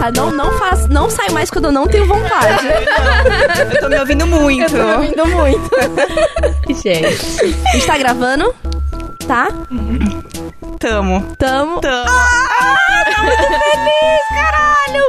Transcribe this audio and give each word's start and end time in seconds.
Tá, 0.00 0.10
não, 0.14 0.30
não, 0.30 0.52
faz, 0.58 0.86
não 0.88 1.08
sai 1.08 1.28
mais 1.30 1.50
quando 1.50 1.66
eu 1.66 1.72
não 1.72 1.86
tenho 1.86 2.06
vontade. 2.06 2.66
Eu 3.74 3.80
tô 3.80 3.88
me 3.88 3.98
ouvindo 3.98 4.26
muito. 4.26 4.70
Tô 4.70 4.76
me 4.76 4.92
ouvindo 4.94 5.26
muito. 5.26 5.70
Gente. 6.82 7.64
A 7.68 7.72
gente 7.72 7.86
tá 7.86 7.96
gravando? 7.96 8.54
Tá? 9.26 9.48
Tamo. 10.78 11.22
Tamo. 11.38 11.80
Tamo. 11.80 12.04
Caralho! 14.28 15.04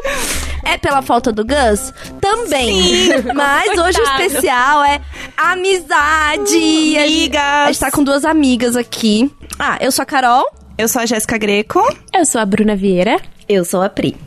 É 0.63 0.77
pela 0.77 1.01
falta 1.01 1.31
do 1.31 1.43
Gus? 1.45 1.93
Também. 2.21 3.09
Mas 3.33 3.77
hoje 3.77 3.99
o 3.99 4.03
especial 4.03 4.83
é 4.85 5.01
amizade. 5.37 6.97
A 6.97 7.07
gente- 7.07 7.37
A 7.37 7.65
gente 7.67 7.79
tá 7.79 7.91
com 7.91 8.03
duas 8.03 8.23
amigas 8.23 8.75
aqui. 8.77 9.29
Ah, 9.59 9.77
eu 9.81 9.91
sou 9.91 10.03
a 10.03 10.05
Carol. 10.05 10.45
Eu 10.77 10.89
sou 10.89 11.01
a 11.01 11.05
Jéssica 11.05 11.37
Greco. 11.37 11.79
Eu 12.13 12.25
sou 12.25 12.41
a 12.41 12.45
Bruna 12.45 12.75
Vieira. 12.75 13.21
Eu 13.47 13.63
sou 13.63 13.81
a 13.81 13.89
Pri. 13.89 14.17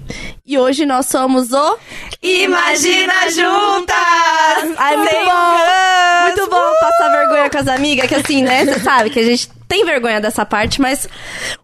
E 0.46 0.56
hoje 0.56 0.86
nós 0.86 1.04
somos 1.04 1.52
o. 1.52 1.78
Imagina 2.22 3.30
juntas! 3.30 4.74
Ai, 4.78 4.96
muito 4.96 5.10
Sem 5.10 5.24
bom! 5.26 6.22
Muito 6.22 6.50
bom 6.50 6.72
passar 6.80 7.10
vergonha 7.10 7.50
com 7.50 7.58
as 7.58 7.68
amigas, 7.68 8.08
que 8.08 8.14
assim, 8.14 8.42
né? 8.42 8.64
Você 8.64 8.80
sabe 8.80 9.10
que 9.10 9.18
a 9.18 9.24
gente 9.24 9.50
tem 9.68 9.84
vergonha 9.84 10.22
dessa 10.22 10.46
parte, 10.46 10.80
mas. 10.80 11.06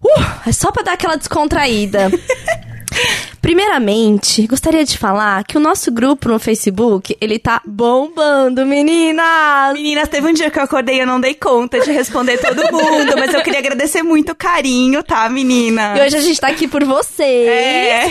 Uh, 0.02 0.48
é 0.48 0.52
só 0.52 0.70
pra 0.70 0.82
dar 0.82 0.92
aquela 0.92 1.16
descontraída. 1.16 2.10
Primeiramente, 3.44 4.46
gostaria 4.46 4.82
de 4.86 4.96
falar 4.96 5.44
que 5.44 5.58
o 5.58 5.60
nosso 5.60 5.92
grupo 5.92 6.30
no 6.30 6.38
Facebook, 6.38 7.14
ele 7.20 7.38
tá 7.38 7.60
bombando, 7.66 8.64
meninas! 8.64 9.74
Meninas, 9.74 10.08
teve 10.08 10.26
um 10.26 10.32
dia 10.32 10.50
que 10.50 10.58
eu 10.58 10.62
acordei 10.62 10.96
e 10.96 11.00
eu 11.00 11.06
não 11.06 11.20
dei 11.20 11.34
conta 11.34 11.78
de 11.78 11.92
responder 11.92 12.38
todo 12.38 12.56
mundo, 12.72 13.12
mas 13.18 13.34
eu 13.34 13.42
queria 13.42 13.58
agradecer 13.60 14.02
muito 14.02 14.32
o 14.32 14.34
carinho, 14.34 15.02
tá, 15.02 15.28
menina? 15.28 15.94
E 15.94 16.00
hoje 16.06 16.16
a 16.16 16.20
gente 16.22 16.40
tá 16.40 16.48
aqui 16.48 16.66
por 16.66 16.84
vocês. 16.84 17.46
É. 17.48 18.10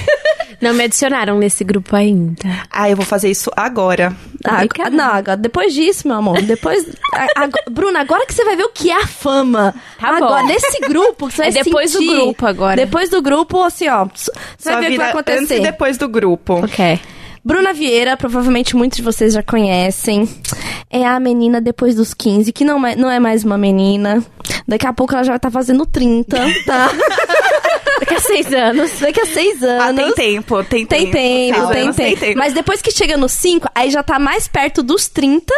Não 0.62 0.72
me 0.76 0.84
adicionaram 0.84 1.40
nesse 1.40 1.64
grupo 1.64 1.96
ainda. 1.96 2.68
Ah, 2.70 2.88
eu 2.90 2.96
vou 2.96 3.06
fazer 3.06 3.32
isso 3.32 3.50
agora. 3.56 4.16
Ah, 4.46 4.56
Obrigada. 4.64 4.92
não, 4.92 5.14
agora, 5.16 5.38
depois 5.38 5.74
disso, 5.74 6.08
meu 6.08 6.18
amor, 6.18 6.42
depois... 6.44 6.86
a- 7.12 7.44
a- 7.46 7.72
Bruna, 7.72 8.02
agora 8.02 8.26
que 8.28 8.34
você 8.36 8.46
vai 8.46 8.56
ver 8.56 8.66
o 8.66 8.70
que 8.70 8.92
é 8.92 8.96
a 9.02 9.08
fama. 9.08 9.74
Tá 10.00 10.10
bom. 10.20 10.26
agora, 10.26 10.44
nesse 10.44 10.80
grupo, 10.82 11.30
você 11.32 11.44
É 11.44 11.52
vai 11.52 11.64
depois 11.64 11.92
do 11.92 11.98
sentir. 12.00 12.14
grupo 12.16 12.46
agora. 12.46 12.76
Depois 12.76 13.10
do 13.10 13.22
grupo, 13.22 13.62
assim, 13.64 13.88
ó, 13.90 14.06
você 14.06 14.32
vai 14.72 14.82
ver 14.82 14.88
o 14.88 14.92
que 14.92 14.98
vai 14.98 15.08
vida 15.08 15.23
acontecer. 15.32 15.56
antes 15.56 15.68
e 15.68 15.72
depois 15.72 15.98
do 15.98 16.08
grupo. 16.08 16.64
Ok. 16.64 17.00
Bruna 17.46 17.74
Vieira, 17.74 18.16
provavelmente 18.16 18.74
muitos 18.76 18.98
de 18.98 19.04
vocês 19.04 19.34
já 19.34 19.44
conhecem. 19.44 20.30
É 20.90 21.06
a 21.06 21.20
menina 21.20 21.60
depois 21.60 21.94
dos 21.96 22.14
15, 22.14 22.54
que 22.54 22.64
não 22.64 22.86
é, 22.88 22.96
não 22.96 23.10
é 23.12 23.20
mais 23.20 23.44
uma 23.44 23.58
menina. 23.58 24.24
Daqui 24.66 24.88
a 24.88 24.94
pouco 24.94 25.14
ela 25.14 25.24
já 25.24 25.32
vai 25.32 25.38
estar 25.38 25.52
fazendo 25.52 25.86
30, 25.86 26.38
tá? 26.66 26.90
Daqui 28.00 28.14
a 28.16 28.20
seis 28.20 28.54
anos. 28.54 28.92
Daqui 29.00 29.20
a 29.22 29.26
6 29.26 29.64
Ah, 29.64 29.68
anos. 29.88 30.04
tem 30.04 30.14
tempo, 30.14 30.64
tem 30.64 30.86
Tem 30.86 31.12
tempo. 31.12 31.54
tempo, 31.68 31.74
Seis 31.74 31.96
tem 31.96 32.16
tempo. 32.18 32.38
Mas 32.40 32.54
depois 32.54 32.82
que 32.82 32.92
chega 32.92 33.16
nos 33.18 33.32
5, 33.34 33.68
aí 33.74 33.90
já 33.92 34.04
tá 34.04 34.20
mais 34.20 34.48
perto 34.48 34.82
dos 34.84 35.08
30 35.08 35.54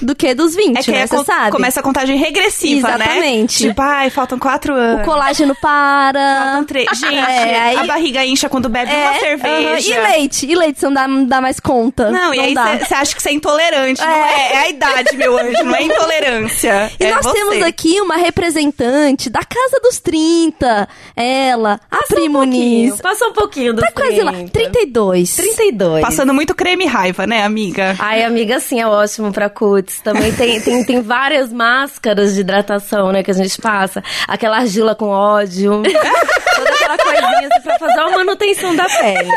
do 0.00 0.14
que 0.14 0.34
dos 0.34 0.54
20, 0.54 0.78
É 0.78 0.82
que 0.82 0.90
né? 0.92 1.02
aí 1.02 1.08
Você 1.08 1.16
co- 1.16 1.24
sabe? 1.24 1.50
começa 1.50 1.80
a 1.80 1.82
contagem 1.82 2.16
regressiva, 2.16 2.88
né? 2.96 3.04
Exatamente. 3.04 3.58
Tipo, 3.68 3.82
ai, 3.82 4.10
faltam 4.10 4.38
quatro 4.38 4.74
anos. 4.74 5.02
O 5.02 5.04
colágeno 5.10 5.54
para. 5.60 6.42
Faltam 6.44 6.64
três. 6.64 6.88
Gente, 6.98 7.14
É, 7.14 7.58
aí- 7.60 7.76
a 7.76 7.84
barriga 7.84 8.24
incha 8.24 8.48
quando 8.48 8.68
bebe 8.68 8.90
É, 8.92 8.96
uma 9.10 9.18
cerveja. 9.18 9.94
aham. 9.98 10.08
E 10.08 10.12
leite? 10.12 10.46
E 10.46 10.54
leite? 10.54 10.80
Você 10.80 10.86
não 10.86 10.92
dá, 10.94 11.08
não 11.08 11.24
dá 11.24 11.40
mais 11.40 11.60
conta. 11.60 12.10
Não, 12.10 12.32
e 12.34 12.40
aí 12.40 12.54
você 12.78 12.94
acha 12.94 13.14
que 13.14 13.22
você 13.22 13.30
é 13.30 13.32
intolerante. 13.32 14.00
Não 14.00 14.08
É. 14.08 14.30
é, 14.32 14.52
é 14.52 14.58
a 14.58 14.68
idade, 14.68 15.16
meu 15.16 15.36
anjo, 15.38 15.64
não 15.64 15.74
é 15.74 15.82
intolerância. 15.82 16.90
E 17.00 17.04
é 17.04 17.14
nós 17.14 17.24
você. 17.24 17.32
temos 17.34 17.62
aqui 17.62 18.00
uma 18.00 18.16
representante 18.16 19.28
da 19.30 19.40
casa 19.40 19.80
dos 19.82 19.98
30. 20.00 20.88
Ela, 21.16 21.80
a 21.90 21.98
Pri 22.08 22.28
Muniz. 22.28 23.00
Passa 23.00 23.26
um 23.26 23.32
pouquinho 23.32 23.72
do 23.74 23.80
Tá 23.82 23.90
quase 23.92 24.20
lá. 24.20 24.32
32. 24.52 25.34
32. 25.36 26.00
Passando 26.02 26.32
muito 26.34 26.54
creme 26.54 26.86
raiva, 26.86 27.26
né, 27.26 27.42
amiga? 27.42 27.96
Ai, 27.98 28.22
amiga, 28.24 28.60
sim, 28.60 28.80
é 28.80 28.86
ótimo 28.86 29.32
pra 29.32 29.48
cutis. 29.80 30.00
Também 30.00 30.32
tem, 30.32 30.60
tem, 30.60 30.84
tem 30.84 31.00
várias 31.00 31.52
máscaras 31.52 32.34
de 32.34 32.40
hidratação, 32.40 33.10
né, 33.12 33.22
que 33.22 33.30
a 33.30 33.34
gente 33.34 33.60
passa. 33.60 34.02
Aquela 34.28 34.58
argila 34.58 34.94
com 34.94 35.06
ódio. 35.06 35.82
Toda 36.54 36.70
aquela 36.70 36.98
coisinha 36.98 37.48
assim, 37.52 37.60
pra 37.62 37.78
fazer 37.78 38.00
uma 38.00 38.10
manutenção 38.18 38.76
da 38.76 38.84
pele. 38.84 39.30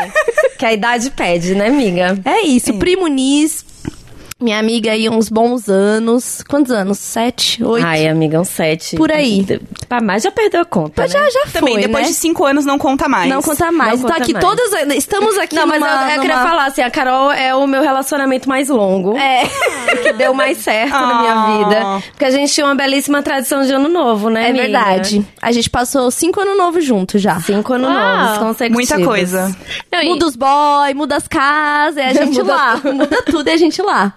Que 0.58 0.66
a 0.66 0.72
idade 0.72 1.10
pede, 1.10 1.54
né, 1.54 1.68
amiga? 1.68 2.18
É 2.24 2.42
isso, 2.42 2.74
Pri 2.74 2.96
Muniz. 2.96 3.64
Minha 4.40 4.58
amiga 4.58 4.90
aí, 4.90 5.08
uns 5.08 5.28
bons 5.28 5.68
anos. 5.68 6.42
Quantos 6.48 6.72
anos? 6.72 6.98
Sete? 6.98 7.62
Oito? 7.64 7.86
Ai, 7.86 8.08
amiga, 8.08 8.40
um 8.40 8.44
sete. 8.44 8.96
Por 8.96 9.10
aí. 9.12 9.46
Pra 9.88 10.00
mais 10.02 10.24
já 10.24 10.30
perdeu 10.30 10.60
a 10.60 10.64
conta, 10.64 11.02
Mas 11.02 11.14
né? 11.14 11.20
já, 11.20 11.30
já 11.30 11.50
Também, 11.52 11.74
foi, 11.74 11.82
depois 11.82 12.02
né? 12.04 12.08
de 12.10 12.14
cinco 12.14 12.44
anos 12.44 12.66
não 12.66 12.76
conta 12.76 13.08
mais. 13.08 13.30
Não 13.30 13.40
conta 13.40 13.70
mais. 13.70 13.92
Não 13.92 13.98
então 13.98 14.10
conta 14.10 14.22
aqui 14.22 14.32
mais. 14.32 14.44
todas... 14.44 14.94
Estamos 14.96 15.38
aqui 15.38 15.54
Não, 15.54 15.66
mas 15.66 15.80
eu, 15.80 15.88
numa, 15.88 16.12
eu 16.14 16.20
queria 16.20 16.36
numa- 16.36 16.48
falar 16.48 16.66
assim, 16.66 16.82
a 16.82 16.90
Carol 16.90 17.30
é 17.30 17.54
o 17.54 17.64
meu 17.66 17.80
relacionamento 17.80 18.48
mais 18.48 18.68
longo. 18.68 19.16
É. 19.16 19.44
que 20.02 20.12
deu 20.14 20.34
mais 20.34 20.58
certo 20.58 20.90
na 20.90 21.20
minha 21.20 21.32
Ah. 21.32 21.58
vida. 21.58 22.02
Porque 22.10 22.24
a 22.24 22.30
gente 22.30 22.52
tinha 22.52 22.66
uma 22.66 22.74
belíssima 22.74 23.22
tradição 23.22 23.64
de 23.64 23.72
ano 23.72 23.88
novo, 23.88 24.28
né, 24.28 24.46
É 24.46 24.50
amiga? 24.50 24.62
verdade. 24.64 25.26
A 25.40 25.52
gente 25.52 25.70
passou 25.70 26.10
cinco 26.10 26.40
anos 26.40 26.56
novos 26.58 26.84
juntos 26.84 27.22
já. 27.22 27.38
Cinco 27.40 27.72
anos 27.74 27.88
Uau. 27.88 27.96
novos 28.18 28.38
consecutivos. 28.38 28.74
Muita 28.90 29.04
coisa. 29.06 29.56
Não, 29.94 30.02
e 30.02 30.08
Muda 30.08 30.26
os 30.26 30.36
boy, 30.36 30.94
muda 30.94 31.16
as 31.16 31.28
casas, 31.28 31.96
é 31.96 32.08
a 32.08 32.12
gente 32.24 32.38
Muda 32.38 32.52
lá. 32.54 32.80
Muda 32.84 33.22
tudo 33.22 33.48
e 33.48 33.52
a 33.52 33.56
gente 33.56 33.80
lá. 33.80 34.12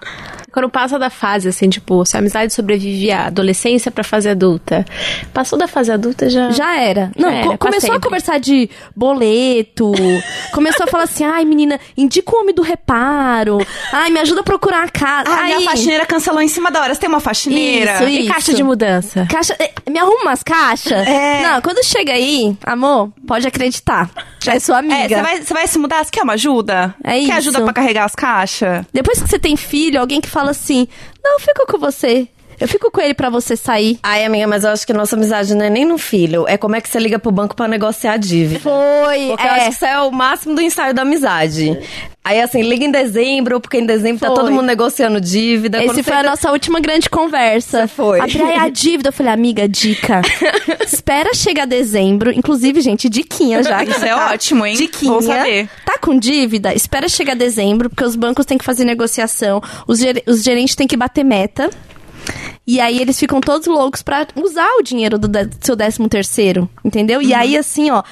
Quando 0.52 0.69
passa 0.69 0.97
da 0.97 1.09
fase, 1.09 1.47
assim, 1.50 1.69
tipo, 1.69 2.03
se 2.06 2.16
a 2.16 2.19
amizade 2.19 2.52
sobrevive 2.53 3.12
à 3.12 3.28
adolescência 3.28 3.91
pra 3.91 4.03
fase 4.03 4.28
adulta, 4.30 4.85
passou 5.34 5.58
da 5.59 5.68
fase 5.68 5.91
adulta 5.91 6.30
já. 6.30 6.50
Já 6.52 6.75
era. 6.80 7.12
Não, 7.18 7.30
Já 7.30 7.35
co- 7.35 7.38
era, 7.40 7.47
pra 7.50 7.58
começou 7.58 7.90
a 7.90 7.94
sempre. 7.94 8.08
conversar 8.09 8.40
de 8.40 8.69
boleto. 8.96 9.91
começou 10.53 10.86
a 10.86 10.88
falar 10.88 11.03
assim: 11.03 11.24
ai, 11.24 11.46
menina, 11.46 11.80
indica 11.96 12.36
o 12.36 12.40
homem 12.40 12.53
do 12.53 12.62
reparo. 12.62 13.59
Ai, 13.91 14.09
me 14.09 14.19
ajuda 14.19 14.41
a 14.41 14.44
procurar 14.44 14.84
a 14.86 14.90
casa. 14.90 15.30
Ah, 15.30 15.41
Aí, 15.44 15.56
minha 15.57 15.69
faxineira 15.69 16.06
cancelou 16.06 16.41
em 16.41 16.47
cima 16.47 16.72
da 16.72 16.81
hora. 16.81 16.94
Você 16.94 17.00
tem 17.02 17.09
uma 17.09 17.19
faxineira? 17.19 17.96
Isso, 17.96 18.03
E 18.06 18.19
isso. 18.22 18.34
caixa 18.34 18.53
de 18.53 18.63
mudança. 18.63 19.28
Caixa, 19.30 19.56
eh, 19.59 19.72
me 19.90 20.00
arruma 20.00 20.22
umas 20.24 20.44
caixas? 20.44 21.07
É. 21.07 21.44
Não, 21.44 21.62
quando 21.62 21.84
chega 21.84 22.13
aí, 22.13 22.56
amor, 22.63 23.12
pode 23.28 23.47
acreditar. 23.47 24.09
Já 24.41 24.53
é 24.56 24.59
sua 24.59 24.78
É, 24.78 24.80
amiga. 24.80 25.16
você 25.18 25.22
vai, 25.22 25.41
você 25.41 25.53
vai 25.53 25.68
se 25.68 25.78
mudar? 25.80 26.03
Você 26.03 26.12
quer 26.12 26.24
uma 26.24 26.34
ajuda? 26.34 26.96
É 27.03 27.12
Quer 27.13 27.19
isso. 27.19 27.34
ajuda 27.34 27.62
pra 27.62 27.74
carregar 27.74 28.06
as 28.06 28.16
caixas? 28.16 28.86
Depois 28.94 29.22
que 29.22 29.28
você 29.30 29.38
tem 29.40 29.56
filho, 29.57 30.00
alguém 30.00 30.22
que 30.22 30.30
fala 30.30 30.37
assim: 30.46 30.88
não, 31.24 31.40
fico 31.40 31.66
com 31.66 31.78
você. 31.78 32.28
Eu 32.59 32.68
fico 32.68 32.90
com 32.91 33.00
ele 33.01 33.13
pra 33.13 33.29
você 33.29 33.56
sair. 33.56 34.00
Ai, 34.01 34.25
amiga, 34.25 34.47
mas 34.47 34.63
eu 34.63 34.72
acho 34.72 34.85
que 34.85 34.94
nossa 34.94 35.16
amizade 35.16 35.53
não 35.53 35.63
é 35.66 35.69
nem 35.69 35.85
no 35.85 35.97
filho. 35.97 36.45
É 36.47 36.57
como 36.57 36.75
é 36.75 36.81
que 36.81 36.90
você 36.90 36.97
liga 37.00 37.19
pro 37.19 37.31
banco 37.31 37.56
pra 37.56 37.68
negociar 37.68 38.13
a 38.13 38.18
dívida. 38.18 38.59
Foi. 38.59 39.28
Porque 39.28 39.44
eu 39.44 39.50
é. 39.51 39.56
acho 39.57 39.66
que 39.66 39.73
isso 39.75 39.85
é 39.85 40.00
o 40.01 40.12
máximo 40.12 40.56
do 40.56 40.62
ensaio 40.62 40.94
da 40.94 41.03
amizade. 41.03 41.78
Aí, 42.23 42.41
assim, 42.41 42.62
liga 42.62 42.84
em 42.84 42.91
dezembro, 42.91 43.62
porque 43.62 43.78
em 43.78 43.85
dezembro 43.85 44.19
tá 44.19 44.28
Foi. 44.28 44.35
todo 44.35 44.51
mundo 44.51 44.63
negociando 44.66 45.22
dívida. 45.22 45.81
Esse 45.81 46.03
foi 46.03 46.03
você- 46.03 46.12
a 46.13 46.23
nossa 46.23 46.51
última 46.51 46.79
grande 46.81 47.09
conversa. 47.09 47.88
Foi. 47.88 48.19
A 48.19 48.28
praia 48.28 48.62
a 48.63 48.69
dívida. 48.69 49.09
Eu 49.09 49.13
falei, 49.13 49.31
amiga, 49.31 49.68
dica. 49.69 50.22
Espera 50.85 51.34
chegar 51.34 51.66
dezembro. 51.66 52.31
Inclusive, 52.31 52.81
gente, 52.81 53.07
diquinha 53.07 53.63
já. 53.63 53.85
que 53.85 53.91
Isso 53.91 54.00
você 54.00 54.07
é 54.07 54.16
tá- 54.16 54.31
ótimo, 54.34 54.66
hein? 54.66 54.75
Diquinha. 54.75 55.12
Bom 55.13 55.22
saber. 55.22 55.69
Tá 55.85 55.97
com 56.00 56.18
dívida? 56.19 56.74
Espera 56.74 57.07
chegar 57.07 57.35
dezembro, 57.35 57.89
porque 57.89 58.03
os 58.03 58.16
bancos 58.16 58.45
têm 58.45 58.57
que 58.57 58.66
fazer 58.66 58.84
negociação. 58.84 59.62
Os, 59.88 60.00
ger- 60.00 60.24
os 60.28 60.44
gerentes 60.44 60.75
têm 60.75 60.88
que 60.88 60.97
bater 60.97 61.24
meta. 61.24 61.69
E 62.70 62.82
aí 62.82 63.00
eles 63.00 63.18
ficam 63.18 63.40
todos 63.40 63.66
loucos 63.66 64.02
pra 64.04 64.28
usar 64.36 64.68
o 64.78 64.84
dinheiro 64.84 65.18
do 65.18 65.28
de- 65.30 65.50
seu 65.62 65.74
décimo 65.74 66.10
terceiro, 66.10 66.70
entendeu? 66.84 67.22
E 67.22 67.34
aí, 67.34 67.56
assim, 67.56 67.90
ó, 67.90 68.04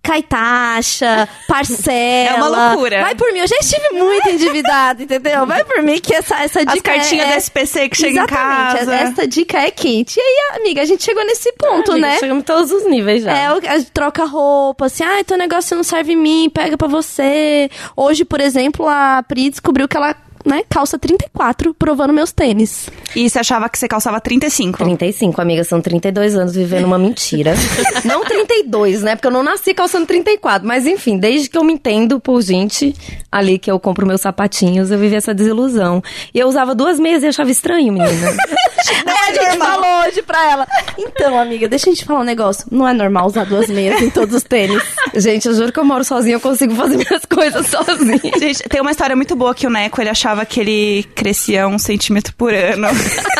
cai 0.00 0.22
taxa, 0.22 1.28
parcela. 1.48 2.28
É 2.30 2.34
uma 2.34 2.48
loucura. 2.68 3.02
Vai 3.02 3.14
por 3.16 3.32
mim, 3.32 3.40
eu 3.40 3.48
já 3.48 3.56
estive 3.60 3.88
muito 3.90 4.28
endividada, 4.28 5.02
entendeu? 5.02 5.44
Vai 5.46 5.64
por 5.64 5.82
mim 5.82 6.00
que 6.00 6.14
essa, 6.14 6.36
essa 6.44 6.60
dica 6.60 6.92
As 6.92 6.98
cartinhas 7.00 7.26
é... 7.26 7.30
da 7.30 7.36
SPC 7.38 7.88
que 7.88 7.96
chegam 7.96 8.22
em 8.22 8.26
casa. 8.26 8.94
essa 8.94 9.26
dica 9.26 9.58
é 9.58 9.70
quente. 9.72 10.16
E 10.16 10.22
aí, 10.22 10.60
amiga, 10.60 10.82
a 10.82 10.84
gente 10.84 11.02
chegou 11.02 11.24
nesse 11.26 11.52
ponto, 11.54 11.90
Amiga, 11.92 12.06
né? 12.06 12.18
Chegamos 12.20 12.42
em 12.42 12.44
todos 12.46 12.70
os 12.70 12.86
níveis 12.86 13.24
já. 13.24 13.32
É, 13.32 13.48
troca 13.92 14.24
roupa, 14.24 14.86
assim, 14.86 15.02
ah, 15.02 15.24
teu 15.24 15.36
negócio 15.36 15.74
não 15.76 15.82
serve 15.82 16.12
em 16.12 16.16
mim, 16.16 16.50
pega 16.54 16.76
pra 16.76 16.86
você. 16.86 17.68
Hoje, 17.96 18.24
por 18.24 18.40
exemplo, 18.40 18.86
a 18.88 19.24
Pri 19.26 19.50
descobriu 19.50 19.88
que 19.88 19.96
ela, 19.96 20.14
né, 20.44 20.62
calça 20.68 20.98
34, 20.98 21.74
provando 21.74 22.12
meus 22.12 22.32
tênis. 22.32 22.88
E 23.16 23.28
você 23.28 23.38
achava 23.38 23.68
que 23.68 23.78
você 23.78 23.88
calçava 23.88 24.20
35. 24.20 24.78
35, 24.78 25.40
amiga, 25.40 25.64
são 25.64 25.80
32 25.80 26.34
anos 26.34 26.54
vivendo 26.54 26.84
uma 26.84 26.98
mentira. 26.98 27.54
não 28.04 28.24
32, 28.24 29.02
né? 29.02 29.16
Porque 29.16 29.26
eu 29.26 29.32
não 29.32 29.42
nasci 29.42 29.72
calçando 29.72 30.06
34. 30.06 30.66
Mas 30.66 30.86
enfim, 30.86 31.18
desde 31.18 31.48
que 31.48 31.56
eu 31.56 31.64
me 31.64 31.72
entendo 31.72 32.20
por 32.20 32.42
gente, 32.42 32.94
ali 33.30 33.58
que 33.58 33.70
eu 33.70 33.80
compro 33.80 34.06
meus 34.06 34.20
sapatinhos, 34.20 34.90
eu 34.90 34.98
vivi 34.98 35.16
essa 35.16 35.32
desilusão. 35.32 36.02
E 36.32 36.38
eu 36.38 36.48
usava 36.48 36.74
duas 36.74 37.00
meias 37.00 37.22
e 37.22 37.26
achava 37.26 37.50
estranho, 37.50 37.92
menina. 37.92 38.32
a 39.30 39.32
gente 39.34 39.58
falou 39.58 40.06
hoje 40.06 40.22
pra 40.22 40.50
ela. 40.50 40.66
Então, 40.98 41.38
amiga, 41.38 41.68
deixa 41.68 41.88
a 41.90 41.92
gente 41.94 42.04
falar 42.04 42.20
um 42.20 42.24
negócio. 42.24 42.66
Não 42.70 42.86
é 42.88 42.92
normal 42.92 43.26
usar 43.26 43.44
duas 43.44 43.68
meias 43.68 44.00
em 44.02 44.10
todos 44.10 44.34
os 44.34 44.42
tênis. 44.42 44.82
Gente, 45.14 45.46
eu 45.48 45.54
juro 45.54 45.72
que 45.72 45.78
eu 45.78 45.84
moro 45.84 46.04
sozinha, 46.04 46.36
eu 46.36 46.40
consigo 46.40 46.74
fazer 46.74 46.96
minhas 46.96 47.24
coisas 47.24 47.66
sozinha. 47.66 48.20
Gente, 48.38 48.62
tem 48.68 48.80
uma 48.80 48.90
história 48.90 49.14
muito 49.16 49.34
boa 49.36 49.54
que 49.54 49.66
o 49.66 49.70
Neco, 49.70 50.00
ele 50.00 50.10
achava 50.10 50.44
que 50.44 50.60
ele 50.60 51.02
crescia 51.14 51.66
um 51.68 51.78
centímetro 51.78 52.34
por 52.36 52.52
ano. 52.52 52.88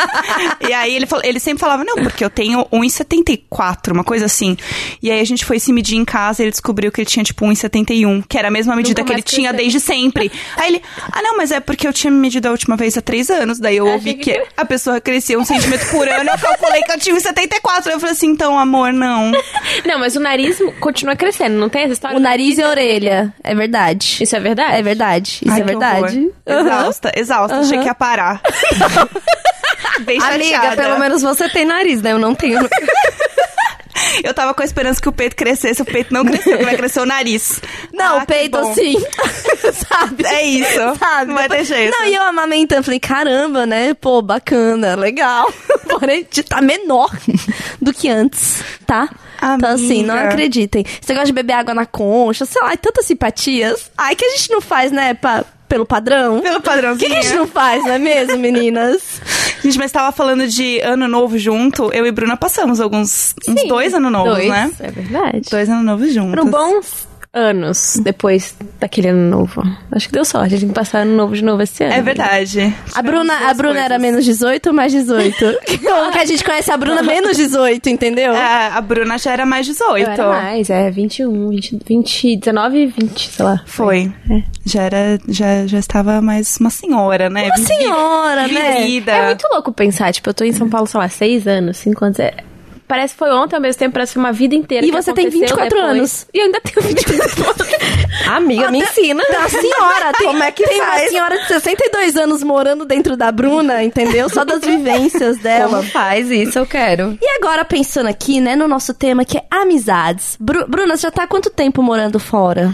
e 0.67 0.73
aí 0.73 0.95
ele, 0.95 1.05
falou, 1.05 1.23
ele 1.25 1.39
sempre 1.39 1.59
falava, 1.59 1.83
não, 1.83 1.95
porque 1.95 2.23
eu 2.23 2.29
tenho 2.29 2.65
1,74, 2.71 3.91
uma 3.91 4.03
coisa 4.03 4.25
assim. 4.25 4.57
E 5.01 5.11
aí 5.11 5.19
a 5.19 5.23
gente 5.25 5.45
foi 5.45 5.59
se 5.59 5.71
medir 5.71 5.95
em 5.97 6.05
casa 6.05 6.41
e 6.41 6.45
ele 6.45 6.51
descobriu 6.51 6.91
que 6.91 7.01
ele 7.01 7.09
tinha, 7.09 7.23
tipo, 7.23 7.45
1,71, 7.45 8.23
que 8.27 8.37
era 8.37 8.47
a 8.47 8.51
mesma 8.51 8.75
medida 8.75 9.03
que 9.03 9.11
ele 9.11 9.21
tinha 9.21 9.51
desde 9.53 9.79
sempre. 9.79 10.31
Aí 10.57 10.67
ele, 10.73 10.81
ah, 11.11 11.21
não, 11.21 11.37
mas 11.37 11.51
é 11.51 11.59
porque 11.59 11.87
eu 11.87 11.93
tinha 11.93 12.11
me 12.11 12.17
medido 12.19 12.47
a 12.47 12.51
última 12.51 12.75
vez 12.75 12.97
há 12.97 13.01
três 13.01 13.29
anos. 13.29 13.59
Daí 13.59 13.77
eu 13.77 13.85
ouvi 13.87 14.13
que- 14.15 14.25
que 14.33 14.43
a 14.57 14.65
pessoa 14.65 14.99
crescia 14.99 15.37
um 15.37 15.45
centímetro 15.45 15.74
por 15.77 16.07
ano, 16.07 16.29
eu 16.29 16.37
calculei 16.37 16.81
que 16.83 16.91
eu 16.91 16.99
tinha 16.99 17.15
1,74. 17.15 17.87
Eu 17.87 17.99
falei 17.99 18.13
assim, 18.13 18.27
então, 18.27 18.57
amor, 18.57 18.91
não. 18.93 19.31
Não, 19.85 19.99
mas 19.99 20.15
o 20.15 20.19
nariz 20.19 20.57
continua 20.79 21.15
crescendo, 21.15 21.57
não 21.57 21.69
tem 21.69 21.83
essa 21.83 21.93
história? 21.93 22.17
O 22.17 22.19
nariz 22.19 22.57
e 22.57 22.63
a 22.63 22.69
orelha. 22.69 23.33
É 23.43 23.53
verdade. 23.53 24.17
Isso 24.21 24.35
é 24.35 24.39
verdade? 24.39 24.75
É 24.75 24.81
verdade. 24.81 25.39
Isso 25.43 25.53
Ai, 25.53 25.61
é 25.61 25.63
verdade. 25.63 26.31
horror. 26.45 26.65
Exausta, 26.65 27.11
exausta. 27.15 27.57
Achei 27.59 27.79
que 27.79 27.85
ia 27.85 27.95
parar. 27.95 28.41
Bem 30.01 30.21
Amiga, 30.21 30.55
chateada. 30.55 30.75
pelo 30.75 30.99
menos 30.99 31.21
você 31.21 31.47
tem 31.49 31.65
nariz, 31.65 32.01
né? 32.01 32.11
Eu 32.11 32.19
não 32.19 32.35
tenho. 32.35 32.59
Eu 34.23 34.33
tava 34.33 34.53
com 34.53 34.61
a 34.61 34.65
esperança 34.65 35.01
que 35.01 35.07
o 35.09 35.11
peito 35.11 35.35
crescesse, 35.35 35.81
o 35.81 35.85
peito 35.85 36.13
não 36.13 36.25
cresceu, 36.25 36.57
que 36.57 36.63
vai 36.65 36.75
crescer 36.75 36.99
o 36.99 37.05
nariz. 37.05 37.61
Não, 37.93 38.19
Ah, 38.19 38.23
o 38.23 38.25
peito 38.25 38.57
assim. 38.57 38.95
Sabe? 39.87 40.25
É 40.25 40.43
isso. 40.45 40.95
Sabe? 40.99 41.27
Não 41.27 41.35
vai 41.35 41.47
ter 41.49 41.63
jeito. 41.65 41.97
Não, 41.97 42.05
e 42.05 42.13
eu 42.15 42.21
amamentando, 42.23 42.83
falei, 42.83 42.99
caramba, 42.99 43.65
né? 43.65 43.93
Pô, 43.93 44.21
bacana, 44.21 44.95
legal. 44.95 45.51
Porém, 45.87 46.25
tá 46.47 46.61
menor 46.61 47.09
do 47.81 47.93
que 47.93 48.09
antes, 48.09 48.61
tá? 48.85 49.09
Então, 49.57 49.69
assim, 49.71 50.03
não 50.03 50.15
Amiga. 50.15 50.29
acreditem. 50.29 50.85
Você 51.01 51.13
gosta 51.13 51.27
de 51.27 51.33
beber 51.33 51.53
água 51.53 51.73
na 51.73 51.85
concha, 51.85 52.45
sei 52.45 52.61
lá, 52.61 52.73
e 52.73 52.77
tantas 52.77 53.05
simpatias. 53.05 53.91
Ai, 53.97 54.15
que 54.15 54.25
a 54.25 54.29
gente 54.29 54.49
não 54.49 54.59
faz, 54.61 54.91
né, 54.91 55.13
pa- 55.13 55.43
pelo 55.67 55.85
padrão? 55.85 56.41
Pelo 56.41 56.93
O 56.93 56.97
que, 56.97 57.07
que 57.07 57.15
a 57.15 57.21
gente 57.21 57.35
não 57.35 57.45
faz, 57.47 57.83
não 57.83 57.91
é 57.93 57.99
mesmo, 57.99 58.37
meninas? 58.37 59.21
Gente, 59.65 59.79
mas 59.79 59.91
tava 59.91 60.11
falando 60.11 60.47
de 60.47 60.79
ano 60.81 61.07
novo 61.07 61.37
junto. 61.39 61.91
Eu 61.91 62.05
e 62.05 62.11
Bruna 62.11 62.37
passamos 62.37 62.79
alguns 62.79 63.33
uns 63.49 63.67
dois 63.67 63.95
anos 63.95 64.11
novos, 64.11 64.33
Dois, 64.35 64.47
né? 64.47 64.71
é 64.79 64.91
verdade. 64.91 65.41
Dois 65.49 65.67
anos 65.67 65.83
novos 65.83 66.13
juntos. 66.13 66.29
Foram 66.35 66.51
bons 66.51 67.07
anos 67.35 67.99
depois 68.01 68.55
daquele 68.79 69.09
ano 69.09 69.29
novo. 69.29 69.61
Acho 69.91 70.07
que 70.07 70.13
deu 70.13 70.23
sorte, 70.23 70.47
a 70.47 70.49
gente 70.49 70.61
tem 70.61 70.69
que 70.69 70.75
passar 70.75 70.99
ano 70.99 71.15
novo 71.15 71.35
de 71.35 71.43
novo 71.43 71.61
esse 71.61 71.83
ano. 71.83 71.93
É 71.93 72.01
verdade. 72.01 72.73
A 72.93 73.01
Bruna, 73.01 73.49
a 73.49 73.53
Bruna 73.53 73.79
era 73.79 73.99
menos 73.99 74.23
18 74.23 74.67
ou 74.67 74.73
mais 74.73 74.93
18? 74.93 75.35
Como 75.83 76.11
que 76.11 76.17
a 76.17 76.25
gente 76.25 76.43
conhece 76.43 76.71
a 76.71 76.77
Bruna 76.77 77.03
menos 77.03 77.35
18, 77.35 77.89
entendeu? 77.89 78.33
É, 78.33 78.67
a 78.67 78.81
Bruna 78.81 79.17
já 79.17 79.33
era 79.33 79.45
mais 79.45 79.65
18. 79.65 80.05
Eu 80.05 80.11
era 80.11 80.27
mais, 80.29 80.69
é 80.69 80.89
21, 80.89 81.49
20, 81.49 81.79
20, 81.85 82.37
19 82.37 82.77
e 82.77 82.85
20, 82.87 83.29
sei 83.29 83.45
lá. 83.45 83.61
Foi. 83.65 84.11
Já 84.65 84.83
era, 84.83 85.19
já, 85.27 85.67
já 85.67 85.79
estava 85.79 86.21
mais 86.21 86.57
uma 86.57 86.69
senhora, 86.69 87.29
né? 87.29 87.47
Uma 87.47 87.57
senhora, 87.57 88.47
né? 88.47 88.75
Vivida. 88.77 89.11
É 89.11 89.25
muito 89.25 89.45
louco 89.51 89.73
pensar, 89.73 90.13
tipo, 90.13 90.29
eu 90.29 90.33
tô 90.33 90.45
em 90.45 90.53
São 90.53 90.69
Paulo, 90.69 90.87
sei 90.87 90.99
lá, 90.99 91.09
seis 91.09 91.47
anos, 91.47 91.77
cinco 91.77 92.05
anos. 92.05 92.19
É... 92.19 92.33
Parece 92.87 93.13
que 93.13 93.19
foi 93.19 93.31
ontem, 93.31 93.55
ao 93.55 93.61
mesmo 93.61 93.79
tempo 93.79 93.93
parece 93.93 94.11
que 94.11 94.13
foi 94.13 94.23
uma 94.23 94.31
vida 94.31 94.53
inteira. 94.53 94.85
E 94.85 94.89
que 94.91 94.95
você 94.95 95.11
tem 95.13 95.25
aconteceu 95.27 95.55
24 95.57 95.75
depois. 95.75 95.97
anos. 95.97 96.27
E 96.33 96.37
eu 96.37 96.45
ainda 96.45 96.61
tenho 96.61 96.87
24 96.87 97.43
anos. 97.43 97.65
Amiga, 98.27 98.71
me 98.71 98.79
ensina. 98.79 99.23
A 99.39 99.49
senhora, 99.49 100.13
tem, 100.17 100.27
Como 100.27 100.43
é 100.43 100.51
que 100.51 100.63
tem 100.67 100.79
uma 100.81 100.91
faz? 100.91 101.09
senhora 101.09 101.37
de 101.39 101.47
62 101.47 102.15
anos 102.15 102.43
morando 102.43 102.85
dentro 102.85 103.17
da 103.17 103.31
Bruna, 103.31 103.83
entendeu? 103.83 104.29
Só 104.29 104.43
das 104.45 104.61
vivências 104.61 105.37
dela. 105.39 105.77
Como 105.79 105.89
faz 105.91 106.29
isso? 106.29 106.59
Eu 106.59 106.65
quero. 106.65 107.17
E 107.21 107.27
agora, 107.37 107.65
pensando 107.65 108.07
aqui, 108.07 108.39
né, 108.39 108.55
no 108.55 108.67
nosso 108.67 108.93
tema 108.93 109.25
que 109.25 109.37
é 109.37 109.43
amizades. 109.49 110.37
Bru- 110.39 110.67
Bruna, 110.67 110.95
você 110.95 111.03
já 111.03 111.11
tá 111.11 111.23
há 111.23 111.27
quanto 111.27 111.49
tempo 111.49 111.81
morando 111.81 112.19
fora? 112.19 112.73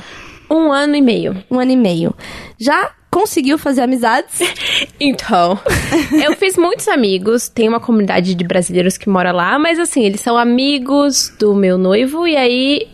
Um 0.52 0.72
ano 0.72 0.96
e 0.96 1.02
meio. 1.02 1.42
Um 1.50 1.60
ano 1.60 1.72
e 1.72 1.78
meio. 1.78 2.14
Já 2.60 2.92
conseguiu 3.10 3.58
fazer 3.58 3.82
amizades? 3.82 4.40
Então, 5.04 5.58
eu 6.24 6.36
fiz 6.36 6.56
muitos 6.58 6.88
amigos, 6.88 7.50
tem 7.50 7.68
uma 7.68 7.80
comunidade 7.80 8.36
de 8.36 8.44
brasileiros 8.44 8.98
que 9.00 9.10
mora 9.10 9.32
lá, 9.32 9.58
mas 9.58 9.80
assim, 9.80 10.04
eles 10.04 10.22
são 10.22 10.38
amigos 10.38 11.34
do 11.40 11.56
meu 11.56 11.76
noivo 11.78 12.28
e 12.28 12.36
aí 12.38 12.88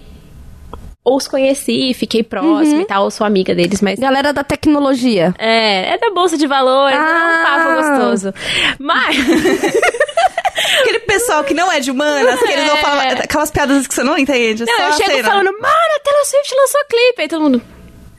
ou 1.04 1.18
os 1.18 1.28
conheci, 1.28 1.94
fiquei 1.94 2.24
próxima 2.24 2.82
e 2.82 2.86
tal, 2.86 3.04
ou 3.06 3.12
sou 3.12 3.26
amiga 3.28 3.54
deles, 3.56 3.82
mas 3.82 3.98
Galera 4.00 4.32
da 4.34 4.44
tecnologia. 4.44 5.34
é, 5.38 5.94
é 5.94 5.98
da 5.98 6.10
bolsa 6.12 6.38
de 6.38 6.48
valores, 6.48 6.98
é 6.98 7.02
um 7.02 7.04
Ah. 7.04 7.44
papo 7.46 7.76
gostoso. 7.82 8.34
Mas 8.80 9.16
Aquele 10.82 11.00
pessoal 11.00 11.44
que 11.44 11.54
não 11.54 11.72
é 11.72 11.80
de 11.80 11.92
humanas, 11.92 12.40
que 12.40 12.52
eles 12.52 12.66
vão 12.66 12.78
falar 12.78 13.14
aquelas 13.14 13.52
piadas 13.52 13.88
que 13.88 13.94
você 13.94 14.04
não 14.04 14.18
entende. 14.18 14.66
não, 14.66 14.86
eu 14.88 14.94
chego 14.94 15.12
cena. 15.12 15.30
falando, 15.30 15.52
mano, 15.54 15.96
a 15.96 16.00
Taylor 16.00 16.26
Swift 16.26 16.56
lançou 16.56 16.82
clipe, 16.90 17.22
aí 17.22 17.28
todo 17.28 17.42
mundo 17.42 17.62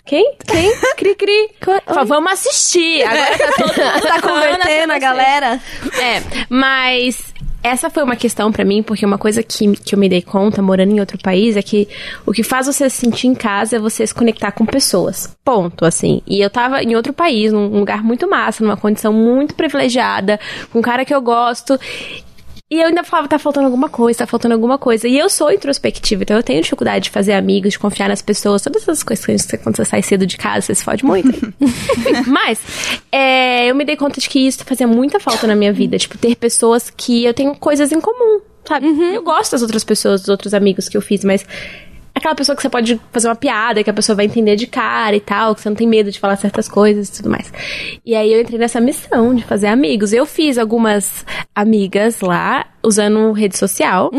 Quem? 0.04 0.34
Quem? 0.46 0.76
Cri, 0.96 1.14
cri. 1.14 1.50
Fala, 1.86 2.04
vamos 2.04 2.32
assistir. 2.32 3.02
Agora 3.02 3.38
tá 3.38 3.52
todo 3.56 3.68
mundo 3.68 4.02
Tá 4.08 4.20
convertendo 4.20 4.92
a 4.92 4.98
galera? 4.98 5.60
É, 6.00 6.22
mas 6.48 7.34
essa 7.62 7.90
foi 7.90 8.02
uma 8.02 8.16
questão 8.16 8.52
pra 8.52 8.64
mim, 8.64 8.82
porque 8.82 9.04
uma 9.04 9.18
coisa 9.18 9.42
que, 9.42 9.76
que 9.76 9.94
eu 9.94 9.98
me 9.98 10.08
dei 10.08 10.22
conta 10.22 10.62
morando 10.62 10.92
em 10.92 11.00
outro 11.00 11.18
país 11.18 11.56
é 11.56 11.62
que 11.62 11.88
o 12.24 12.32
que 12.32 12.42
faz 12.42 12.66
você 12.66 12.88
se 12.88 12.96
sentir 12.96 13.26
em 13.26 13.34
casa 13.34 13.76
é 13.76 13.78
você 13.78 14.06
se 14.06 14.14
conectar 14.14 14.52
com 14.52 14.64
pessoas. 14.64 15.36
Ponto, 15.44 15.84
assim. 15.84 16.22
E 16.26 16.40
eu 16.40 16.48
tava 16.48 16.82
em 16.82 16.94
outro 16.94 17.12
país, 17.12 17.52
num 17.52 17.78
lugar 17.78 18.02
muito 18.02 18.28
massa, 18.28 18.62
numa 18.62 18.76
condição 18.76 19.12
muito 19.12 19.54
privilegiada, 19.54 20.38
com 20.72 20.78
um 20.78 20.82
cara 20.82 21.04
que 21.04 21.14
eu 21.14 21.20
gosto. 21.20 21.78
E 22.70 22.81
eu 22.82 22.88
ainda 22.88 23.03
falava, 23.03 23.26
tá 23.29 23.38
faltando 23.38 23.65
alguma 23.67 23.88
coisa, 23.88 24.19
tá 24.19 24.26
faltando 24.26 24.53
alguma 24.53 24.76
coisa. 24.76 25.09
E 25.09 25.19
eu 25.19 25.31
sou 25.31 25.50
introspectiva, 25.50 26.23
então 26.23 26.37
eu 26.37 26.43
tenho 26.43 26.61
dificuldade 26.61 27.05
de 27.05 27.11
fazer 27.11 27.32
amigos, 27.32 27.73
de 27.73 27.79
confiar 27.79 28.09
nas 28.11 28.20
pessoas, 28.20 28.61
todas 28.61 28.82
essas 28.82 29.03
coisas 29.03 29.25
que 29.25 29.41
você- 29.41 29.56
quando 29.56 29.76
você 29.76 29.87
sai 29.87 30.03
cedo 30.03 30.26
de 30.26 30.37
casa, 30.37 30.67
você 30.67 30.75
se 30.75 30.85
fode 30.85 31.03
muito. 31.03 31.31
Mas, 32.29 32.61
é, 33.11 33.70
eu 33.70 33.75
me 33.75 33.87
dei 33.87 33.97
conta 33.97 34.20
de 34.20 34.29
que 34.29 34.38
isso 34.47 34.62
fazia 34.67 34.87
muita 34.87 35.19
falta 35.19 35.47
na 35.47 35.56
minha 35.56 35.73
vida. 35.73 35.97
Tipo, 35.99 36.19
ter 36.19 36.37
pessoas 36.37 36.91
que 36.94 37.25
eu 37.25 37.32
tenho 37.32 37.55
coisas 37.55 37.91
em 37.91 38.00
comum, 38.03 38.41
sabe? 38.67 38.87
Eu 39.15 39.23
gosto 39.23 39.53
das 39.53 39.62
outras 39.62 39.82
pessoas, 39.82 40.20
dos 40.20 40.29
outros 40.29 40.53
amigos 40.53 40.91
que 40.91 40.97
eu 40.97 41.00
fiz, 41.00 41.25
mas 41.25 41.47
aquela 42.19 42.35
pessoa 42.35 42.55
que 42.55 42.62
você 42.62 42.69
pode 42.69 43.00
fazer 43.11 43.29
uma 43.29 43.37
piada, 43.37 43.82
que 43.82 43.91
a 43.91 43.94
pessoa 43.94 44.15
vai 44.15 44.26
entender 44.26 44.56
de 44.56 44.67
cara 44.67 45.17
e 45.17 45.20
tal, 45.20 45.55
que 45.55 45.61
você 45.61 45.69
não 45.69 45.76
tem 45.76 45.87
medo 45.87 46.11
de 46.11 46.19
falar 46.19 46.37
certas 46.37 46.69
coisas 46.69 47.09
e 47.09 47.12
tudo 47.12 47.31
mais. 47.31 47.53
E 48.05 48.15
aí 48.15 48.32
eu 48.32 48.41
entrei 48.41 48.59
nessa 48.59 48.81
missão 48.81 49.35
de 49.35 49.44
fazer 49.44 49.69
amigos. 49.69 50.12
Eu 50.12 50.26
fiz 50.26 50.59
algumas 50.59 51.25
amigas 51.55 52.20
lá, 52.20 52.67
usando 52.82 53.32
rede 53.32 53.56
social. 53.56 54.11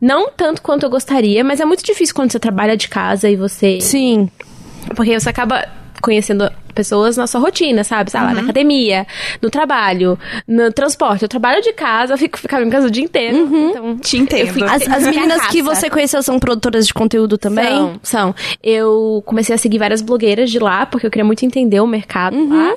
Não 0.00 0.30
tanto 0.30 0.60
quanto 0.60 0.84
eu 0.84 0.90
gostaria, 0.90 1.42
mas 1.42 1.60
é 1.60 1.64
muito 1.64 1.82
difícil 1.84 2.14
quando 2.14 2.32
você 2.32 2.38
trabalha 2.38 2.76
de 2.76 2.88
casa 2.88 3.28
e 3.28 3.36
você. 3.36 3.80
Sim. 3.80 4.28
Porque 4.94 5.18
você 5.18 5.30
acaba 5.30 5.66
conhecendo 6.02 6.50
pessoas 6.74 7.16
na 7.16 7.26
sua 7.26 7.40
rotina, 7.40 7.84
sabe? 7.84 8.10
Sei 8.10 8.20
lá, 8.20 8.32
na 8.34 8.42
academia, 8.42 9.06
no 9.40 9.48
trabalho, 9.50 10.18
no 10.46 10.72
transporte. 10.72 11.22
Eu 11.22 11.28
trabalho 11.28 11.62
de 11.62 11.72
casa, 11.72 12.14
eu 12.14 12.18
fico 12.18 12.38
ficava 12.38 12.62
em 12.64 12.70
casa 12.70 12.86
o 12.86 12.90
dia 12.90 13.04
inteiro. 13.04 13.36
Então, 13.70 13.96
Te 13.98 14.18
entendo. 14.18 14.64
As, 14.64 14.82
as 14.88 15.04
meninas 15.04 15.46
que 15.46 15.62
você 15.62 15.88
conheceu 15.88 16.22
são 16.22 16.38
produtoras 16.38 16.86
de 16.86 16.92
conteúdo 16.92 17.38
também? 17.38 17.64
São, 17.66 18.00
são. 18.02 18.34
Eu 18.62 19.22
comecei 19.24 19.54
a 19.54 19.58
seguir 19.58 19.78
várias 19.78 20.02
blogueiras 20.02 20.50
de 20.50 20.58
lá, 20.58 20.84
porque 20.86 21.06
eu 21.06 21.10
queria 21.10 21.24
muito 21.24 21.44
entender 21.44 21.80
o 21.80 21.86
mercado 21.86 22.36
lá. 22.48 22.74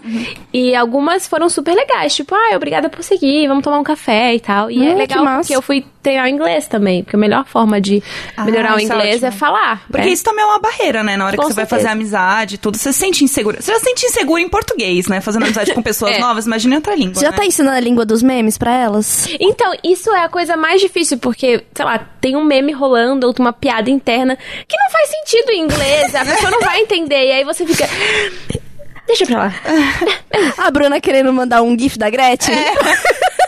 E 0.54 0.76
algumas 0.76 1.28
foram 1.28 1.50
super 1.50 1.74
legais, 1.76 2.16
tipo, 2.16 2.34
ah, 2.36 2.56
obrigada 2.56 2.90
por 2.90 3.04
seguir, 3.04 3.48
vamos 3.48 3.64
tomar 3.64 3.80
um 3.80 3.84
café 3.84 4.36
e 4.36 4.40
tal. 4.40 4.70
E 4.72 4.86
é 4.88 4.92
que 4.92 4.96
legal 4.96 5.24
massa. 5.24 5.40
porque 5.42 5.56
eu 5.56 5.62
fui 5.62 5.86
treinar 6.04 6.26
o 6.26 6.30
inglês 6.30 6.68
também, 6.68 7.04
porque 7.04 7.16
a 7.16 7.20
melhor 7.20 7.46
forma 7.46 7.82
de 7.82 8.02
Ah, 8.36 8.46
melhorar 8.46 8.76
o 8.76 8.80
é 8.80 8.84
inglês 8.84 9.24
é, 9.24 9.28
ótimo. 9.28 9.40
falar. 9.40 9.82
Porque 9.90 10.06
né? 10.08 10.14
isso 10.14 10.24
também 10.24 10.44
é 10.44 10.48
uma 10.48 10.60
barreira, 10.60 11.04
né? 11.04 11.18
Na 11.18 11.26
hora 11.26 11.36
Com 11.36 11.44
que 11.44 11.48
você 11.50 11.54
vai 11.56 11.66
certeza. 11.66 11.88
fazer 11.90 11.94
amizade 11.94 12.56
e 12.56 12.58
tudo, 12.58 12.78
você 12.78 12.94
se 12.94 13.00
sente 13.00 13.24
insegura. 13.24 13.62
Você 13.62 13.72
já 13.74 13.80
se 13.80 13.87
sente 13.88 14.06
insegura 14.06 14.42
em 14.42 14.50
português, 14.50 15.08
né? 15.08 15.22
Fazendo 15.22 15.44
amizade 15.44 15.74
com 15.74 15.82
pessoas 15.82 16.16
É. 16.18 16.20
novas, 16.20 16.46
imagina 16.46 16.76
em 16.76 16.78
outra 16.78 16.96
língua. 16.96 17.16
Você 17.16 17.26
já 17.26 17.32
né? 17.32 17.38
tá 17.38 17.46
ensinando 17.46 17.78
a 17.78 17.80
língua 17.80 18.06
dos 18.06 18.22
memes 18.22 18.58
pra 18.58 18.74
elas? 18.74 19.28
Então, 19.40 19.74
isso 19.84 20.10
é 20.14 20.24
a 20.24 20.30
coisa 20.30 20.58
mais 20.58 20.82
difícil, 20.82 21.18
porque, 21.18 21.64
sei 21.74 21.86
lá, 21.86 22.00
tem 22.20 22.36
um 22.36 22.44
meme 22.44 22.72
rolando 22.72 23.28
ou 23.28 23.36
uma 23.40 23.54
piada 23.54 23.90
interna 23.90 24.38
que 24.68 24.78
não 24.78 24.90
faz 24.90 25.10
sentido 25.10 25.52
em 25.52 25.62
inglês, 25.62 26.16
a 26.16 26.26
pessoa 26.26 26.52
não 26.52 26.62
vai 26.62 26.82
entender, 26.82 27.28
e 27.28 27.32
aí 27.32 27.44
você 27.44 27.66
fica. 27.66 27.88
Deixa 29.08 29.26
pra 29.26 29.38
lá. 29.38 29.54
A 30.66 30.70
Bruna 30.72 31.00
querendo 31.00 31.32
mandar 31.34 31.62
um 31.62 31.78
gif 31.78 31.98
da 31.98 32.10
Gretchen? 32.10 32.54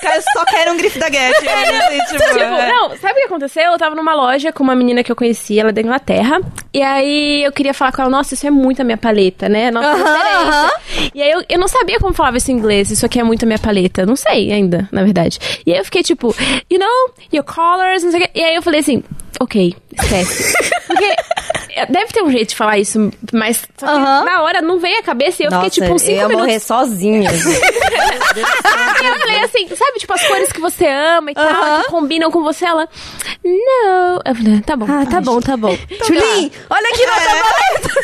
Cara, 0.01 0.15
eu 0.15 0.21
só 0.33 0.45
quero 0.45 0.71
um 0.73 0.77
grifo 0.77 0.97
da 0.97 1.07
Get. 1.11 1.35
assim, 1.35 1.97
tipo, 2.07 2.23
Tipo, 2.23 2.39
é. 2.39 2.69
não, 2.69 2.89
sabe 2.97 3.13
o 3.13 3.15
que 3.17 3.23
aconteceu? 3.25 3.63
Eu 3.73 3.77
tava 3.77 3.93
numa 3.95 4.15
loja 4.15 4.51
com 4.53 4.63
uma 4.63 4.73
menina 4.75 5.03
que 5.03 5.11
eu 5.11 5.15
conhecia, 5.15 5.61
ela 5.61 5.69
é 5.69 5.73
da 5.73 5.81
Inglaterra. 5.81 6.39
E 6.73 6.81
aí 6.81 7.43
eu 7.43 7.51
queria 7.51 7.73
falar 7.73 7.91
com 7.91 8.01
ela, 8.01 8.09
nossa, 8.09 8.33
isso 8.33 8.47
é 8.47 8.49
muito 8.51 8.81
a 8.81 8.85
minha 8.85 8.97
paleta, 8.97 9.47
né? 9.49 9.69
Nossa 9.69 9.87
Aham, 9.89 9.97
referência. 9.97 10.39
aham. 10.49 10.71
E 11.13 11.21
aí 11.21 11.31
eu, 11.31 11.43
eu 11.49 11.59
não 11.59 11.67
sabia 11.67 11.99
como 11.99 12.13
falava 12.13 12.37
isso 12.37 12.49
em 12.51 12.55
inglês, 12.55 12.89
isso 12.89 13.05
aqui 13.05 13.19
é 13.19 13.23
muito 13.23 13.43
a 13.43 13.45
minha 13.45 13.59
paleta. 13.59 14.05
Não 14.05 14.15
sei 14.15 14.51
ainda, 14.51 14.87
na 14.91 15.03
verdade. 15.03 15.37
E 15.65 15.73
aí 15.73 15.77
eu 15.79 15.85
fiquei 15.85 16.01
tipo, 16.01 16.33
you 16.71 16.79
know, 16.79 17.13
your 17.33 17.43
colors, 17.43 18.03
não 18.03 18.11
sei 18.11 18.21
o 18.21 18.23
quê. 18.23 18.31
E 18.33 18.41
aí 18.43 18.55
eu 18.55 18.61
falei 18.61 18.79
assim, 18.79 19.03
ok, 19.39 19.75
esquece. 20.01 20.53
Porque 20.87 21.15
deve 21.87 22.07
ter 22.07 22.23
um 22.23 22.31
jeito 22.31 22.49
de 22.49 22.55
falar 22.55 22.77
isso, 22.77 23.11
mas 23.33 23.63
Aham. 23.81 24.23
na 24.23 24.41
hora 24.41 24.61
não 24.61 24.79
veio 24.79 24.99
a 24.99 25.03
cabeça 25.03 25.41
e 25.43 25.45
eu 25.45 25.51
Nossa, 25.51 25.69
fiquei 25.69 25.83
tipo 25.83 25.93
uns 25.95 26.03
eu 26.03 26.09
ia 26.09 26.15
5 26.17 26.27
minutos. 26.29 26.47
morrer 26.47 26.59
sozinha. 26.59 27.29
E 29.01 29.05
eu 29.05 29.17
falei 29.19 29.39
assim, 29.43 29.67
sabe, 29.75 29.99
tipo, 29.99 30.13
as 30.13 30.25
cores 30.27 30.51
que 30.51 30.59
você 30.59 30.85
ama 30.87 31.31
e 31.31 31.33
tal, 31.33 31.81
que 31.83 31.89
combinam 31.89 32.29
com 32.29 32.43
você, 32.43 32.65
ela. 32.65 32.87
Não. 33.43 34.19
Eu 34.25 34.35
falei, 34.35 34.61
tá 34.61 34.75
bom. 34.75 34.85
Ah, 34.89 35.05
tá 35.05 35.21
bom, 35.21 35.39
tá 35.39 35.57
bom. 35.57 35.75
Tulin, 36.05 36.51
olha 36.69 36.89
aqui 36.89 37.05
nossa 37.05 37.29
paleta. 37.29 37.89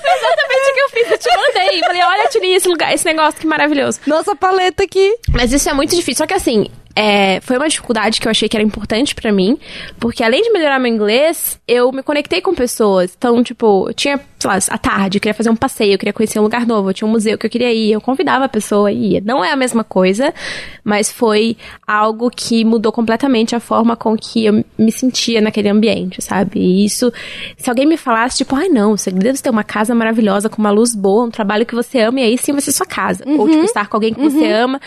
Foi 0.00 0.12
exatamente 0.16 0.70
o 0.70 0.74
que 0.74 0.80
eu 0.80 0.88
fiz, 0.90 1.10
eu 1.10 1.18
te 1.18 1.36
mandei. 1.36 1.80
Falei, 1.80 2.02
olha, 2.02 2.28
Tuli, 2.28 2.54
esse 2.54 2.68
lugar, 2.68 2.94
esse 2.94 3.04
negócio 3.04 3.40
que 3.40 3.46
maravilhoso. 3.46 4.00
Nossa 4.06 4.34
paleta 4.36 4.84
aqui. 4.84 5.16
Mas 5.30 5.52
isso 5.52 5.68
é 5.68 5.72
muito 5.72 5.94
difícil. 5.94 6.18
Só 6.18 6.26
que 6.26 6.34
assim, 6.34 6.68
é, 7.00 7.40
foi 7.42 7.56
uma 7.56 7.68
dificuldade 7.68 8.20
que 8.20 8.26
eu 8.26 8.30
achei 8.30 8.48
que 8.48 8.56
era 8.56 8.64
importante 8.64 9.14
pra 9.14 9.30
mim, 9.30 9.56
porque 10.00 10.24
além 10.24 10.42
de 10.42 10.50
melhorar 10.50 10.80
meu 10.80 10.92
inglês, 10.92 11.60
eu 11.68 11.92
me 11.92 12.02
conectei 12.02 12.40
com 12.40 12.52
pessoas. 12.52 13.14
Então, 13.16 13.40
tipo, 13.44 13.88
eu 13.88 13.94
tinha, 13.94 14.18
sei 14.36 14.50
lá, 14.50 14.58
à 14.68 14.78
tarde, 14.78 15.18
eu 15.18 15.20
queria 15.20 15.34
fazer 15.34 15.48
um 15.48 15.54
passeio, 15.54 15.92
eu 15.92 15.98
queria 15.98 16.12
conhecer 16.12 16.40
um 16.40 16.42
lugar 16.42 16.66
novo, 16.66 16.90
eu 16.90 16.94
tinha 16.94 17.06
um 17.06 17.12
museu 17.12 17.38
que 17.38 17.46
eu 17.46 17.50
queria 17.50 17.72
ir, 17.72 17.92
eu 17.92 18.00
convidava 18.00 18.46
a 18.46 18.48
pessoa 18.48 18.90
e 18.90 19.12
ia. 19.12 19.22
Não 19.24 19.44
é 19.44 19.52
a 19.52 19.56
mesma 19.56 19.84
coisa, 19.84 20.34
mas 20.82 21.12
foi 21.12 21.56
algo 21.86 22.28
que 22.30 22.64
mudou 22.64 22.90
completamente 22.90 23.54
a 23.54 23.60
forma 23.60 23.94
com 23.94 24.16
que 24.16 24.46
eu 24.46 24.64
me 24.76 24.90
sentia 24.90 25.40
naquele 25.40 25.68
ambiente, 25.68 26.20
sabe? 26.20 26.58
E 26.58 26.84
isso, 26.84 27.12
se 27.56 27.70
alguém 27.70 27.86
me 27.86 27.96
falasse, 27.96 28.38
tipo, 28.38 28.56
ai 28.56 28.68
não, 28.68 28.96
você 28.96 29.12
deve 29.12 29.40
ter 29.40 29.50
uma 29.50 29.62
casa 29.62 29.94
maravilhosa, 29.94 30.48
com 30.48 30.58
uma 30.58 30.72
luz 30.72 30.96
boa, 30.96 31.26
um 31.26 31.30
trabalho 31.30 31.64
que 31.64 31.76
você 31.76 32.00
ama, 32.00 32.18
e 32.18 32.24
aí 32.24 32.36
sim 32.36 32.50
vai 32.50 32.60
ser 32.60 32.72
sua 32.72 32.86
casa. 32.86 33.22
Ou, 33.24 33.48
tipo, 33.48 33.62
estar 33.62 33.86
com 33.86 33.96
alguém 33.96 34.12
que 34.12 34.20
você 34.20 34.50
ama. 34.50 34.80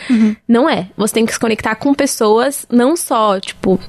Não 0.46 0.70
é. 0.70 0.90
Você 0.98 1.14
tem 1.14 1.26
que 1.26 1.32
se 1.32 1.40
conectar 1.40 1.74
com 1.76 2.01
pessoas, 2.02 2.66
não 2.68 2.98
só, 2.98 3.40
tipo, 3.40 3.80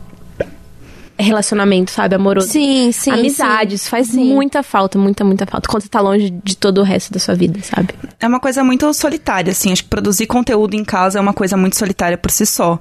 relacionamento, 1.19 1.91
sabe, 1.91 2.15
amoroso. 2.15 2.47
Sim, 2.49 2.93
sim. 2.93 3.11
Amizades, 3.11 3.81
sim. 3.81 3.89
faz 3.89 4.09
Sim. 4.09 4.35
muita 4.35 4.63
falta, 4.63 4.99
muita, 4.99 5.25
muita 5.25 5.47
falta. 5.47 5.67
Quando 5.67 5.83
você 5.83 5.89
tá 5.89 5.99
longe 5.99 6.29
de 6.29 6.55
todo 6.55 6.83
o 6.83 6.85
resto 6.85 7.11
da 7.11 7.19
sua 7.19 7.35
vida, 7.35 7.59
sabe? 7.63 7.95
É 8.21 8.27
uma 8.27 8.39
coisa 8.39 8.63
muito 8.63 8.93
solitária, 8.93 9.51
assim. 9.51 9.73
Acho 9.73 9.85
que 9.85 9.89
produzir 9.89 10.27
conteúdo 10.27 10.75
em 10.75 10.85
casa 10.85 11.19
é 11.19 11.23
uma 11.23 11.33
coisa 11.33 11.57
muito 11.57 11.79
solitária 11.79 12.19
por 12.19 12.31
si 12.31 12.45
só. 12.45 12.79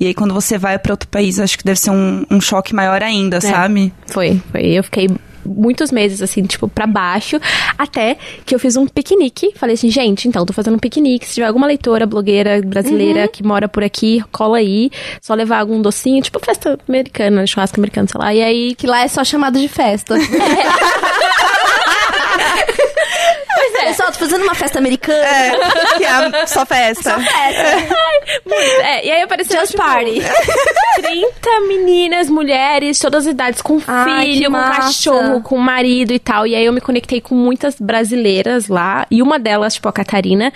E 0.00 0.06
aí, 0.08 0.14
quando 0.14 0.34
você 0.34 0.58
vai 0.58 0.76
pra 0.80 0.94
outro 0.94 1.08
país, 1.08 1.38
acho 1.38 1.56
que 1.56 1.62
deve 1.62 1.78
ser 1.78 1.90
um, 1.90 2.26
um 2.28 2.40
choque 2.40 2.74
maior 2.74 3.04
ainda, 3.04 3.40
sabe? 3.40 3.92
Foi, 4.08 4.42
foi. 4.50 4.62
Eu 4.66 4.82
fiquei 4.82 5.08
muitos 5.44 5.90
meses, 5.90 6.22
assim, 6.22 6.42
tipo, 6.42 6.68
pra 6.68 6.86
baixo, 6.86 7.40
até 7.76 8.16
que 8.44 8.54
eu 8.54 8.58
fiz 8.58 8.76
um 8.76 8.86
piquenique. 8.86 9.52
Falei 9.56 9.74
assim, 9.74 9.90
gente, 9.90 10.28
então, 10.28 10.44
tô 10.44 10.52
fazendo 10.52 10.74
um 10.74 10.78
piquenique. 10.78 11.26
Se 11.26 11.34
tiver 11.34 11.46
alguma 11.46 11.66
leitora, 11.66 12.06
blogueira 12.06 12.60
brasileira 12.62 13.28
que 13.28 13.42
mora 13.42 13.68
por 13.68 13.82
aqui, 13.82 14.22
cola 14.32 14.58
aí. 14.58 14.90
Só 15.20 15.34
levar 15.34 15.58
algum 15.60 15.80
docinho, 15.80 16.22
tipo 16.22 16.38
festa 16.44 16.78
americana, 16.88 17.46
churrasco 17.46 17.78
americano, 17.78 18.08
sei 18.08 18.20
lá. 18.20 18.34
E 18.34 18.42
aí, 18.42 18.74
Que 18.74 18.86
lá 18.86 19.02
é 19.02 19.08
só 19.08 19.24
chamado 19.24 19.58
de 19.58 19.68
festa. 19.68 20.14
Pois 23.54 23.74
é. 23.74 23.86
Pessoal, 23.88 24.12
tô 24.12 24.18
fazendo 24.18 24.42
uma 24.42 24.54
festa 24.54 24.78
americana. 24.78 25.56
que 25.96 26.04
é 26.04 26.46
só 26.46 26.64
festa. 26.64 27.16
Muito. 28.46 28.80
É, 28.82 29.06
e 29.06 29.10
aí 29.10 29.22
apareceu 29.22 29.58
Just 29.60 29.72
tipo, 29.72 29.82
party. 29.82 30.20
30 31.02 31.60
meninas, 31.68 32.28
mulheres, 32.28 32.98
todas 32.98 33.26
as 33.26 33.32
idades, 33.32 33.62
com 33.62 33.80
Ai, 33.86 34.26
filho, 34.26 34.44
com 34.46 34.50
massa. 34.52 34.80
cachorro, 34.82 35.42
com 35.42 35.56
marido 35.58 36.12
e 36.12 36.18
tal. 36.18 36.46
E 36.46 36.54
aí 36.54 36.64
eu 36.64 36.72
me 36.72 36.80
conectei 36.80 37.20
com 37.20 37.34
muitas 37.34 37.76
brasileiras 37.80 38.68
lá. 38.68 39.06
E 39.10 39.22
uma 39.22 39.38
delas, 39.38 39.74
tipo, 39.74 39.88
a 39.88 39.92
Catarina, 39.92 40.52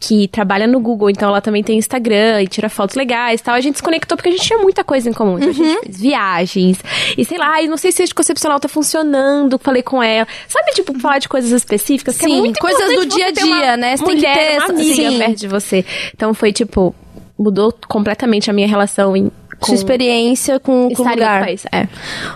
que 0.00 0.28
trabalha 0.28 0.66
no 0.66 0.78
Google, 0.80 1.10
então 1.10 1.28
ela 1.28 1.40
também 1.40 1.62
tem 1.62 1.76
Instagram 1.78 2.42
e 2.42 2.46
tira 2.48 2.68
fotos 2.68 2.94
legais 2.96 3.40
e 3.40 3.44
tal. 3.44 3.54
A 3.54 3.60
gente 3.60 3.76
se 3.76 3.82
conectou 3.82 4.16
porque 4.16 4.28
a 4.28 4.32
gente 4.32 4.44
tinha 4.44 4.58
muita 4.58 4.84
coisa 4.84 5.08
em 5.08 5.12
comum. 5.12 5.38
Então 5.38 5.48
a 5.48 5.52
Uhum. 5.52 5.54
gente 5.54 5.80
fez 5.84 6.00
viagens. 6.00 6.78
E 7.16 7.24
sei 7.24 7.38
lá, 7.38 7.60
e 7.62 7.66
não 7.68 7.76
sei 7.76 7.90
se 7.92 8.02
a 8.02 8.04
anticoncepcional 8.04 8.60
tá 8.60 8.68
funcionando. 8.68 9.58
Falei 9.58 9.82
com 9.82 10.02
ela. 10.02 10.26
Sabe, 10.46 10.70
tipo, 10.72 10.98
falar 11.00 11.18
de 11.18 11.28
coisas 11.28 11.50
específicas? 11.50 12.16
que 12.18 12.24
é 12.26 12.28
Sim, 12.28 12.38
muito 12.38 12.58
coisas 12.60 12.94
do 12.94 13.06
dia 13.06 13.26
a 13.26 13.30
dia, 13.30 13.76
né? 13.76 13.96
Você 13.96 14.04
tem 14.04 14.16
que 14.16 14.26
mulher, 14.26 14.36
ter 14.48 14.56
uma 14.58 14.68
amiga 14.68 14.94
sim. 15.10 15.18
perto 15.18 15.36
de 15.36 15.48
você. 15.48 15.84
Então 16.14 16.32
foi, 16.34 16.52
tipo, 16.52 16.94
mudou 17.38 17.74
completamente 17.88 18.50
a 18.50 18.52
minha 18.52 18.66
relação 18.68 19.16
em, 19.16 19.30
com 19.60 19.66
Sua 19.66 19.74
experiência 19.74 20.60
com, 20.60 20.88
com 20.94 21.02
o 21.02 21.08
lugar. 21.08 21.44
país. 21.44 21.64
É. 21.72 21.88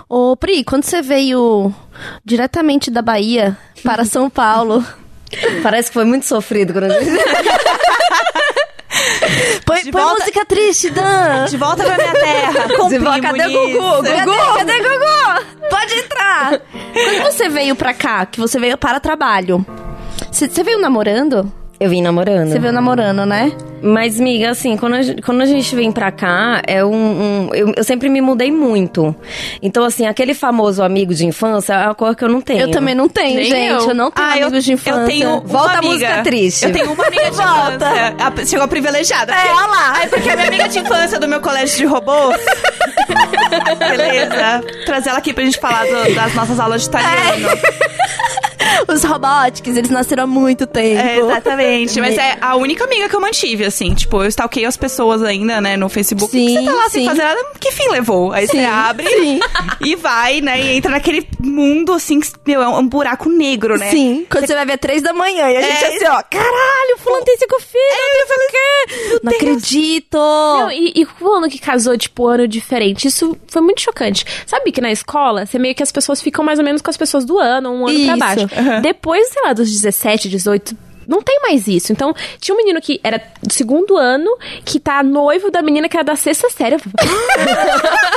Ô, 0.09 0.35
Pri, 0.35 0.63
quando 0.63 0.83
você 0.83 1.01
veio 1.01 1.73
diretamente 2.25 2.91
da 2.91 3.01
Bahia 3.01 3.57
para 3.83 4.03
São 4.05 4.29
Paulo, 4.29 4.83
Parece 5.61 5.89
que 5.89 5.93
foi 5.93 6.05
muito 6.05 6.25
sofrido 6.25 6.73
quando 6.73 6.85
a 6.91 6.99
gente... 6.99 7.11
põe, 9.65 9.83
De 9.83 9.91
põe 9.91 10.01
volta- 10.01 10.19
música 10.21 10.45
triste, 10.45 10.89
Dan. 10.89 11.45
De 11.49 11.57
volta 11.57 11.83
pra 11.83 11.97
minha 11.97 12.13
terra. 12.13 12.69
com 12.77 12.87
De 12.89 12.97
volta- 12.99 13.21
cadê 13.21 13.43
o 13.45 13.47
nisso. 13.47 13.79
Gugu? 13.81 14.03
Cadê, 14.03 14.57
cadê 14.57 14.79
Gugu? 14.79 15.69
Pode 15.69 15.93
entrar. 15.99 16.61
Quando 16.93 17.23
você 17.31 17.49
veio 17.49 17.75
pra 17.75 17.93
cá, 17.93 18.25
que 18.25 18.39
você 18.39 18.59
veio 18.59 18.77
para 18.77 18.99
trabalho, 18.99 19.65
você 20.31 20.47
veio 20.63 20.79
namorando? 20.79 21.51
Eu 21.79 21.89
vim 21.89 22.01
namorando. 22.01 22.49
Você 22.49 22.59
veio 22.59 22.71
namorando, 22.71 23.25
né? 23.25 23.51
Mas, 23.81 24.17
miga, 24.17 24.51
assim, 24.51 24.77
quando 24.77 24.93
a, 24.95 25.01
gente- 25.01 25.21
quando 25.21 25.41
a 25.41 25.45
gente 25.45 25.75
vem 25.75 25.91
pra 25.91 26.11
cá, 26.11 26.61
é 26.65 26.85
um. 26.85 26.93
um- 26.93 27.49
eu, 27.53 27.73
eu 27.75 27.83
sempre 27.83 28.07
me 28.07 28.21
mudei 28.21 28.49
muito. 28.51 29.13
Então, 29.61 29.83
assim, 29.83 30.05
aquele 30.05 30.33
famoso 30.33 30.81
amigo 30.81 31.13
de 31.13 31.25
infância 31.25 31.73
é 31.73 31.85
uma 31.87 31.95
coisa 31.95 32.15
que 32.15 32.23
eu 32.23 32.29
não 32.29 32.39
tenho. 32.39 32.61
Eu 32.61 32.71
também 32.71 32.95
não 32.95 33.09
tenho, 33.09 33.35
Nem 33.35 33.45
gente. 33.45 33.67
Eu. 33.83 33.89
eu. 33.89 33.93
não 33.93 34.09
tenho 34.09 34.27
Ah, 34.29 34.37
eu, 34.37 34.47
amigos 34.47 34.63
de 34.63 34.71
infância. 34.71 35.01
eu 35.01 35.05
tenho 35.07 35.29
uma 35.31 35.39
Volta 35.41 35.79
a 35.79 35.81
música 35.81 36.23
triste. 36.23 36.63
Eu 36.65 36.71
tenho 36.71 36.93
uma 36.93 37.05
amiga 37.05 37.29
de 37.31 37.35
Volta. 37.37 37.75
infância. 37.75 38.15
A- 38.43 38.45
Chegou 38.45 38.63
a 38.63 38.67
privilegiada. 38.69 39.33
É, 39.33 39.51
olha 39.51 39.67
lá. 39.67 39.93
Ai, 39.97 40.07
porque 40.07 40.29
a 40.29 40.35
minha 40.35 40.47
amiga 40.47 40.69
de 40.69 40.79
infância 40.79 41.19
do 41.19 41.27
meu 41.27 41.41
colégio 41.41 41.75
de 41.77 41.85
robôs. 41.85 42.37
Beleza. 43.79 44.63
Trazer 44.85 45.09
ela 45.09 45.17
aqui 45.17 45.33
pra 45.33 45.43
gente 45.43 45.59
falar 45.59 45.83
do- 45.85 46.15
das 46.15 46.33
nossas 46.33 46.59
aulas 46.59 46.83
de 46.83 46.87
italiano. 46.87 47.49
Os 48.87 49.03
robóticos, 49.03 49.75
eles 49.75 49.89
nasceram 49.89 50.23
há 50.23 50.27
muito 50.27 50.65
tempo. 50.67 50.99
É, 50.99 51.17
exatamente. 51.19 51.99
Mas 51.99 52.17
é 52.17 52.37
a 52.41 52.55
única 52.55 52.83
amiga 52.83 53.09
que 53.09 53.15
eu 53.15 53.21
mantive, 53.21 53.65
assim. 53.65 53.93
Tipo, 53.93 54.23
eu 54.23 54.27
stalkeio 54.27 54.67
as 54.67 54.77
pessoas 54.77 55.21
ainda, 55.23 55.61
né, 55.61 55.77
no 55.77 55.89
Facebook. 55.89 56.31
Sim, 56.31 56.59
você 56.59 56.65
tá 56.65 56.71
lá 56.73 56.89
sem 56.89 57.01
sim. 57.03 57.07
fazer 57.09 57.23
nada, 57.23 57.45
que 57.59 57.71
fim 57.71 57.89
levou? 57.89 58.31
Aí 58.31 58.47
Sim, 58.47 58.59
você 58.59 58.65
abre 58.65 59.07
sim. 59.07 59.39
e 59.81 59.95
vai, 59.95 60.41
né, 60.41 60.61
e 60.61 60.77
entra 60.77 60.91
naquele 60.91 61.27
mundo, 61.39 61.93
assim, 61.93 62.19
que, 62.19 62.29
meu, 62.45 62.61
é 62.61 62.67
um 62.67 62.87
buraco 62.87 63.29
negro, 63.29 63.77
né? 63.77 63.89
Sim, 63.89 64.25
quando 64.29 64.47
você 64.47 64.53
vai 64.53 64.65
ver 64.65 64.77
três 64.77 65.01
da 65.01 65.13
manhã 65.13 65.49
e 65.49 65.57
a 65.57 65.61
gente 65.61 65.83
É. 65.83 65.95
assim, 65.95 66.05
ó, 66.07 66.23
caralho, 66.29 66.97
fulano 66.97 67.23
tem 67.25 67.37
cinco 67.37 67.59
filhos, 67.59 68.13
não 68.19 68.27
sei 68.27 68.47
o 68.47 68.51
quê. 68.51 69.19
Não 69.23 69.31
acredito. 69.33 70.17
Não, 70.17 70.71
e, 70.71 70.93
e 70.95 71.05
quando 71.05 71.49
que 71.49 71.59
casou, 71.59 71.97
tipo, 71.97 72.27
ano 72.27 72.47
diferente? 72.47 73.07
Isso 73.07 73.37
foi 73.47 73.61
muito 73.61 73.81
chocante. 73.81 74.25
Sabe 74.45 74.71
que 74.71 74.81
na 74.81 74.91
escola, 74.91 75.45
você 75.45 75.59
meio 75.59 75.75
que 75.75 75.83
as 75.83 75.91
pessoas 75.91 76.21
ficam 76.21 76.43
mais 76.43 76.59
ou 76.59 76.65
menos 76.65 76.81
com 76.81 76.89
as 76.89 76.97
pessoas 76.97 77.25
do 77.25 77.39
ano, 77.39 77.71
um 77.71 77.87
ano 77.87 78.17
pra 78.17 78.35
Isso, 78.35 78.52
baixo. 78.61 78.81
Depois, 78.81 79.27
sei 79.29 79.41
lá, 79.43 79.53
dos 79.53 79.71
17, 79.71 80.29
18. 80.29 80.77
Não 81.07 81.21
tem 81.21 81.39
mais 81.41 81.67
isso. 81.67 81.91
Então, 81.91 82.13
tinha 82.39 82.55
um 82.55 82.57
menino 82.57 82.79
que 82.81 82.99
era 83.03 83.21
do 83.41 83.51
segundo 83.51 83.97
ano, 83.97 84.29
que 84.63 84.79
tá 84.79 85.03
noivo 85.03 85.51
da 85.51 85.61
menina 85.61 85.89
que 85.89 85.97
era 85.97 86.03
da 86.03 86.15
sexta 86.15 86.49
série. 86.49 86.77
Falei, 86.79 86.93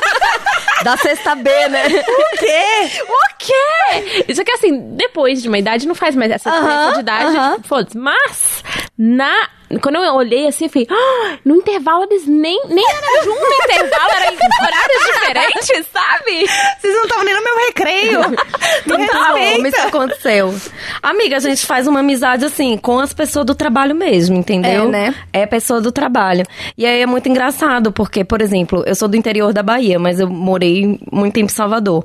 Da 0.84 0.96
sexta 0.98 1.34
B, 1.34 1.50
né? 1.68 1.86
O 1.86 2.38
quê? 2.38 3.02
O 3.02 3.36
quê? 3.38 4.24
Isso 4.28 4.44
que 4.44 4.52
assim, 4.52 4.94
depois 4.94 5.42
de 5.42 5.48
uma 5.48 5.58
idade, 5.58 5.88
não 5.88 5.94
faz 5.94 6.14
mais 6.14 6.30
essa 6.30 6.50
diferença 6.50 6.78
Aham, 6.80 6.92
de 6.94 7.00
idade. 7.00 7.24
aham. 7.36 7.54
tipo, 7.56 7.68
Foda-se. 7.68 7.98
Mas, 7.98 8.62
na. 8.96 9.48
Quando 9.80 9.96
eu 9.96 10.14
olhei 10.14 10.46
assim, 10.46 10.66
eu 10.66 10.70
falei, 10.70 10.86
"Ah, 10.90 11.38
no 11.44 11.56
intervalo 11.56 12.04
eles 12.04 12.26
nem, 12.26 12.60
nem 12.68 12.84
era 12.88 13.24
junto 13.24 13.40
o 13.42 13.64
intervalo, 13.64 14.10
era 14.16 14.32
em 14.32 14.36
horários 14.36 15.04
diferentes, 15.12 15.86
sabe? 15.92 16.46
Vocês 16.80 16.94
não 16.94 17.02
estavam 17.02 17.24
nem 17.24 17.34
no 17.34 17.42
meu 17.42 17.56
recreio. 17.66 18.20
Total, 18.86 19.36
como 19.36 19.66
isso 19.66 19.80
aconteceu. 19.80 20.54
Amiga, 21.02 21.36
a 21.36 21.40
gente 21.40 21.66
faz 21.66 21.86
uma 21.86 22.00
amizade 22.00 22.44
assim, 22.44 22.76
com 22.76 22.98
as 22.98 23.12
pessoas 23.12 23.44
do 23.46 23.54
trabalho 23.54 23.94
mesmo, 23.94 24.36
entendeu? 24.36 24.84
É, 24.84 24.88
né? 24.88 25.14
É 25.32 25.46
pessoa 25.46 25.80
do 25.80 25.90
trabalho. 25.90 26.44
E 26.76 26.86
aí 26.86 27.02
é 27.02 27.06
muito 27.06 27.28
engraçado, 27.28 27.90
porque, 27.92 28.24
por 28.24 28.40
exemplo, 28.40 28.82
eu 28.86 28.94
sou 28.94 29.08
do 29.08 29.16
interior 29.16 29.52
da 29.52 29.62
Bahia, 29.62 29.98
mas 29.98 30.20
eu 30.20 30.28
morei 30.28 30.98
muito 31.10 31.34
tempo 31.34 31.50
em 31.50 31.54
Salvador. 31.54 32.04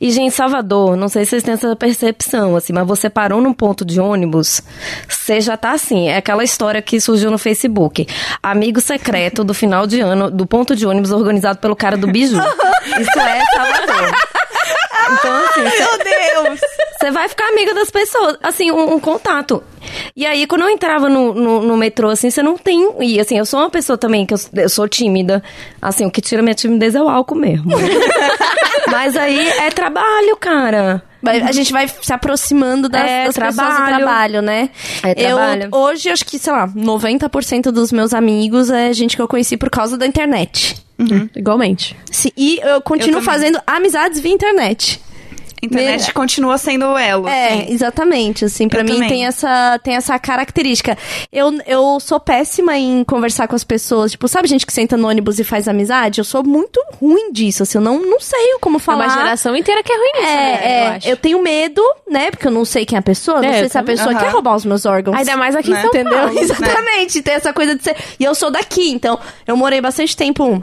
E, 0.00 0.10
gente, 0.10 0.32
Salvador, 0.34 0.96
não 0.96 1.08
sei 1.08 1.24
se 1.24 1.30
vocês 1.30 1.42
têm 1.42 1.54
essa 1.54 1.74
percepção, 1.76 2.56
assim, 2.56 2.72
mas 2.72 2.86
você 2.86 3.10
parou 3.10 3.40
num 3.40 3.52
ponto 3.52 3.84
de 3.84 4.00
ônibus, 4.00 4.62
você 5.08 5.40
já 5.40 5.56
tá 5.56 5.72
assim, 5.72 6.08
é 6.08 6.16
aquela 6.16 6.44
história 6.44 6.80
que 6.94 7.00
surgiu 7.00 7.28
no 7.28 7.38
Facebook. 7.38 8.06
Amigo 8.40 8.80
secreto 8.80 9.42
do 9.42 9.52
final 9.52 9.84
de 9.84 10.00
ano, 10.00 10.30
do 10.30 10.46
ponto 10.46 10.76
de 10.76 10.86
ônibus 10.86 11.10
organizado 11.10 11.58
pelo 11.58 11.74
cara 11.74 11.96
do 11.96 12.06
Biju. 12.06 12.36
Isso 13.00 13.18
é 13.18 13.44
Salvador. 13.52 14.12
Então, 15.12 15.44
assim, 15.44 15.62
Meu 15.62 15.98
Deus. 15.98 16.60
você 16.96 17.10
vai 17.10 17.28
ficar 17.28 17.48
amiga 17.48 17.74
das 17.74 17.90
pessoas, 17.90 18.38
assim, 18.40 18.70
um, 18.70 18.94
um 18.94 19.00
contato. 19.00 19.60
E 20.14 20.24
aí, 20.24 20.46
quando 20.46 20.62
eu 20.62 20.70
entrava 20.70 21.08
no, 21.08 21.34
no, 21.34 21.62
no 21.62 21.76
metrô, 21.76 22.10
assim, 22.10 22.30
você 22.30 22.44
não 22.44 22.56
tem. 22.56 22.88
E 23.00 23.18
assim, 23.18 23.36
eu 23.36 23.44
sou 23.44 23.58
uma 23.58 23.70
pessoa 23.70 23.98
também 23.98 24.24
que 24.24 24.32
eu, 24.32 24.38
eu 24.54 24.68
sou 24.68 24.88
tímida. 24.88 25.42
Assim, 25.82 26.06
o 26.06 26.10
que 26.12 26.20
tira 26.20 26.42
minha 26.42 26.54
timidez 26.54 26.94
é 26.94 27.02
o 27.02 27.08
álcool 27.08 27.34
mesmo. 27.34 27.72
Mas 28.86 29.16
aí 29.16 29.48
é 29.48 29.68
trabalho, 29.70 30.36
cara. 30.36 31.02
Vai- 31.24 31.40
A 31.40 31.52
gente 31.52 31.72
vai 31.72 31.88
se 31.88 32.12
aproximando 32.12 32.88
das, 32.88 33.02
É, 33.10 33.24
das 33.26 33.34
pessoas 33.36 33.54
do 33.54 33.58
trabalho. 33.58 33.96
trabalho, 33.96 34.42
né? 34.42 34.70
É 35.02 35.14
trabalho. 35.14 35.68
Eu, 35.72 35.78
hoje, 35.78 36.08
acho 36.10 36.24
que, 36.24 36.38
sei 36.38 36.52
lá, 36.52 36.68
90% 36.68 37.70
dos 37.72 37.90
meus 37.92 38.12
amigos 38.14 38.70
é 38.70 38.92
gente 38.92 39.16
que 39.16 39.22
eu 39.22 39.28
conheci 39.28 39.56
por 39.56 39.70
causa 39.70 39.96
da 39.98 40.06
internet. 40.06 40.76
Igualmente. 41.34 41.96
Sim, 42.10 42.30
e 42.36 42.60
eu 42.62 42.80
continuo 42.80 43.20
também. 43.20 43.24
fazendo 43.24 43.60
amizades 43.66 44.20
via 44.20 44.32
internet. 44.32 45.00
Internet 45.64 46.12
continua 46.12 46.56
sendo 46.58 46.86
o 46.86 46.98
elo. 46.98 47.28
É, 47.28 47.48
assim. 47.62 47.72
exatamente, 47.72 48.44
assim, 48.44 48.68
pra 48.68 48.80
Eu 48.80 48.84
mim 48.84 48.92
também. 48.94 49.08
tem 49.08 49.26
essa, 49.26 49.78
tem 49.82 49.94
essa 49.96 50.18
característica. 50.18 50.96
Eu, 51.32 51.52
eu 51.66 51.98
sou 52.00 52.20
péssima 52.20 52.76
em 52.76 53.02
conversar 53.04 53.48
com 53.48 53.56
as 53.56 53.64
pessoas, 53.64 54.12
tipo, 54.12 54.28
sabe 54.28 54.48
gente 54.48 54.66
que 54.66 54.72
senta 54.72 54.96
no 54.96 55.08
ônibus 55.08 55.38
e 55.38 55.44
faz 55.44 55.66
amizade? 55.68 56.20
Eu 56.20 56.24
sou 56.24 56.44
muito 56.44 56.80
ruim 57.00 57.32
disso, 57.32 57.62
assim, 57.62 57.78
eu 57.78 57.82
não, 57.82 57.98
não 58.00 58.20
sei 58.20 58.56
como 58.60 58.76
É 58.76 58.80
falar. 58.80 59.06
uma 59.06 59.14
geração 59.16 59.56
inteira 59.56 59.82
que 59.82 59.92
é 59.92 59.96
ruim 59.96 60.10
nisso, 60.14 60.26
É, 60.26 60.34
né? 60.36 60.60
é, 60.64 60.98
eu 61.10 61.10
eu, 61.14 61.16
tenho 61.16 61.40
medo, 61.42 61.82
né? 62.10 62.30
Porque 62.30 62.46
eu 62.46 62.50
não 62.52 62.64
sei 62.64 62.84
quem 62.84 62.96
é 62.96 62.98
a 62.98 63.02
pessoa, 63.02 63.40
não 63.40 63.48
É, 63.48 63.52
sei 63.54 63.64
eu 63.64 63.68
se 63.70 63.78
a 63.78 63.82
pessoa 63.82 64.10
Aham. 64.10 64.18
quer 64.20 64.30
roubar 64.30 64.56
os 64.56 64.64
meus 64.64 64.84
órgãos. 64.84 65.16
Ainda 65.16 65.36
mais 65.36 65.54
aqui 65.54 65.70
Né? 65.70 65.78
em 65.78 65.80
São 65.82 65.90
Entendeu? 65.90 66.18
Paulo. 66.18 66.38
Exatamente. 66.38 67.22
Tem 67.22 67.34
essa 67.34 67.52
coisa 67.52 67.74
de 67.76 67.82
ser. 67.84 67.96
E 68.18 68.24
eu 68.24 68.34
sou 68.34 68.50
daqui, 68.50 68.90
então 68.90 69.18
eu 69.46 69.56
morei 69.56 69.80
bastante 69.80 70.16
tempo. 70.16 70.62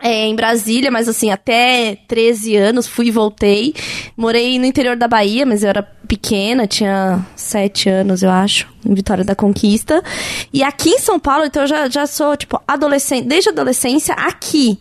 É, 0.00 0.26
em 0.26 0.36
Brasília, 0.36 0.90
mas 0.90 1.08
assim, 1.08 1.30
até 1.30 1.96
13 2.06 2.56
anos, 2.56 2.86
fui 2.86 3.06
e 3.06 3.10
voltei. 3.10 3.74
Morei 4.16 4.58
no 4.58 4.66
interior 4.66 4.96
da 4.96 5.08
Bahia, 5.08 5.46
mas 5.46 5.62
eu 5.62 5.70
era 5.70 5.82
pequena, 5.82 6.66
tinha 6.66 7.24
7 7.34 7.88
anos, 7.88 8.22
eu 8.22 8.30
acho, 8.30 8.68
Vitória 8.94 9.24
da 9.24 9.34
Conquista. 9.34 10.02
E 10.52 10.62
aqui 10.62 10.90
em 10.90 10.98
São 10.98 11.18
Paulo, 11.18 11.44
então 11.44 11.62
eu 11.62 11.68
já, 11.68 11.88
já 11.88 12.06
sou, 12.06 12.36
tipo, 12.36 12.60
adolescente, 12.66 13.26
desde 13.26 13.50
a 13.50 13.52
adolescência, 13.52 14.14
aqui. 14.14 14.78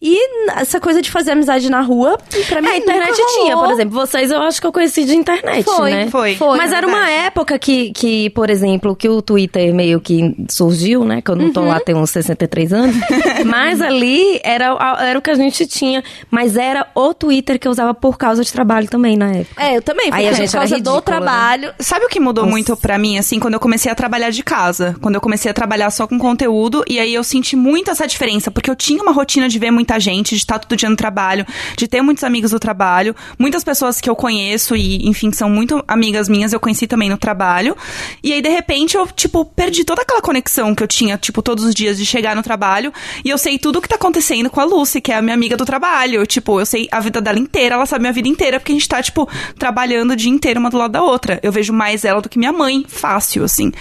E 0.00 0.18
essa 0.56 0.80
coisa 0.80 1.00
de 1.00 1.10
fazer 1.10 1.32
amizade 1.32 1.70
na 1.70 1.80
rua, 1.80 2.18
pra 2.48 2.60
mim, 2.60 2.68
É, 2.68 2.72
a 2.72 2.76
internet 2.78 3.10
nunca 3.10 3.32
tinha, 3.34 3.54
rolou. 3.54 3.64
por 3.68 3.74
exemplo. 3.74 3.94
Vocês 3.94 4.30
eu 4.30 4.42
acho 4.42 4.60
que 4.60 4.66
eu 4.66 4.72
conheci 4.72 5.04
de 5.04 5.14
internet, 5.14 5.64
Foi, 5.64 5.90
né? 5.90 6.08
foi. 6.10 6.34
Foi, 6.36 6.56
Mas 6.58 6.72
era 6.72 6.86
uma 6.86 6.98
verdade. 7.04 7.26
época 7.26 7.58
que, 7.58 7.92
que, 7.92 8.30
por 8.30 8.50
exemplo, 8.50 8.96
que 8.96 9.08
o 9.08 9.22
Twitter 9.22 9.72
meio 9.74 10.00
que 10.00 10.34
surgiu, 10.48 11.04
né? 11.04 11.20
Que 11.22 11.30
eu 11.30 11.36
não 11.36 11.52
tô 11.52 11.62
lá 11.62 11.78
tem 11.80 11.94
uns 11.94 12.10
63 12.10 12.72
anos. 12.72 12.96
Mas 13.46 13.80
ali 13.80 14.40
era, 14.42 14.72
a- 14.72 15.04
era 15.06 15.18
o 15.18 15.22
que 15.22 15.30
a 15.30 15.34
gente 15.34 15.66
tinha. 15.66 16.02
Mas 16.30 16.56
era 16.56 16.86
o 16.94 17.14
Twitter 17.14 17.58
que 17.58 17.66
eu 17.68 17.72
usava 17.72 17.94
por 17.94 18.16
causa 18.18 18.42
de 18.44 18.52
trabalho 18.52 18.88
também 18.88 19.16
na 19.16 19.30
época. 19.32 19.62
É, 19.62 19.76
eu 19.76 19.82
também. 19.82 20.08
Aí 20.12 20.26
a 20.26 20.30
por 20.30 20.36
gente 20.36 20.48
era 20.50 20.58
causa 20.60 20.74
ridícula, 20.76 21.00
do 21.00 21.02
trabalho. 21.04 21.74
Sabe 21.78 22.04
o 22.06 22.08
que 22.08 22.18
mudou 22.20 22.46
muito 22.46 22.76
pra 22.76 22.98
mim, 22.98 23.18
assim, 23.18 23.31
quando 23.40 23.54
eu 23.54 23.60
comecei 23.60 23.90
a 23.90 23.94
trabalhar 23.94 24.30
de 24.30 24.42
casa? 24.42 24.96
Quando 25.00 25.14
eu 25.14 25.20
comecei 25.20 25.50
a 25.50 25.54
trabalhar 25.54 25.90
só 25.90 26.06
com 26.06 26.18
conteúdo, 26.18 26.84
e 26.88 26.98
aí 26.98 27.14
eu 27.14 27.24
senti 27.24 27.56
muito 27.56 27.90
essa 27.90 28.06
diferença, 28.06 28.50
porque 28.50 28.70
eu 28.70 28.76
tinha 28.76 29.02
uma 29.02 29.12
rotina 29.12 29.48
de 29.48 29.58
ver 29.58 29.70
muita 29.70 29.98
gente, 30.00 30.30
de 30.30 30.36
estar 30.36 30.58
todo 30.58 30.76
dia 30.76 30.88
no 30.88 30.96
trabalho, 30.96 31.46
de 31.76 31.86
ter 31.86 32.02
muitos 32.02 32.24
amigos 32.24 32.50
do 32.50 32.58
trabalho, 32.58 33.14
muitas 33.38 33.64
pessoas 33.64 34.00
que 34.00 34.08
eu 34.08 34.16
conheço 34.16 34.76
e, 34.76 35.08
enfim, 35.08 35.30
que 35.30 35.36
são 35.36 35.50
muito 35.50 35.82
amigas 35.86 36.28
minhas, 36.28 36.52
eu 36.52 36.60
conheci 36.60 36.86
também 36.86 37.08
no 37.08 37.18
trabalho. 37.18 37.76
E 38.22 38.32
aí, 38.32 38.42
de 38.42 38.48
repente, 38.48 38.96
eu, 38.96 39.06
tipo, 39.06 39.44
perdi 39.44 39.84
toda 39.84 40.02
aquela 40.02 40.20
conexão 40.20 40.74
que 40.74 40.82
eu 40.82 40.88
tinha, 40.88 41.16
tipo, 41.18 41.42
todos 41.42 41.64
os 41.64 41.74
dias 41.74 41.96
de 41.96 42.06
chegar 42.06 42.36
no 42.36 42.42
trabalho, 42.42 42.92
e 43.24 43.30
eu 43.30 43.38
sei 43.38 43.58
tudo 43.58 43.78
o 43.78 43.82
que 43.82 43.88
tá 43.88 43.96
acontecendo 43.96 44.50
com 44.50 44.60
a 44.60 44.64
Lucy, 44.64 45.00
que 45.00 45.12
é 45.12 45.16
a 45.16 45.22
minha 45.22 45.34
amiga 45.34 45.56
do 45.56 45.64
trabalho. 45.64 46.26
Tipo, 46.26 46.60
eu 46.60 46.66
sei 46.66 46.88
a 46.90 47.00
vida 47.00 47.20
dela 47.20 47.38
inteira, 47.38 47.74
ela 47.74 47.86
sabe 47.86 48.02
minha 48.02 48.12
vida 48.12 48.28
inteira, 48.28 48.58
porque 48.58 48.72
a 48.72 48.74
gente 48.74 48.88
tá, 48.88 49.02
tipo, 49.02 49.28
trabalhando 49.58 50.12
o 50.12 50.16
dia 50.16 50.30
inteiro 50.30 50.60
uma 50.60 50.70
do 50.70 50.78
lado 50.78 50.92
da 50.92 51.02
outra. 51.02 51.38
Eu 51.42 51.52
vejo 51.52 51.72
mais 51.72 52.04
ela 52.04 52.20
do 52.20 52.28
que 52.28 52.38
minha 52.38 52.52
mãe, 52.52 52.84
fácil, 53.22 53.44
assim. 53.44 53.72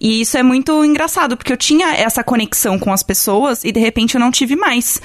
E 0.00 0.20
isso 0.20 0.38
é 0.38 0.42
muito 0.42 0.84
engraçado, 0.84 1.36
porque 1.36 1.52
eu 1.52 1.56
tinha 1.56 1.94
essa 1.94 2.22
conexão 2.22 2.78
com 2.78 2.92
as 2.92 3.02
pessoas 3.02 3.64
e 3.64 3.72
de 3.72 3.80
repente 3.80 4.14
eu 4.14 4.20
não 4.20 4.30
tive 4.30 4.54
mais. 4.54 5.02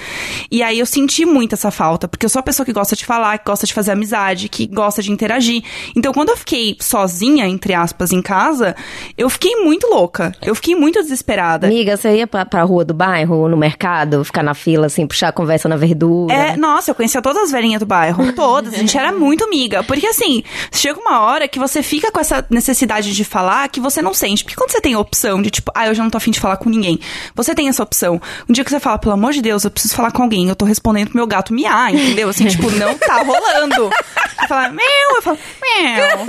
E 0.50 0.62
aí 0.62 0.78
eu 0.78 0.86
senti 0.86 1.26
muito 1.26 1.54
essa 1.54 1.70
falta, 1.70 2.06
porque 2.06 2.24
eu 2.24 2.30
sou 2.30 2.40
a 2.40 2.42
pessoa 2.42 2.64
que 2.64 2.72
gosta 2.72 2.94
de 2.94 3.04
falar, 3.04 3.38
que 3.38 3.44
gosta 3.44 3.66
de 3.66 3.74
fazer 3.74 3.90
amizade, 3.90 4.48
que 4.48 4.66
gosta 4.66 5.02
de 5.02 5.10
interagir. 5.10 5.62
Então 5.96 6.12
quando 6.12 6.30
eu 6.30 6.36
fiquei 6.36 6.76
sozinha, 6.80 7.46
entre 7.46 7.74
aspas, 7.74 8.12
em 8.12 8.22
casa, 8.22 8.76
eu 9.18 9.28
fiquei 9.28 9.56
muito 9.56 9.88
louca. 9.88 10.32
Eu 10.40 10.54
fiquei 10.54 10.74
muito 10.74 11.00
desesperada. 11.02 11.66
Amiga, 11.66 11.96
você 11.96 12.16
ia 12.16 12.26
pra, 12.26 12.46
pra 12.46 12.62
rua 12.62 12.84
do 12.84 12.94
bairro, 12.94 13.48
no 13.48 13.56
mercado, 13.56 14.24
ficar 14.24 14.42
na 14.42 14.54
fila, 14.54 14.86
assim, 14.86 15.06
puxar 15.06 15.28
a 15.28 15.32
conversa 15.32 15.68
na 15.68 15.76
verdura? 15.76 16.32
É, 16.32 16.56
nossa, 16.56 16.90
eu 16.90 16.94
conhecia 16.94 17.20
todas 17.20 17.42
as 17.42 17.50
velhinhas 17.50 17.80
do 17.80 17.86
bairro. 17.86 18.32
Todas. 18.32 18.74
A 18.74 18.76
gente 18.76 18.96
era 18.96 19.12
muito 19.12 19.44
amiga. 19.44 19.82
Porque 19.82 20.06
assim, 20.06 20.42
chega 20.72 21.00
uma 21.00 21.22
hora 21.22 21.48
que 21.48 21.58
você 21.58 21.82
fica 21.82 22.12
com 22.12 22.20
essa 22.20 22.46
necessidade 22.50 23.12
de 23.12 23.24
falar 23.24 23.68
que 23.70 23.80
você 23.80 24.02
não 24.02 24.12
sente. 24.12 24.44
Porque 24.44 24.56
quando 24.56 24.70
você 24.70 24.80
tem 24.80 24.94
a 24.94 24.98
opção 24.98 25.40
de, 25.40 25.50
tipo, 25.50 25.70
ah, 25.74 25.86
eu 25.86 25.94
já 25.94 26.02
não 26.02 26.10
tô 26.10 26.18
afim 26.18 26.30
de 26.30 26.40
falar 26.40 26.56
com 26.56 26.68
ninguém. 26.68 26.98
Você 27.34 27.54
tem 27.54 27.68
essa 27.68 27.82
opção. 27.82 28.20
Um 28.48 28.52
dia 28.52 28.64
que 28.64 28.70
você 28.70 28.80
fala, 28.80 28.98
pelo 28.98 29.14
amor 29.14 29.32
de 29.32 29.42
Deus, 29.42 29.64
eu 29.64 29.70
preciso 29.70 29.94
falar 29.94 30.12
com 30.12 30.22
alguém. 30.22 30.48
Eu 30.48 30.56
tô 30.56 30.64
respondendo 30.64 31.08
pro 31.08 31.16
meu 31.16 31.26
gato 31.26 31.54
miar, 31.54 31.94
entendeu? 31.94 32.28
Assim, 32.28 32.46
tipo, 32.46 32.70
não 32.72 32.96
tá 32.98 33.22
rolando. 33.22 33.90
Você 34.38 34.48
fala, 34.48 34.68
meu, 34.70 34.84
eu 35.16 35.22
falo, 35.22 35.38
meu. 35.62 36.26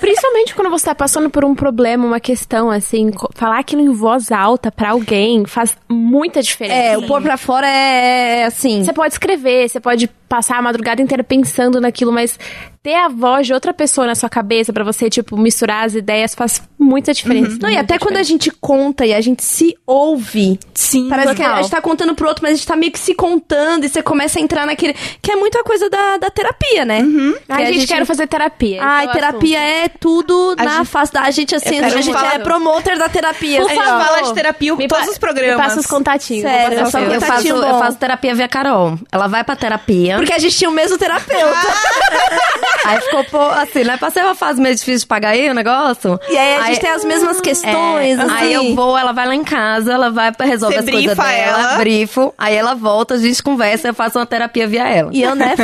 Principalmente 0.00 0.54
quando 0.54 0.70
você 0.70 0.86
tá 0.86 0.94
passando 0.94 1.28
por 1.30 1.44
um 1.44 1.54
problema, 1.54 2.06
uma 2.06 2.20
questão, 2.20 2.70
assim, 2.70 3.10
falar 3.34 3.58
aquilo 3.58 3.82
em 3.82 3.92
voz 3.92 4.32
alta 4.32 4.70
pra 4.70 4.90
alguém 4.90 5.44
faz 5.46 5.76
muita 5.88 6.42
diferença. 6.42 6.74
É, 6.74 6.98
o 6.98 7.06
pôr 7.06 7.20
pra 7.20 7.36
fora 7.36 7.66
é 7.68 8.44
assim. 8.44 8.82
Você 8.84 8.92
pode 8.92 9.14
escrever, 9.14 9.68
você 9.68 9.80
pode 9.80 10.08
passar 10.30 10.58
a 10.58 10.62
madrugada 10.62 11.02
inteira 11.02 11.24
pensando 11.24 11.80
naquilo, 11.80 12.12
mas 12.12 12.38
ter 12.82 12.94
a 12.94 13.08
voz 13.08 13.46
de 13.48 13.52
outra 13.52 13.74
pessoa 13.74 14.06
na 14.06 14.14
sua 14.14 14.28
cabeça 14.30 14.72
pra 14.72 14.82
você, 14.84 15.10
tipo, 15.10 15.36
misturar 15.36 15.84
as 15.84 15.94
ideias 15.94 16.34
faz 16.34 16.62
muita 16.78 17.12
diferença. 17.12 17.58
Não, 17.60 17.68
e 17.68 17.76
até 17.76 17.98
quando 17.98 18.16
a 18.16 18.22
gente 18.22 18.50
conta 18.50 19.04
e 19.04 19.12
a 19.12 19.20
gente 19.20 19.42
se 19.44 19.76
ouve. 19.86 20.58
Sim, 20.72 21.08
Parece 21.10 21.34
que 21.34 21.42
a 21.42 21.46
total. 21.46 21.62
gente 21.62 21.70
tá 21.72 21.80
contando 21.82 22.14
pro 22.14 22.26
outro, 22.28 22.42
mas 22.42 22.52
a 22.52 22.56
gente 22.56 22.66
tá 22.66 22.76
meio 22.76 22.90
que 22.92 22.98
se 22.98 23.12
contando 23.14 23.84
e 23.84 23.88
você 23.88 24.02
começa 24.02 24.38
a 24.38 24.42
entrar 24.42 24.64
naquele. 24.66 24.94
Que 25.20 25.32
é 25.32 25.36
muita 25.36 25.62
coisa 25.64 25.90
da, 25.90 26.16
da 26.16 26.30
terapia, 26.30 26.84
né? 26.86 27.02
Que 27.02 27.52
Ai, 27.52 27.72
gente, 27.74 27.86
quero 27.86 28.06
fazer 28.06 28.26
terapia. 28.28 28.80
Ai, 28.82 29.06
é 29.06 29.12
terapia 29.12 29.58
é 29.58 29.88
tudo 29.88 30.54
A 30.56 30.64
na 30.64 30.76
gente- 30.78 30.86
face 30.86 31.12
da 31.12 31.20
a 31.22 31.30
gente, 31.30 31.54
assim, 31.54 31.80
a 31.80 31.88
gente 31.90 32.10
é 32.16 32.38
promoter 32.38 32.96
da 32.98 33.08
terapia. 33.10 33.60
Por 33.60 33.70
A 33.70 33.74
gente 33.74 33.82
ó. 33.82 34.00
fala 34.04 34.22
de 34.22 34.32
terapia 34.32 34.74
Me 34.76 34.88
todos 34.88 35.04
pa- 35.04 35.10
os 35.10 35.18
programas. 35.18 35.56
Me 35.56 35.62
passa 35.62 35.80
os 35.80 35.86
contatinhos. 35.86 36.42
Sério, 36.42 36.78
eu. 36.78 36.84
Eu 37.14 37.20
faço, 37.20 37.46
eu 37.48 37.78
faço 37.78 37.98
terapia 37.98 38.34
via 38.34 38.48
Carol. 38.48 38.98
Ela 39.12 39.26
vai 39.26 39.44
pra 39.44 39.54
terapia. 39.54 40.19
Porque 40.20 40.32
a 40.32 40.38
gente 40.38 40.56
tinha 40.56 40.68
o 40.70 40.72
mesmo 40.72 40.96
terapeuta. 40.98 41.54
Aí 42.84 43.00
ficou, 43.02 43.24
pô, 43.24 43.40
assim, 43.42 43.84
né? 43.84 43.96
Passei 43.98 44.22
uma 44.22 44.34
fase 44.34 44.60
meio 44.60 44.74
difícil 44.74 45.00
de 45.00 45.06
pagar 45.06 45.30
aí 45.30 45.50
o 45.50 45.54
negócio. 45.54 46.18
E 46.28 46.36
aí 46.36 46.56
a 46.56 46.62
gente 46.66 46.80
tem 46.80 46.90
as 46.90 47.04
mesmas 47.04 47.38
questões, 47.40 48.18
É, 48.18 48.22
assim. 48.22 48.30
Aí 48.34 48.52
eu 48.54 48.74
vou, 48.74 48.96
ela 48.96 49.12
vai 49.12 49.26
lá 49.26 49.34
em 49.34 49.44
casa, 49.44 49.92
ela 49.92 50.10
vai 50.10 50.32
pra 50.32 50.46
resolver 50.46 50.76
Você 50.82 50.88
as 50.88 50.90
coisas 50.90 51.16
dela, 51.16 51.30
ela. 51.32 51.76
brifo. 51.76 52.32
Aí 52.38 52.54
ela 52.54 52.74
volta, 52.74 53.14
a 53.14 53.18
gente 53.18 53.42
conversa, 53.42 53.88
eu 53.88 53.94
faço 53.94 54.18
uma 54.18 54.24
terapia 54.26 54.66
via 54.66 54.88
ela. 54.88 55.10
E 55.12 55.22
eu, 55.22 55.34
né, 55.34 55.54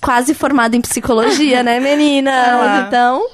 quase 0.00 0.34
formada 0.34 0.76
em 0.76 0.80
psicologia, 0.82 1.62
né, 1.62 1.80
menina? 1.80 2.30
Ah. 2.32 2.84
Então, 2.86 3.26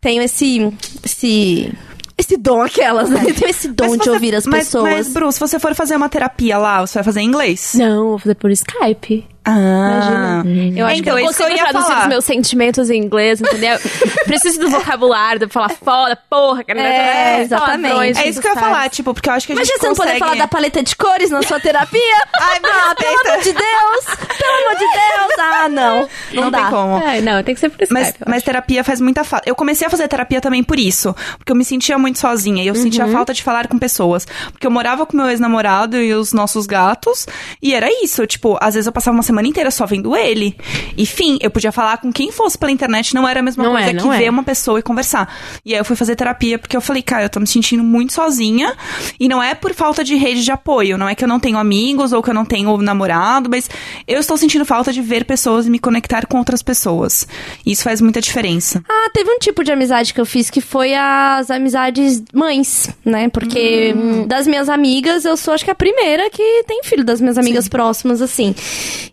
tenho 0.00 0.20
esse. 0.22 0.72
esse. 1.04 1.72
esse 2.18 2.36
dom 2.36 2.62
aquelas, 2.62 3.08
né? 3.08 3.20
Tenho 3.32 3.48
esse 3.50 3.68
dom 3.68 3.90
Mas 3.90 3.98
de 3.98 4.04
você- 4.04 4.10
ouvir 4.10 4.34
as 4.34 4.46
mas- 4.46 4.64
pessoas. 4.64 4.84
Mas, 4.92 5.08
Bru, 5.08 5.30
se 5.30 5.38
você 5.40 5.58
for 5.60 5.72
fazer 5.74 5.94
uma 5.96 6.08
terapia 6.08 6.58
lá, 6.58 6.80
você 6.84 6.94
vai 6.94 7.04
fazer 7.04 7.20
em 7.20 7.26
inglês? 7.26 7.74
Não, 7.76 8.08
vou 8.10 8.18
fazer 8.18 8.34
por 8.34 8.50
Skype. 8.50 9.24
Ah. 9.44 10.42
Eu 10.76 10.86
acho 10.86 11.00
Então, 11.00 11.16
que 11.16 11.22
eu 11.22 11.24
isso 11.30 11.36
que 11.36 11.42
eu 11.42 11.46
consigo 11.46 11.50
ia 11.50 11.56
traduzir 11.64 11.86
falar. 11.88 12.02
os 12.02 12.08
meus 12.08 12.24
sentimentos 12.24 12.90
em 12.90 12.98
inglês, 13.02 13.40
entendeu? 13.40 13.78
Preciso 14.24 14.60
do 14.60 14.70
vocabulário, 14.70 15.40
de 15.46 15.52
falar 15.52 15.70
foda, 15.70 16.16
porra, 16.30 16.62
cara. 16.64 16.80
É, 16.80 17.40
exatamente. 17.42 17.82
palavrões 17.90 18.18
É 18.18 18.28
isso 18.28 18.40
que 18.40 18.46
eu 18.48 18.54
ia 18.54 18.60
falar, 18.60 18.88
tipo, 18.90 19.12
porque 19.14 19.28
eu 19.28 19.32
acho 19.34 19.46
que 19.46 19.52
a 19.52 19.56
gente 19.56 19.64
Imagina 19.68 19.78
você 19.80 19.88
não 19.88 19.94
poder 19.94 20.18
falar 20.18 20.36
da 20.36 20.48
paleta 20.48 20.82
de 20.82 20.94
cores 20.96 21.30
na 21.30 21.42
sua 21.42 21.58
terapia? 21.60 22.00
Ai, 22.40 22.60
ah, 22.62 22.94
pelo 22.94 23.10
amor 23.20 23.42
de 23.42 23.52
Deus! 23.52 24.16
Pelo 24.38 24.52
amor 24.66 24.78
de 24.78 24.84
Deus! 24.86 25.32
Ah, 25.38 25.68
não. 25.68 26.08
Não, 26.32 26.42
Não, 26.44 26.50
dá. 26.50 26.58
tem 26.62 26.70
como. 26.70 26.98
É, 26.98 27.20
não, 27.20 27.42
tem 27.42 27.54
que 27.54 27.60
ser 27.60 27.68
por 27.70 27.82
Skype. 27.82 27.92
Mas, 28.00 28.14
mas 28.26 28.42
terapia 28.42 28.84
faz 28.84 29.00
muita 29.00 29.24
falta. 29.24 29.48
Eu 29.48 29.54
comecei 29.54 29.86
a 29.86 29.90
fazer 29.90 30.08
terapia 30.08 30.40
também 30.40 30.62
por 30.62 30.78
isso. 30.78 31.14
Porque 31.38 31.52
eu 31.52 31.56
me 31.56 31.64
sentia 31.64 31.98
muito 31.98 32.18
sozinha. 32.18 32.62
E 32.62 32.66
eu 32.66 32.74
sentia 32.74 33.04
Uhum. 33.06 33.12
falta 33.12 33.34
de 33.34 33.42
falar 33.42 33.66
com 33.66 33.78
pessoas. 33.78 34.26
Porque 34.52 34.66
eu 34.66 34.70
morava 34.70 35.04
com 35.04 35.16
meu 35.16 35.28
ex-namorado 35.28 35.96
e 35.96 36.14
os 36.14 36.32
nossos 36.32 36.66
gatos. 36.66 37.26
E 37.60 37.74
era 37.74 37.88
isso. 38.04 38.26
Tipo, 38.26 38.56
às 38.60 38.74
vezes 38.74 38.86
eu 38.86 38.92
passava 38.92 39.14
uma 39.16 39.22
semana 39.22 39.31
inteira 39.40 39.70
só 39.70 39.86
vendo 39.86 40.16
ele. 40.16 40.56
E 40.96 41.06
fim, 41.06 41.38
eu 41.40 41.50
podia 41.50 41.72
falar 41.72 41.98
com 41.98 42.12
quem 42.12 42.30
fosse 42.30 42.58
pela 42.58 42.70
internet. 42.70 43.14
Não 43.14 43.26
era 43.26 43.40
a 43.40 43.42
mesma 43.42 43.64
Não 43.64 43.72
coisa 43.72 43.90
é, 43.90 43.94
que 43.94 44.08
é. 44.08 44.18
ver 44.18 44.30
uma 44.30 44.42
pessoa 44.42 44.78
e 44.78 44.82
conversar. 44.82 45.32
E 45.64 45.72
aí 45.72 45.80
eu 45.80 45.84
fui 45.84 45.96
fazer 45.96 46.16
terapia 46.16 46.58
porque 46.58 46.76
eu 46.76 46.80
falei, 46.80 47.02
cara, 47.02 47.24
eu 47.24 47.30
tô 47.30 47.40
me 47.40 47.46
sentindo 47.46 47.82
muito 47.82 48.12
sozinha. 48.12 48.74
E 49.18 49.28
não 49.28 49.42
é 49.42 49.54
por 49.54 49.72
falta 49.74 50.04
de 50.04 50.14
rede 50.16 50.44
de 50.44 50.50
apoio. 50.50 50.98
Não 50.98 51.08
é 51.08 51.14
que 51.14 51.24
eu 51.24 51.28
não 51.28 51.40
tenho 51.40 51.58
amigos 51.58 52.12
ou 52.12 52.22
que 52.22 52.30
eu 52.30 52.34
não 52.34 52.44
tenho 52.44 52.76
namorado. 52.78 53.48
Mas 53.48 53.68
eu 54.06 54.20
estou 54.20 54.36
sentindo 54.36 54.64
falta 54.64 54.92
de 54.92 55.00
ver 55.00 55.24
pessoas 55.24 55.66
e 55.66 55.70
me 55.70 55.78
conectar 55.78 56.26
com 56.26 56.38
outras 56.38 56.62
pessoas. 56.62 57.26
E 57.64 57.72
isso 57.72 57.82
faz 57.82 58.00
muita 58.00 58.20
diferença. 58.20 58.82
Ah, 58.88 59.10
teve 59.12 59.30
um 59.30 59.38
tipo 59.38 59.64
de 59.64 59.72
amizade 59.72 60.12
que 60.12 60.20
eu 60.20 60.26
fiz 60.26 60.50
que 60.50 60.60
foi 60.60 60.94
as 60.94 61.50
amizades 61.50 62.22
mães, 62.32 62.90
né? 63.04 63.28
Porque 63.28 63.94
hum, 63.96 64.26
das 64.26 64.46
minhas 64.46 64.68
amigas, 64.68 65.24
eu 65.24 65.36
sou 65.36 65.54
acho 65.54 65.64
que 65.64 65.70
a 65.70 65.74
primeira 65.74 66.28
que 66.30 66.64
tem 66.66 66.82
filho, 66.82 67.04
das 67.04 67.20
minhas 67.20 67.38
amigas 67.38 67.68
próximas, 67.68 68.20
assim. 68.22 68.54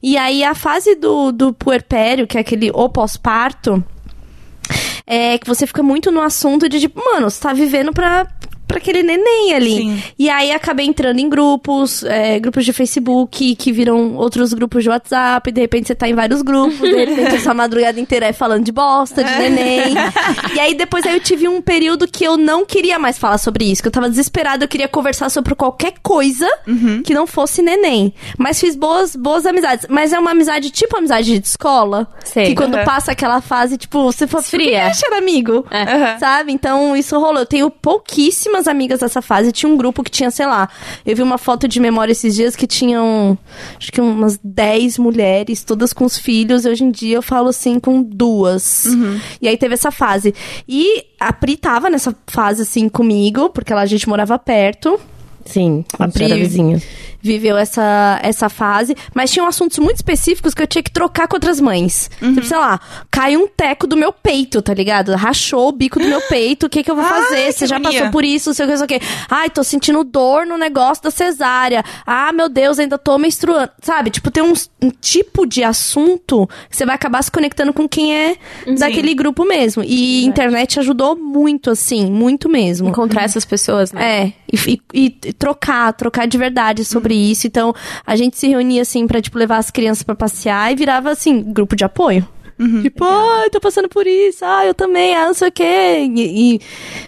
E 0.01 0.08
aí 0.17 0.43
a 0.43 0.55
fase 0.55 0.95
do, 0.95 1.31
do 1.31 1.53
puerpério, 1.53 2.27
que 2.27 2.37
é 2.37 2.41
aquele 2.41 2.71
o 2.71 2.89
pós-parto, 2.89 3.83
é 5.05 5.37
que 5.37 5.47
você 5.47 5.65
fica 5.65 5.81
muito 5.81 6.11
no 6.11 6.21
assunto 6.21 6.69
de 6.69 6.79
tipo, 6.79 7.03
mano, 7.03 7.29
você 7.29 7.41
tá 7.41 7.53
vivendo 7.53 7.91
pra. 7.91 8.27
Pra 8.69 8.77
aquele 8.77 9.01
neném 9.01 9.53
ali. 9.55 9.77
Sim. 9.77 10.03
E 10.17 10.29
aí 10.29 10.51
acabei 10.51 10.85
entrando 10.85 11.19
em 11.19 11.27
grupos, 11.27 12.03
é, 12.03 12.39
grupos 12.39 12.63
de 12.63 12.71
Facebook, 12.71 13.55
que 13.55 13.71
viram 13.71 14.15
outros 14.15 14.53
grupos 14.53 14.83
de 14.83 14.89
WhatsApp, 14.89 15.51
de 15.51 15.59
repente 15.59 15.87
você 15.87 15.95
tá 15.95 16.07
em 16.07 16.13
vários 16.13 16.43
grupos, 16.43 16.79
de 16.79 16.95
repente 16.95 17.35
essa 17.35 17.51
madrugada 17.55 17.99
inteira 17.99 18.27
é 18.27 18.33
falando 18.33 18.63
de 18.63 18.71
bosta, 18.71 19.23
de 19.23 19.31
neném. 19.31 19.95
e 20.55 20.59
aí 20.59 20.75
depois 20.75 21.03
aí 21.05 21.15
eu 21.15 21.19
tive 21.19 21.47
um 21.47 21.61
período 21.61 22.07
que 22.07 22.23
eu 22.23 22.37
não 22.37 22.63
queria 22.63 22.99
mais 22.99 23.17
falar 23.17 23.39
sobre 23.39 23.65
isso, 23.65 23.81
que 23.81 23.87
eu 23.87 23.91
tava 23.91 24.07
desesperada, 24.07 24.63
eu 24.63 24.69
queria 24.69 24.87
conversar 24.87 25.29
sobre 25.29 25.55
qualquer 25.55 25.93
coisa 26.03 26.47
que 27.03 27.13
não 27.13 27.25
fosse 27.25 27.61
neném. 27.63 28.13
Mas 28.37 28.59
fiz 28.59 28.75
boas, 28.75 29.15
boas 29.15 29.45
amizades. 29.45 29.87
Mas 29.89 30.13
é 30.13 30.19
uma 30.19 30.31
amizade 30.31 30.69
tipo 30.69 30.95
amizade 30.95 31.39
de 31.39 31.45
escola. 31.45 32.07
Sei. 32.23 32.47
Que 32.47 32.55
quando 32.55 32.75
Aham. 32.75 32.85
passa 32.85 33.11
aquela 33.11 33.41
fase, 33.41 33.77
tipo, 33.77 34.03
você 34.03 34.27
fala, 34.27 34.43
por 34.43 34.59
que 34.59 34.75
amigo? 35.15 35.65
Aham. 35.71 36.19
Sabe? 36.19 36.51
Então, 36.51 36.95
isso 36.95 37.17
rolou. 37.19 37.39
Eu 37.39 37.45
tenho 37.45 37.69
pouquíssimas 37.69 38.58
amigas 38.67 38.99
dessa 38.99 39.21
fase. 39.21 39.51
Tinha 39.51 39.71
um 39.71 39.77
grupo 39.77 40.03
que 40.03 40.11
tinha, 40.11 40.29
sei 40.31 40.45
lá, 40.45 40.69
eu 41.05 41.15
vi 41.15 41.21
uma 41.21 41.37
foto 41.37 41.67
de 41.67 41.79
memória 41.79 42.11
esses 42.11 42.35
dias 42.35 42.55
que 42.55 42.67
tinham, 42.67 43.37
acho 43.77 43.91
que 43.91 44.01
umas 44.01 44.39
10 44.43 44.97
mulheres, 44.97 45.63
todas 45.63 45.93
com 45.93 46.05
os 46.05 46.17
filhos. 46.17 46.65
E 46.65 46.69
hoje 46.69 46.83
em 46.83 46.91
dia 46.91 47.15
eu 47.17 47.21
falo 47.21 47.49
assim, 47.49 47.79
com 47.79 48.01
duas. 48.01 48.85
E 49.41 49.47
aí 49.47 49.57
teve 49.57 49.73
essa 49.73 49.91
fase. 49.91 50.33
E 50.67 51.03
a 51.19 51.31
Pri 51.33 51.57
tava 51.57 51.89
nessa 51.89 52.15
fase, 52.27 52.61
assim, 52.63 52.89
comigo, 52.89 53.49
porque 53.49 53.71
ela, 53.71 53.81
a 53.81 53.85
gente 53.85 54.07
morava 54.07 54.37
perto 54.39 54.99
Sim, 55.45 55.83
a 55.97 56.07
Pri- 56.07 56.25
era 56.25 56.35
vizinha. 56.35 56.81
Viveu 57.21 57.57
essa, 57.57 58.19
essa 58.23 58.49
fase, 58.49 58.95
mas 59.13 59.31
tinham 59.31 59.47
assuntos 59.47 59.77
muito 59.79 59.97
específicos 59.97 60.53
que 60.53 60.61
eu 60.61 60.67
tinha 60.67 60.83
que 60.83 60.91
trocar 60.91 61.27
com 61.27 61.35
outras 61.35 61.59
mães. 61.59 62.09
Tipo, 62.19 62.43
sei 62.45 62.57
lá, 62.57 62.79
caiu 63.11 63.43
um 63.43 63.47
teco 63.47 63.85
do 63.87 63.97
meu 63.97 64.11
peito, 64.13 64.61
tá 64.61 64.73
ligado? 64.73 65.13
Rachou 65.15 65.69
o 65.69 65.71
bico 65.71 65.99
do 65.99 66.07
meu 66.07 66.21
peito, 66.21 66.65
o 66.65 66.69
que 66.69 66.83
que 66.83 66.89
eu 66.91 66.95
vou 66.95 67.03
Ai, 67.05 67.09
fazer? 67.23 67.45
que 67.47 67.51
Você 67.53 67.67
já 67.67 67.75
agonia. 67.77 67.99
passou 67.99 68.11
por 68.11 68.23
isso, 68.25 68.49
não 68.49 68.53
sei 68.55 68.65
o 68.65 68.67
que, 68.67 68.71
não 68.77 68.87
sei 68.87 68.97
o 68.97 68.99
que. 68.99 69.05
Ai, 69.29 69.49
tô 69.49 69.63
sentindo 69.63 70.03
dor 70.03 70.45
no 70.45 70.57
negócio 70.57 71.03
da 71.03 71.11
cesárea. 71.11 71.83
Ah, 72.05 72.31
meu 72.31 72.47
Deus, 72.49 72.79
ainda 72.79 72.97
tô 72.97 73.17
menstruando. 73.17 73.69
Sabe? 73.81 74.09
Tipo, 74.09 74.31
tem 74.31 74.43
uns- 74.43 74.69
um 74.81 74.89
tipo 74.89 75.45
de 75.45 75.63
assunto 75.63 76.47
que 76.69 76.77
você 76.77 76.85
vai 76.85 76.95
acabar 76.95 77.21
se 77.23 77.31
conectando 77.31 77.73
com 77.73 77.87
quem 77.87 78.15
é 78.15 78.35
daquele 78.77 79.13
grupo 79.13 79.45
mesmo. 79.45 79.83
E 79.85 80.25
internet 80.25 80.79
ajudou 80.79 81.15
muito, 81.15 81.69
assim, 81.71 82.09
muito 82.09 82.47
mesmo. 82.49 82.89
Encontrar 82.89 83.23
essas 83.23 83.45
pessoas, 83.45 83.91
né? 83.91 84.01
É, 84.27 84.33
e, 84.51 84.81
e- 84.93 85.17
e 85.25 85.33
trocar, 85.33 85.91
trocar 85.93 86.27
de 86.27 86.37
verdade 86.37 86.85
sobre 86.85 87.08
isso. 87.13 87.47
Então, 87.47 87.73
a 88.05 88.15
gente 88.15 88.37
se 88.37 88.47
reunia, 88.47 88.81
assim, 88.81 89.07
pra, 89.07 89.21
tipo, 89.21 89.37
levar 89.37 89.57
as 89.57 89.71
crianças 89.71 90.03
pra 90.03 90.15
passear 90.15 90.71
e 90.71 90.75
virava, 90.75 91.11
assim, 91.11 91.41
grupo 91.41 91.75
de 91.75 91.83
apoio. 91.83 92.27
Tipo, 92.81 93.05
ai, 93.05 93.49
tô 93.49 93.59
passando 93.61 93.87
por 93.87 94.05
isso, 94.05 94.43
ah, 94.43 94.65
eu 94.65 94.73
também, 94.73 95.15
ah, 95.15 95.25
não 95.27 95.33
sei 95.33 95.47
o 95.47 95.51
quê. 95.51 96.09
E, 96.13 96.55
e 96.55 96.61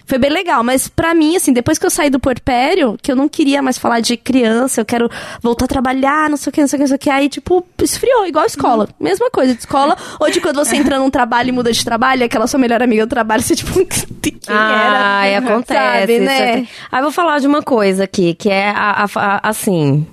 foi 0.05 0.17
bem 0.17 0.29
legal. 0.31 0.63
Mas 0.63 0.87
pra 0.87 1.13
mim, 1.13 1.35
assim, 1.35 1.51
depois 1.51 1.77
que 1.77 1.85
eu 1.85 1.89
saí 1.89 2.09
do 2.09 2.19
puerpério, 2.19 2.97
que 3.01 3.11
eu 3.11 3.15
não 3.15 3.27
queria 3.27 3.61
mais 3.61 3.77
falar 3.77 3.99
de 3.99 4.15
criança, 4.15 4.79
eu 4.81 4.85
quero 4.85 5.09
voltar 5.41 5.65
a 5.65 5.67
trabalhar, 5.67 6.29
não 6.29 6.37
sei 6.37 6.49
o 6.49 6.53
que, 6.53 6.61
não 6.61 6.67
sei 6.67 6.77
o 6.77 6.79
que, 6.79 6.83
não 6.83 6.87
sei 6.87 6.95
o 6.95 6.99
que. 6.99 7.09
Aí, 7.09 7.27
tipo, 7.29 7.65
esfriou, 7.81 8.25
igual 8.25 8.45
escola. 8.45 8.87
Mesma 8.99 9.29
coisa 9.29 9.53
de 9.53 9.59
escola. 9.59 9.97
Ou 10.19 10.29
de 10.31 10.39
quando 10.39 10.55
você 10.55 10.75
entra 10.77 10.97
num 10.99 11.09
trabalho 11.09 11.49
e 11.49 11.51
muda 11.51 11.71
de 11.71 11.83
trabalho, 11.83 12.23
aquela 12.23 12.47
sua 12.47 12.59
melhor 12.59 12.81
amiga 12.81 13.05
do 13.05 13.09
trabalho, 13.09 13.41
você, 13.41 13.55
tipo, 13.55 13.73
quem 14.21 14.55
era? 14.55 14.99
Ai, 15.19 15.35
acontece. 15.35 15.99
Sabe, 15.99 16.19
né? 16.19 16.59
é- 16.59 16.67
Aí 16.91 17.01
vou 17.01 17.11
falar 17.11 17.39
de 17.39 17.47
uma 17.47 17.61
coisa 17.61 18.03
aqui, 18.05 18.33
que 18.33 18.49
é 18.49 18.69
a, 18.69 19.03
a- 19.03 19.09
a- 19.15 19.49
assim. 19.49 20.05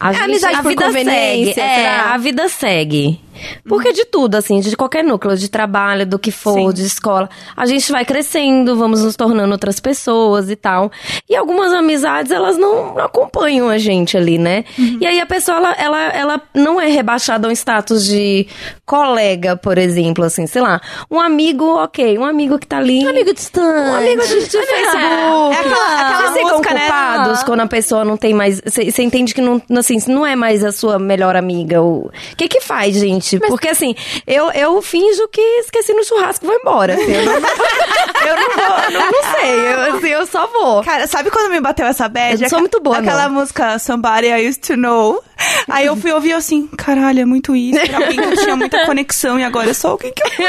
A, 0.00 0.12
gente- 0.12 0.22
amizade 0.24 0.54
a 0.56 0.62
por 0.62 0.68
vida 0.70 0.92
segue. 0.92 1.50
É, 1.50 1.52
será? 1.54 2.14
a 2.14 2.18
vida 2.18 2.48
segue. 2.48 3.20
Porque 3.68 3.92
de 3.92 4.04
tudo, 4.04 4.34
assim, 4.34 4.58
de 4.58 4.76
qualquer 4.76 5.04
núcleo, 5.04 5.36
de 5.36 5.48
trabalho, 5.48 6.04
do 6.04 6.18
que 6.18 6.32
for, 6.32 6.54
Sim. 6.54 6.72
de 6.72 6.82
escola, 6.82 7.30
a 7.56 7.66
gente 7.66 7.92
vai 7.92 8.04
crescendo, 8.04 8.74
vamos 8.76 9.04
nos 9.04 9.14
tornando 9.14 9.52
outras 9.52 9.78
pessoas 9.78 10.50
e 10.50 10.56
tal. 10.56 10.90
E 11.30 11.36
algumas 11.36 11.72
amizades, 11.72 12.32
elas 12.32 12.58
não, 12.58 12.98
acompanham 12.98 13.68
a 13.68 13.78
gente 13.78 14.16
ali, 14.16 14.38
né? 14.38 14.64
E 14.76 15.06
aí 15.06 15.20
a 15.20 15.26
pessoa, 15.26 15.56
ela, 15.58 15.72
ela, 15.74 16.02
ela 16.08 16.42
não 16.52 16.80
é 16.80 16.86
rebaixada 16.88 17.46
a 17.46 17.50
um 17.50 17.52
status 17.52 18.04
de 18.04 18.44
colega, 18.84 19.56
por 19.56 19.78
exemplo, 19.78 20.24
assim, 20.24 20.48
sei 20.48 20.60
lá. 20.62 20.80
Um 21.08 21.20
amigo, 21.20 21.64
ok, 21.76 22.18
um 22.18 22.24
amigo 22.24 22.58
que 22.58 22.66
tá 22.66 22.78
ali. 22.78 23.04
Um 23.06 23.10
amigo 23.10 23.32
distante. 23.32 23.88
Um 23.88 23.94
amigo 23.94 24.22
de, 24.26 24.34
de 24.48 24.48
Facebook. 24.50 25.54
É 25.54 25.60
aquela- 25.60 26.00
aquela 26.00 26.22
Vocês 26.32 26.34
ficam 26.44 26.58
música, 26.58 26.74
né? 26.74 27.42
quando 27.46 27.60
a 27.60 27.66
pessoa 27.68 28.04
não 28.04 28.16
tem 28.16 28.34
mais. 28.34 28.60
Você 28.66 29.00
entende 29.02 29.32
que 29.38 29.40
não, 29.40 29.62
assim, 29.78 29.96
não 30.08 30.26
é 30.26 30.34
mais 30.34 30.64
a 30.64 30.72
sua 30.72 30.98
melhor 30.98 31.36
amiga. 31.36 31.80
O 31.80 32.10
que 32.36 32.48
que 32.48 32.60
faz, 32.60 32.96
gente? 32.96 33.38
Porque 33.38 33.68
assim, 33.68 33.94
eu, 34.26 34.50
eu 34.50 34.82
finjo 34.82 35.28
que 35.28 35.40
esqueci 35.60 35.92
no 35.92 36.04
churrasco 36.04 36.44
e 36.44 36.48
vou 36.48 36.56
embora. 36.56 36.94
assim, 36.94 37.12
eu, 37.12 37.24
não, 37.24 37.34
eu 38.26 38.36
não 38.36 38.50
vou, 38.56 38.78
eu 38.84 38.90
não, 38.90 39.10
não 39.12 39.22
sei. 39.38 39.54
Eu, 39.54 39.96
assim, 39.96 40.08
eu 40.08 40.26
só 40.26 40.46
vou. 40.48 40.82
Cara, 40.82 41.06
sabe 41.06 41.30
quando 41.30 41.50
me 41.50 41.60
bateu 41.60 41.86
essa 41.86 42.08
bad? 42.08 42.42
Eu 42.42 42.50
sou 42.50 42.58
muito 42.58 42.80
boa, 42.80 42.98
Aquela 42.98 43.28
música 43.28 43.78
Somebody 43.78 44.26
I 44.26 44.48
Used 44.48 44.66
to 44.66 44.76
Know. 44.76 45.22
Aí 45.68 45.86
eu 45.86 45.96
fui 45.96 46.10
ouvir 46.12 46.32
assim, 46.32 46.66
caralho, 46.66 47.20
é 47.20 47.24
muito 47.24 47.54
isso. 47.54 47.78
Era 47.78 47.98
alguém 47.98 48.16
que 48.16 48.24
eu 48.24 48.36
tinha 48.36 48.56
muita 48.56 48.84
conexão 48.86 49.38
e 49.38 49.44
agora 49.44 49.70
é 49.70 49.74
só 49.74 49.90
alguém 49.90 50.12
que 50.12 50.22
eu 50.22 50.48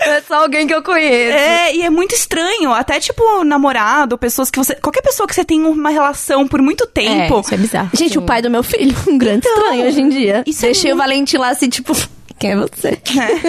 É 0.00 0.20
só 0.28 0.42
alguém 0.42 0.66
que 0.66 0.74
eu 0.74 0.82
conheço. 0.82 1.38
É, 1.38 1.74
e 1.74 1.82
é 1.82 1.90
muito 1.90 2.14
estranho. 2.14 2.72
Até, 2.72 3.00
tipo, 3.00 3.44
namorado, 3.44 4.18
pessoas 4.18 4.50
que 4.50 4.58
você. 4.58 4.73
Qualquer 4.82 5.02
pessoa 5.02 5.26
que 5.26 5.34
você 5.34 5.44
tem 5.44 5.62
uma 5.64 5.90
relação 5.90 6.46
por 6.46 6.60
muito 6.62 6.86
tempo. 6.86 7.36
É, 7.36 7.40
isso 7.40 7.54
é 7.54 7.56
bizarro. 7.56 7.90
Gente, 7.94 8.18
o 8.18 8.22
pai 8.22 8.40
do 8.42 8.50
meu 8.50 8.62
filho, 8.62 8.94
um 9.08 9.16
grande 9.18 9.46
Então, 9.46 9.56
estranho 9.62 9.86
hoje 9.86 10.00
em 10.00 10.08
dia. 10.08 10.42
isso 10.46 10.64
é 10.64 10.68
Deixei 10.68 10.92
o 10.92 10.96
muito- 10.96 11.06
Valentim 11.08 11.36
lá 11.36 11.48
assim, 11.50 11.68
tipo, 11.68 11.94
quem 12.38 12.50
é 12.50 12.56
você? 12.56 12.88
É. 12.88 12.96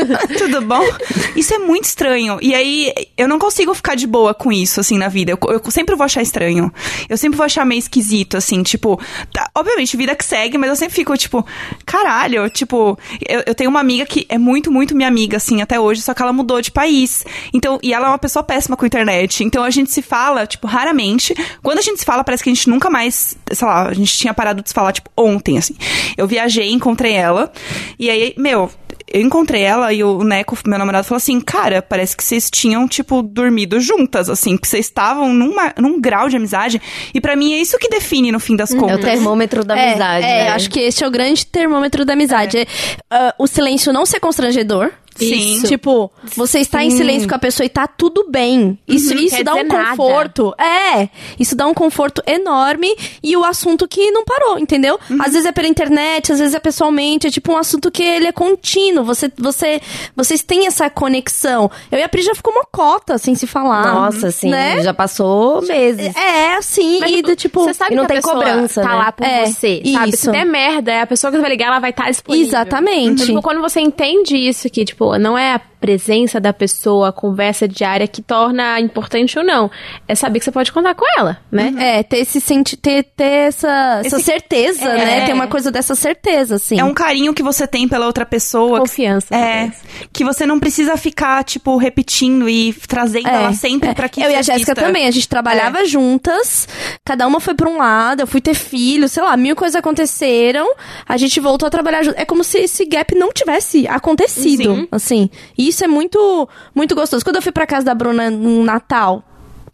Tudo 0.38 0.62
bom? 0.62 0.84
Isso 1.36 1.54
é 1.54 1.58
muito 1.58 1.86
estranho. 1.86 2.38
E 2.42 2.54
aí, 2.54 2.94
eu 3.18 3.28
não 3.28 3.40
consigo 3.40 3.74
ficar 3.74 3.96
de 3.96 4.06
boa 4.06 4.34
com 4.34 4.52
isso, 4.52 4.80
assim, 4.80 4.98
na 4.98 5.08
vida. 5.08 5.32
Eu, 5.32 5.40
eu 5.50 5.72
sempre 5.72 5.96
vou 5.96 6.06
achar 6.06 6.22
estranho. 6.22 6.72
Eu 7.10 7.18
sempre 7.18 7.36
vou 7.36 7.46
achar 7.46 7.66
meio 7.66 7.80
esquisito, 7.80 8.38
assim, 8.38 8.62
tipo. 8.64 9.00
tá, 9.34 9.50
obviamente, 9.56 9.98
vida 9.98 10.16
que 10.16 10.24
segue, 10.24 10.58
mas 10.58 10.70
eu 10.70 10.76
sempre 10.76 10.96
fico, 10.96 11.18
tipo, 11.18 11.46
caralho, 11.86 12.50
tipo. 12.50 12.98
Eu, 13.28 13.44
eu 13.48 13.56
tenho 13.56 13.70
uma 13.70 13.80
amiga 13.80 14.06
que 14.06 14.26
é 14.30 14.38
muito, 14.38 14.72
muito 14.72 14.96
minha 14.96 15.08
amiga, 15.08 15.38
assim, 15.38 15.62
até 15.62 15.80
hoje, 15.80 16.02
só 16.02 16.14
que 16.14 16.22
ela 16.22 16.32
mudou 16.32 16.62
de 16.62 16.72
país. 16.72 17.26
Então, 17.54 17.80
e 17.82 17.94
ela 17.94 18.08
é 18.08 18.10
uma 18.10 18.20
pessoa 18.20 18.44
péssima 18.44 18.78
com 18.78 18.86
internet. 18.86 19.44
Então 19.44 19.64
a 19.64 19.70
gente 19.70 19.92
se 19.92 20.02
fala, 20.02 20.46
tipo, 20.46 20.68
raramente. 20.68 21.34
Quando 21.62 21.80
a 21.80 21.82
gente 21.82 22.00
se 22.00 22.06
fala, 22.06 22.24
parece 22.24 22.44
que 22.44 22.50
a 22.50 22.54
gente 22.54 22.70
nunca 22.70 22.90
mais. 22.90 23.36
Sei 23.52 23.68
lá, 23.68 23.88
a 23.88 23.94
gente 23.94 24.16
tinha 24.16 24.34
parado 24.34 24.62
de 24.62 24.70
se 24.70 24.76
falar, 24.76 24.94
tipo, 24.94 25.10
ontem, 25.18 25.58
assim. 25.58 25.76
Eu 26.16 26.28
viajei, 26.28 26.72
encontrei 26.72 27.14
ela. 27.14 27.52
E 28.00 28.10
aí, 28.10 28.34
meu, 28.38 28.70
eu 29.08 29.22
encontrei 29.22 29.62
ela 29.62 29.94
e 29.94 30.04
o 30.04 30.24
Neco, 30.24 30.58
meu 30.66 30.80
namorado, 30.80 31.06
falou 31.06 31.18
assim: 31.18 31.40
Cara, 31.40 31.82
parece 31.82 32.16
que 32.18 32.24
vocês 32.24 32.50
tinham, 32.50 32.88
tipo, 32.88 33.22
dormido 33.22 33.80
juntas, 33.80 34.30
assim, 34.30 34.58
que 34.58 34.68
vocês 34.68 34.86
estavam 34.86 35.34
numa, 35.34 35.74
num 35.78 36.00
grau 36.02 36.28
de 36.30 36.36
amizade. 36.38 36.82
E 37.14 37.22
pra 37.22 37.36
mim 37.36 37.54
é 37.54 37.58
isso 37.58 37.78
que 37.78 37.88
define, 37.90 38.32
no 38.32 38.40
fim 38.40 38.56
das 38.56 38.72
É 38.74 38.78
o 38.78 38.80
contas. 38.80 39.02
termômetro 39.02 39.64
da 39.64 39.78
É, 39.78 39.90
amizade. 39.90 40.26
É, 40.26 40.44
né? 40.46 40.50
acho 40.50 40.70
que 40.70 40.80
esse 40.80 41.04
é 41.04 41.08
o 41.08 41.12
grande 41.12 41.46
termômetro 41.46 42.04
da 42.06 42.14
amizade. 42.14 42.58
É, 42.58 42.66
ah, 43.10 43.36
o 43.38 43.48
silêncio 43.48 43.94
não 43.94 44.06
ser 44.06 44.20
constrangedor. 44.20 44.92
Sim. 45.16 45.62
Tipo, 45.64 46.12
você 46.36 46.60
está 46.60 46.84
em 46.84 46.92
silêncio 46.92 47.28
com 47.28 47.36
a 47.36 47.40
pessoa 47.40 47.66
e 47.66 47.70
tá 47.70 47.88
tudo 47.88 48.26
bem. 48.30 48.78
Isso, 48.88 49.14
isso 49.16 49.38
Quer 49.38 49.44
dá 49.44 49.54
um 49.54 49.64
dizer 49.64 49.68
nada. 49.70 49.90
conforto. 49.92 50.54
É, 50.60 51.10
isso 51.40 51.56
dá 51.56 51.66
um 51.68 51.74
conforto 51.74 52.22
enorme 52.28 52.94
e 53.24 53.36
o 53.38 53.44
assunto 53.44 53.88
que 53.88 54.12
não 54.12 54.24
parou, 54.26 54.60
entendeu? 54.60 55.00
Às 55.20 55.32
vezes 55.34 55.46
é 55.46 55.52
pela 55.52 55.68
internet, 55.68 56.32
às 56.32 56.40
vezes 56.40 56.54
é 56.54 56.60
pessoalmente, 56.60 57.28
é 57.28 57.32
tipo 57.32 57.52
um 57.54 57.58
assunto 57.58 57.90
que 57.90 58.04
ele 58.04 58.28
é 58.28 58.32
contínuo. 58.32 59.04
Você, 59.06 59.32
você, 59.38 59.80
vocês 60.16 60.42
têm 60.44 60.68
essa 60.68 60.90
conexão. 60.90 61.72
Eu 61.92 62.00
e 62.00 62.04
a 62.04 62.10
Pri 62.10 62.22
já 62.22 62.36
ficou 62.36 62.54
mocota 62.54 63.18
sem 63.18 63.36
se 63.36 63.48
falar. 63.48 63.94
Nossa, 63.94 64.32
sim. 64.32 64.50
Né? 64.50 64.82
Já 64.84 64.94
passou 64.94 65.62
meses. 65.62 66.14
É, 66.16 66.56
assim, 66.56 67.00
Mas, 67.00 67.12
e 67.12 67.22
do 67.22 67.36
tipo. 67.36 67.64
você 67.64 67.74
sabe 67.74 67.94
e 67.94 67.96
não 67.96 68.06
que 68.06 68.14
tem 68.14 68.22
cobrança, 68.22 68.82
tá 68.82 68.90
né? 68.90 68.96
lá 68.96 69.12
por 69.12 69.26
É, 69.26 69.46
você, 69.46 69.82
sabe? 69.94 70.10
isso. 70.10 70.18
Se 70.26 70.32
der 70.32 70.46
merda, 70.46 70.92
é 70.92 71.02
a 71.02 71.08
pessoa 71.08 71.32
que 71.32 71.38
vai 71.40 71.50
ligar, 71.50 71.68
ela 71.68 71.80
vai 71.80 71.92
estar 71.92 72.10
disponível. 72.10 72.48
Exatamente. 72.48 73.14
Então, 73.14 73.26
tipo, 73.28 73.42
quando 73.42 73.62
você 73.62 73.80
entende 73.80 74.36
isso, 74.36 74.70
que, 74.70 74.84
tipo, 74.84 75.05
não 75.20 75.38
é 75.38 75.60
presença 75.86 76.40
da 76.40 76.52
pessoa, 76.52 77.10
a 77.10 77.12
conversa 77.12 77.68
diária 77.68 78.08
que 78.08 78.20
torna 78.22 78.80
importante 78.80 79.38
ou 79.38 79.46
não. 79.46 79.70
É 80.08 80.16
saber 80.16 80.40
que 80.40 80.46
você 80.46 80.52
pode 80.52 80.72
contar 80.72 80.96
com 80.96 81.06
ela, 81.20 81.38
né? 81.52 81.74
É, 81.78 82.02
ter 82.04 82.18
esse 82.18 82.42
senti 82.42 82.76
ter, 82.76 83.04
ter 83.16 83.24
essa, 83.50 84.02
essa 84.04 84.16
Esse- 84.18 84.26
certeza, 84.26 84.84
É. 84.84 84.98
né? 85.06 85.26
Ter 85.28 85.34
uma 85.34 85.46
coisa 85.48 85.72
dessa 85.72 85.94
certeza, 85.94 86.56
assim. 86.56 86.80
É 86.80 86.84
um 86.84 86.94
carinho 86.94 87.34
que 87.36 87.44
você 87.44 87.68
tem 87.68 87.88
pela 87.88 88.08
outra 88.08 88.26
pessoa. 88.26 88.80
que- 88.80 88.86
Confiança. 88.90 89.36
É, 89.36 89.60
talvez. 89.70 89.84
que 90.12 90.24
você 90.24 90.46
não 90.46 90.60
precisa 90.60 90.98
ficar, 90.98 91.44
tipo, 91.44 91.78
repetindo 91.78 92.50
e 92.50 92.74
trazendo 92.88 93.28
ela 93.28 93.54
sempre 93.54 93.90
é. 93.90 93.94
pra 93.94 94.10
que 94.10 94.22
Eu 94.22 94.32
e 94.32 94.36
a 94.36 94.40
isso 94.42 94.52
Jéssica 94.52 94.74
também, 94.74 95.08
a 95.08 95.12
gente 95.12 95.28
trabalhava 95.30 95.86
juntas, 95.86 96.68
cada 97.06 97.28
uma 97.28 97.40
foi 97.40 97.54
pra 97.54 97.70
um 97.70 97.78
lado, 97.78 98.22
eu 98.22 98.28
fui 98.28 98.42
ter 98.42 98.56
filho, 98.56 99.08
sei 99.08 99.22
lá, 99.22 99.38
mil 99.38 99.56
coisas 99.56 99.76
aconteceram, 99.76 100.68
a 101.08 101.16
gente 101.18 101.40
voltou 101.40 101.68
a 101.68 101.70
trabalhar 101.70 102.02
junto. 102.04 102.18
É 102.20 102.26
como 102.26 102.44
se 102.44 102.58
esse 102.58 102.86
gap 102.86 103.14
não 103.16 103.32
tivesse 103.32 103.88
acontecido, 103.88 104.76
Sim. 104.76 104.88
assim. 104.92 105.30
E 105.58 105.68
isso 105.76 105.84
é 105.84 105.88
muito, 105.88 106.50
muito 106.74 106.96
gostoso. 106.96 107.24
Quando 107.24 107.36
eu 107.36 107.42
fui 107.42 107.52
pra 107.52 107.68
casa 107.68 107.86
da 107.86 107.94
Bruna 107.94 108.30
no 108.32 108.64
Natal, 108.64 109.24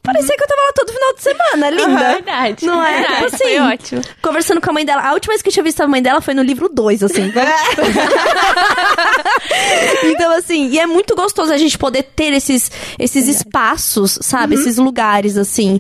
parecia 0.04 0.36
que 0.36 0.44
eu 0.44 0.48
tava 0.48 0.62
lá 0.62 0.72
todo 0.74 0.92
final 0.92 1.14
de 1.14 1.22
semana, 1.22 1.70
linda. 1.70 2.02
É 2.04 2.14
Verdade. 2.16 2.66
Não 2.66 2.84
é? 2.84 2.94
Verdade, 2.94 3.14
Tipo 3.14 3.26
assim, 3.36 3.44
Foi 3.44 3.60
ótimo. 3.60 4.02
Conversando 4.22 4.62
com 4.62 4.70
a 4.70 4.74
mãe 4.74 4.86
dela. 4.86 5.02
A 5.04 5.14
última 5.14 5.32
vez 5.34 5.42
que 5.42 5.50
eu 5.50 5.54
tinha 5.54 5.64
visto 5.64 5.82
a 5.82 5.88
mãe 5.88 6.02
dela 6.02 6.22
foi 6.22 6.34
no 6.34 6.42
livro 6.42 6.70
2, 6.70 7.04
assim. 7.04 7.32
Então, 10.04 10.32
assim, 10.36 10.70
e 10.70 10.80
é 10.80 10.86
muito 10.86 11.16
gostoso 11.16 11.54
a 11.54 11.58
gente 11.58 11.78
poder 11.78 12.04
ter 12.04 12.34
esses, 12.34 12.72
esses 12.98 13.28
espaços, 13.28 14.18
sabe? 14.22 14.56
Esses 14.56 14.78
lugares, 14.78 15.38
assim. 15.38 15.80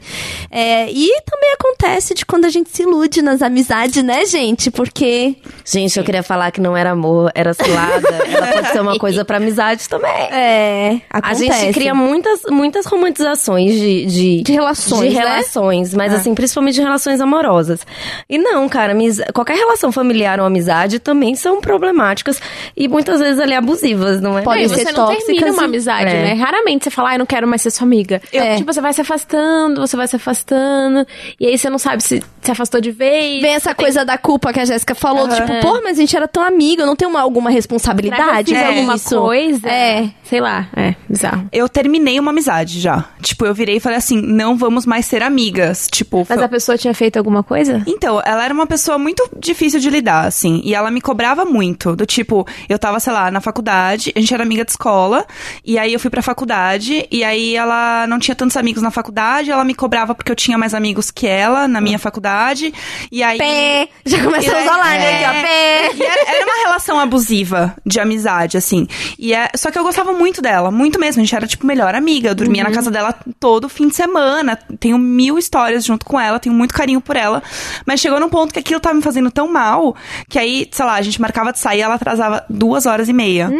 É, 0.49 0.89
e 0.91 1.21
também 1.25 1.51
acontece 1.53 2.13
de 2.13 2.25
quando 2.25 2.45
a 2.45 2.49
gente 2.49 2.69
se 2.69 2.84
ilude 2.84 3.21
nas 3.21 3.41
amizades, 3.41 4.03
né, 4.03 4.25
gente? 4.25 4.69
Porque. 4.71 5.36
Gente, 5.65 5.97
eu 5.97 6.03
queria 6.03 6.23
falar 6.23 6.51
que 6.51 6.62
não 6.62 6.75
era 6.75 6.91
amor, 6.91 7.31
era 7.34 7.53
cilada. 7.53 8.07
Ela 8.07 8.47
pode 8.47 8.71
ser 8.71 8.81
uma 8.81 8.97
coisa 8.97 9.25
pra 9.25 9.38
amizade 9.38 9.88
também. 9.89 10.12
É. 10.12 11.01
A 11.10 11.17
Acontece. 11.19 11.45
gente 11.45 11.73
cria 11.73 11.93
muitas, 11.93 12.41
muitas 12.49 12.86
romantizações 12.86 13.73
de, 13.73 14.05
de, 14.05 14.11
De 14.13 14.52
relações, 14.52 15.10
de 15.10 15.15
né? 15.15 15.21
relações, 15.21 15.93
mas 15.93 16.13
assim, 16.13 16.34
principalmente 16.34 16.76
de 16.76 16.82
relações 16.82 17.21
amorosas. 17.21 17.86
E 18.30 18.38
não, 18.38 18.67
cara, 18.69 18.93
qualquer 19.34 19.58
relação 19.58 19.91
familiar 19.91 20.39
ou 20.39 20.45
amizade 20.45 21.00
também 21.00 21.36
são 21.36 21.62
problemáticas 21.62 22.39
e 22.76 22.88
muitas 22.88 23.19
vezes 23.19 23.39
ali 23.39 23.54
abusivas, 23.54 24.21
não 24.21 24.38
é? 24.38 24.41
Podem 24.41 24.65
e 24.65 24.69
ser 24.69 24.86
você 24.86 24.91
não 24.91 25.08
termina 25.08 25.52
uma 25.52 25.63
amizade, 25.63 26.10
É. 26.10 26.24
né? 26.24 26.34
Raramente 26.34 26.84
você 26.86 26.89
fala, 26.89 27.10
ah, 27.10 27.15
eu 27.15 27.19
não 27.19 27.26
quero 27.26 27.47
mais 27.47 27.62
ser 27.62 27.71
sua 27.71 27.86
amiga. 27.86 28.21
É. 28.32 28.56
Tipo, 28.56 28.71
você 28.74 28.82
vai 28.82 28.93
se 28.93 29.02
afastando, 29.02 29.82
você 29.82 29.95
vai 29.97 30.08
se 30.08 30.15
afastando, 30.15 31.06
e 31.39 31.47
aí 31.47 31.58
você 31.58 31.69
não 31.69 31.78
sabe 31.78 32.04
se 32.04 32.21
se 32.41 32.52
afastou 32.52 32.82
de 32.82 32.91
vez. 32.91 33.41
Vem 33.41 33.54
essa 33.54 33.74
coisa 33.76 34.04
da 34.04 34.17
culpa 34.17 34.52
que 34.52 34.60
a 34.60 34.65
Jéssica 34.65 34.95
falou, 34.95 35.26
Aham. 35.26 35.36
tipo, 35.36 35.62
pô, 35.62 35.80
mas 35.84 35.97
a 35.97 36.02
gente 36.02 36.15
era 36.15 36.28
tão 36.28 36.43
amiga, 36.43 36.82
eu 36.84 36.88
não 36.88 36.95
tenho 36.95 37.12
uma, 37.12 37.21
alguma 37.21 37.52
Será 37.52 37.52
que 37.52 37.56
eu 37.56 37.62
responsabilidade 37.62 38.52
fiz 38.54 38.62
com 38.62 38.67
alguma 38.67 38.95
isso? 38.95 39.15
coisa? 39.19 39.69
É. 39.69 40.10
Sei 40.24 40.41
lá, 40.41 40.67
é, 40.76 40.95
bizarro. 41.08 41.47
Eu 41.52 41.69
terminei 41.69 42.19
uma 42.19 42.32
amizade 42.32 42.80
já. 42.80 43.06
Tipo, 43.21 43.45
eu 43.45 43.54
virei 43.54 43.76
e 43.78 43.80
falei 43.80 43.97
assim: 44.02 44.22
não 44.22 44.58
vamos 44.58 44.86
mais 44.86 45.06
ser 45.06 45.24
amigas. 45.24 45.88
Tipo, 45.92 46.26
Mas 46.30 46.42
a 46.42 46.48
pessoa 46.48 46.78
tinha 46.78 46.94
feito 46.94 47.18
alguma 47.18 47.44
coisa? 47.44 47.82
Então, 47.88 48.22
ela 48.26 48.44
era 48.44 48.54
uma 48.54 48.68
pessoa 48.68 48.98
muito 48.98 49.28
difícil 49.38 49.80
de 49.80 49.90
lidar, 49.90 50.26
assim. 50.26 50.62
E 50.64 50.74
ela 50.76 50.92
me 50.92 51.02
cobrava 51.02 51.46
muito. 51.46 51.96
Do 51.96 52.06
tipo, 52.06 52.46
eu 52.68 52.78
tava, 52.78 53.00
sei 53.00 53.14
lá, 53.14 53.32
na 53.32 53.42
faculdade, 53.42 54.12
a 54.16 54.20
gente 54.20 54.34
era 54.34 54.44
amiga 54.44 54.66
de 54.66 54.72
escola. 54.72 55.26
E 55.66 55.78
aí 55.78 55.94
eu 55.94 56.00
fui 56.00 56.10
pra 56.10 56.22
faculdade. 56.22 57.08
E 57.12 57.24
aí 57.24 57.56
ela 57.56 58.06
não 58.08 58.20
tinha 58.20 58.36
tantos 58.36 58.58
amigos 58.58 58.82
na 58.84 58.92
faculdade. 58.92 59.52
Ela 59.52 59.64
me 59.64 59.74
cobrava 59.74 60.14
porque 60.16 60.32
eu 60.32 60.36
tinha 60.36 60.58
mais 60.58 60.74
amigos 60.74 61.12
que 61.12 61.28
ela 61.28 61.68
na 61.68 61.80
minha 61.82 62.00
faculdade. 62.00 62.74
E 63.12 63.24
aí. 63.24 63.38
Pé! 63.38 63.88
Já 64.06 64.24
começamos 64.24 64.60
É, 64.64 64.68
a 64.68 64.74
alarme 64.74 64.98
é. 64.98 65.26
aqui, 65.26 65.38
ó. 65.38 65.42
Pé! 65.42 65.96
E 65.96 66.04
era, 66.04 66.36
era 66.38 66.46
uma 66.46 66.64
relação 66.64 67.00
abusiva 67.00 67.76
de 67.86 68.00
amizade, 68.00 68.58
assim. 68.58 68.88
E 69.18 69.34
é, 69.34 69.50
só 69.56 69.70
que 69.72 69.78
eu 69.78 69.84
gostava 69.84 70.14
muito 70.14 70.42
dela, 70.42 70.72
muito 70.72 71.00
mesmo. 71.00 71.22
A 71.22 71.26
gente 71.26 71.36
era, 71.36 71.48
tipo, 71.48 71.66
melhor 71.66 71.94
amiga. 71.96 72.30
Eu 72.30 72.36
dormia 72.36 72.64
na 72.64 72.72
casa 72.72 72.90
dela 72.90 73.14
todo 73.40 73.70
fim 73.70 73.88
de 73.91 73.97
semana. 73.97 74.58
Tenho 74.80 74.97
mil 74.97 75.38
histórias 75.38 75.86
junto 75.86 76.06
com 76.06 76.19
ela, 76.19 76.39
tenho 76.39 76.56
muito 76.56 76.73
carinho 76.73 76.99
por 77.01 77.15
ela. 77.15 77.43
Mas 77.86 77.99
chegou 77.99 78.19
num 78.19 78.30
ponto 78.30 78.51
que 78.54 78.60
aquilo 78.60 78.80
tava 78.80 78.95
me 78.95 79.01
fazendo 79.01 79.30
tão 79.30 79.47
mal 79.47 79.95
que 80.27 80.39
aí, 80.39 80.67
sei 80.71 80.86
lá, 80.86 80.95
a 80.95 81.01
gente 81.01 81.21
marcava 81.21 81.51
de 81.51 81.60
sair, 81.60 81.82
ela 81.82 81.95
atrasava 81.95 82.43
duas 82.49 82.86
horas 82.86 83.10
e 83.10 83.13
meia 83.13 83.51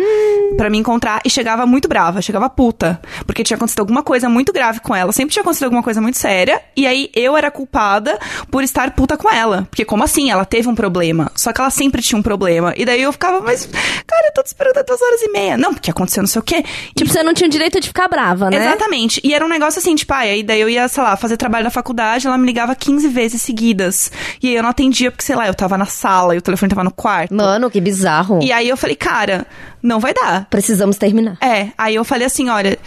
pra 0.58 0.70
me 0.70 0.78
encontrar 0.78 1.22
e 1.26 1.30
chegava 1.30 1.66
muito 1.66 1.88
brava, 1.88 2.22
chegava 2.22 2.50
puta. 2.50 3.00
Porque 3.26 3.44
tinha 3.44 3.56
acontecido 3.58 3.82
alguma 3.82 4.02
coisa 4.02 4.30
muito 4.30 4.52
grave 4.52 4.80
com 4.80 4.96
ela. 4.96 5.12
Sempre 5.12 5.34
tinha 5.34 5.42
acontecido 5.42 5.66
alguma 5.66 5.84
coisa 5.84 6.02
muito 6.02 6.18
séria. 6.18 6.62
E 6.76 6.88
aí 6.88 7.10
eu 7.16 7.36
era 7.38 7.52
culpada 7.52 8.18
por 8.50 8.64
estar 8.64 8.92
puta 8.92 9.18
com 9.18 9.30
ela. 9.30 9.68
Porque 9.70 9.86
como 9.86 10.04
assim? 10.04 10.32
Ela 10.32 10.46
teve 10.46 10.68
um 10.68 10.76
problema. 10.76 11.32
Só 11.36 11.52
que 11.52 11.60
ela 11.60 11.70
sempre 11.70 12.02
tinha 12.02 12.18
um 12.18 12.24
problema. 12.24 12.74
E 12.78 12.86
daí 12.86 13.02
eu 13.02 13.12
ficava, 13.12 13.42
mas, 13.42 13.66
cara, 14.08 14.28
eu 14.28 14.34
tô 14.34 14.44
te 14.44 14.48
esperando 14.48 14.84
duas 14.86 15.02
horas 15.02 15.22
e 15.22 15.32
meia. 15.32 15.58
Não, 15.58 15.74
porque 15.74 15.92
aconteceu 15.92 16.24
não 16.24 16.28
sei 16.28 16.40
o 16.40 16.44
quê. 16.44 16.64
E 16.96 17.02
Tipo, 17.02 17.12
você 17.12 17.24
não 17.24 17.34
tinha 17.34 17.48
o 17.48 17.52
direito 17.52 17.80
de 17.80 17.88
ficar 17.88 18.08
brava, 18.08 18.50
né? 18.50 18.58
Exatamente. 18.58 19.20
E 19.24 19.34
era 19.34 19.44
um 19.44 19.50
negócio 19.50 19.80
assim, 19.80 19.96
tipo, 19.96 20.14
ai, 20.22 20.30
aí 20.30 20.44
daí 20.44 20.62
eu 20.62 20.70
ia, 20.70 20.88
sei 20.88 21.04
lá, 21.04 21.18
fazer 21.18 21.38
trabalho 21.38 21.64
da 21.64 21.70
faculdade, 21.72 22.28
ela 22.28 22.38
me 22.38 22.46
ligava 22.46 22.76
15 22.76 23.08
vezes 23.08 23.42
seguidas. 23.42 24.12
E 24.42 24.48
aí 24.50 24.56
eu 24.56 24.64
não 24.64 24.70
atendia, 24.70 25.12
porque, 25.12 25.24
sei 25.24 25.36
lá, 25.36 25.48
eu 25.48 25.54
tava 25.54 25.78
na 25.78 25.86
sala 25.86 26.36
e 26.36 26.38
o 26.38 26.42
telefone 26.42 26.70
tava 26.70 26.84
no 26.84 26.92
quarto. 26.92 27.34
Mano, 27.34 27.70
que 27.70 27.82
bizarro. 27.82 28.40
E 28.42 28.52
aí 28.52 28.70
eu 28.70 28.78
falei, 28.78 28.96
cara, 28.96 29.46
não 29.82 30.00
vai 30.00 30.14
dar. 30.14 30.46
Precisamos 30.50 30.98
terminar. 30.98 31.38
É, 31.42 31.70
aí 31.78 31.96
eu 31.96 32.04
falei 32.04 32.28
assim, 32.28 32.50
olha, 32.50 32.78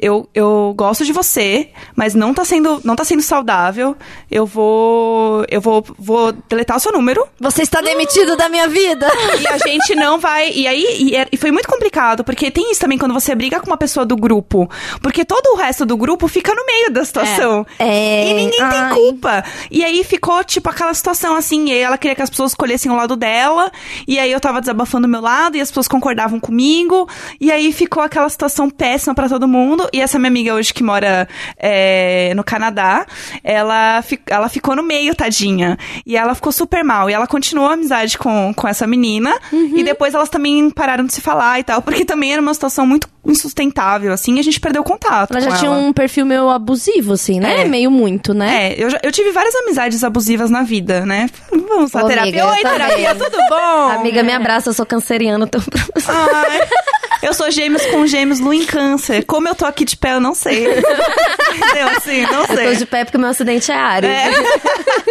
eu, 0.00 0.28
eu 0.34 0.72
gosto 0.76 1.04
de 1.04 1.12
você, 1.12 1.68
mas 1.94 2.14
não 2.14 2.32
tá 2.32 2.44
sendo, 2.44 2.80
não 2.84 2.96
tá 2.96 3.04
sendo 3.04 3.22
saudável. 3.22 3.94
Eu 4.30 4.46
vou, 4.46 5.44
eu 5.50 5.60
vou, 5.60 5.84
vou 5.98 6.32
deletar 6.48 6.76
o 6.76 6.80
seu 6.80 6.92
número. 6.92 7.26
Você 7.38 7.62
está 7.62 7.80
demitido 7.80 8.36
da 8.36 8.48
minha 8.48 8.66
vida! 8.68 9.06
E 9.40 9.46
a 9.46 9.58
gente 9.58 9.94
não 9.94 10.18
vai. 10.18 10.50
E 10.52 10.66
aí, 10.66 10.86
e, 11.00 11.16
é- 11.16 11.28
e 11.30 11.36
foi 11.36 11.50
muito 11.50 11.68
complicado, 11.68 12.24
porque 12.24 12.50
tem 12.50 12.70
isso 12.70 12.80
também 12.80 12.98
quando 12.98 13.12
você 13.14 13.34
briga 13.34 13.60
com 13.60 13.66
uma 13.66 13.76
pessoa 13.76 14.06
do 14.06 14.16
grupo. 14.16 14.68
Porque 15.02 15.24
todo 15.24 15.52
o 15.52 15.56
resto 15.56 15.84
do 15.84 15.96
grupo 15.96 16.26
fica 16.28 16.54
no 16.54 16.64
meio 16.64 16.90
da 16.90 17.04
situação. 17.04 17.66
É. 17.78 18.30
E 18.30 18.34
ninguém 18.34 18.60
Ai. 18.62 18.70
tem 18.70 18.96
culpa. 19.02 19.44
E 19.70 19.84
aí 19.84 20.02
ficou, 20.04 20.42
tipo, 20.44 20.68
aquela 20.70 20.94
situação 20.94 21.36
assim. 21.36 21.70
E 21.70 21.74
ela 21.78 21.98
queria 21.98 22.14
que 22.14 22.22
as 22.22 22.30
pessoas 22.30 22.52
escolhessem 22.52 22.90
o 22.90 22.96
lado 22.96 23.16
dela. 23.16 23.70
E 24.06 24.18
aí 24.18 24.32
eu 24.32 24.40
tava 24.40 24.60
desabafando 24.60 25.06
o 25.06 25.10
meu 25.10 25.20
lado 25.20 25.56
e 25.56 25.60
as 25.60 25.68
pessoas 25.68 25.88
concordavam 25.88 26.40
comigo. 26.40 27.08
E 27.40 27.50
aí 27.52 27.72
ficou 27.72 28.02
aquela 28.02 28.28
situação 28.28 28.70
péssima 28.70 29.14
pra 29.14 29.28
todo 29.28 29.46
mundo. 29.48 29.88
E 29.92 30.00
essa 30.00 30.18
minha 30.18 30.28
amiga 30.28 30.54
hoje 30.54 30.72
que 30.72 30.82
mora 30.82 31.28
é, 31.56 32.32
no 32.34 32.42
Canadá, 32.44 33.06
ela, 33.42 34.02
fi- 34.02 34.20
ela 34.26 34.48
ficou 34.48 34.74
no 34.76 34.82
meio, 34.82 35.14
tadinha. 35.14 35.76
E 36.06 36.16
ela 36.16 36.34
ficou 36.34 36.52
super 36.52 36.82
mal. 36.84 37.08
E 37.10 37.12
ela 37.12 37.26
continuou 37.26 37.68
a 37.68 37.74
amizade 37.74 38.16
com, 38.18 38.52
com 38.54 38.68
essa 38.68 38.86
menina. 38.86 39.34
E 39.52 39.82
depois 39.82 40.14
elas 40.14 40.28
também 40.28 40.70
pararam 40.70 41.04
de 41.04 41.12
se 41.14 41.20
falar 41.20 41.58
e 41.60 41.64
tal. 41.64 41.82
Porque 41.82 42.04
também 42.04 42.32
era 42.32 42.40
uma 42.42 42.54
situação 42.54 42.86
muito 42.86 43.08
insustentável, 43.26 44.12
assim. 44.12 44.36
E 44.36 44.40
a 44.40 44.42
gente 44.42 44.60
perdeu 44.60 44.82
contato. 44.82 45.32
Ela 45.32 45.40
já 45.40 45.56
tinha 45.56 45.70
um 45.70 45.92
perfil 45.92 46.24
meio 46.24 46.48
abusivo, 46.48 47.12
assim, 47.12 47.38
né? 47.40 47.62
É. 47.62 47.64
Meio 47.64 47.90
muito, 47.90 48.32
né? 48.32 48.72
É, 48.72 48.82
eu, 48.82 48.90
já- 48.90 49.00
eu 49.02 49.12
tive 49.12 49.30
várias 49.32 49.54
amizades 49.56 50.02
abusivas 50.04 50.50
na 50.50 50.62
vida, 50.62 51.04
né? 51.04 51.28
Vamos 51.50 51.94
Ô, 51.94 52.06
terapia. 52.06 52.42
amiga, 52.44 52.46
Oi, 52.50 52.62
terapia, 52.62 53.14
tudo 53.14 53.36
bom? 53.48 53.88
Amiga, 53.90 54.22
me 54.22 54.32
abraça, 54.32 54.70
eu 54.70 54.74
sou 54.74 54.86
canceriana. 54.86 55.44
Então... 55.44 55.60
Ai, 56.08 56.60
eu 57.22 57.34
sou 57.34 57.50
gêmeos 57.50 57.84
com 57.86 58.06
gêmeos, 58.06 58.40
lua 58.40 58.54
em 58.54 58.64
câncer. 58.64 59.24
Como 59.24 59.46
eu 59.48 59.54
tô 59.54 59.64
aqui 59.66 59.84
de 59.84 59.96
pé, 59.96 60.14
eu 60.14 60.20
não 60.20 60.34
sei. 60.34 60.66
Entendeu? 61.54 61.88
Assim, 61.96 62.22
não 62.22 62.42
Eu 62.42 62.46
tô 62.46 62.54
sei. 62.54 62.76
de 62.76 62.86
pé 62.86 63.04
porque 63.04 63.18
meu 63.18 63.28
acidente 63.28 63.70
é 63.70 63.74
Ares. 63.76 64.10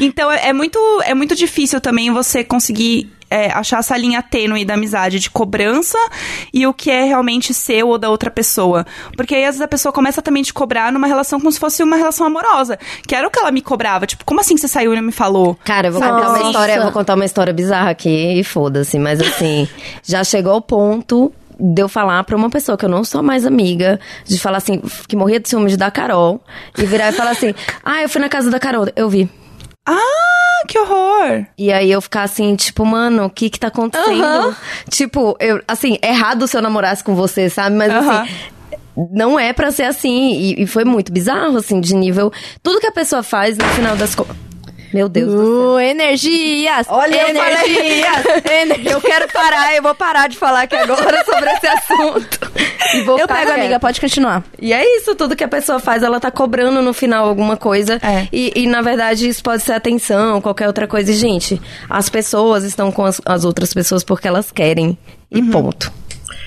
Então 0.00 0.30
é, 0.30 0.48
é 0.48 0.52
muito, 0.52 0.78
é 1.04 1.12
muito 1.14 1.34
difícil 1.34 1.80
também 1.80 2.10
você 2.10 2.42
conseguir 2.42 3.10
é, 3.30 3.50
achar 3.52 3.80
essa 3.80 3.96
linha 3.96 4.22
tênue 4.22 4.64
da 4.64 4.74
amizade 4.74 5.18
de 5.18 5.28
cobrança 5.30 5.98
e 6.52 6.66
o 6.66 6.72
que 6.72 6.90
é 6.90 7.04
realmente 7.04 7.52
seu 7.52 7.88
ou 7.88 7.98
da 7.98 8.08
outra 8.08 8.30
pessoa. 8.30 8.86
Porque 9.16 9.34
aí 9.34 9.42
às 9.42 9.48
vezes 9.56 9.60
a 9.60 9.68
pessoa 9.68 9.92
começa 9.92 10.22
também 10.22 10.40
a 10.40 10.44
te 10.44 10.54
cobrar 10.54 10.90
numa 10.92 11.06
relação 11.06 11.38
como 11.38 11.52
se 11.52 11.58
fosse 11.58 11.82
uma 11.82 11.96
relação 11.96 12.26
amorosa. 12.26 12.78
Que 13.06 13.14
era 13.14 13.26
o 13.26 13.30
que 13.30 13.38
ela 13.38 13.50
me 13.50 13.60
cobrava. 13.60 14.06
Tipo, 14.06 14.24
como 14.24 14.40
assim 14.40 14.56
você 14.56 14.68
saiu 14.68 14.92
e 14.92 14.96
não 14.96 15.02
me 15.02 15.12
falou? 15.12 15.58
Cara, 15.64 15.88
eu 15.88 15.92
vou 15.92 16.00
contar 16.00 16.28
uma 16.28 16.42
história, 16.46 16.72
eu 16.76 16.82
vou 16.82 16.92
contar 16.92 17.14
uma 17.14 17.24
história 17.24 17.52
bizarra 17.52 17.90
aqui 17.90 18.40
e 18.40 18.44
foda-se, 18.44 18.98
mas 18.98 19.20
assim, 19.20 19.68
já 20.02 20.24
chegou 20.24 20.52
ao 20.52 20.62
ponto 20.62 21.30
de 21.58 21.82
eu 21.82 21.88
falar 21.88 22.22
pra 22.24 22.36
uma 22.36 22.48
pessoa 22.50 22.76
que 22.78 22.84
eu 22.84 22.88
não 22.88 23.02
sou 23.04 23.22
mais 23.22 23.44
amiga, 23.44 23.98
de 24.24 24.38
falar 24.38 24.58
assim, 24.58 24.80
que 25.06 25.16
morria 25.16 25.40
de 25.40 25.48
ciúmes 25.48 25.76
da 25.76 25.90
Carol, 25.90 26.40
e 26.76 26.84
virar 26.86 27.08
e 27.10 27.12
falar 27.12 27.30
assim: 27.30 27.54
"Ah, 27.84 28.02
eu 28.02 28.08
fui 28.08 28.20
na 28.20 28.28
casa 28.28 28.50
da 28.50 28.58
Carol, 28.60 28.86
eu 28.94 29.08
vi". 29.08 29.28
Ah, 29.86 30.62
que 30.66 30.78
horror! 30.78 31.46
E 31.56 31.72
aí 31.72 31.90
eu 31.90 32.00
ficar 32.00 32.22
assim, 32.22 32.54
tipo, 32.56 32.84
mano, 32.84 33.24
o 33.24 33.30
que 33.30 33.48
que 33.48 33.58
tá 33.58 33.68
acontecendo? 33.68 34.54
Tipo, 34.90 35.36
eu, 35.40 35.62
assim, 35.66 35.98
errado 36.02 36.46
se 36.46 36.56
eu 36.56 36.62
namorasse 36.62 37.02
com 37.02 37.14
você, 37.14 37.48
sabe? 37.48 37.74
Mas 37.74 37.90
assim, 37.92 38.34
não 39.12 39.38
é 39.40 39.52
pra 39.52 39.70
ser 39.70 39.84
assim. 39.84 40.32
E, 40.32 40.62
e 40.62 40.66
foi 40.66 40.84
muito 40.84 41.10
bizarro, 41.12 41.56
assim, 41.56 41.80
de 41.80 41.94
nível. 41.94 42.30
Tudo 42.62 42.80
que 42.80 42.86
a 42.86 42.92
pessoa 42.92 43.22
faz 43.22 43.56
no 43.56 43.64
final 43.68 43.96
das 43.96 44.14
contas. 44.14 44.36
Meu 44.92 45.08
Deus 45.08 45.32
do 45.32 45.38
céu. 45.38 45.46
Uh, 45.74 45.80
energias! 45.80 46.86
Olha, 46.88 47.22
eu 47.22 47.28
energias! 47.28 48.24
Ener- 48.50 48.86
Eu 48.92 49.00
quero 49.00 49.28
parar, 49.32 49.74
eu 49.76 49.82
vou 49.82 49.94
parar 49.94 50.28
de 50.28 50.36
falar 50.36 50.62
aqui 50.62 50.76
agora 50.76 51.24
sobre 51.24 51.50
esse 51.50 51.66
assunto. 51.66 52.52
E 52.94 53.02
vou 53.02 53.18
Eu 53.18 53.26
pego, 53.28 53.50
amiga, 53.52 53.78
pode 53.78 54.00
continuar. 54.00 54.42
E 54.58 54.72
é 54.72 54.96
isso, 54.96 55.14
tudo 55.14 55.36
que 55.36 55.44
a 55.44 55.48
pessoa 55.48 55.78
faz, 55.78 56.02
ela 56.02 56.18
tá 56.18 56.30
cobrando 56.30 56.80
no 56.80 56.92
final 56.94 57.28
alguma 57.28 57.56
coisa. 57.56 58.00
É. 58.02 58.26
E, 58.32 58.52
e, 58.56 58.66
na 58.66 58.80
verdade, 58.80 59.28
isso 59.28 59.42
pode 59.42 59.62
ser 59.62 59.72
atenção, 59.72 60.40
qualquer 60.40 60.66
outra 60.66 60.86
coisa. 60.86 61.10
E, 61.10 61.14
gente, 61.14 61.60
as 61.88 62.08
pessoas 62.08 62.64
estão 62.64 62.90
com 62.90 63.04
as, 63.04 63.20
as 63.26 63.44
outras 63.44 63.74
pessoas 63.74 64.02
porque 64.02 64.26
elas 64.26 64.50
querem. 64.50 64.96
E 65.30 65.42
ponto. 65.42 65.92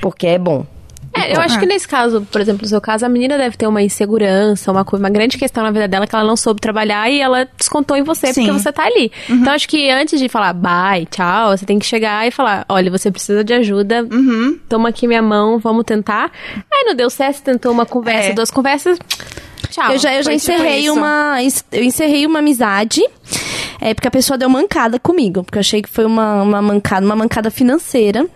Porque 0.01 0.25
é 0.25 0.39
bom. 0.39 0.65
É, 1.13 1.35
eu 1.35 1.41
acho 1.41 1.59
que 1.59 1.65
nesse 1.65 1.87
caso, 1.87 2.25
por 2.31 2.39
exemplo, 2.39 2.61
no 2.63 2.67
seu 2.67 2.79
caso, 2.79 3.05
a 3.05 3.09
menina 3.09 3.37
deve 3.37 3.57
ter 3.57 3.67
uma 3.67 3.81
insegurança, 3.81 4.71
uma, 4.71 4.85
uma 4.93 5.09
grande 5.09 5.37
questão 5.37 5.61
na 5.63 5.69
vida 5.71 5.87
dela 5.87 6.07
que 6.07 6.15
ela 6.15 6.23
não 6.23 6.37
soube 6.37 6.61
trabalhar 6.61 7.09
e 7.09 7.19
ela 7.19 7.47
descontou 7.57 7.97
em 7.97 8.03
você 8.03 8.33
Sim. 8.33 8.45
porque 8.45 8.59
você 8.59 8.71
tá 8.71 8.85
ali. 8.85 9.11
Então 9.29 9.53
acho 9.53 9.67
que 9.67 9.89
antes 9.89 10.19
de 10.19 10.29
falar 10.29 10.53
bye, 10.53 11.05
tchau, 11.07 11.55
você 11.55 11.65
tem 11.65 11.77
que 11.77 11.85
chegar 11.85 12.25
e 12.27 12.31
falar: 12.31 12.65
olha, 12.69 12.89
você 12.89 13.11
precisa 13.11 13.43
de 13.43 13.53
ajuda, 13.53 14.07
toma 14.69 14.89
aqui 14.89 15.07
minha 15.07 15.21
mão, 15.21 15.59
vamos 15.59 15.83
tentar. 15.83 16.31
Aí 16.71 16.83
não 16.85 16.95
deu 16.95 17.09
certo, 17.09 17.41
tentou 17.43 17.71
uma 17.71 17.85
conversa, 17.85 18.29
É. 18.29 18.33
duas 18.33 18.49
conversas. 18.51 18.97
Tchau. 19.69 19.91
eu 19.91 19.97
já, 19.99 20.13
eu 20.13 20.23
já 20.23 20.31
tipo 20.31 20.35
encerrei 20.35 20.79
isso. 20.79 20.93
uma. 20.93 21.37
Eu 21.71 21.83
encerrei 21.83 22.25
uma 22.25 22.39
amizade. 22.39 23.01
É 23.79 23.93
porque 23.93 24.07
a 24.07 24.11
pessoa 24.11 24.37
deu 24.37 24.49
mancada 24.49 24.99
comigo. 24.99 25.43
Porque 25.43 25.57
eu 25.57 25.61
achei 25.61 25.81
que 25.81 25.89
foi 25.89 26.05
uma, 26.05 26.41
uma 26.43 26.61
mancada, 26.61 27.05
uma 27.05 27.15
mancada 27.15 27.49
financeira. 27.49 28.27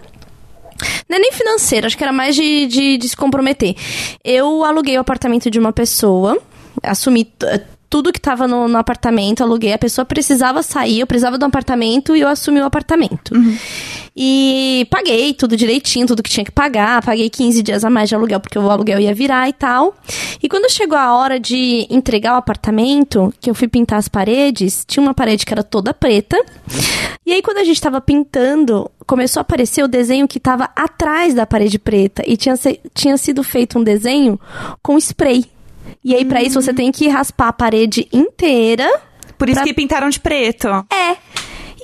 Não 1.07 1.17
é 1.17 1.19
nem 1.19 1.31
financeira, 1.31 1.87
acho 1.87 1.97
que 1.97 2.03
era 2.03 2.13
mais 2.13 2.35
de, 2.35 2.67
de, 2.67 2.97
de 2.97 3.09
se 3.09 3.15
comprometer. 3.15 3.75
Eu 4.23 4.63
aluguei 4.63 4.97
o 4.97 5.01
apartamento 5.01 5.49
de 5.49 5.59
uma 5.59 5.71
pessoa, 5.71 6.37
assumi 6.83 7.31
tudo 7.89 8.11
que 8.11 8.19
tava 8.19 8.47
no, 8.47 8.67
no 8.67 8.77
apartamento, 8.77 9.41
aluguei. 9.43 9.73
A 9.73 9.77
pessoa 9.77 10.05
precisava 10.05 10.61
sair, 10.63 10.99
eu 10.99 11.07
precisava 11.07 11.37
de 11.37 11.43
um 11.43 11.47
apartamento 11.47 12.15
e 12.15 12.21
eu 12.21 12.27
assumi 12.27 12.59
o 12.59 12.65
apartamento. 12.65 13.33
E 14.15 14.87
paguei 14.89 15.33
tudo 15.33 15.57
direitinho, 15.57 16.07
tudo 16.07 16.23
que 16.23 16.29
tinha 16.29 16.45
que 16.45 16.51
pagar. 16.51 17.03
Paguei 17.03 17.29
15 17.29 17.61
dias 17.61 17.83
a 17.83 17.89
mais 17.89 18.07
de 18.07 18.15
aluguel, 18.15 18.39
porque 18.39 18.57
o 18.57 18.69
aluguel 18.69 18.99
ia 18.99 19.13
virar 19.13 19.49
e 19.49 19.53
tal. 19.53 19.93
E 20.41 20.47
quando 20.47 20.71
chegou 20.71 20.97
a 20.97 21.15
hora 21.15 21.39
de 21.39 21.85
entregar 21.89 22.33
o 22.33 22.37
apartamento, 22.37 23.33
que 23.41 23.49
eu 23.49 23.55
fui 23.55 23.67
pintar 23.67 23.99
as 23.99 24.07
paredes, 24.07 24.85
tinha 24.87 25.03
uma 25.03 25.13
parede 25.13 25.45
que 25.45 25.53
era 25.53 25.63
toda 25.63 25.93
preta. 25.93 26.41
E 27.25 27.33
aí, 27.33 27.41
quando 27.41 27.57
a 27.57 27.63
gente 27.63 27.81
tava 27.81 27.99
pintando, 27.99 28.89
começou 29.05 29.39
a 29.39 29.41
aparecer 29.41 29.83
o 29.83 29.87
desenho 29.87 30.27
que 30.27 30.39
tava 30.39 30.69
atrás 30.75 31.33
da 31.33 31.45
parede 31.45 31.77
preta. 31.77 32.23
E 32.25 32.37
tinha, 32.37 32.55
tinha 32.93 33.17
sido 33.17 33.43
feito 33.43 33.77
um 33.77 33.83
desenho 33.83 34.39
com 34.81 34.97
spray. 34.97 35.45
E 36.03 36.13
aí, 36.15 36.23
pra 36.25 36.41
isso, 36.43 36.61
você 36.61 36.73
tem 36.73 36.91
que 36.91 37.07
raspar 37.07 37.47
a 37.49 37.53
parede 37.53 38.07
inteira. 38.13 38.87
Por 39.37 39.49
isso 39.49 39.55
Pra- 39.59 39.63
que 39.65 39.73
pintaram 39.73 40.09
de 40.09 40.19
preto. 40.19 40.67
É. 40.67 41.11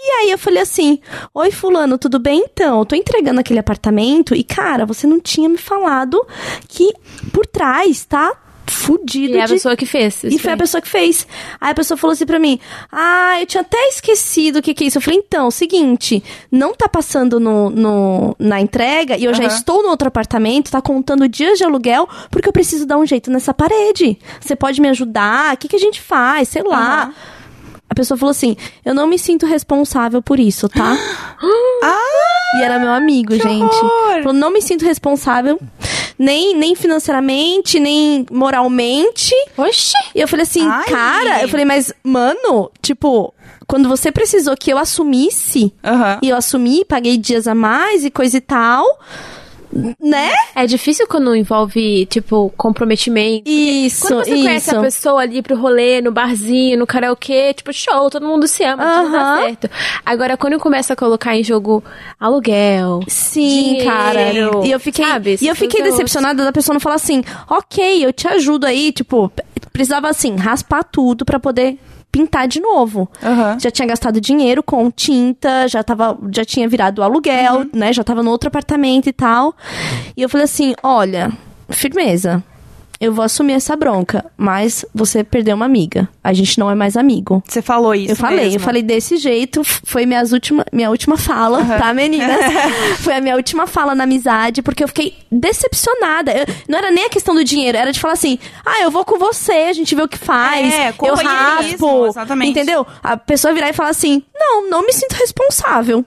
E 0.03 0.11
aí 0.19 0.31
eu 0.31 0.37
falei 0.37 0.61
assim: 0.63 0.99
Oi, 1.33 1.51
Fulano, 1.51 1.97
tudo 1.97 2.17
bem? 2.19 2.45
Então, 2.51 2.79
eu 2.79 2.85
tô 2.85 2.95
entregando 2.95 3.39
aquele 3.39 3.59
apartamento 3.59 4.33
e, 4.35 4.43
cara, 4.43 4.85
você 4.85 5.05
não 5.05 5.19
tinha 5.19 5.47
me 5.49 5.57
falado 5.57 6.25
que 6.67 6.91
por 7.31 7.45
trás 7.45 8.03
tá 8.05 8.31
fudido 8.73 9.35
E 9.35 9.37
é 9.37 9.43
a 9.43 9.45
de 9.45 9.53
pessoa 9.53 9.75
que 9.75 9.85
fez. 9.85 10.23
e 10.23 10.37
foi 10.39 10.53
a 10.53 10.57
pessoa 10.57 10.81
que 10.81 10.89
fez. 10.89 11.27
Aí 11.59 11.71
a 11.71 11.75
pessoa 11.75 11.97
falou 11.97 12.13
assim 12.13 12.25
pra 12.25 12.39
mim: 12.39 12.59
Ah, 12.91 13.39
eu 13.39 13.45
tinha 13.45 13.61
até 13.61 13.77
esquecido 13.89 14.59
o 14.59 14.61
que, 14.61 14.73
que 14.73 14.83
é 14.83 14.87
isso. 14.87 14.97
Eu 14.97 15.01
falei: 15.01 15.19
Então, 15.19 15.49
seguinte, 15.51 16.23
não 16.51 16.73
tá 16.73 16.87
passando 16.89 17.39
no, 17.39 17.69
no- 17.69 18.35
na 18.39 18.59
entrega 18.61 19.17
e 19.17 19.23
eu 19.25 19.33
já 19.33 19.43
estou 19.45 19.83
no 19.83 19.89
outro 19.89 20.07
apartamento, 20.07 20.71
tá 20.71 20.81
contando 20.81 21.27
dias 21.27 21.57
de 21.57 21.63
aluguel, 21.63 22.07
porque 22.29 22.47
eu 22.47 22.53
preciso 22.53 22.85
dar 22.85 22.97
um 22.97 23.05
jeito 23.05 23.29
nessa 23.31 23.53
parede. 23.53 24.17
Você 24.39 24.55
pode 24.55 24.79
me 24.81 24.89
ajudar? 24.89 25.53
O 25.53 25.57
que, 25.57 25.67
que 25.67 25.75
a 25.75 25.79
gente 25.79 25.99
faz? 26.01 26.47
Sei 26.49 26.63
lá. 26.63 27.11
A 27.89 27.93
pessoa 27.93 28.17
falou 28.17 28.31
assim: 28.31 28.55
Eu 28.85 28.93
não 28.93 29.05
me 29.05 29.19
sinto 29.19 29.45
responsável 29.45 30.21
por 30.21 30.39
isso, 30.39 30.69
tá? 30.69 30.97
Ah! 31.83 32.20
E 32.55 32.63
era 32.63 32.79
meu 32.79 32.91
amigo, 32.91 33.33
gente. 33.33 33.75
horror! 33.75 34.23
Falou, 34.23 34.33
não 34.33 34.51
me 34.51 34.61
sinto 34.61 34.85
responsável, 34.85 35.59
nem, 36.19 36.55
nem 36.55 36.75
financeiramente, 36.75 37.79
nem 37.79 38.25
moralmente. 38.31 39.33
Oxi! 39.57 39.93
E 40.13 40.19
eu 40.21 40.27
falei 40.27 40.43
assim, 40.43 40.67
Ai. 40.67 40.85
cara, 40.85 41.41
eu 41.43 41.49
falei, 41.49 41.65
mas, 41.65 41.93
mano, 42.03 42.69
tipo, 42.81 43.33
quando 43.67 43.87
você 43.87 44.11
precisou 44.11 44.55
que 44.57 44.71
eu 44.71 44.77
assumisse, 44.77 45.73
e 46.21 46.29
eu 46.29 46.35
assumi, 46.35 46.83
paguei 46.83 47.17
dias 47.17 47.47
a 47.47 47.55
mais 47.55 48.03
e 48.03 48.11
coisa 48.11 48.37
e 48.37 48.41
tal, 48.41 48.85
né? 49.99 50.31
É 50.55 50.65
difícil 50.65 51.07
quando 51.07 51.35
envolve, 51.35 52.05
tipo, 52.07 52.51
comprometimento. 52.57 53.49
Isso, 53.49 54.07
Quando 54.07 54.25
você 54.25 54.33
isso. 54.33 54.43
conhece 54.43 54.75
a 54.75 54.81
pessoa 54.81 55.21
ali 55.21 55.41
pro 55.41 55.55
rolê, 55.55 56.01
no 56.01 56.11
barzinho, 56.11 56.77
no 56.77 56.87
karaokê, 56.87 57.53
tipo, 57.53 57.71
show, 57.73 58.09
todo 58.09 58.27
mundo 58.27 58.47
se 58.47 58.63
ama, 58.63 58.83
tudo 58.83 59.11
dá 59.11 59.37
certo. 59.37 59.69
Agora, 60.05 60.35
quando 60.37 60.59
começa 60.59 60.93
a 60.93 60.95
colocar 60.95 61.35
em 61.35 61.43
jogo 61.43 61.83
aluguel, 62.19 63.01
Sim, 63.07 63.41
dinheiro, 63.63 63.85
cara. 63.89 64.21
E 64.65 64.71
eu 64.71 64.79
fiquei, 64.79 65.05
sabe? 65.05 65.37
e 65.41 65.47
eu 65.47 65.55
fiquei 65.55 65.81
decepcionada 65.81 66.43
da 66.43 66.51
pessoa 66.51 66.73
não 66.73 66.79
falar 66.79 66.95
assim, 66.95 67.23
ok, 67.49 68.05
eu 68.05 68.11
te 68.11 68.27
ajudo 68.27 68.65
aí, 68.65 68.91
tipo, 68.91 69.31
precisava 69.71 70.09
assim, 70.09 70.35
raspar 70.35 70.83
tudo 70.83 71.25
pra 71.25 71.39
poder 71.39 71.77
pintar 72.11 72.47
de 72.47 72.59
novo. 72.59 73.09
Aham. 73.23 73.57
Já 73.59 73.71
tinha 73.71 73.87
gastado 73.87 74.19
dinheiro 74.19 74.61
com 74.61 74.89
tinta, 74.91 75.67
já 75.67 75.81
tava, 75.83 76.17
já 76.33 76.43
tinha 76.43 76.67
virado 76.67 77.01
aluguel, 77.03 77.59
Uhum. 77.59 77.69
né? 77.73 77.93
Já 77.93 78.03
tava 78.03 78.21
no 78.21 78.29
outro 78.31 78.47
apartamento 78.49 79.07
e 79.07 79.13
tal. 79.13 79.55
E 80.17 80.21
eu 80.21 80.27
falei 80.29 80.45
assim, 80.45 80.73
olha, 80.83 81.31
firmeza. 81.69 82.43
Eu 83.01 83.11
vou 83.11 83.25
assumir 83.25 83.53
essa 83.53 83.75
bronca, 83.75 84.23
mas 84.37 84.85
você 84.93 85.23
perdeu 85.23 85.55
uma 85.55 85.65
amiga. 85.65 86.07
A 86.23 86.31
gente 86.33 86.59
não 86.59 86.69
é 86.69 86.75
mais 86.75 86.95
amigo. 86.95 87.41
Você 87.47 87.59
falou 87.59 87.95
isso 87.95 88.11
Eu 88.11 88.15
falei, 88.15 88.45
mesmo. 88.45 88.59
eu 88.59 88.63
falei 88.63 88.83
desse 88.83 89.17
jeito, 89.17 89.63
foi 89.83 90.05
minhas 90.05 90.31
última, 90.31 90.63
minha 90.71 90.89
última 90.91 91.17
fala, 91.17 91.65
tá, 91.65 91.91
meninas? 91.95 92.37
foi 93.01 93.15
a 93.15 93.19
minha 93.21 93.35
última 93.35 93.65
fala 93.65 93.95
na 93.95 94.03
amizade, 94.03 94.61
porque 94.61 94.83
eu 94.83 94.87
fiquei 94.87 95.15
decepcionada. 95.31 96.31
Eu- 96.31 96.45
não 96.67 96.77
era 96.77 96.91
nem 96.91 97.05
a 97.05 97.09
questão 97.09 97.33
do 97.33 97.43
dinheiro, 97.43 97.77
era 97.77 97.91
de 97.91 97.99
falar 97.99 98.13
assim: 98.13 98.37
ah, 98.65 98.81
eu 98.83 98.91
vou 98.91 99.03
com 99.03 99.17
você, 99.17 99.51
a 99.69 99.73
gente 99.73 99.95
vê 99.95 100.01
o 100.03 100.07
que 100.07 100.17
faz, 100.19 100.71
É, 100.73 100.89
eu 101.01 101.15
raspo. 101.15 102.05
exatamente. 102.07 102.51
Entendeu? 102.51 102.85
A 103.03 103.17
pessoa 103.17 103.53
virar 103.53 103.69
e 103.69 103.73
falar 103.73 103.89
assim: 103.89 104.21
não, 104.33 104.69
não 104.69 104.85
me 104.85 104.93
sinto 104.93 105.13
responsável. 105.13 106.05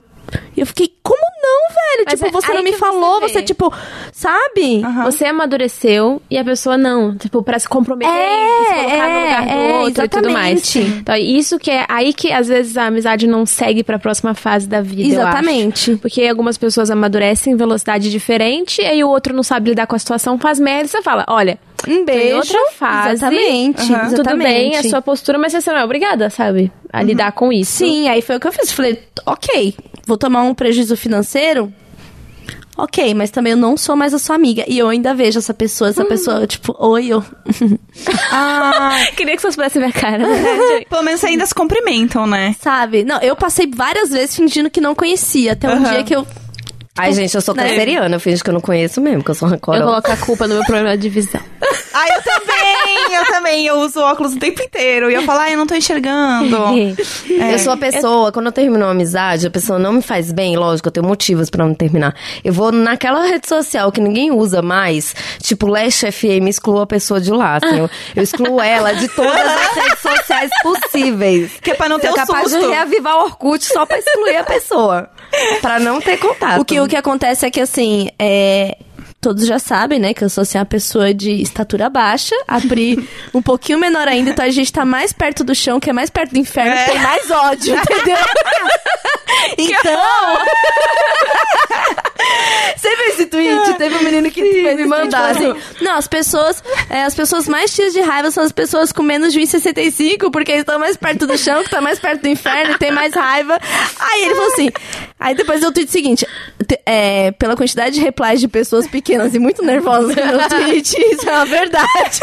E 0.55 0.59
eu 0.61 0.65
fiquei, 0.65 0.91
como 1.03 1.19
não, 1.19 1.69
velho? 1.69 2.05
Mas 2.07 2.19
tipo, 2.19 2.27
é 2.27 2.31
você 2.31 2.53
não 2.53 2.63
me 2.63 2.71
você 2.71 2.77
falou, 2.77 3.19
vê. 3.21 3.27
você, 3.29 3.41
tipo, 3.43 3.73
sabe? 4.11 4.81
Você 5.03 5.25
amadureceu 5.25 6.21
e 6.29 6.37
a 6.37 6.43
pessoa 6.43 6.77
não, 6.77 7.15
tipo, 7.17 7.43
pra 7.43 7.59
se 7.59 7.67
comprometer 7.67 8.11
É, 8.13 8.65
se 8.67 8.73
colocar 8.73 9.09
no 9.09 9.19
lugar 9.19 9.43
do 9.45 9.49
é, 9.51 9.79
outro 9.79 10.05
e 10.05 10.09
tudo 10.09 10.29
mais. 10.31 10.59
exatamente. 10.75 10.99
Então, 11.01 11.15
isso 11.15 11.59
que 11.59 11.71
é 11.71 11.85
aí 11.87 12.13
que 12.13 12.31
às 12.31 12.47
vezes 12.47 12.77
a 12.77 12.85
amizade 12.87 13.27
não 13.27 13.45
segue 13.45 13.83
pra 13.83 13.99
próxima 13.99 14.33
fase 14.33 14.67
da 14.67 14.81
vida. 14.81 15.01
eu 15.15 15.21
acho. 15.21 15.29
Exatamente. 15.29 15.95
Porque 15.97 16.25
algumas 16.27 16.57
pessoas 16.57 16.89
amadurecem 16.89 17.53
em 17.53 17.55
velocidade 17.57 18.09
diferente, 18.09 18.81
e 18.81 18.85
aí 18.85 19.03
o 19.03 19.09
outro 19.09 19.33
não 19.35 19.43
sabe 19.43 19.69
lidar 19.69 19.87
com 19.87 19.95
a 19.95 19.99
situação, 19.99 20.37
faz 20.39 20.59
merda 20.59 20.85
e 20.85 20.87
você 20.89 21.01
fala: 21.01 21.25
olha, 21.27 21.57
Um 21.87 22.03
beijo. 22.05 22.37
outra 22.37 22.59
fase. 22.73 23.13
Exatamente. 23.13 23.87
Tudo 24.15 24.37
bem, 24.37 24.69
exatamente. 24.71 24.75
é 24.77 24.89
sua 24.89 25.01
postura, 25.01 25.37
mas 25.37 25.53
você 25.53 25.71
não 25.71 25.79
é 25.79 25.83
obrigada, 25.85 26.29
sabe? 26.29 26.71
A 26.91 27.01
lidar 27.03 27.31
com 27.33 27.51
isso. 27.51 27.77
Sim, 27.77 28.07
aí 28.09 28.21
foi 28.21 28.37
o 28.37 28.39
que 28.39 28.47
eu 28.47 28.51
fiz. 28.53 28.71
Falei, 28.71 28.97
ok, 29.25 29.75
vou 30.05 30.17
tomar 30.17 30.43
um 30.43 30.53
prejuízo 30.53 30.95
financeiro. 30.95 31.73
Ok, 32.77 33.13
mas 33.13 33.31
também 33.31 33.51
eu 33.51 33.57
não 33.57 33.77
sou 33.77 33.95
mais 33.95 34.13
a 34.13 34.19
sua 34.19 34.35
amiga. 34.35 34.65
E 34.67 34.77
eu 34.77 34.89
ainda 34.89 35.13
vejo 35.13 35.39
essa 35.39 35.53
pessoa, 35.53 35.89
essa 35.91 36.03
pessoa, 36.03 36.45
tipo, 36.45 36.75
oi, 36.77 37.07
eu. 37.07 37.23
Ah, 38.31 38.97
Queria 39.15 39.35
que 39.35 39.41
vocês 39.41 39.55
pudessem 39.55 39.81
ver 39.81 39.87
a 39.89 39.91
cara. 39.93 40.27
né? 40.27 40.81
pelo 40.89 41.01
menos 41.03 41.23
ainda 41.23 41.45
se 41.45 41.55
cumprimentam, 41.55 42.27
né? 42.27 42.53
Sabe? 42.61 43.03
Não, 43.05 43.19
eu 43.21 43.35
passei 43.35 43.65
várias 43.73 44.09
vezes 44.09 44.35
fingindo 44.35 44.69
que 44.69 44.81
não 44.81 44.93
conhecia. 44.93 45.53
Até 45.53 45.73
um 45.73 45.83
dia 45.83 46.03
que 46.03 46.13
eu. 46.15 46.27
Ai, 46.97 47.13
gente, 47.13 47.33
eu 47.35 47.41
sou 47.41 47.53
Né? 47.55 47.63
canceriana. 47.69 48.15
Eu 48.15 48.19
finjo 48.19 48.43
que 48.43 48.49
eu 48.49 48.53
não 48.53 48.61
conheço 48.61 48.99
mesmo, 49.01 49.23
que 49.23 49.31
eu 49.31 49.35
sou 49.35 49.47
Eu 49.47 49.53
rancorosa. 49.53 49.83
coloco 49.85 50.11
a 50.11 50.17
culpa 50.17 50.47
no 50.47 50.55
meu 50.55 50.63
problema 50.65 50.97
de 50.97 51.07
visão. 51.09 51.41
Ah, 51.93 52.05
eu 52.09 52.21
também! 52.23 52.54
Eu 53.11 53.25
também. 53.25 53.65
Eu 53.65 53.75
uso 53.79 53.99
óculos 54.01 54.33
o 54.33 54.39
tempo 54.39 54.61
inteiro. 54.61 55.09
E 55.09 55.13
eu 55.13 55.23
falo, 55.23 55.39
ah, 55.41 55.51
eu 55.51 55.57
não 55.57 55.67
tô 55.67 55.75
enxergando. 55.75 56.55
É. 57.35 57.53
Eu 57.53 57.59
sou 57.59 57.73
a 57.73 57.77
pessoa, 57.77 58.31
quando 58.31 58.45
eu 58.45 58.51
termino 58.51 58.85
uma 58.85 58.91
amizade, 58.91 59.45
a 59.47 59.51
pessoa 59.51 59.77
não 59.77 59.93
me 59.93 60.01
faz 60.01 60.31
bem, 60.31 60.55
lógico, 60.55 60.87
eu 60.87 60.91
tenho 60.91 61.05
motivos 61.05 61.49
pra 61.49 61.65
não 61.65 61.73
terminar. 61.73 62.15
Eu 62.43 62.53
vou 62.53 62.71
naquela 62.71 63.25
rede 63.25 63.47
social 63.47 63.91
que 63.91 63.99
ninguém 63.99 64.31
usa 64.31 64.61
mais, 64.61 65.13
tipo 65.41 65.67
Last 65.67 66.11
FM, 66.11 66.47
excluo 66.47 66.79
a 66.81 66.87
pessoa 66.87 67.19
de 67.19 67.31
lá, 67.31 67.57
assim. 67.57 67.79
Eu, 67.79 67.89
eu 68.15 68.23
excluo 68.23 68.61
ela 68.61 68.93
de 68.93 69.07
todas 69.09 69.35
as 69.35 69.71
redes 69.75 69.99
sociais 69.99 70.49
possíveis. 70.63 71.51
Que 71.61 71.71
é 71.71 71.73
pra 71.73 71.89
não 71.89 71.99
ter 71.99 72.07
Sou 72.07 72.15
o 72.15 72.19
capaz 72.19 72.49
susto. 72.49 72.59
de 72.59 72.67
reavivar 72.73 73.17
o 73.17 73.23
Orkut 73.23 73.63
só 73.65 73.85
pra 73.85 73.97
excluir 73.99 74.37
a 74.37 74.43
pessoa. 74.43 75.09
Pra 75.61 75.79
não 75.79 75.99
ter 75.99 76.17
contato. 76.17 76.61
O 76.61 76.65
que, 76.65 76.79
o 76.79 76.87
que 76.87 76.95
acontece 76.95 77.45
é 77.45 77.51
que, 77.51 77.59
assim, 77.59 78.09
é. 78.17 78.77
Todos 79.25 79.47
já 79.47 79.57
sabem, 79.57 79.97
né, 79.97 80.13
que 80.13 80.23
eu 80.23 80.29
sou 80.29 80.43
assim, 80.43 80.55
uma 80.59 80.65
pessoa 80.67 81.11
de 81.11 81.31
estatura 81.41 81.89
baixa, 81.89 82.35
abri 82.47 83.09
um 83.33 83.41
pouquinho 83.41 83.79
menor 83.79 84.07
ainda, 84.07 84.29
então 84.29 84.45
a 84.45 84.51
gente 84.51 84.71
tá 84.71 84.85
mais 84.85 85.11
perto 85.11 85.43
do 85.43 85.55
chão, 85.55 85.79
que 85.79 85.89
é 85.89 85.93
mais 85.93 86.11
perto 86.11 86.33
do 86.33 86.37
inferno, 86.37 86.69
É. 86.75 86.85
tem 86.85 86.99
mais 86.99 87.31
ódio, 87.31 87.75
entendeu? 87.75 88.17
então. 89.57 90.37
Você 92.75 92.95
viu 92.95 93.05
esse 93.07 93.25
tweet? 93.27 93.73
Teve 93.77 93.95
um 93.95 94.03
menino 94.03 94.29
que 94.29 94.41
fez 94.41 94.75
me 94.77 94.85
mandar. 94.85 95.31
Assim, 95.31 95.53
não, 95.81 95.95
as 95.97 96.07
pessoas, 96.07 96.63
é, 96.89 97.03
as 97.03 97.15
pessoas 97.15 97.47
mais 97.47 97.71
cheias 97.71 97.93
de 97.93 98.01
raiva 98.01 98.29
são 98.31 98.43
as 98.43 98.51
pessoas 98.51 98.91
com 98.91 99.01
menos 99.03 99.33
de 99.33 99.39
1,65, 99.39 100.29
porque 100.31 100.51
eles 100.51 100.61
estão 100.61 100.77
mais 100.79 100.97
perto 100.97 101.25
do 101.25 101.37
chão, 101.37 101.63
que 101.63 101.69
tá 101.69 101.81
mais 101.81 101.99
perto 101.99 102.21
do 102.21 102.27
inferno 102.27 102.73
e 102.75 102.77
tem 102.77 102.91
mais 102.91 103.13
raiva. 103.13 103.57
Aí 103.99 104.23
ele 104.23 104.35
falou 104.35 104.51
assim. 104.53 104.69
Aí 105.19 105.33
depois 105.35 105.63
eu 105.63 105.71
tweet 105.71 105.89
seguinte: 105.91 106.27
te- 106.67 106.79
é, 106.85 107.31
pela 107.31 107.55
quantidade 107.55 107.95
de 107.95 108.01
replies 108.01 108.39
de 108.41 108.47
pessoas 108.47 108.85
pequenas 108.87 109.33
e 109.33 109.39
muito 109.39 109.63
nervosas 109.63 110.15
no 110.15 110.25
meu 110.25 110.47
tweet, 110.49 110.95
isso 111.13 111.27
é 111.29 111.33
uma 111.33 111.45
verdade. 111.45 112.19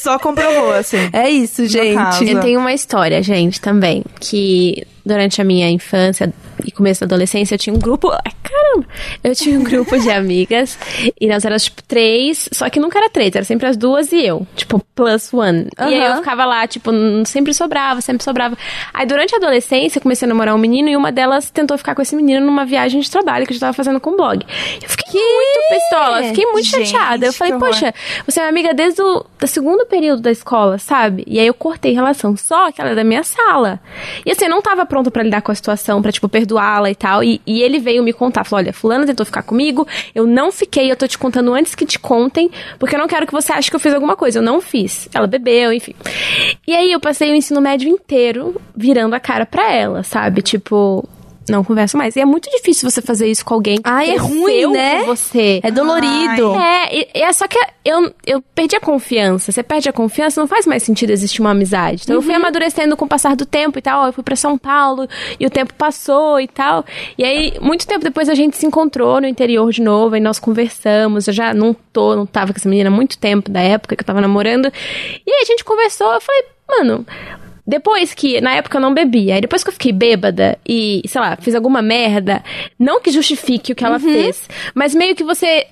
Só 0.00 0.18
comprovou, 0.18 0.72
assim. 0.72 1.08
É 1.12 1.28
isso, 1.28 1.66
gente. 1.66 1.96
Eu 2.28 2.40
tenho 2.40 2.60
uma 2.60 2.72
história, 2.72 3.22
gente, 3.22 3.60
também, 3.60 4.04
que 4.20 4.86
durante 5.06 5.40
a 5.40 5.44
minha 5.44 5.70
infância 5.70 6.32
e 6.64 6.72
começo 6.72 7.00
da 7.00 7.06
adolescência 7.06 7.54
eu 7.54 7.58
tinha 7.58 7.74
um 7.74 7.78
grupo. 7.78 8.10
Ai, 8.10 8.32
caramba! 8.42 8.86
Eu 9.22 9.34
tinha 9.36 9.58
um 9.58 9.62
grupo 9.62 9.96
de 9.96 10.10
amigas 10.10 10.76
e 11.20 11.28
nós 11.28 11.44
éramos, 11.44 11.64
tipo, 11.64 11.82
três, 11.84 12.48
só 12.52 12.68
que 12.68 12.80
nunca 12.80 12.98
era 12.98 13.08
três, 13.08 13.34
era 13.34 13.44
sempre 13.44 13.68
as 13.68 13.76
duas 13.76 14.10
e 14.10 14.26
eu, 14.26 14.44
tipo, 14.56 14.84
plus 14.94 15.32
one. 15.32 15.68
E 15.78 15.82
aí 15.82 16.10
eu 16.10 16.16
ficava 16.16 16.44
lá, 16.44 16.66
tipo, 16.66 16.90
sempre 17.24 17.54
sobrava, 17.54 18.00
sempre 18.00 18.24
sobrava. 18.24 18.58
Aí 18.92 19.06
durante 19.06 19.32
a 19.34 19.38
adolescência 19.38 19.98
eu 19.98 20.02
comecei 20.02 20.26
a 20.26 20.28
namorar 20.28 20.54
um 20.54 20.58
menino 20.58 20.88
e 20.88 20.96
uma 20.96 21.12
delas 21.12 21.50
tentou 21.50 21.78
ficar 21.78 21.94
com 21.94 22.02
esse 22.02 22.16
menino 22.16 22.44
numa 22.44 22.64
viagem 22.64 23.00
de 23.00 23.08
trabalho 23.08 23.46
que 23.46 23.52
eu 23.52 23.54
já 23.54 23.60
tava 23.60 23.74
fazendo 23.74 24.00
com 24.00 24.10
o 24.10 24.16
blog. 24.16 24.44
Eu 24.82 24.88
fiquei 24.88 25.05
muito 25.20 25.68
pistola, 25.68 26.22
fiquei 26.24 26.46
muito 26.46 26.66
Gente, 26.66 26.88
chateada. 26.88 27.26
Eu 27.26 27.32
falei, 27.32 27.54
poxa, 27.58 27.94
você 28.26 28.40
é 28.40 28.42
minha 28.42 28.50
amiga 28.50 28.74
desde 28.74 29.02
o 29.02 29.24
do 29.38 29.46
segundo 29.46 29.86
período 29.86 30.22
da 30.22 30.30
escola, 30.30 30.78
sabe? 30.78 31.24
E 31.26 31.38
aí 31.38 31.46
eu 31.46 31.54
cortei 31.54 31.92
relação. 31.92 32.36
Só 32.36 32.70
que 32.72 32.80
ela 32.80 32.90
é 32.90 32.94
da 32.94 33.04
minha 33.04 33.22
sala. 33.22 33.80
E 34.24 34.30
assim, 34.30 34.44
eu 34.44 34.50
não 34.50 34.60
tava 34.60 34.84
pronta 34.84 35.10
pra 35.10 35.22
lidar 35.22 35.42
com 35.42 35.52
a 35.52 35.54
situação, 35.54 36.02
pra, 36.02 36.12
tipo, 36.12 36.28
perdoá-la 36.28 36.90
e 36.90 36.94
tal. 36.94 37.22
E, 37.22 37.40
e 37.46 37.62
ele 37.62 37.78
veio 37.78 38.02
me 38.02 38.12
contar, 38.12 38.44
falou, 38.44 38.64
olha, 38.64 38.72
fulana 38.72 39.06
tentou 39.06 39.24
ficar 39.24 39.42
comigo, 39.42 39.86
eu 40.14 40.26
não 40.26 40.50
fiquei, 40.50 40.90
eu 40.90 40.96
tô 40.96 41.06
te 41.06 41.18
contando 41.18 41.54
antes 41.54 41.74
que 41.74 41.86
te 41.86 41.98
contem, 41.98 42.50
porque 42.78 42.94
eu 42.94 42.98
não 42.98 43.06
quero 43.06 43.26
que 43.26 43.32
você 43.32 43.52
ache 43.52 43.70
que 43.70 43.76
eu 43.76 43.80
fiz 43.80 43.94
alguma 43.94 44.16
coisa. 44.16 44.38
Eu 44.38 44.42
não 44.42 44.60
fiz. 44.60 45.08
Ela 45.14 45.26
bebeu, 45.26 45.72
enfim. 45.72 45.94
E 46.66 46.74
aí 46.74 46.90
eu 46.92 47.00
passei 47.00 47.30
o 47.30 47.34
ensino 47.34 47.60
médio 47.60 47.88
inteiro 47.88 48.60
virando 48.74 49.14
a 49.14 49.20
cara 49.20 49.46
pra 49.46 49.72
ela, 49.72 50.02
sabe? 50.02 50.42
Tipo, 50.42 51.08
não 51.48 51.62
converso 51.64 51.96
mais. 51.96 52.16
E 52.16 52.20
é 52.20 52.24
muito 52.24 52.50
difícil 52.50 52.88
você 52.90 53.00
fazer 53.00 53.26
isso 53.28 53.44
com 53.44 53.54
alguém 53.54 53.76
que 53.76 53.82
Ai, 53.88 54.10
é 54.10 54.16
ruim, 54.16 54.66
né? 54.72 55.00
com 55.00 55.06
você. 55.06 55.60
É 55.62 55.70
dolorido. 55.70 56.54
É, 56.56 56.88
e- 56.94 57.08
e 57.14 57.22
é 57.22 57.32
só 57.32 57.46
que 57.46 57.58
eu, 57.84 58.12
eu 58.26 58.42
perdi 58.54 58.76
a 58.76 58.80
confiança. 58.80 59.52
Você 59.52 59.62
perde 59.62 59.88
a 59.88 59.92
confiança, 59.92 60.40
não 60.40 60.48
faz 60.48 60.66
mais 60.66 60.82
sentido 60.82 61.10
existir 61.10 61.40
uma 61.40 61.50
amizade. 61.50 62.02
Então 62.04 62.16
eu 62.16 62.22
fui 62.22 62.34
amadurecendo 62.34 62.96
com 62.96 63.04
o 63.04 63.08
passar 63.08 63.36
do 63.36 63.46
tempo 63.46 63.78
e 63.78 63.82
tal. 63.82 64.06
Eu 64.06 64.12
fui 64.12 64.24
pra 64.24 64.34
São 64.36 64.58
Paulo 64.58 65.08
e 65.38 65.46
o 65.46 65.50
tempo 65.50 65.72
passou 65.74 66.40
e 66.40 66.48
tal. 66.48 66.84
E 67.16 67.24
aí, 67.24 67.54
muito 67.60 67.86
tempo 67.86 68.04
depois 68.04 68.28
a 68.28 68.34
gente 68.34 68.56
se 68.56 68.66
encontrou 68.66 69.20
no 69.20 69.26
interior 69.26 69.70
de 69.70 69.82
novo 69.82 70.16
e 70.16 70.20
nós 70.20 70.38
conversamos. 70.38 71.28
Eu 71.28 71.32
já 71.34 71.54
não 71.54 71.74
tô, 71.92 72.16
não 72.16 72.26
tava 72.26 72.52
com 72.52 72.58
essa 72.58 72.68
menina 72.68 72.88
há 72.90 72.92
muito 72.92 73.16
tempo, 73.18 73.50
da 73.50 73.60
época 73.60 73.94
que 73.96 74.02
eu 74.02 74.06
tava 74.06 74.20
namorando. 74.20 74.66
E 75.26 75.30
aí 75.30 75.42
a 75.42 75.44
gente 75.44 75.64
conversou, 75.64 76.12
eu 76.12 76.20
falei, 76.20 76.42
mano. 76.68 77.06
Depois 77.66 78.14
que, 78.14 78.40
na 78.40 78.54
época 78.54 78.76
eu 78.76 78.80
não 78.80 78.94
bebia, 78.94 79.34
aí 79.34 79.40
depois 79.40 79.64
que 79.64 79.70
eu 79.70 79.72
fiquei 79.72 79.92
bêbada 79.92 80.56
e, 80.66 81.02
sei 81.06 81.20
lá, 81.20 81.36
fiz 81.40 81.54
alguma 81.54 81.82
merda, 81.82 82.42
não 82.78 83.00
que 83.00 83.10
justifique 83.10 83.72
o 83.72 83.74
que 83.74 83.84
ela 83.84 83.98
fez, 83.98 84.48
mas 84.74 84.94
meio 84.94 85.16
que 85.16 85.24
você 85.24 85.66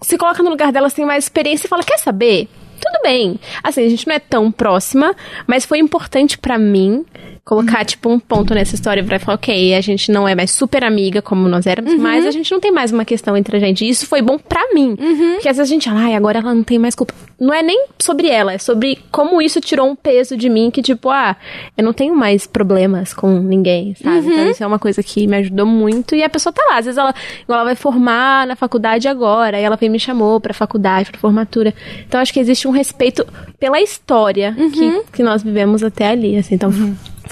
se 0.00 0.16
coloca 0.16 0.42
no 0.42 0.50
lugar 0.50 0.70
dela, 0.70 0.88
você 0.88 0.96
tem 0.96 1.04
mais 1.04 1.24
experiência 1.24 1.66
e 1.66 1.68
fala, 1.68 1.82
quer 1.82 1.98
saber? 1.98 2.48
Tudo 2.80 3.02
bem. 3.02 3.38
Assim, 3.62 3.84
a 3.84 3.88
gente 3.88 4.06
não 4.06 4.14
é 4.14 4.18
tão 4.18 4.50
próxima, 4.50 5.14
mas 5.46 5.64
foi 5.64 5.78
importante 5.78 6.36
pra 6.36 6.58
mim 6.58 7.04
colocar, 7.44 7.84
tipo, 7.84 8.08
um 8.08 8.18
ponto 8.18 8.54
nessa 8.54 8.74
história 8.74 9.02
pra 9.02 9.18
falar, 9.18 9.34
ok, 9.34 9.74
a 9.74 9.80
gente 9.80 10.12
não 10.12 10.26
é 10.28 10.34
mais 10.34 10.52
super 10.52 10.84
amiga 10.84 11.20
como 11.20 11.48
nós 11.48 11.66
éramos, 11.66 11.94
mas 11.94 12.24
a 12.24 12.30
gente 12.30 12.50
não 12.52 12.60
tem 12.60 12.70
mais 12.70 12.92
uma 12.92 13.04
questão 13.04 13.36
entre 13.36 13.56
a 13.56 13.60
gente. 13.60 13.84
E 13.84 13.88
isso 13.88 14.06
foi 14.06 14.22
bom 14.22 14.38
pra 14.38 14.72
mim. 14.72 14.94
Porque 15.34 15.48
às 15.48 15.56
vezes 15.56 15.70
a 15.70 15.74
gente 15.74 15.88
fala, 15.88 16.02
ai, 16.02 16.14
agora 16.14 16.38
ela 16.38 16.54
não 16.54 16.62
tem 16.62 16.78
mais 16.78 16.94
culpa. 16.94 17.12
Não 17.40 17.52
é 17.52 17.62
nem 17.62 17.86
sobre 17.98 18.28
ela, 18.28 18.52
é 18.52 18.58
sobre 18.58 18.98
como 19.10 19.42
isso 19.42 19.60
tirou 19.60 19.88
um 19.88 19.96
peso 19.96 20.36
de 20.36 20.48
mim 20.48 20.70
que, 20.70 20.80
tipo, 20.80 21.10
ah, 21.10 21.36
eu 21.76 21.82
não 21.82 21.92
tenho 21.92 22.14
mais 22.14 22.46
problemas 22.46 23.12
com 23.12 23.28
ninguém, 23.40 23.94
sabe? 23.96 24.18
Então 24.28 24.50
isso 24.50 24.62
é 24.62 24.66
uma 24.66 24.78
coisa 24.78 25.02
que 25.02 25.26
me 25.26 25.36
ajudou 25.38 25.66
muito. 25.66 26.14
E 26.14 26.22
a 26.22 26.28
pessoa 26.28 26.52
tá 26.52 26.62
lá, 26.70 26.78
às 26.78 26.84
vezes 26.84 26.98
ela, 26.98 27.12
igual 27.42 27.58
ela 27.58 27.64
vai 27.64 27.74
formar 27.74 28.46
na 28.46 28.54
faculdade 28.54 29.08
agora, 29.08 29.56
aí 29.56 29.64
ela 29.64 29.76
e 29.82 29.88
me 29.88 29.98
chamou 29.98 30.40
pra 30.40 30.54
faculdade, 30.54 31.10
pra 31.10 31.20
formatura. 31.20 31.74
Então 32.06 32.20
acho 32.20 32.32
que 32.32 32.38
existe 32.38 32.68
um 32.68 32.70
respeito 32.70 33.26
pela 33.58 33.80
história 33.80 34.54
que, 34.72 35.02
que 35.16 35.22
nós 35.24 35.42
vivemos 35.42 35.82
até 35.82 36.06
ali, 36.06 36.36
assim. 36.36 36.54
Então 36.54 36.70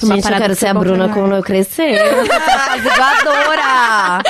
foi 0.01 0.09
uma 0.09 0.15
Gente, 0.17 0.25
eu 0.33 0.39
quero 0.39 0.55
que 0.55 0.61
ser 0.61 0.67
a 0.67 0.71
pra 0.71 0.81
Bruna 0.81 1.07
mim. 1.09 1.15
quando 1.15 1.35
eu 1.37 1.43
crescer. 1.43 1.95
Apaziguadora! 2.31 4.23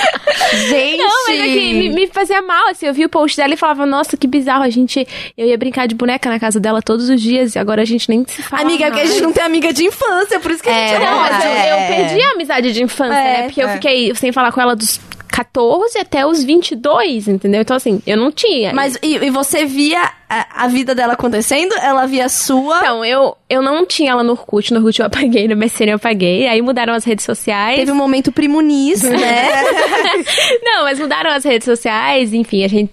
Gente! 0.68 0.98
Não, 0.98 1.24
mas 1.28 1.40
é 1.40 1.44
que 1.44 1.72
me, 1.74 1.88
me 1.90 2.06
fazia 2.08 2.42
mal, 2.42 2.68
assim. 2.68 2.86
Eu 2.86 2.94
vi 2.94 3.04
o 3.04 3.08
post 3.08 3.36
dela 3.36 3.54
e 3.54 3.56
falava, 3.56 3.86
nossa, 3.86 4.16
que 4.16 4.26
bizarro. 4.26 4.62
A 4.64 4.70
gente. 4.70 5.06
Eu 5.36 5.46
ia 5.46 5.56
brincar 5.56 5.86
de 5.86 5.94
boneca 5.94 6.28
na 6.28 6.38
casa 6.40 6.58
dela 6.60 6.82
todos 6.82 7.08
os 7.08 7.20
dias 7.20 7.54
e 7.54 7.58
agora 7.58 7.82
a 7.82 7.84
gente 7.84 8.08
nem 8.08 8.24
se 8.26 8.42
fala. 8.42 8.62
Amiga, 8.62 8.84
é 8.84 8.88
porque 8.88 9.00
a 9.00 9.04
mais. 9.04 9.14
gente 9.14 9.22
não 9.22 9.32
tem 9.32 9.42
amiga 9.44 9.72
de 9.72 9.84
infância, 9.84 10.40
por 10.40 10.50
isso 10.50 10.62
que 10.62 10.68
a 10.68 10.72
É, 10.72 10.88
gente 10.88 11.04
Não, 11.04 11.20
mas 11.20 11.44
eu, 11.44 11.50
É. 11.50 11.72
eu 11.72 11.96
perdi 11.96 12.22
a 12.22 12.30
amizade 12.32 12.72
de 12.72 12.82
infância, 12.82 13.14
É, 13.14 13.36
né? 13.38 13.42
Porque 13.44 13.62
eu 13.62 13.68
é. 13.68 13.72
fiquei 13.74 14.14
sem 14.14 14.32
falar 14.32 14.52
com 14.52 14.60
ela 14.60 14.74
dos 14.76 15.00
14 15.30 15.98
até 15.98 16.26
os 16.26 16.42
22, 16.42 17.28
entendeu? 17.28 17.60
Então, 17.60 17.76
assim, 17.76 18.02
eu 18.06 18.16
não 18.16 18.30
tinha. 18.32 18.72
Mas 18.72 18.98
e, 19.02 19.16
e 19.16 19.30
você 19.30 19.64
via 19.64 20.02
a, 20.28 20.64
a 20.64 20.68
vida 20.68 20.94
dela 20.94 21.14
acontecendo? 21.14 21.74
Ela 21.82 22.06
via 22.06 22.26
a 22.26 22.28
sua? 22.28 22.78
Então, 22.78 23.04
eu, 23.04 23.36
eu 23.48 23.62
não 23.62 23.86
tinha 23.86 24.12
ela 24.12 24.22
no 24.22 24.32
Orkut. 24.32 24.72
No 24.72 24.80
Orkut 24.80 25.00
eu 25.00 25.06
apaguei, 25.06 25.48
no 25.48 25.56
MSN 25.56 25.90
eu 25.90 25.96
apaguei. 25.96 26.46
Aí 26.46 26.60
mudaram 26.60 26.92
as 26.92 27.04
redes 27.04 27.24
sociais. 27.24 27.78
Teve 27.78 27.92
um 27.92 27.96
momento 27.96 28.32
primonis, 28.32 29.02
né? 29.02 29.50
Não, 30.62 30.84
mas 30.84 30.98
mudaram 30.98 31.30
as 31.30 31.44
redes 31.44 31.64
sociais, 31.64 32.32
enfim, 32.32 32.64
a 32.64 32.68
gente. 32.68 32.90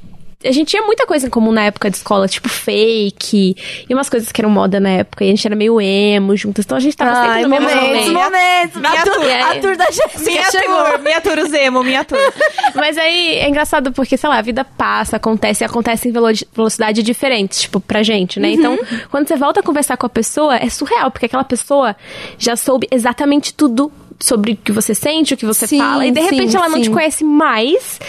A 0.47 0.51
gente 0.51 0.69
tinha 0.69 0.81
muita 0.83 1.05
coisa 1.05 1.27
em 1.27 1.29
comum 1.29 1.51
na 1.51 1.63
época 1.65 1.89
de 1.89 1.97
escola, 1.97 2.27
tipo 2.27 2.47
fake, 2.49 3.55
e 3.89 3.93
umas 3.93 4.09
coisas 4.09 4.31
que 4.31 4.41
eram 4.41 4.49
moda 4.49 4.79
na 4.79 4.89
época, 4.89 5.23
e 5.23 5.27
a 5.27 5.31
gente 5.31 5.45
era 5.45 5.55
meio 5.55 5.79
emo 5.81 6.35
juntas, 6.35 6.65
então 6.65 6.77
a 6.77 6.79
gente 6.79 6.95
tava 6.95 7.13
sempre 7.15 7.29
Ai, 7.29 7.41
no 7.43 7.49
mesmo 7.49 7.65
momentos, 7.69 8.11
momento. 8.11 8.13
momentos. 8.13 8.81
Minha 8.81 8.93
A, 8.93 9.03
tur, 9.03 9.13
tur- 9.13 9.31
a 9.31 9.59
tour 9.59 9.77
da 9.77 9.85
Jéssica 9.85 10.19
Minha 10.31 10.51
chegou. 10.51 10.83
tour, 10.85 10.99
minha 10.99 11.21
tour 11.21 11.47
Zemo, 11.49 11.83
minha 11.83 12.03
tour. 12.05 12.19
Mas 12.75 12.97
aí 12.97 13.35
é 13.35 13.49
engraçado 13.49 13.91
porque, 13.91 14.17
sei 14.17 14.29
lá, 14.29 14.37
a 14.37 14.41
vida 14.41 14.63
passa, 14.65 15.17
acontece, 15.17 15.63
e 15.63 15.65
acontece 15.65 16.09
em 16.09 16.11
velo- 16.11 16.27
velocidade 16.53 17.03
diferentes, 17.03 17.61
tipo, 17.61 17.79
pra 17.79 18.03
gente, 18.03 18.39
né? 18.39 18.51
Então, 18.51 18.77
quando 19.11 19.27
você 19.27 19.35
volta 19.35 19.59
a 19.59 19.63
conversar 19.63 19.97
com 19.97 20.05
a 20.05 20.09
pessoa, 20.09 20.55
é 20.55 20.69
surreal, 20.69 21.11
porque 21.11 21.25
aquela 21.25 21.43
pessoa 21.43 21.95
já 22.37 22.55
soube 22.55 22.87
exatamente 22.91 23.53
tudo 23.53 23.91
sobre 24.19 24.53
o 24.53 24.55
que 24.57 24.71
você 24.71 24.95
sente, 24.95 25.33
o 25.35 25.37
que 25.37 25.45
você 25.45 25.67
Sim, 25.67 25.77
fala, 25.77 26.05
e 26.05 26.11
de 26.11 26.19
repente 26.19 26.51
sim, 26.51 26.57
ela 26.57 26.67
não 26.69 26.77
sim. 26.77 26.83
te 26.83 26.89
conhece 26.89 27.23
mais, 27.23 27.99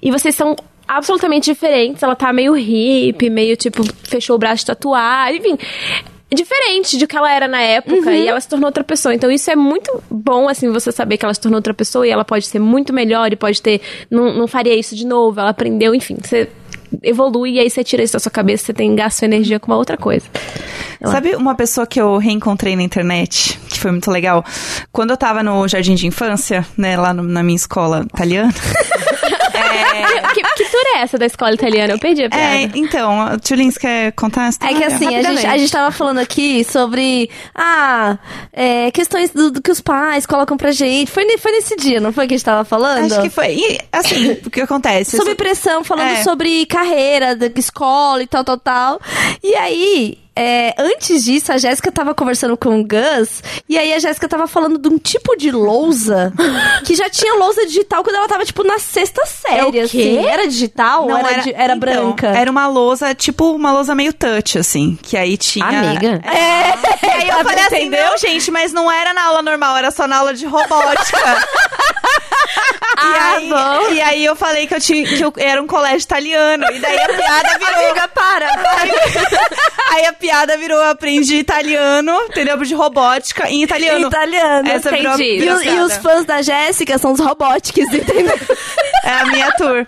e 0.00 0.10
vocês 0.10 0.34
são 0.34 0.56
absolutamente 0.88 1.52
diferentes, 1.52 2.02
ela 2.02 2.16
tá 2.16 2.32
meio 2.32 2.54
hippie, 2.54 3.28
meio 3.30 3.56
tipo, 3.56 3.82
fechou 4.04 4.34
o 4.36 4.38
braço 4.38 4.60
de 4.60 4.66
tatuar, 4.66 5.32
enfim. 5.34 5.56
Diferente 6.30 6.98
de 6.98 7.06
que 7.06 7.16
ela 7.16 7.32
era 7.32 7.48
na 7.48 7.60
época 7.62 8.10
e 8.14 8.28
ela 8.28 8.38
se 8.40 8.46
tornou 8.48 8.66
outra 8.68 8.84
pessoa. 8.84 9.14
Então 9.14 9.30
isso 9.30 9.50
é 9.50 9.56
muito 9.56 10.02
bom, 10.10 10.46
assim, 10.48 10.70
você 10.70 10.92
saber 10.92 11.16
que 11.16 11.24
ela 11.24 11.32
se 11.32 11.40
tornou 11.40 11.56
outra 11.56 11.72
pessoa 11.72 12.06
e 12.06 12.10
ela 12.10 12.24
pode 12.24 12.46
ser 12.46 12.58
muito 12.58 12.92
melhor 12.92 13.32
e 13.32 13.36
pode 13.36 13.62
ter. 13.62 13.80
Não, 14.10 14.34
não 14.34 14.46
faria 14.46 14.74
isso 14.74 14.94
de 14.94 15.06
novo, 15.06 15.40
ela 15.40 15.50
aprendeu, 15.50 15.94
enfim. 15.94 16.16
Você 16.22 16.48
evolui 17.02 17.52
e 17.54 17.60
aí 17.60 17.70
você 17.70 17.82
tira 17.82 18.02
isso 18.02 18.12
da 18.12 18.18
sua 18.18 18.30
cabeça, 18.30 18.64
você 18.66 18.72
tem 18.74 18.94
gasto 18.94 19.22
energia 19.22 19.58
com 19.58 19.70
uma 19.72 19.78
outra 19.78 19.96
coisa. 19.96 20.26
Ela- 21.00 21.12
Sabe 21.12 21.34
uma 21.34 21.54
pessoa 21.54 21.86
que 21.86 21.98
eu 22.00 22.18
reencontrei 22.18 22.76
na 22.76 22.82
internet, 22.82 23.58
que 23.70 23.78
foi 23.78 23.90
muito 23.90 24.10
legal? 24.10 24.44
Quando 24.92 25.10
eu 25.10 25.16
tava 25.16 25.42
no 25.42 25.66
jardim 25.66 25.94
de 25.94 26.06
infância, 26.06 26.66
né, 26.76 26.94
lá 26.98 27.14
no- 27.14 27.22
na 27.22 27.42
minha 27.42 27.56
escola 27.56 28.04
italiana. 28.14 28.52
é, 29.54 30.28
Que, 30.34 30.42
que 30.42 30.64
tour 30.70 30.82
é 30.96 31.00
essa 31.00 31.18
da 31.18 31.26
escola 31.26 31.52
italiana? 31.54 31.92
Eu 31.94 31.98
perdi 31.98 32.24
a 32.24 32.30
piada. 32.30 32.44
é, 32.56 32.70
então, 32.74 33.20
a 33.22 33.38
Tulins 33.38 33.76
quer 33.78 34.12
contar 34.12 34.48
essa 34.48 34.58
É 34.62 34.72
história? 34.72 34.76
que 34.88 34.94
assim, 34.94 35.16
a 35.16 35.22
gente, 35.22 35.46
a 35.46 35.56
gente 35.58 35.72
tava 35.72 35.90
falando 35.90 36.18
aqui 36.18 36.64
sobre 36.64 37.30
ah, 37.54 38.18
é, 38.52 38.90
questões 38.90 39.30
do, 39.30 39.50
do 39.50 39.62
que 39.62 39.70
os 39.70 39.80
pais 39.80 40.26
colocam 40.26 40.56
pra 40.56 40.70
gente. 40.72 41.10
Foi, 41.10 41.24
foi 41.38 41.52
nesse 41.52 41.76
dia, 41.76 42.00
não 42.00 42.12
foi 42.12 42.26
que 42.26 42.34
a 42.34 42.36
gente 42.36 42.44
tava 42.44 42.64
falando? 42.64 43.12
Acho 43.12 43.22
que 43.22 43.30
foi. 43.30 43.54
E, 43.54 43.78
assim, 43.92 44.32
o 44.46 44.50
que 44.50 44.60
acontece? 44.60 45.16
Sobre 45.16 45.34
pressão, 45.34 45.82
falando 45.84 46.08
É. 46.10 46.22
sobre 46.22 46.66
carreira, 46.66 47.34
da 47.34 47.46
escola 47.56 48.22
e 48.22 48.26
tal, 48.26 48.44
tal, 48.44 48.58
tal. 48.58 49.00
E 49.42 49.54
aí, 49.54 50.18
é, 50.36 50.72
antes 50.78 51.24
disso, 51.24 51.52
a 51.52 51.58
Jéssica 51.58 51.90
tava 51.90 52.14
conversando 52.14 52.56
com 52.56 52.80
o 52.80 52.84
Gus, 52.84 53.42
e 53.68 53.76
aí 53.76 53.92
a 53.92 53.98
Jéssica 53.98 54.28
tava 54.28 54.46
falando 54.46 54.78
de 54.78 54.88
um 54.88 54.96
tipo 54.96 55.36
de 55.36 55.50
lousa 55.50 56.32
que 56.86 56.94
já 56.94 57.10
tinha 57.10 57.34
lousa 57.34 57.66
digital 57.66 58.04
quando 58.04 58.16
ela 58.16 58.28
tava, 58.28 58.44
tipo, 58.44 58.62
na 58.62 58.78
sexta 58.78 59.24
série, 59.26 59.58
É 59.60 59.64
o 59.64 59.72
quê? 59.72 59.80
assim. 59.80 60.18
Era 60.26 60.46
digital? 60.58 61.06
Não, 61.06 61.18
era, 61.26 61.42
di- 61.42 61.52
era 61.54 61.74
então, 61.74 61.78
branca? 61.78 62.26
Era 62.28 62.50
uma 62.50 62.66
lousa, 62.66 63.14
tipo 63.14 63.52
uma 63.54 63.72
lousa 63.72 63.94
meio 63.94 64.12
touch, 64.12 64.58
assim. 64.58 64.98
Que 65.02 65.16
aí 65.16 65.36
tinha. 65.36 65.64
Amiga. 65.66 66.20
É, 66.24 67.06
e 67.06 67.10
aí 67.10 67.28
eu 67.28 67.36
Tá 67.38 67.44
falei 67.44 67.64
assim, 67.64 67.76
entendeu? 67.76 68.04
não, 68.10 68.18
gente, 68.18 68.50
mas 68.50 68.72
não 68.72 68.90
era 68.90 69.14
na 69.14 69.24
aula 69.24 69.42
normal, 69.42 69.76
era 69.76 69.90
só 69.90 70.06
na 70.08 70.16
aula 70.16 70.34
de 70.34 70.44
robótica. 70.46 71.18
e, 72.98 73.18
aí, 73.18 73.50
e 73.96 74.00
aí 74.00 74.24
eu 74.24 74.34
falei 74.34 74.66
que 74.66 74.74
eu 74.74 74.80
tinha 74.80 75.04
que 75.06 75.20
eu 75.22 75.32
era 75.36 75.62
um 75.62 75.66
colégio 75.66 76.00
italiano. 76.04 76.64
E 76.72 76.78
daí 76.80 76.98
a 77.00 77.08
piada 77.08 77.58
virou. 77.58 77.84
Amiga, 77.86 78.08
para! 78.08 78.48
Aí 79.90 80.04
a 80.04 80.12
piada 80.12 80.54
virou, 80.58 80.78
eu 80.78 80.90
aprendi 80.90 81.36
italiano, 81.36 82.12
entendeu? 82.28 82.58
De 82.58 82.74
robótica 82.74 83.48
em 83.48 83.62
italiano. 83.62 84.06
Italiano. 84.08 84.68
Essa 84.68 84.90
entendi. 84.94 85.22
E, 85.36 85.38
virou 85.40 85.56
os- 85.56 85.62
e 85.62 85.64
piada. 85.64 85.84
os 85.86 85.96
fãs 85.96 86.24
da 86.26 86.42
Jéssica 86.42 86.98
são 86.98 87.12
os 87.12 87.20
robóticos, 87.20 87.84
entendeu? 87.94 88.38
É 89.02 89.10
a 89.12 89.24
minha 89.26 89.50
tour. 89.52 89.86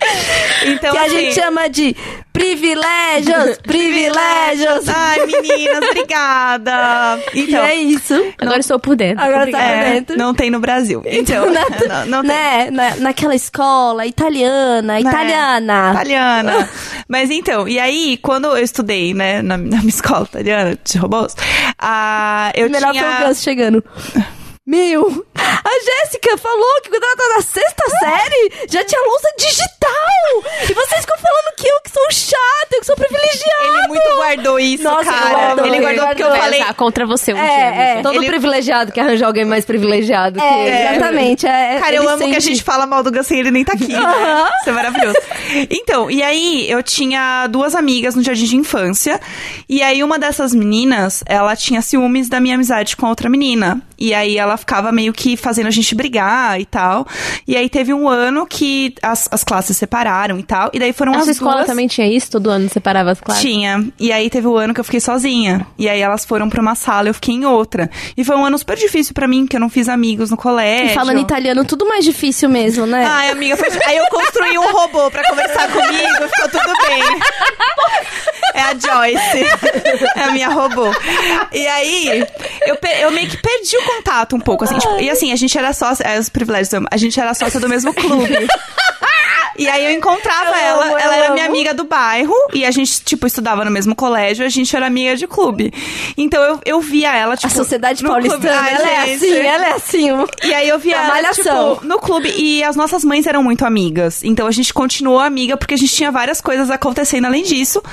Então, 0.65 0.91
que 0.91 0.97
a 0.97 1.03
assim, 1.03 1.17
gente 1.17 1.35
chama 1.35 1.69
de 1.69 1.95
privilégios, 2.33 3.57
privilégios. 3.63 4.87
Ai, 4.87 5.25
meninas, 5.25 5.89
obrigada. 5.89 7.19
e 7.33 7.41
Então, 7.41 7.63
é 7.63 7.75
isso. 7.75 8.13
Agora 8.39 8.59
estou 8.59 8.79
por 8.79 8.95
dentro. 8.95 9.23
Agora 9.23 9.41
Obrigada. 9.41 9.63
tá 9.65 9.69
por 9.73 9.85
é, 9.87 9.93
dentro. 9.93 10.17
não 10.17 10.33
tem 10.33 10.49
no 10.49 10.59
Brasil. 10.59 11.01
Então, 11.05 11.45
não, 11.51 12.05
não 12.07 12.21
tem. 12.21 12.29
né, 12.31 12.69
na, 12.71 12.95
naquela 12.97 13.35
escola 13.35 14.05
italiana, 14.05 14.93
Né? 14.93 15.01
italiana. 15.01 15.91
Italiana. 15.93 16.69
Mas 17.07 17.29
então, 17.29 17.67
e 17.67 17.79
aí, 17.79 18.17
quando 18.17 18.45
eu 18.45 18.63
estudei, 18.63 19.13
né, 19.13 19.41
na, 19.41 19.57
na 19.57 19.77
minha 19.77 19.89
escola 19.89 20.23
italiana 20.25 20.77
de 20.83 20.97
robôs, 20.97 21.35
ah, 21.79 22.51
eu 22.55 22.69
Melhor 22.69 22.91
tinha... 22.91 23.03
foi 23.15 23.25
o 23.25 23.27
Gus 23.27 23.41
chegando. 23.41 23.83
Meu, 24.65 25.25
a 25.35 26.03
Jéssica 26.05 26.37
falou 26.37 26.81
que 26.83 26.89
quando 26.89 27.03
ela 27.03 27.15
tá 27.15 27.35
na 27.35 27.41
sexta 27.41 27.83
série, 27.99 28.51
já 28.69 28.83
tinha 28.85 29.01
lousa 29.01 29.27
digital. 29.35 30.69
E 30.69 30.73
vocês 30.73 31.01
ficam 31.01 31.17
falando 31.17 31.55
que 31.57 31.67
eu 31.67 31.79
que 31.83 31.89
sou 31.89 32.11
chata, 32.11 32.67
eu 32.73 32.79
que 32.79 32.85
sou 32.85 32.95
privilegiada. 32.95 33.63
Ele 33.79 33.87
muito 33.87 34.15
guardou 34.17 34.59
isso, 34.59 34.83
Nossa, 34.83 35.01
ele 35.09 35.19
cara. 35.19 35.29
guardou, 35.33 35.65
ele 35.65 35.75
ele 35.77 35.83
guardou 35.83 36.05
porque 36.07 36.23
eu 36.23 36.35
falei... 36.35 36.61
Contra 36.77 37.05
você 37.07 37.33
um 37.33 37.37
É, 37.37 37.47
dia. 37.71 37.81
é. 37.81 38.01
Todo 38.03 38.15
Ele- 38.17 38.27
privilegiado 38.27 38.91
que 38.91 38.99
arranja 38.99 39.25
alguém 39.25 39.45
mais 39.45 39.65
privilegiado 39.65 40.39
que 40.39 40.45
É, 40.45 40.67
ele. 40.67 40.95
exatamente. 40.95 41.47
É, 41.47 41.79
Cara, 41.79 41.95
eu 41.95 42.07
amo 42.07 42.17
que 42.19 42.23
a 42.23 42.27
sente- 42.41 42.41
gente 42.41 42.63
fala 42.63 42.85
mal 42.85 43.01
do 43.03 43.11
Gus 43.11 43.25
sem 43.27 43.39
ele 43.39 43.49
nem 43.51 43.65
tá 43.65 43.73
aqui, 43.73 43.87
né? 43.87 43.99
Isso 44.61 44.69
é 44.69 44.73
maravilhoso. 44.73 45.17
Então, 45.71 46.09
e 46.09 46.21
aí 46.23 46.69
eu 46.69 46.81
tinha 46.83 47.47
duas 47.47 47.73
amigas 47.75 48.15
no 48.15 48.23
jardim 48.23 48.45
de 48.45 48.55
infância. 48.57 49.19
E 49.67 49.81
aí 49.81 50.03
uma 50.03 50.17
dessas 50.19 50.53
meninas, 50.53 51.23
ela 51.25 51.55
tinha 51.55 51.81
ciúmes 51.81 52.29
da 52.29 52.39
minha 52.39 52.55
amizade 52.55 52.95
com 52.95 53.05
a 53.07 53.09
outra 53.09 53.27
menina. 53.29 53.81
E 53.97 54.13
aí 54.13 54.37
ela 54.37 54.50
ficava 54.57 54.91
meio 54.91 55.13
que 55.13 55.35
fazendo 55.35 55.67
a 55.67 55.71
gente 55.71 55.93
brigar 55.95 56.59
e 56.59 56.65
tal. 56.65 57.05
E 57.47 57.55
aí 57.55 57.69
teve 57.69 57.93
um 57.93 58.07
ano 58.07 58.45
que 58.45 58.93
as, 59.01 59.27
as 59.31 59.43
classes 59.43 59.75
separaram 59.77 60.39
e 60.39 60.43
tal. 60.43 60.69
E 60.73 60.79
daí 60.79 60.93
foram 60.93 61.13
A 61.13 61.17
as 61.17 61.23
sua 61.23 61.31
escola 61.31 61.55
duas... 61.57 61.67
também 61.67 61.87
tinha 61.87 62.07
isso? 62.07 62.31
Todo 62.31 62.49
ano 62.49 62.69
separava 62.69 63.11
as 63.11 63.19
classes? 63.19 63.41
Tinha. 63.41 63.85
E 63.99 64.11
aí 64.11 64.29
teve 64.29 64.47
o 64.47 64.57
ano 64.57 64.73
que 64.73 64.79
eu 64.79 64.83
fiquei 64.83 64.99
sozinha. 64.99 65.65
E 65.77 65.89
aí 65.89 65.99
elas 66.01 66.25
foram 66.25 66.49
pra 66.49 66.61
uma 66.61 66.75
sala, 66.75 67.09
eu 67.09 67.13
fiquei 67.13 67.35
em 67.35 67.45
outra. 67.45 67.89
E 68.15 68.23
foi 68.23 68.35
um 68.35 68.45
ano 68.45 68.57
super 68.57 68.77
difícil 68.77 69.13
pra 69.13 69.27
mim, 69.27 69.45
porque 69.45 69.55
eu 69.55 69.59
não 69.61 69.69
fiz 69.69 69.87
amigos 69.89 70.29
no 70.29 70.37
colégio. 70.37 70.91
E 70.91 70.93
falando 70.93 71.19
italiano, 71.19 71.65
tudo 71.65 71.87
mais 71.87 72.03
difícil 72.03 72.49
mesmo, 72.49 72.85
né? 72.85 73.05
Ai, 73.05 73.29
amiga, 73.29 73.57
foi... 73.57 73.69
aí 73.85 73.97
eu 73.97 74.05
construí 74.07 74.57
um 74.57 74.71
robô 74.71 75.09
pra 75.11 75.27
conversar 75.29 75.67
comigo, 75.71 76.29
ficou 76.35 76.49
tudo 76.49 76.73
bem. 76.87 77.03
É 78.53 78.61
a 78.61 78.73
Joyce. 78.73 79.45
É 80.15 80.23
a 80.23 80.31
minha 80.31 80.49
robô. 80.49 80.91
E 81.53 81.67
aí, 81.67 82.25
eu, 82.65 82.77
eu 82.99 83.11
meio 83.11 83.29
que 83.29 83.37
perdi 83.37 83.77
o 83.77 83.83
contato 83.85 84.35
um 84.35 84.39
pouco, 84.41 84.63
assim. 84.63 84.77
tipo, 84.77 84.99
e 84.99 85.09
assim, 85.09 85.31
a 85.31 85.35
gente 85.35 85.57
era 85.57 85.73
sócia... 85.73 86.03
É, 86.03 86.19
os 86.19 86.29
privilégios, 86.29 86.69
a 86.89 86.97
gente 86.97 87.19
era 87.19 87.33
sócia 87.33 87.59
do 87.59 87.69
mesmo 87.69 87.93
clube. 87.93 88.47
E 89.57 89.67
aí 89.67 89.85
eu 89.85 89.91
encontrava 89.91 90.57
ela, 90.57 90.85
amo, 90.85 90.93
eu 90.93 90.97
ela 90.97 91.15
era 91.15 91.33
minha 91.33 91.45
amo. 91.45 91.53
amiga 91.53 91.73
do 91.73 91.83
bairro, 91.83 92.33
e 92.53 92.65
a 92.65 92.71
gente, 92.71 93.03
tipo, 93.03 93.27
estudava 93.27 93.63
no 93.65 93.69
mesmo 93.69 93.93
colégio, 93.93 94.45
a 94.45 94.49
gente 94.49 94.75
era 94.75 94.87
amiga 94.87 95.15
de 95.15 95.27
clube. 95.27 95.71
Então 96.17 96.41
eu, 96.41 96.59
eu 96.65 96.81
via 96.81 97.15
ela, 97.15 97.35
tipo... 97.35 97.47
A 97.47 97.55
sociedade 97.55 98.03
paulistana, 98.03 98.41
clube. 98.41 98.55
Ai, 98.55 98.73
ela 98.73 98.89
é 98.89 99.13
assim, 99.13 99.37
ela 99.37 99.67
é 99.67 99.73
assim. 99.73 100.07
E 100.43 100.53
aí 100.53 100.67
eu 100.67 100.79
via 100.79 100.99
A 100.99 101.19
ela, 101.19 101.31
tipo, 101.31 101.85
no 101.85 101.99
clube. 101.99 102.33
E 102.35 102.63
as 102.63 102.75
nossas 102.75 103.03
mães 103.03 103.27
eram 103.27 103.43
muito 103.43 103.65
amigas. 103.65 104.23
Então 104.23 104.47
a 104.47 104.51
gente 104.51 104.73
continuou 104.73 105.19
amiga 105.19 105.57
porque 105.57 105.73
a 105.73 105.77
gente 105.77 105.93
tinha 105.93 106.11
várias 106.11 106.41
coisas 106.41 106.71
acontecendo 106.71 107.25
além 107.25 107.43
disso. 107.43 107.83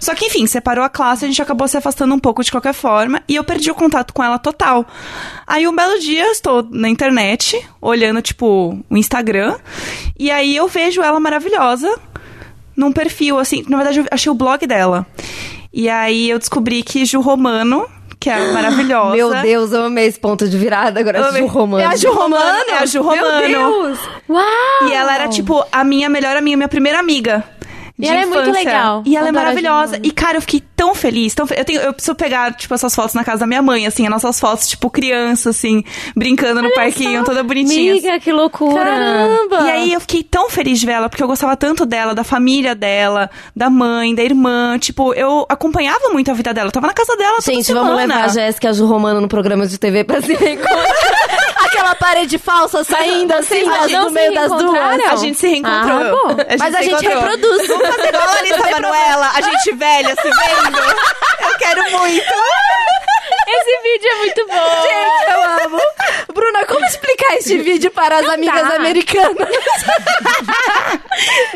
Só 0.00 0.14
que, 0.14 0.26
enfim, 0.26 0.46
separou 0.46 0.84
a 0.84 0.88
classe, 0.88 1.24
a 1.24 1.28
gente 1.28 1.42
acabou 1.42 1.66
se 1.68 1.76
afastando 1.76 2.14
um 2.14 2.18
pouco 2.18 2.42
de 2.42 2.50
qualquer 2.50 2.72
forma. 2.72 3.22
E 3.28 3.34
eu 3.34 3.44
perdi 3.44 3.70
o 3.70 3.74
contato 3.74 4.14
com 4.14 4.22
ela 4.22 4.38
total. 4.38 4.86
Aí 5.46 5.66
um 5.66 5.74
belo 5.74 5.97
dia 5.98 6.26
eu 6.26 6.32
estou 6.32 6.66
na 6.70 6.88
internet, 6.88 7.64
olhando, 7.80 8.22
tipo, 8.22 8.78
o 8.88 8.96
Instagram. 8.96 9.56
E 10.18 10.30
aí 10.30 10.56
eu 10.56 10.68
vejo 10.68 11.02
ela 11.02 11.18
maravilhosa 11.20 11.98
num 12.76 12.92
perfil, 12.92 13.38
assim. 13.38 13.64
Na 13.68 13.76
verdade, 13.76 14.00
eu 14.00 14.06
achei 14.10 14.30
o 14.30 14.34
blog 14.34 14.66
dela. 14.66 15.06
E 15.72 15.88
aí 15.88 16.30
eu 16.30 16.38
descobri 16.38 16.82
que 16.82 17.04
Ju 17.04 17.20
Romano, 17.20 17.86
que 18.18 18.30
é 18.30 18.38
maravilhosa. 18.52 19.16
Meu 19.16 19.34
Deus, 19.42 19.72
eu 19.72 19.84
amei 19.84 20.06
esse 20.06 20.18
ponto 20.18 20.48
de 20.48 20.56
virada 20.56 21.00
agora. 21.00 21.28
Amei. 21.28 21.42
Ju 21.42 21.48
Romano. 21.48 21.82
É 21.82 21.86
a 21.86 21.96
Ju 21.96 22.12
Romano? 22.12 22.64
É 22.68 22.78
a 22.78 22.86
Ju 22.86 23.02
Romano. 23.02 23.48
Meu 23.48 23.48
Deus. 23.48 23.98
Uau! 24.28 24.88
E 24.88 24.92
ela 24.92 25.14
era, 25.14 25.28
tipo, 25.28 25.64
a 25.70 25.84
minha 25.84 26.08
melhor 26.08 26.36
amiga, 26.36 26.56
minha 26.56 26.68
primeira 26.68 26.98
amiga. 26.98 27.44
E 27.98 28.06
ela 28.06 28.20
é 28.22 28.26
muito 28.26 28.42
infância. 28.42 28.64
legal. 28.64 29.02
E 29.04 29.16
ela 29.16 29.26
é 29.26 29.30
Adoro 29.30 29.40
a 29.40 29.44
maravilhosa. 29.44 30.00
E, 30.02 30.10
cara, 30.12 30.36
eu 30.36 30.40
fiquei 30.40 30.62
tão 30.78 30.94
feliz, 30.94 31.34
tão 31.34 31.44
Eu, 31.50 31.64
tenho, 31.64 31.80
eu 31.80 31.92
preciso 31.92 32.14
pegar, 32.14 32.54
tipo, 32.54 32.72
essas 32.72 32.94
fotos 32.94 33.12
na 33.12 33.24
casa 33.24 33.40
da 33.40 33.46
minha 33.48 33.60
mãe, 33.60 33.84
assim, 33.84 34.04
as 34.04 34.10
nossas 34.10 34.38
fotos, 34.38 34.68
tipo, 34.68 34.88
criança, 34.88 35.50
assim, 35.50 35.82
brincando 36.16 36.62
no 36.62 36.72
parquinho, 36.72 37.24
toda 37.24 37.42
bonitinha. 37.42 37.94
Amiga, 37.94 38.20
que 38.20 38.32
loucura! 38.32 38.84
Caramba! 38.84 39.62
E 39.66 39.70
aí 39.70 39.92
eu 39.92 40.00
fiquei 40.00 40.22
tão 40.22 40.48
feliz 40.48 40.78
de 40.78 40.86
ver 40.86 40.92
ela, 40.92 41.08
porque 41.08 41.20
eu 41.20 41.26
gostava 41.26 41.56
tanto 41.56 41.84
dela, 41.84 42.14
da 42.14 42.22
família 42.22 42.76
dela, 42.76 43.28
da 43.56 43.68
mãe, 43.68 44.14
da 44.14 44.22
irmã. 44.22 44.78
Tipo, 44.78 45.12
eu 45.14 45.44
acompanhava 45.48 46.10
muito 46.10 46.30
a 46.30 46.34
vida 46.34 46.54
dela. 46.54 46.68
Eu 46.68 46.72
tava 46.72 46.86
na 46.86 46.94
casa 46.94 47.16
dela 47.16 47.38
toda 47.38 47.52
Gente, 47.56 47.72
vamos 47.72 47.88
semana. 47.88 48.14
levar 48.14 48.24
a 48.26 48.28
Jéssica 48.28 48.68
a 48.68 48.72
Ju 48.72 48.86
Romano 48.86 49.20
no 49.20 49.26
programa 49.28 49.66
de 49.66 49.76
TV 49.78 50.04
pra 50.04 50.22
se 50.22 50.32
reencontrar. 50.32 50.78
Aquela 51.66 51.94
parede 51.96 52.38
falsa 52.38 52.84
saindo 52.84 53.32
assim, 53.32 53.64
no 53.64 54.10
meio 54.10 54.32
das 54.32 54.48
duas. 54.48 55.00
A 55.10 55.16
gente 55.16 55.36
se 55.38 55.48
reencontrou. 55.48 55.98
Ah, 56.00 56.10
bom. 56.10 56.36
Mas 56.58 56.74
a 56.74 56.82
gente 56.82 57.04
reproduz. 57.04 57.68
Vamos 57.68 57.88
fazer 57.88 58.08
igual 58.08 58.28
a 58.68 58.80
Larissa 58.80 58.80
Manoela, 58.80 59.30
a 59.34 59.40
gente 59.40 59.72
velha 59.74 60.14
se 60.14 60.22
vendo. 60.22 60.78
Eu 61.40 61.58
quero 61.58 61.82
muito. 61.90 62.34
Esse 63.46 63.82
vídeo 63.82 64.10
é 64.10 64.14
muito 64.16 64.46
bom! 64.46 64.82
Gente, 64.82 65.30
eu 65.30 65.66
amo. 65.66 65.82
Como 66.68 66.84
explicar 66.84 67.34
este 67.36 67.58
vídeo 67.58 67.90
para 67.90 68.18
as 68.18 68.28
amigas 68.28 68.68
dá. 68.68 68.76
americanas? 68.76 69.48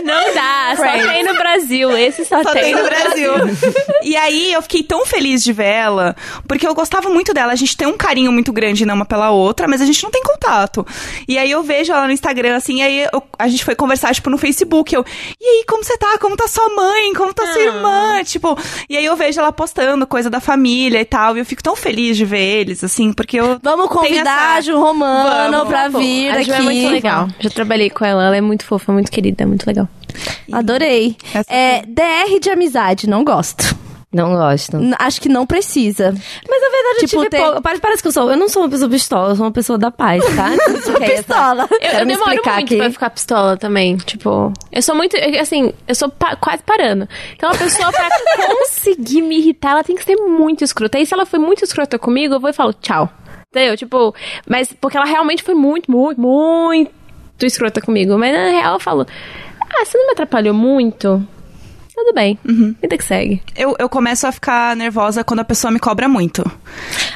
Não 0.03 0.35
dá, 0.35 0.75
só 0.77 0.83
tem 0.83 1.25
no 1.25 1.35
Brasil. 1.35 1.97
Esse 1.97 2.25
só, 2.25 2.43
Só 2.43 2.53
tem 2.53 2.75
no 2.75 2.83
Brasil. 2.83 3.33
e 4.03 4.17
aí 4.17 4.53
eu 4.53 4.63
fiquei 4.63 4.83
tão 4.83 5.07
feliz 5.07 5.43
de 5.43 5.53
ver 5.53 5.67
ela, 5.67 6.17
porque 6.49 6.67
eu 6.67 6.75
gostava 6.75 7.09
muito 7.09 7.33
dela. 7.33 7.53
A 7.53 7.57
gente 7.57 7.77
tem 7.77 7.87
um 7.87 7.97
carinho 7.97 8.33
muito 8.33 8.53
grande 8.53 8.85
né, 8.85 8.93
uma 8.93 9.05
pela 9.05 9.31
outra, 9.31 9.69
mas 9.69 9.81
a 9.81 9.87
gente 9.87 10.03
não 10.03 10.11
tem 10.11 10.23
contato. 10.23 10.87
E 11.29 11.39
aí 11.39 11.51
eu 11.51 11.63
vejo 11.63 11.93
ela 11.93 12.07
no 12.07 12.13
Instagram, 12.13 12.57
assim, 12.57 12.79
e 12.79 12.83
aí 12.83 13.09
eu- 13.13 13.23
a 13.39 13.49
gente 13.49 13.65
foi 13.65 13.75
conversar, 13.75 14.15
tipo, 14.15 14.31
no 14.31 14.39
Facebook. 14.39 14.95
Eu, 14.95 15.05
e 15.41 15.45
aí, 15.45 15.65
como 15.67 15.85
você 15.85 15.97
tá? 15.97 16.19
Como 16.19 16.37
tá 16.37 16.49
sua 16.49 16.69
mãe? 16.75 17.13
Como 17.15 17.33
tá 17.33 17.53
sua 17.53 17.63
irmã? 17.63 18.23
Tipo, 18.25 18.59
e 18.89 18.97
aí 18.97 19.05
eu 19.05 19.17
vejo 19.17 19.41
ela 19.41 19.53
postando 19.53 20.07
coisa 20.07 20.29
da 20.31 20.41
família 20.41 21.01
e 21.01 21.05
tal. 21.05 21.37
E 21.37 21.41
eu 21.41 21.47
fico 21.47 21.63
tão 21.63 21.77
feliz 21.77 22.17
de 22.17 22.25
ver 22.25 22.61
eles, 22.61 22.83
assim, 22.83 23.13
porque 23.13 23.39
eu. 23.39 23.59
Vamos 23.63 23.89
convidar 23.89 24.55
a 24.55 24.59
essa- 24.59 24.63
Ju 24.63 24.77
Romano 25.07 25.53
Vamos. 25.59 25.69
pra 25.69 25.89
vir 25.89 26.31
A 26.31 26.35
aqui. 26.35 26.45
Ju 26.45 26.53
é 26.53 26.61
muito 26.61 26.89
legal. 26.91 27.29
Já 27.41 27.51
trabalhei 27.51 27.91
com 27.91 28.05
ela, 28.05 28.25
ela 28.27 28.37
é 28.37 28.41
muito 28.41 28.65
fofa, 28.65 28.93
muito 28.93 29.11
querida, 29.11 29.47
muito 29.47 29.67
legal. 29.67 29.89
Adorei. 30.51 31.17
É, 31.49 31.83
DR 31.87 32.39
de 32.41 32.51
amizade, 32.51 33.09
não 33.09 33.25
gosto. 33.25 33.81
Não 34.15 34.35
gosto. 34.37 34.77
Acho 34.99 35.23
que 35.23 35.29
não 35.31 35.47
precisa. 35.47 36.11
Mas 36.13 36.61
na 36.61 36.69
verdade, 36.69 36.97
eu 37.01 37.09
Tipo, 37.09 37.23
tive 37.23 37.31
tem- 37.31 37.41
pouco- 37.41 37.63
Parece, 37.63 37.81
parece 37.81 38.03
que 38.03 38.09
eu 38.09 38.13
sou. 38.13 38.31
Eu 38.31 38.37
não 38.37 38.47
sou 38.47 38.63
uma 38.63 38.69
pessoa 38.69 38.91
pistola, 38.91 39.31
eu 39.31 39.37
sou 39.37 39.47
uma 39.47 39.51
pessoa 39.53 39.79
da 39.79 39.91
paz, 39.91 40.23
tá? 40.37 40.51
É 41.03 41.17
Pistola. 41.17 41.63
Eu, 41.71 41.79
Quero 41.79 41.97
eu 42.01 42.07
me 42.07 42.13
demoro 42.13 42.31
explicar 42.33 42.55
muito 42.57 42.67
aqui. 42.67 42.77
pra 42.77 42.91
ficar 42.91 43.09
pistola 43.09 43.57
também. 43.57 43.97
Tipo, 43.97 44.53
eu 44.71 44.83
sou 44.83 44.95
muito. 44.95 45.17
eu- 45.17 45.41
Assim, 45.41 45.73
eu 45.89 45.95
sou 45.95 46.11
pa- 46.11 46.37
quase 46.37 46.63
parando. 46.63 47.09
Então, 47.35 47.51
a 47.51 47.55
pessoa, 47.55 47.91
pra 47.91 48.07
conseguir 48.59 49.23
me 49.23 49.39
irritar, 49.39 49.71
ela 49.71 49.83
tem 49.83 49.97
que 49.97 50.05
ser 50.05 50.17
muito 50.17 50.63
escrota. 50.63 50.99
Aí, 50.99 51.07
se 51.07 51.15
ela 51.15 51.25
foi 51.25 51.39
muito 51.39 51.65
escrota 51.65 51.99
comigo, 51.99 52.35
eu 52.35 52.41
vou 52.41 52.51
e 52.51 52.53
falo 52.53 52.75
tchau. 52.75 53.09
Entendeu? 53.53 53.77
Tipo, 53.77 54.15
mas 54.49 54.73
porque 54.73 54.97
ela 54.97 55.05
realmente 55.05 55.43
foi 55.43 55.55
muito, 55.55 55.91
muito, 55.91 56.19
muito 56.19 56.91
escrota 57.43 57.83
comigo. 57.83 58.17
Mas 58.17 58.33
na 58.33 58.49
real, 58.49 58.75
eu 58.77 58.81
falo: 58.81 59.07
ah, 59.61 59.85
você 59.85 59.99
não 59.99 60.07
me 60.07 60.13
atrapalhou 60.13 60.55
muito? 60.55 61.23
Tudo 61.95 62.15
bem. 62.15 62.39
Vida 62.81 62.97
que 62.97 63.05
segue. 63.05 63.43
Eu, 63.55 63.77
eu 63.79 63.89
começo 63.89 64.27
a 64.27 64.33
ficar 64.33 64.75
nervosa 64.75 65.23
quando 65.23 65.41
a 65.41 65.45
pessoa 65.45 65.71
me 65.71 65.79
cobra 65.79 66.09
muito. 66.09 66.43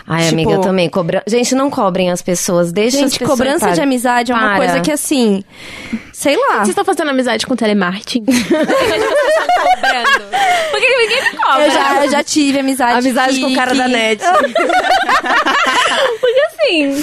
Ai, 0.06 0.22
Tipo- 0.24 0.34
amiga, 0.34 0.50
eu 0.52 0.60
também. 0.60 0.88
Cobra... 0.90 1.22
Gente, 1.26 1.54
não 1.54 1.70
cobrem 1.70 2.10
as 2.10 2.20
pessoas. 2.22 2.72
Deixa 2.72 2.96
as 2.98 3.02
Gente, 3.04 3.18
pessoas 3.18 3.38
cobrança 3.38 3.72
de 3.72 3.80
amizade 3.80 4.32
é 4.32 4.34
uma 4.34 4.44
Para. 4.48 4.56
coisa 4.58 4.80
que 4.80 4.92
assim. 4.92 5.42
Sei 6.12 6.36
lá. 6.36 6.56
Vocês 6.58 6.68
estão 6.68 6.84
fazendo 6.84 7.08
amizade 7.10 7.46
com 7.46 7.56
telemarketing? 7.56 8.24
Por 8.24 8.34
que 8.36 8.42
vocês 8.44 9.02
estão 9.02 9.56
cobrando? 9.74 10.30
Por 10.70 10.80
que 10.80 10.88
ninguém 10.98 11.22
me 11.32 11.36
cobra? 11.38 11.64
Eu 11.66 11.70
já, 11.70 12.04
eu 12.04 12.10
já 12.10 12.22
tive 12.22 12.58
amizade. 12.60 12.98
Amizade 12.98 13.34
que- 13.34 13.40
com 13.40 13.52
o 13.52 13.54
cara 13.54 13.70
que- 13.72 13.78
da 13.78 13.88
net. 13.88 14.22
Porque 16.20 16.40
assim, 16.40 17.02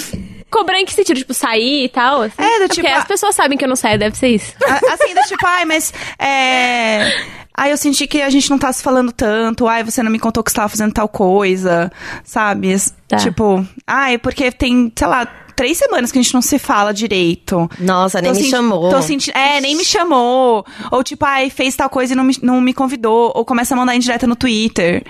cobrar 0.50 0.78
em 0.80 0.84
que 0.84 0.92
sentido? 0.92 1.16
Tipo, 1.18 1.34
sair 1.34 1.84
e 1.84 1.88
tal? 1.88 2.22
Assim? 2.22 2.34
É, 2.42 2.58
do 2.60 2.68
porque 2.68 2.82
tipo, 2.82 2.88
as 2.88 3.02
a- 3.02 3.06
pessoas 3.06 3.34
sabem 3.34 3.58
que 3.58 3.64
eu 3.64 3.68
não 3.68 3.76
saio, 3.76 3.98
deve 3.98 4.16
ser 4.16 4.28
isso. 4.28 4.52
A- 4.64 4.92
Assim, 4.94 5.14
do 5.14 5.20
tipo, 5.22 5.46
ai, 5.46 5.64
mas. 5.64 5.92
É. 6.18 7.12
Ai, 7.56 7.70
eu 7.72 7.76
senti 7.76 8.06
que 8.06 8.20
a 8.20 8.30
gente 8.30 8.50
não 8.50 8.58
tá 8.58 8.72
se 8.72 8.82
falando 8.82 9.12
tanto. 9.12 9.68
Ai, 9.68 9.84
você 9.84 10.02
não 10.02 10.10
me 10.10 10.18
contou 10.18 10.42
que 10.42 10.50
você 10.50 10.56
tava 10.56 10.68
fazendo 10.68 10.92
tal 10.92 11.08
coisa. 11.08 11.90
Sabe? 12.24 12.74
Tá. 13.06 13.16
Tipo, 13.18 13.64
ai, 13.86 14.18
porque 14.18 14.50
tem, 14.50 14.92
sei 14.96 15.06
lá, 15.06 15.28
três 15.56 15.78
semanas 15.78 16.10
que 16.12 16.18
a 16.18 16.22
gente 16.22 16.34
não 16.34 16.42
se 16.42 16.58
fala 16.58 16.92
direito. 16.92 17.68
Nossa, 17.78 18.20
nem 18.20 18.30
Tô 18.30 18.36
me 18.36 18.42
senti- 18.42 18.50
chamou. 18.56 18.90
Tô 18.90 19.02
sentindo. 19.02 19.36
É, 19.36 19.60
nem 19.60 19.76
me 19.76 19.84
chamou. 19.84 20.64
Ou 20.90 21.02
tipo, 21.04 21.24
ai, 21.24 21.50
fez 21.50 21.74
tal 21.76 21.88
coisa 21.88 22.12
e 22.12 22.16
não 22.16 22.24
me, 22.24 22.36
não 22.42 22.60
me 22.60 22.72
convidou. 22.74 23.32
Ou 23.34 23.44
começa 23.44 23.74
a 23.74 23.76
mandar 23.76 23.94
indireta 23.94 24.26
no 24.26 24.36
Twitter. 24.36 25.02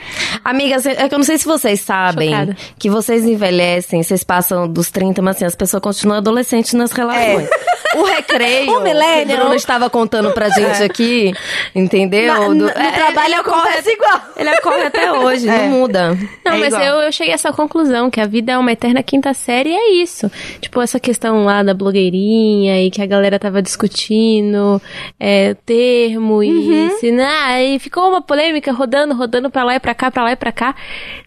Amigas, 0.44 0.86
é 0.86 1.08
que 1.08 1.14
eu 1.14 1.18
não 1.18 1.24
sei 1.24 1.38
se 1.38 1.44
vocês 1.44 1.80
sabem 1.80 2.30
Chocada. 2.30 2.56
que 2.78 2.90
vocês 2.90 3.24
envelhecem, 3.24 4.02
vocês 4.02 4.22
passam 4.24 4.68
dos 4.68 4.90
30, 4.90 5.20
mas 5.22 5.36
assim, 5.36 5.44
as 5.44 5.54
pessoas 5.54 5.82
continuam 5.82 6.18
adolescentes 6.18 6.72
nas 6.74 6.92
relações. 6.92 7.48
O 7.96 8.02
recreio, 8.04 8.70
O 8.76 8.80
millennial. 8.82 9.26
que 9.26 9.32
o 9.34 9.36
Bruno 9.36 9.54
estava 9.54 9.88
contando 9.88 10.32
pra 10.32 10.48
gente 10.48 10.82
aqui, 10.82 11.32
entendeu? 11.74 12.32
Na- 12.34 12.48
Do- 12.48 12.54
no 12.54 12.68
é, 12.68 12.90
trabalho 12.92 13.26
ele 13.26 13.34
acontece 13.34 13.78
ocorre- 13.78 13.92
igual. 13.92 14.20
Ele 14.36 14.50
ocorre 14.58 14.82
até 14.82 15.12
hoje, 15.12 15.48
É. 15.48 15.58
não 15.58 15.68
muda. 15.68 16.18
Não, 16.44 16.52
É 16.54 16.58
mas 16.58 16.66
igual. 16.74 16.82
eu, 16.82 16.94
eu 17.02 17.12
cheguei 17.12 17.32
a 17.32 17.36
essa 17.36 17.52
conclusão, 17.52 18.10
que 18.10 18.20
a 18.20 18.26
vida 18.26 18.52
é 18.52 18.58
uma 18.58 18.72
eterna 18.72 19.00
quinta 19.02 19.32
série 19.32 19.70
e 19.70 19.74
é 19.74 19.92
isso. 20.02 20.30
Tipo, 20.60 20.80
essa 20.80 20.98
questão 21.00 21.44
lá 21.44 21.62
da 21.62 21.74
blogueirinha 21.74 22.82
e 22.82 22.90
que 22.90 23.02
a 23.02 23.06
galera 23.06 23.38
tava 23.38 23.62
discutindo 23.62 24.80
é, 25.18 25.54
termo 25.66 26.42
e 26.42 27.12
né, 27.12 27.64
e 27.64 27.78
ficou 27.78 28.08
uma 28.08 28.22
polêmica 28.22 28.72
rodando, 28.72 29.14
rodando 29.14 29.50
pra 29.50 29.64
lá 29.64 29.74
e 29.74 29.80
pra 29.80 29.94
cá, 29.94 30.10
pra 30.10 30.24
lá 30.24 30.32
e 30.32 30.36
pra 30.36 30.52
cá. 30.52 30.74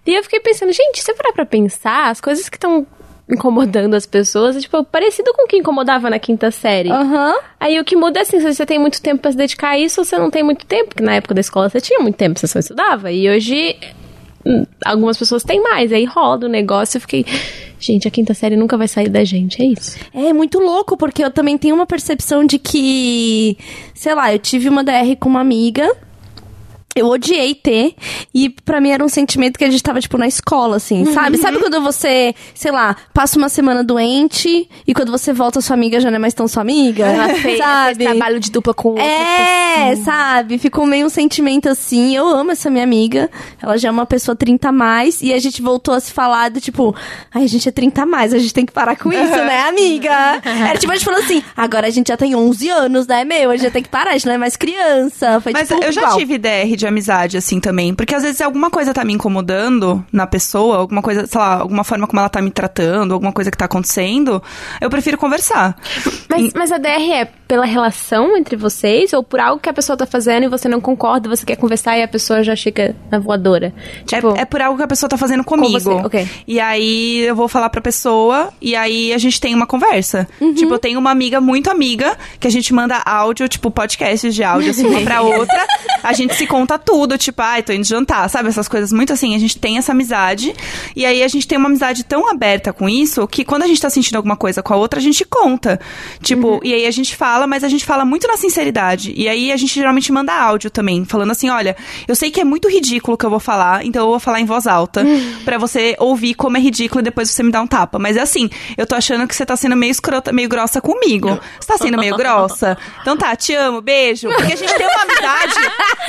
E 0.05 0.13
eu 0.13 0.23
fiquei 0.23 0.39
pensando, 0.39 0.71
gente, 0.71 1.01
se 1.01 1.11
eu 1.11 1.15
parar 1.15 1.33
pra 1.33 1.45
pensar, 1.45 2.09
as 2.09 2.21
coisas 2.21 2.49
que 2.49 2.57
estão 2.57 2.85
incomodando 3.29 3.93
as 3.93 4.05
pessoas, 4.05 4.55
é, 4.55 4.59
tipo, 4.59 4.83
parecido 4.85 5.33
com 5.33 5.43
o 5.43 5.47
que 5.47 5.57
incomodava 5.57 6.09
na 6.09 6.17
quinta 6.17 6.49
série. 6.49 6.89
Aham. 6.89 7.35
Aí 7.59 7.79
o 7.79 7.83
que 7.83 7.95
muda 7.95 8.19
é 8.19 8.21
assim, 8.21 8.39
se 8.39 8.53
você 8.53 8.65
tem 8.65 8.79
muito 8.79 9.01
tempo 9.01 9.21
pra 9.21 9.31
se 9.31 9.37
dedicar 9.37 9.71
a 9.71 9.79
isso 9.79 9.99
ou 10.01 10.05
você 10.05 10.17
não 10.17 10.31
tem 10.31 10.43
muito 10.43 10.65
tempo, 10.65 10.89
porque 10.89 11.03
na 11.03 11.15
época 11.15 11.33
da 11.33 11.41
escola 11.41 11.69
você 11.69 11.81
tinha 11.81 11.99
muito 11.99 12.15
tempo, 12.15 12.39
você 12.39 12.47
só 12.47 12.59
estudava. 12.59 13.11
E 13.11 13.29
hoje 13.29 13.75
hum, 14.45 14.65
algumas 14.85 15.17
pessoas 15.17 15.43
têm 15.43 15.61
mais, 15.61 15.91
aí 15.91 16.05
roda 16.05 16.45
o 16.45 16.49
negócio, 16.49 16.97
eu 16.97 17.01
fiquei, 17.01 17.25
gente, 17.79 18.07
a 18.07 18.11
quinta 18.11 18.33
série 18.33 18.55
nunca 18.55 18.77
vai 18.77 18.87
sair 18.87 19.09
da 19.09 19.23
gente, 19.23 19.61
é 19.61 19.65
isso. 19.65 19.97
É 20.13 20.33
muito 20.33 20.59
louco, 20.59 20.97
porque 20.97 21.23
eu 21.23 21.31
também 21.31 21.57
tenho 21.57 21.75
uma 21.75 21.85
percepção 21.85 22.45
de 22.45 22.57
que, 22.59 23.57
sei 23.93 24.13
lá, 24.15 24.33
eu 24.33 24.39
tive 24.39 24.69
uma 24.69 24.83
DR 24.83 25.15
com 25.19 25.29
uma 25.29 25.41
amiga. 25.41 25.95
Eu 26.99 27.07
odiei 27.07 27.53
ter. 27.55 27.95
E 28.33 28.49
pra 28.49 28.79
mim 28.81 28.89
era 28.89 29.03
um 29.03 29.09
sentimento 29.09 29.57
que 29.57 29.63
a 29.65 29.69
gente 29.69 29.81
tava, 29.83 29.99
tipo, 29.99 30.17
na 30.17 30.27
escola, 30.27 30.77
assim, 30.77 31.05
sabe? 31.13 31.37
Sabe 31.37 31.59
quando 31.59 31.81
você, 31.81 32.33
sei 32.53 32.71
lá, 32.71 32.95
passa 33.13 33.37
uma 33.37 33.49
semana 33.49 33.83
doente 33.83 34.69
e 34.85 34.93
quando 34.93 35.11
você 35.11 35.33
volta, 35.33 35.61
sua 35.61 35.75
amiga 35.75 35.99
já 35.99 36.09
não 36.09 36.15
é 36.15 36.19
mais 36.19 36.33
tão 36.33 36.47
sua 36.47 36.61
amiga? 36.61 37.05
Ela 37.05 37.29
fez, 37.29 37.41
fez 37.41 37.57
sabe? 37.57 38.03
trabalho 38.05 38.39
de 38.39 38.51
dupla 38.51 38.73
com 38.73 38.89
outra 38.89 39.03
É, 39.03 39.95
sabe? 40.03 40.57
Ficou 40.57 40.85
meio 40.85 41.05
um 41.05 41.09
sentimento 41.09 41.69
assim. 41.69 42.15
Eu 42.15 42.27
amo 42.27 42.51
essa 42.51 42.69
minha 42.69 42.83
amiga. 42.83 43.29
Ela 43.61 43.77
já 43.77 43.89
é 43.89 43.91
uma 43.91 44.05
pessoa 44.05 44.35
30 44.35 44.69
a 44.69 44.71
mais. 44.71 45.21
E 45.21 45.33
a 45.33 45.39
gente 45.39 45.61
voltou 45.61 45.93
a 45.93 45.99
se 45.99 46.11
falar 46.11 46.49
do 46.49 46.59
tipo, 46.59 46.95
ai, 47.33 47.43
a 47.43 47.47
gente 47.47 47.67
é 47.67 47.71
30 47.71 48.01
a 48.01 48.05
mais, 48.05 48.33
a 48.33 48.39
gente 48.39 48.53
tem 48.53 48.65
que 48.65 48.71
parar 48.73 48.95
com 48.95 49.11
isso, 49.11 49.35
né, 49.35 49.61
amiga? 49.67 50.41
Era 50.43 50.77
tipo, 50.77 50.91
a 50.91 50.95
gente 50.95 51.05
falou 51.05 51.19
assim, 51.19 51.43
agora 51.55 51.87
a 51.87 51.89
gente 51.89 52.07
já 52.07 52.17
tem 52.17 52.35
11 52.35 52.69
anos, 52.69 53.07
né, 53.07 53.23
meu? 53.23 53.51
A 53.51 53.55
gente 53.55 53.65
já 53.65 53.71
tem 53.71 53.83
que 53.83 53.89
parar, 53.89 54.11
a 54.11 54.13
gente 54.13 54.25
não 54.25 54.33
é 54.33 54.37
mais 54.37 54.55
criança. 54.55 55.39
Foi 55.41 55.51
Mas 55.53 55.67
tipo, 55.67 55.83
eu 55.83 55.91
já 55.91 56.01
igual. 56.01 56.17
tive 56.17 56.37
DR 56.37 56.75
de 56.75 56.86
amizade, 56.87 57.37
assim, 57.37 57.59
também. 57.59 57.93
Porque 57.93 58.15
às 58.15 58.23
vezes 58.23 58.41
alguma 58.41 58.69
coisa 58.69 58.93
tá 58.93 59.03
me 59.03 59.13
incomodando 59.13 60.03
na 60.11 60.27
pessoa, 60.27 60.77
alguma 60.77 61.01
coisa, 61.01 61.27
sei 61.27 61.39
lá, 61.39 61.55
alguma 61.55 61.83
forma 61.83 62.07
como 62.07 62.19
ela 62.19 62.29
tá 62.29 62.41
me 62.41 62.51
tratando, 62.51 63.13
alguma 63.13 63.31
coisa 63.31 63.51
que 63.51 63.57
tá 63.57 63.65
acontecendo, 63.65 64.41
eu 64.81 64.89
prefiro 64.89 65.17
conversar. 65.17 65.75
Mas, 66.29 66.53
mas 66.53 66.71
a 66.71 66.77
DR 66.77 67.11
é 67.11 67.25
pela 67.47 67.65
relação 67.65 68.35
entre 68.35 68.55
vocês 68.55 69.13
ou 69.13 69.23
por 69.23 69.39
algo 69.39 69.61
que 69.61 69.69
a 69.69 69.73
pessoa 69.73 69.95
tá 69.95 70.05
fazendo 70.05 70.43
e 70.43 70.47
você 70.49 70.67
não 70.67 70.81
concorda, 70.81 71.29
você 71.29 71.45
quer 71.45 71.55
conversar 71.55 71.97
e 71.97 72.03
a 72.03 72.07
pessoa 72.07 72.43
já 72.43 72.55
chega 72.55 72.95
na 73.09 73.19
voadora? 73.19 73.73
Tipo, 74.05 74.35
é, 74.35 74.41
é 74.41 74.45
por 74.45 74.61
algo 74.61 74.77
que 74.77 74.83
a 74.83 74.87
pessoa 74.87 75.09
tá 75.09 75.17
fazendo 75.17 75.43
comigo. 75.43 75.79
você, 75.79 75.89
ok. 75.89 76.29
E 76.47 76.59
aí 76.59 77.19
eu 77.19 77.35
vou 77.35 77.47
falar 77.47 77.69
pra 77.69 77.81
pessoa 77.81 78.49
e 78.61 78.75
aí 78.75 79.13
a 79.13 79.17
gente 79.17 79.39
tem 79.39 79.55
uma 79.55 79.65
conversa. 79.65 80.27
Uhum. 80.41 80.53
Tipo, 80.53 80.73
eu 80.73 80.79
tenho 80.79 80.99
uma 80.99 81.11
amiga 81.11 81.39
muito 81.39 81.69
amiga 81.69 82.17
que 82.39 82.47
a 82.47 82.51
gente 82.51 82.73
manda 82.73 83.01
áudio, 83.05 83.47
tipo, 83.47 83.71
podcasts 83.71 84.35
de 84.35 84.43
áudio, 84.43 84.71
assim, 84.71 84.85
uma 84.87 85.01
pra 85.01 85.21
outra. 85.23 85.65
A 86.03 86.13
gente 86.13 86.35
se 86.35 86.45
conta 86.45 86.76
tudo, 86.77 87.17
tipo, 87.17 87.41
ai, 87.41 87.63
tô 87.63 87.71
indo 87.73 87.85
jantar, 87.85 88.29
sabe? 88.29 88.49
Essas 88.49 88.67
coisas 88.67 88.91
muito 88.91 89.13
assim. 89.13 89.35
A 89.35 89.39
gente 89.39 89.57
tem 89.57 89.77
essa 89.77 89.91
amizade. 89.91 90.53
E 90.95 91.05
aí 91.05 91.23
a 91.23 91.27
gente 91.27 91.47
tem 91.47 91.57
uma 91.57 91.67
amizade 91.67 92.03
tão 92.03 92.29
aberta 92.29 92.71
com 92.73 92.87
isso 92.89 93.27
que 93.27 93.43
quando 93.45 93.63
a 93.63 93.67
gente 93.67 93.81
tá 93.81 93.89
sentindo 93.89 94.15
alguma 94.17 94.35
coisa 94.35 94.61
com 94.63 94.73
a 94.73 94.77
outra, 94.77 94.99
a 94.99 95.03
gente 95.03 95.25
conta. 95.25 95.79
Tipo, 96.21 96.47
Uhum. 96.47 96.59
e 96.63 96.73
aí 96.73 96.85
a 96.85 96.91
gente 96.91 97.15
fala, 97.15 97.45
mas 97.47 97.63
a 97.63 97.69
gente 97.69 97.85
fala 97.85 98.05
muito 98.05 98.27
na 98.27 98.37
sinceridade. 98.37 99.13
E 99.15 99.27
aí 99.27 99.51
a 99.51 99.57
gente 99.57 99.73
geralmente 99.73 100.11
manda 100.11 100.33
áudio 100.33 100.69
também, 100.69 101.05
falando 101.05 101.31
assim: 101.31 101.49
olha, 101.49 101.75
eu 102.07 102.15
sei 102.15 102.29
que 102.31 102.39
é 102.39 102.43
muito 102.43 102.67
ridículo 102.69 103.15
o 103.15 103.17
que 103.17 103.25
eu 103.25 103.29
vou 103.29 103.39
falar, 103.39 103.85
então 103.85 104.03
eu 104.03 104.09
vou 104.09 104.19
falar 104.19 104.39
em 104.39 104.45
voz 104.45 104.67
alta. 104.67 105.05
pra 105.45 105.57
você 105.57 105.95
ouvir 105.99 106.33
como 106.33 106.57
é 106.57 106.59
ridículo 106.59 107.01
e 107.01 107.03
depois 107.03 107.29
você 107.29 107.43
me 107.43 107.51
dá 107.51 107.61
um 107.61 107.67
tapa. 107.67 107.97
Mas 107.99 108.17
é 108.17 108.21
assim, 108.21 108.49
eu 108.77 108.85
tô 108.85 108.95
achando 108.95 109.27
que 109.27 109.35
você 109.35 109.45
tá 109.45 109.55
sendo 109.55 109.75
meio 109.75 109.91
escrota, 109.91 110.31
meio 110.31 110.49
grossa 110.49 110.81
comigo. 110.81 111.39
Você 111.59 111.67
tá 111.67 111.77
sendo 111.77 111.97
meio 111.97 112.15
grossa? 112.17 112.77
Então 113.01 113.15
tá, 113.17 113.35
te 113.35 113.53
amo, 113.53 113.81
beijo. 113.81 114.27
Porque 114.29 114.53
a 114.53 114.55
gente 114.55 114.73
tem 114.75 114.85
uma 114.87 115.01
amizade. 115.03 115.53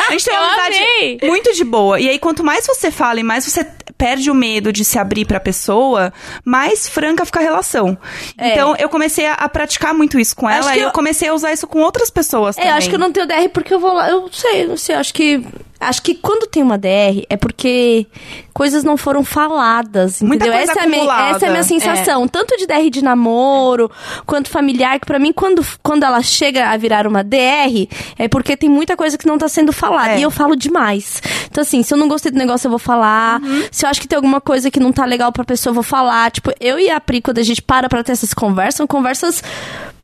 A 0.08 0.12
gente 0.12 0.24
tem 0.24 0.36
uma 0.38 0.47
amizade 0.48 0.78
amei. 0.78 1.18
muito 1.22 1.52
de 1.52 1.64
boa. 1.64 2.00
E 2.00 2.08
aí, 2.08 2.18
quanto 2.18 2.42
mais 2.44 2.66
você 2.66 2.90
fala 2.90 3.20
e 3.20 3.22
mais 3.22 3.44
você 3.44 3.64
perde 3.96 4.30
o 4.30 4.34
medo 4.34 4.72
de 4.72 4.84
se 4.84 4.96
abrir 4.98 5.24
pra 5.24 5.40
pessoa, 5.40 6.12
mais 6.44 6.88
franca 6.88 7.24
fica 7.26 7.40
a 7.40 7.42
relação. 7.42 7.98
É. 8.36 8.52
Então, 8.52 8.76
eu 8.76 8.88
comecei 8.88 9.26
a, 9.26 9.34
a 9.34 9.48
praticar 9.48 9.92
muito 9.92 10.20
isso 10.20 10.36
com 10.36 10.48
ela 10.48 10.76
e 10.76 10.80
eu 10.80 10.84
eu- 10.88 10.92
comecei 10.92 11.28
a 11.28 11.34
usar 11.34 11.52
isso 11.52 11.66
com 11.66 11.80
outras 11.80 12.08
pessoas 12.10 12.56
É, 12.56 12.60
também. 12.60 12.70
eu 12.72 12.76
acho 12.78 12.88
que 12.88 12.94
eu 12.94 12.98
não 13.00 13.10
tenho 13.12 13.26
DR 13.26 13.48
porque 13.52 13.74
eu 13.74 13.80
vou 13.80 13.92
lá. 13.92 14.08
Eu 14.08 14.28
sei, 14.32 14.66
não 14.66 14.76
sei, 14.76 14.94
acho 14.94 15.12
que. 15.12 15.42
Acho 15.80 16.02
que 16.02 16.14
quando 16.14 16.48
tem 16.48 16.62
uma 16.62 16.76
DR 16.76 17.24
é 17.30 17.36
porque 17.36 18.06
coisas 18.52 18.82
não 18.82 18.96
foram 18.96 19.22
faladas, 19.24 20.20
Muita 20.20 20.46
entendeu? 20.46 20.58
coisa 20.58 20.72
essa, 20.72 20.80
é 20.80 20.84
acumulada. 20.84 21.36
essa 21.36 21.46
é 21.46 21.48
a 21.48 21.52
minha 21.52 21.62
sensação. 21.62 22.26
Tanto 22.26 22.56
de 22.56 22.66
DR 22.66 22.90
de 22.90 23.02
namoro, 23.02 23.88
quanto 24.26 24.50
familiar, 24.50 24.98
que 24.98 25.06
pra 25.06 25.18
mim, 25.18 25.32
quando, 25.32 25.64
quando 25.82 26.02
ela 26.02 26.20
chega 26.20 26.68
a 26.70 26.76
virar 26.76 27.06
uma 27.06 27.22
DR, 27.22 27.88
é 28.18 28.26
porque 28.28 28.56
tem 28.56 28.68
muita 28.68 28.96
coisa 28.96 29.16
que 29.16 29.26
não 29.26 29.38
tá 29.38 29.48
sendo 29.48 29.72
falada. 29.72 30.14
É. 30.14 30.18
E 30.18 30.22
eu 30.22 30.30
falo 30.30 30.56
demais. 30.56 31.22
Então, 31.48 31.62
assim, 31.62 31.82
se 31.84 31.94
eu 31.94 31.98
não 31.98 32.08
gostei 32.08 32.32
do 32.32 32.38
negócio, 32.38 32.66
eu 32.66 32.70
vou 32.70 32.78
falar. 32.78 33.40
Uhum. 33.40 33.62
Se 33.70 33.86
eu 33.86 33.90
acho 33.90 34.00
que 34.00 34.08
tem 34.08 34.16
alguma 34.16 34.40
coisa 34.40 34.70
que 34.70 34.80
não 34.80 34.92
tá 34.92 35.04
legal 35.04 35.30
pra 35.30 35.44
pessoa, 35.44 35.70
eu 35.70 35.74
vou 35.74 35.84
falar. 35.84 36.30
Tipo, 36.32 36.52
eu 36.60 36.78
e 36.78 36.90
a 36.90 36.98
Pri, 37.00 37.22
quando 37.22 37.38
a 37.38 37.42
gente 37.42 37.62
para 37.62 37.88
pra 37.88 38.02
ter 38.02 38.12
essas 38.12 38.34
conversas, 38.34 38.74
são 38.74 38.86
conversas 38.86 39.42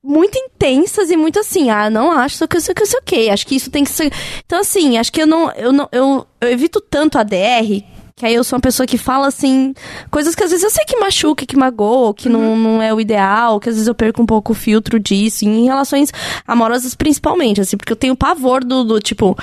muito 0.04 0.36
intensas 0.36 1.10
e 1.10 1.16
muito 1.16 1.38
assim, 1.40 1.70
ah, 1.70 1.88
não 1.88 2.12
acho 2.12 2.34
isso 2.34 2.46
que 2.46 2.58
isso 2.58 2.74
que 2.74 2.82
isso 2.82 2.96
ok, 2.98 3.30
acho 3.30 3.46
que 3.46 3.56
isso 3.56 3.70
tem 3.70 3.82
que 3.82 3.90
ser. 3.90 4.12
Então 4.44 4.60
assim, 4.60 4.98
acho 4.98 5.10
que 5.10 5.22
eu 5.22 5.26
não 5.26 5.50
eu 5.52 5.72
não 5.72 5.88
eu, 5.90 6.26
eu 6.42 6.48
evito 6.50 6.78
tanto 6.78 7.18
a 7.18 7.22
DR 7.22 7.93
que 8.16 8.24
aí 8.24 8.34
eu 8.34 8.44
sou 8.44 8.56
uma 8.56 8.62
pessoa 8.62 8.86
que 8.86 8.96
fala 8.96 9.26
assim, 9.26 9.74
coisas 10.08 10.36
que 10.36 10.44
às 10.44 10.50
vezes 10.50 10.62
eu 10.62 10.70
sei 10.70 10.84
que 10.84 10.96
machuca, 10.96 11.44
que 11.44 11.56
magoa, 11.56 12.14
que 12.14 12.28
não, 12.28 12.56
não 12.56 12.80
é 12.80 12.94
o 12.94 13.00
ideal, 13.00 13.58
que 13.58 13.68
às 13.68 13.74
vezes 13.74 13.88
eu 13.88 13.94
perco 13.94 14.22
um 14.22 14.26
pouco 14.26 14.52
o 14.52 14.54
filtro 14.54 15.00
disso, 15.00 15.44
em 15.44 15.64
relações 15.64 16.12
amorosas 16.46 16.94
principalmente, 16.94 17.60
assim, 17.60 17.76
porque 17.76 17.92
eu 17.92 17.96
tenho 17.96 18.14
pavor 18.14 18.62
do, 18.62 18.84
do 18.84 19.00
tipo, 19.00 19.36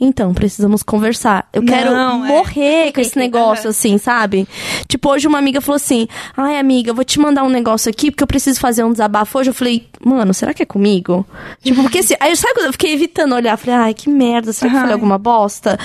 então, 0.00 0.32
precisamos 0.32 0.84
conversar. 0.84 1.48
Eu 1.52 1.64
quero 1.64 1.90
Não, 1.90 2.24
é. 2.24 2.28
morrer 2.28 2.92
com 2.92 3.00
esse 3.00 3.18
negócio, 3.18 3.68
assim, 3.70 3.98
sabe? 3.98 4.46
Tipo, 4.86 5.10
hoje 5.10 5.26
uma 5.26 5.38
amiga 5.38 5.60
falou 5.60 5.76
assim: 5.76 6.06
ai, 6.36 6.58
amiga, 6.58 6.90
eu 6.90 6.94
vou 6.94 7.04
te 7.04 7.18
mandar 7.18 7.42
um 7.42 7.48
negócio 7.48 7.90
aqui 7.90 8.10
porque 8.10 8.22
eu 8.22 8.28
preciso 8.28 8.60
fazer 8.60 8.84
um 8.84 8.92
desabafo 8.92 9.36
hoje. 9.38 9.50
Eu 9.50 9.54
falei, 9.54 9.88
mano, 10.04 10.32
será 10.32 10.54
que 10.54 10.62
é 10.62 10.66
comigo? 10.66 11.26
Tipo, 11.62 11.82
porque 11.82 11.98
assim, 11.98 12.14
aí 12.20 12.36
sabe 12.36 12.54
quando 12.54 12.66
eu 12.66 12.72
fiquei 12.72 12.92
evitando 12.92 13.34
olhar? 13.34 13.56
Falei, 13.56 13.74
ai, 13.74 13.94
que 13.94 14.08
merda, 14.08 14.52
será 14.52 14.70
que 14.70 14.76
eu 14.76 14.80
falei 14.80 14.94
alguma 14.94 15.18
bosta? 15.18 15.78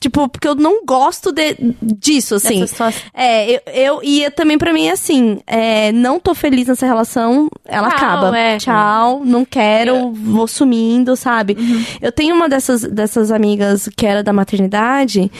Tipo, 0.00 0.28
porque 0.28 0.46
eu 0.46 0.54
não 0.54 0.84
gosto 0.84 1.32
de, 1.32 1.56
disso, 1.82 2.36
assim. 2.36 2.60
É, 3.12 3.50
eu, 3.56 3.60
eu 3.66 4.00
e 4.02 4.30
também 4.30 4.56
pra 4.56 4.72
mim 4.72 4.86
é 4.86 4.92
assim, 4.92 5.40
é, 5.46 5.90
não 5.92 6.20
tô 6.20 6.34
feliz 6.34 6.68
nessa 6.68 6.86
relação, 6.86 7.48
ela 7.64 7.88
Tchau, 7.90 7.96
acaba. 7.96 8.38
é. 8.38 8.56
Tchau, 8.58 9.22
não 9.24 9.44
quero, 9.44 10.12
vou 10.12 10.46
sumindo, 10.46 11.16
sabe? 11.16 11.56
Uhum. 11.58 11.84
Eu 12.00 12.12
tenho 12.12 12.34
uma 12.34 12.48
dessas, 12.48 12.82
dessas 12.82 13.32
amigas 13.32 13.88
que 13.96 14.06
era 14.06 14.22
da 14.22 14.32
maternidade, 14.32 15.30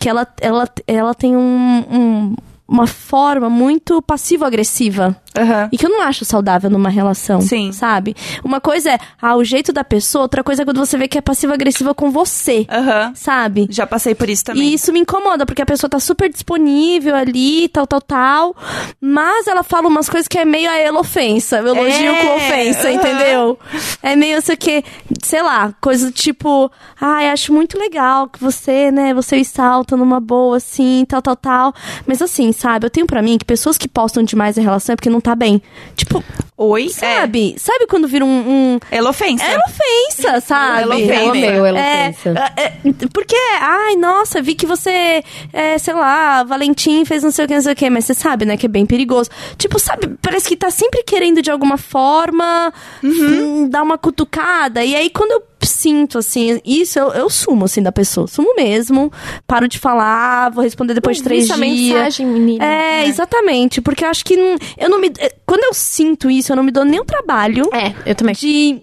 que 0.00 0.08
ela, 0.08 0.26
ela, 0.40 0.68
ela 0.86 1.14
tem 1.14 1.36
um- 1.36 1.84
um- 1.90 2.36
uma 2.66 2.86
forma 2.86 3.48
muito 3.48 4.02
passivo-agressiva. 4.02 5.16
Aham. 5.38 5.68
E 5.72 5.78
que 5.78 5.86
eu 5.86 5.90
não 5.90 6.02
acho 6.02 6.24
saudável 6.24 6.68
numa 6.70 6.88
relação. 6.88 7.40
Sim. 7.40 7.72
Sabe? 7.72 8.14
Uma 8.44 8.60
coisa 8.60 8.92
é 8.92 8.98
ah, 9.20 9.36
o 9.36 9.44
jeito 9.44 9.72
da 9.72 9.84
pessoa, 9.84 10.22
outra 10.22 10.42
coisa 10.42 10.62
é 10.62 10.64
quando 10.64 10.78
você 10.78 10.96
vê 10.96 11.08
que 11.08 11.18
é 11.18 11.20
passivo-agressiva 11.20 11.94
com 11.94 12.10
você. 12.10 12.66
Aham. 12.70 13.12
Sabe? 13.14 13.66
Já 13.70 13.86
passei 13.86 14.14
por 14.14 14.28
isso 14.28 14.44
também. 14.44 14.68
E 14.68 14.74
isso 14.74 14.92
me 14.92 15.00
incomoda, 15.00 15.44
porque 15.46 15.62
a 15.62 15.66
pessoa 15.66 15.88
tá 15.90 16.00
super 16.00 16.28
disponível 16.30 17.14
ali, 17.14 17.68
tal, 17.68 17.86
tal, 17.86 18.00
tal. 18.00 18.56
Mas 19.00 19.46
ela 19.46 19.62
fala 19.62 19.88
umas 19.88 20.08
coisas 20.08 20.26
que 20.28 20.38
é 20.38 20.44
meio 20.44 20.70
a 20.70 20.76
ela 20.76 21.00
ofensa. 21.00 21.58
Eu 21.58 21.68
elogio 21.68 22.10
É, 22.12 22.26
com 22.26 22.36
ofensa, 22.36 22.88
aham. 22.88 22.92
entendeu? 22.96 23.58
É 24.02 24.16
meio 24.16 24.38
isso 24.38 24.56
que, 24.56 24.82
sei 25.22 25.42
lá, 25.42 25.72
coisa 25.80 26.06
do 26.06 26.12
tipo, 26.12 26.70
ai, 27.00 27.28
acho 27.30 27.52
muito 27.52 27.78
legal 27.78 28.28
que 28.28 28.40
você, 28.40 28.90
né, 28.90 29.12
você 29.14 29.36
e 29.36 29.44
Sal 29.44 29.82
estão 29.82 29.98
numa 29.98 30.20
boa, 30.20 30.56
assim, 30.56 31.04
tal, 31.08 31.22
tal, 31.22 31.36
tal. 31.36 31.74
Mas 32.06 32.20
assim, 32.22 32.52
sabe, 32.52 32.86
eu 32.86 32.90
tenho 32.90 33.06
pra 33.06 33.22
mim 33.22 33.38
que 33.38 33.44
pessoas 33.44 33.76
que 33.78 33.88
postam 33.88 34.22
demais 34.22 34.58
a 34.58 34.60
relação 34.62 34.92
é 34.92 34.96
porque 34.96 35.10
não 35.10 35.20
tá 35.20 35.27
bem. 35.34 35.62
Tipo, 35.96 36.22
Oi? 36.56 36.88
sabe? 36.88 37.54
Sabe 37.58 37.86
quando 37.86 38.08
vira 38.08 38.24
um- 38.24 38.28
um 38.74 38.78
É. 38.90 38.96
Ela 38.96 39.10
ofensa. 39.10 39.44
é 39.44 39.56
ofensa, 39.58 40.40
sabe? 40.40 40.82
Ela 40.82 40.94
ofende. 40.96 41.12
Eu 41.12 41.30
amei 41.30 41.60
o 41.60 41.66
ela 41.66 41.78
É, 41.78 42.08
ofensa. 42.10 42.52
é, 42.56 42.62
é, 42.64 42.72
porque, 43.12 43.36
ai, 43.60 43.96
nossa, 43.96 44.42
vi 44.42 44.54
que 44.54 44.66
você, 44.66 45.22
é, 45.52 45.78
sei 45.78 45.94
lá, 45.94 46.42
Valentim 46.44 47.04
fez 47.04 47.22
não 47.22 47.30
sei 47.30 47.44
o 47.44 47.48
que, 47.48 47.54
não 47.54 47.62
sei 47.62 47.72
o 47.72 47.76
que, 47.76 47.88
mas 47.90 48.04
você 48.06 48.14
sabe, 48.14 48.44
né, 48.44 48.56
que 48.56 48.66
é 48.66 48.68
bem 48.68 48.84
perigoso. 48.86 49.30
Tipo, 49.56 49.78
sabe, 49.78 50.16
parece 50.20 50.48
que 50.48 50.56
tá 50.56 50.70
sempre 50.70 51.02
querendo 51.04 51.40
de 51.42 51.50
alguma 51.50 51.76
forma 51.78 52.72
hum, 53.02 53.68
dar 53.68 53.82
uma 53.82 53.96
cutucada. 53.98 54.84
E 54.84 54.94
aí, 54.96 55.10
quando 55.10 55.32
eu 55.32 55.42
sinto, 55.66 56.18
assim, 56.18 56.60
isso, 56.64 56.98
eu, 56.98 57.08
eu 57.12 57.30
sumo, 57.30 57.64
assim, 57.64 57.82
da 57.82 57.92
pessoa. 57.92 58.26
Sumo 58.26 58.54
mesmo, 58.54 59.12
paro 59.46 59.66
de 59.68 59.78
falar, 59.78 60.50
vou 60.50 60.62
responder 60.64 60.94
depois 60.94 61.16
de 61.18 61.22
Não 61.22 61.28
vi 61.28 61.28
três 61.36 61.50
essa 61.50 61.60
dias. 61.60 61.94
mensagem, 61.94 62.26
menina. 62.26 62.64
É, 62.64 63.06
exatamente, 63.06 63.80
porque 63.80 64.04
eu 64.04 64.08
acho 64.08 64.24
que 64.24 64.36
não, 64.36 64.56
eu 64.76 64.88
não 64.88 65.00
me... 65.00 65.10
Quando 65.46 65.64
eu 65.64 65.74
sinto 65.74 66.30
isso, 66.30 66.52
eu 66.52 66.56
não 66.56 66.62
me 66.62 66.70
dou 66.70 66.84
nem 66.84 67.00
o 67.00 67.04
trabalho 67.04 67.68
É, 67.72 67.92
eu 68.10 68.14
também. 68.14 68.34
de... 68.34 68.80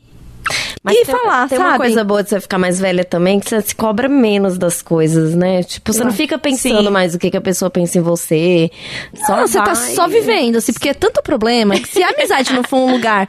Mas 0.84 0.98
e 0.98 1.06
tem, 1.06 1.16
falar, 1.16 1.50
tem 1.50 1.58
sabe? 1.58 1.70
uma 1.72 1.78
coisa 1.78 2.04
boa 2.04 2.22
de 2.22 2.30
você 2.30 2.40
ficar 2.40 2.60
mais 2.60 2.80
velha 2.80 3.04
também, 3.04 3.40
que 3.40 3.50
você 3.50 3.60
se 3.62 3.74
cobra 3.74 4.08
menos 4.08 4.56
das 4.60 4.84
coisas, 4.84 5.34
né? 5.34 5.64
Tipo, 5.64 5.92
você 5.92 6.04
não 6.04 6.14
fica 6.14 6.38
pensando 6.38 6.84
Sim. 6.84 6.90
mais 6.92 7.16
o 7.16 7.18
que, 7.18 7.32
que 7.32 7.38
a 7.38 7.42
pessoa 7.42 7.72
pensa 7.72 7.98
em 7.98 8.02
você. 8.02 8.70
Só 9.26 9.38
Não, 9.38 9.48
você 9.48 9.58
tá 9.58 9.74
vai. 9.74 9.76
só 9.76 10.08
vivendo, 10.08 10.58
assim, 10.58 10.72
porque 10.72 10.90
é 10.90 10.94
tanto 10.94 11.24
problema 11.24 11.74
que 11.80 11.88
se 11.88 12.04
a 12.04 12.10
amizade 12.10 12.54
não 12.54 12.62
for 12.64 12.78
um 12.78 12.92
lugar 12.92 13.28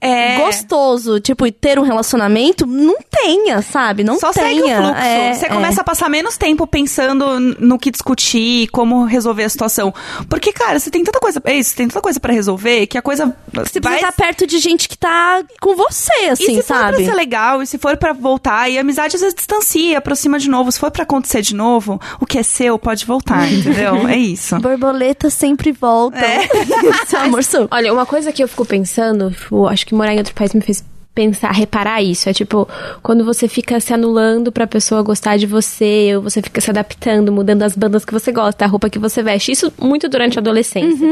É. 0.00 0.36
gostoso, 0.36 1.18
tipo, 1.18 1.50
ter 1.50 1.78
um 1.78 1.82
relacionamento, 1.82 2.64
não 2.66 2.96
tenha, 3.10 3.60
sabe? 3.62 4.04
Não 4.04 4.18
Só 4.18 4.32
tenha. 4.32 4.46
segue 4.46 4.62
o 4.62 4.76
fluxo. 4.76 5.02
É, 5.02 5.34
você 5.34 5.46
é. 5.46 5.48
começa 5.48 5.80
a 5.80 5.84
passar 5.84 6.08
menos 6.08 6.36
tempo 6.36 6.66
pensando 6.66 7.40
no 7.40 7.78
que 7.78 7.90
discutir, 7.90 8.68
como 8.68 9.04
resolver 9.04 9.44
a 9.44 9.48
situação. 9.48 9.92
Porque, 10.28 10.52
cara, 10.52 10.78
você 10.78 10.90
tem 10.90 11.02
tanta 11.02 11.18
coisa. 11.18 11.42
É 11.44 11.54
isso, 11.54 11.74
tem 11.74 11.88
tanta 11.88 12.00
coisa 12.00 12.20
pra 12.20 12.32
resolver 12.32 12.86
que 12.86 12.96
a 12.96 13.02
coisa. 13.02 13.34
Você 13.52 13.80
vai... 13.80 13.94
precisa 13.94 14.10
estar 14.10 14.12
perto 14.12 14.46
de 14.46 14.58
gente 14.58 14.88
que 14.88 14.96
tá 14.96 15.42
com 15.60 15.74
você, 15.74 16.12
E 16.22 16.28
assim, 16.30 16.44
se 16.44 16.62
for 16.62 16.76
pra 16.76 16.92
sabe? 16.92 17.04
ser 17.04 17.14
legal, 17.14 17.62
e 17.62 17.66
se 17.66 17.78
for 17.78 17.96
pra 17.96 18.12
voltar, 18.12 18.70
e 18.70 18.78
a 18.78 18.82
amizade 18.82 19.16
às 19.16 19.20
vezes 19.20 19.34
distancia, 19.34 19.98
aproxima 19.98 20.38
de 20.38 20.48
novo. 20.48 20.70
Se 20.70 20.78
for 20.78 20.90
pra 20.90 21.02
acontecer 21.02 21.42
de 21.42 21.54
novo, 21.54 22.00
o 22.20 22.26
que 22.26 22.38
é 22.38 22.42
seu 22.42 22.78
pode 22.78 23.04
voltar, 23.04 23.46
entendeu? 23.52 24.06
É 24.06 24.16
isso. 24.16 24.58
Borboletas 24.60 25.34
sempre 25.34 25.72
voltam. 25.72 26.20
É. 26.20 26.48
Seu 27.08 27.20
amor, 27.20 27.42
sou. 27.42 27.66
Olha, 27.70 27.92
uma 27.92 28.06
coisa 28.06 28.32
que 28.32 28.42
eu 28.42 28.48
fico 28.48 28.64
pensando, 28.64 29.30
tipo, 29.30 29.66
acho 29.66 29.86
que 29.88 29.94
morar 29.94 30.14
em 30.14 30.18
outro 30.18 30.34
país 30.34 30.52
me 30.54 30.60
fez 30.60 30.84
pensar, 31.14 31.50
reparar 31.50 32.00
isso. 32.00 32.28
É 32.28 32.32
tipo, 32.32 32.68
quando 33.02 33.24
você 33.24 33.48
fica 33.48 33.80
se 33.80 33.92
anulando 33.92 34.52
pra 34.52 34.68
pessoa 34.68 35.02
gostar 35.02 35.36
de 35.36 35.46
você, 35.46 36.12
ou 36.14 36.22
você 36.22 36.40
fica 36.40 36.60
se 36.60 36.70
adaptando, 36.70 37.32
mudando 37.32 37.64
as 37.64 37.74
bandas 37.74 38.04
que 38.04 38.12
você 38.12 38.30
gosta, 38.30 38.64
a 38.64 38.68
roupa 38.68 38.88
que 38.88 39.00
você 39.00 39.20
veste. 39.20 39.50
Isso 39.50 39.72
muito 39.80 40.08
durante 40.08 40.38
a 40.38 40.40
adolescência. 40.40 41.06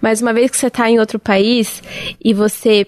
Mas 0.00 0.20
uma 0.20 0.32
vez 0.32 0.50
que 0.50 0.56
você 0.56 0.68
tá 0.68 0.90
em 0.90 0.98
outro 0.98 1.20
país 1.20 1.80
e 2.22 2.34
você 2.34 2.86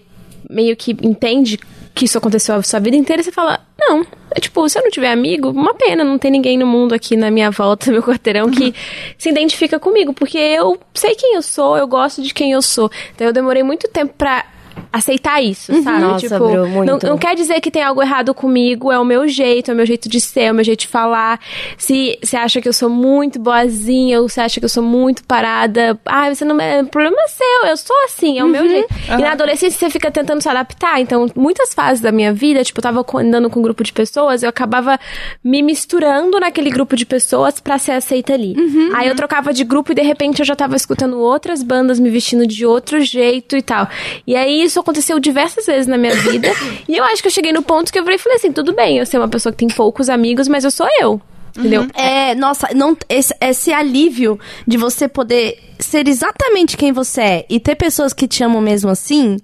meio 0.49 0.75
que 0.77 0.91
entende 1.03 1.57
que 1.95 2.05
isso 2.05 2.18
aconteceu 2.18 2.55
a 2.57 2.62
sua 2.62 2.81
vida 2.81 2.97
inteira, 2.97 3.23
você 3.23 3.31
fala, 3.31 3.61
não, 3.79 4.05
é 4.31 4.41
tipo, 4.41 4.68
se 4.68 4.79
eu 4.79 4.83
não 4.83 4.91
tiver 4.91 5.12
amigo, 5.12 5.51
uma 5.51 5.75
pena, 5.75 6.03
não 6.03 6.18
tem 6.18 6.31
ninguém 6.31 6.59
no 6.59 6.66
mundo 6.66 6.95
aqui 6.95 7.16
na 7.16 7.31
minha 7.31 7.51
volta, 7.51 7.87
no 7.91 7.93
meu 7.93 8.03
quarteirão, 8.03 8.51
que 8.51 8.75
se 9.16 9.29
identifica 9.29 9.79
comigo, 9.79 10.12
porque 10.12 10.39
eu 10.39 10.79
sei 10.95 11.14
quem 11.14 11.35
eu 11.35 11.43
sou, 11.43 11.77
eu 11.77 11.87
gosto 11.87 12.23
de 12.23 12.35
quem 12.35 12.53
eu 12.53 12.62
sou. 12.62 12.91
Então 13.14 13.27
eu 13.27 13.33
demorei 13.33 13.62
muito 13.62 13.87
tempo 13.89 14.14
pra 14.16 14.45
aceitar 14.93 15.43
isso, 15.43 15.72
sabe? 15.83 16.01
Nossa, 16.01 16.28
tipo, 16.28 16.39
Bru, 16.39 16.68
muito. 16.68 17.07
Não, 17.07 17.11
não 17.11 17.18
quer 17.18 17.35
dizer 17.35 17.61
que 17.61 17.70
tem 17.70 17.83
algo 17.83 18.03
errado 18.03 18.35
comigo, 18.35 18.91
é 18.91 18.99
o 18.99 19.05
meu 19.05 19.28
jeito, 19.28 19.70
é 19.70 19.74
o 19.74 19.76
meu 19.76 19.87
jeito 19.87 20.09
de 20.09 20.20
ser, 20.20 20.43
é 20.43 20.53
o 20.53 20.55
meu 20.55 20.64
jeito 20.64 20.81
de 20.81 20.89
falar. 20.89 21.41
Se 21.76 22.18
você 22.22 22.37
acha 22.37 22.61
que 22.61 22.68
eu 22.68 22.72
sou 22.72 22.89
muito 22.89 23.39
boazinha, 23.39 24.20
ou 24.20 24.28
você 24.28 24.41
acha 24.41 24.61
que 24.61 24.64
eu 24.64 24.70
sou 24.70 24.83
muito 24.83 25.24
parada, 25.24 25.99
ah, 26.07 26.33
você 26.33 26.45
não 26.45 26.61
é, 26.61 26.83
o 26.83 26.87
problema 26.87 27.16
é 27.20 27.28
seu, 27.28 27.68
eu 27.68 27.76
sou 27.76 27.97
assim, 28.05 28.39
é 28.39 28.45
o 28.45 28.49
meu 28.49 28.68
jeito. 28.68 28.89
E 29.09 29.22
na 29.22 29.33
adolescência 29.33 29.78
você 29.78 29.91
fica 29.91 30.11
tentando 30.11 30.41
se 30.41 30.49
adaptar, 30.49 31.01
então 31.01 31.26
muitas 31.35 31.74
fases 31.74 32.01
da 32.01 32.12
minha 32.12 32.33
vida, 32.33 32.62
tipo, 32.64 32.78
eu 32.78 32.83
tava 32.83 33.05
andando 33.14 33.51
com 33.51 33.61
um 33.61 33.62
grupo 33.62 33.83
de 33.83 33.93
pessoas, 33.93 34.43
eu 34.43 34.49
acabava 34.49 34.99
me 35.43 35.62
misturando 35.62 36.39
naquele 36.41 36.70
grupo 36.70 36.97
de 36.97 37.07
pessoas 37.07 37.61
pra 37.61 37.78
ser 37.78 37.93
aceita 37.93 38.35
ali. 38.35 38.55
Aí 38.95 39.09
eu 39.09 39.14
trocava 39.14 39.53
de 39.53 39.64
grupo 39.64 39.93
e 39.93 39.95
de 39.95 40.03
repente 40.03 40.41
eu 40.41 40.47
já 40.47 40.57
tava 40.57 40.76
escutando 40.76 41.18
outras 41.18 41.62
bandas 41.62 41.99
me 41.99 42.11
vestindo 42.11 42.47
de 42.47 42.64
outro 42.66 43.01
jeito 43.01 43.57
e 43.57 43.62
tal. 43.62 43.89
E 44.26 44.37
aí 44.37 44.62
isso 44.71 44.81
aconteceu 44.81 45.18
diversas 45.18 45.66
vezes 45.66 45.87
na 45.87 45.99
minha 45.99 46.14
vida. 46.14 46.49
e 46.89 46.97
eu 46.97 47.05
acho 47.05 47.23
que 47.23 47.29
eu 47.29 47.33
cheguei 47.33 47.53
no 47.53 47.62
ponto 47.62 47.93
que 47.93 47.99
eu 47.99 48.05
falei 48.05 48.37
assim: 48.37 48.53
tudo 48.53 48.73
bem, 48.73 48.99
eu 48.99 49.07
sou 49.07 49.21
uma 49.21 49.29
pessoa 49.29 49.53
que 49.53 49.59
tem 49.59 49.68
poucos 49.68 50.09
amigos, 50.09 50.49
mas 50.49 50.64
eu 50.64 50.71
sou 50.71 50.87
eu. 51.01 51.21
Entendeu? 51.57 51.87
É, 51.95 52.35
nossa, 52.37 52.68
não, 52.75 52.97
esse, 53.09 53.35
esse 53.41 53.73
alívio 53.73 54.39
de 54.66 54.77
você 54.77 55.09
poder 55.09 55.59
ser 55.79 56.07
exatamente 56.07 56.77
quem 56.77 56.93
você 56.93 57.21
é 57.21 57.47
e 57.51 57.59
ter 57.59 57.75
pessoas 57.75 58.12
que 58.12 58.29
te 58.29 58.45
amam 58.45 58.61
mesmo 58.61 58.89
assim. 58.91 59.37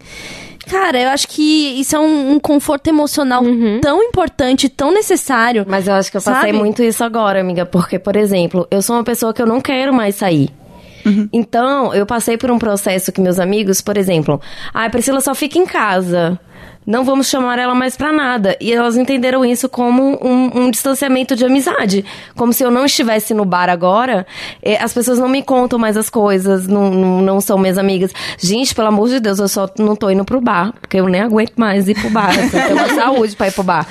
Cara, 0.68 1.00
eu 1.00 1.08
acho 1.10 1.28
que 1.28 1.80
isso 1.80 1.94
é 1.94 1.98
um, 1.98 2.32
um 2.32 2.40
conforto 2.40 2.88
emocional 2.88 3.42
tão 3.80 4.02
importante, 4.02 4.68
tão 4.68 4.92
necessário. 4.92 5.64
Mas 5.66 5.86
eu 5.86 5.94
acho 5.94 6.10
que 6.10 6.16
eu 6.16 6.22
passei 6.22 6.50
Sabe? 6.50 6.52
muito 6.52 6.82
isso 6.82 7.04
agora, 7.04 7.40
amiga, 7.40 7.64
porque, 7.64 7.98
por 7.98 8.16
exemplo, 8.16 8.66
eu 8.70 8.82
sou 8.82 8.96
uma 8.96 9.04
pessoa 9.04 9.32
que 9.32 9.40
eu 9.40 9.46
não 9.46 9.60
quero 9.60 9.94
mais 9.94 10.16
sair. 10.16 10.50
Então, 11.32 11.94
eu 11.94 12.04
passei 12.06 12.36
por 12.36 12.50
um 12.50 12.58
processo 12.58 13.12
que 13.12 13.20
meus 13.20 13.38
amigos, 13.38 13.80
por 13.80 13.96
exemplo, 13.96 14.40
ah, 14.72 14.88
Priscila 14.90 15.20
só 15.20 15.34
fica 15.34 15.58
em 15.58 15.66
casa. 15.66 16.38
Não 16.86 17.04
vamos 17.04 17.28
chamar 17.28 17.58
ela 17.58 17.74
mais 17.74 17.96
pra 17.96 18.12
nada. 18.12 18.56
E 18.60 18.72
elas 18.72 18.96
entenderam 18.96 19.44
isso 19.44 19.68
como 19.68 20.18
um, 20.24 20.62
um 20.62 20.70
distanciamento 20.70 21.34
de 21.34 21.44
amizade. 21.44 22.04
Como 22.36 22.52
se 22.52 22.62
eu 22.62 22.70
não 22.70 22.84
estivesse 22.84 23.34
no 23.34 23.44
bar 23.44 23.68
agora, 23.68 24.26
eh, 24.62 24.78
as 24.80 24.94
pessoas 24.94 25.18
não 25.18 25.28
me 25.28 25.42
contam 25.42 25.78
mais 25.78 25.96
as 25.96 26.08
coisas, 26.08 26.66
não, 26.66 26.90
não, 26.90 27.22
não 27.22 27.40
são 27.40 27.58
minhas 27.58 27.76
amigas. 27.76 28.12
Gente, 28.38 28.74
pelo 28.74 28.88
amor 28.88 29.08
de 29.08 29.18
Deus, 29.18 29.38
eu 29.38 29.48
só 29.48 29.68
não 29.78 29.96
tô 29.96 30.10
indo 30.10 30.24
pro 30.24 30.40
bar, 30.40 30.72
porque 30.80 30.98
eu 30.98 31.08
nem 31.08 31.20
aguento 31.20 31.54
mais 31.56 31.88
ir 31.88 31.94
pro 31.94 32.10
bar. 32.10 32.30
Assim, 32.30 32.56
eu 32.56 32.62
tenho 32.62 32.76
uma 32.76 32.88
saúde 32.94 33.34
pra 33.34 33.48
ir 33.48 33.52
pro 33.52 33.64
bar. 33.64 33.86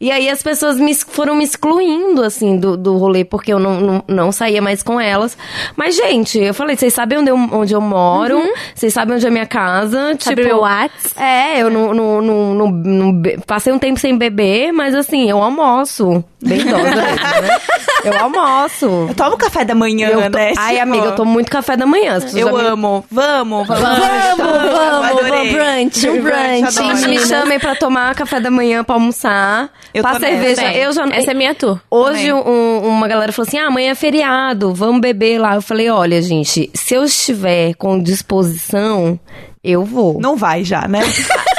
E 0.00 0.10
aí 0.10 0.28
as 0.28 0.42
pessoas 0.42 0.78
me, 0.78 0.94
foram 0.94 1.36
me 1.36 1.44
excluindo, 1.44 2.22
assim, 2.22 2.58
do, 2.58 2.76
do 2.76 2.96
rolê, 2.96 3.24
porque 3.24 3.52
eu 3.52 3.58
não, 3.58 3.80
não, 3.80 4.04
não 4.08 4.32
saía 4.32 4.60
mais 4.60 4.82
com 4.82 5.00
elas. 5.00 5.38
Mas, 5.76 5.94
gente, 5.94 6.38
eu 6.38 6.54
falei, 6.54 6.76
vocês 6.76 6.92
sabem 6.92 7.18
onde 7.18 7.30
eu, 7.30 7.36
onde 7.36 7.72
eu 7.74 7.80
moro, 7.80 8.42
vocês 8.74 8.92
sabem 8.92 9.14
onde 9.14 9.26
é 9.26 9.30
minha 9.30 9.46
casa. 9.46 10.16
Sabe 10.18 10.42
tipo, 10.42 10.42
meu 10.42 10.60
Whats? 10.60 11.16
é, 11.16 11.62
eu 11.62 11.70
não, 11.70 11.94
não, 11.94 12.22
não, 12.54 12.68
não- 12.70 13.22
passei 13.46 13.72
um 13.72 13.78
tempo 13.78 13.98
sem 14.00 14.16
beber, 14.16 14.72
mas 14.72 14.94
assim, 14.94 15.28
eu 15.30 15.42
almoço. 15.42 16.24
Bem 16.42 16.58
idosa 16.60 16.82
né? 16.94 17.58
Eu 18.02 18.18
almoço. 18.18 18.86
Eu 19.08 19.14
tomo 19.14 19.36
café 19.36 19.62
da 19.62 19.74
manhã, 19.74 20.08
Eu 20.08 20.22
tô- 20.30 20.38
né? 20.38 20.52
Ai, 20.56 20.72
Tipo, 20.76 20.82
amiga, 20.88 21.04
eu 21.06 21.14
tomo 21.14 21.30
muito 21.30 21.50
café 21.50 21.76
da 21.76 21.84
manhã. 21.84 22.18
Eu 22.34 22.56
amo. 22.56 23.04
Vamos, 23.10 23.68
vamos. 23.68 23.82
Vamos, 23.84 24.38
vamos, 24.38 25.28
vamos, 25.28 25.52
brunch, 25.52 26.08
um 26.08 26.22
brunch. 26.22 26.70
Gente, 26.72 27.08
me 27.08 27.18
chamem 27.26 27.58
pra 27.58 27.74
tomar 27.74 28.14
café 28.14 28.40
da 28.40 28.50
manhã, 28.50 28.82
pra 28.82 28.94
almoçar. 28.94 29.68
Eu 29.92 30.02
pra 30.02 30.18
cerveja. 30.18 30.72
Eu 30.72 30.92
já 30.94 31.06
Essa 31.10 31.32
é 31.32 31.34
minha 31.34 31.54
tour. 31.54 31.78
Hoje 31.90 32.32
um- 32.32 32.78
uma 32.88 33.06
galera 33.06 33.32
falou 33.32 33.46
assim: 33.46 33.58
ah, 33.58 33.66
amanhã 33.66 33.90
é 33.90 33.94
feriado, 33.94 34.72
vamos 34.74 35.00
beber 35.02 35.38
lá. 35.38 35.56
Eu 35.56 35.62
falei: 35.62 35.90
olha, 35.90 36.22
gente, 36.22 36.70
se 36.72 36.94
eu 36.94 37.04
estiver 37.04 37.74
com 37.74 38.02
disposição, 38.02 39.20
eu 39.62 39.84
vou. 39.84 40.18
Não 40.20 40.36
vai 40.36 40.64
já, 40.64 40.88
né? 40.88 41.00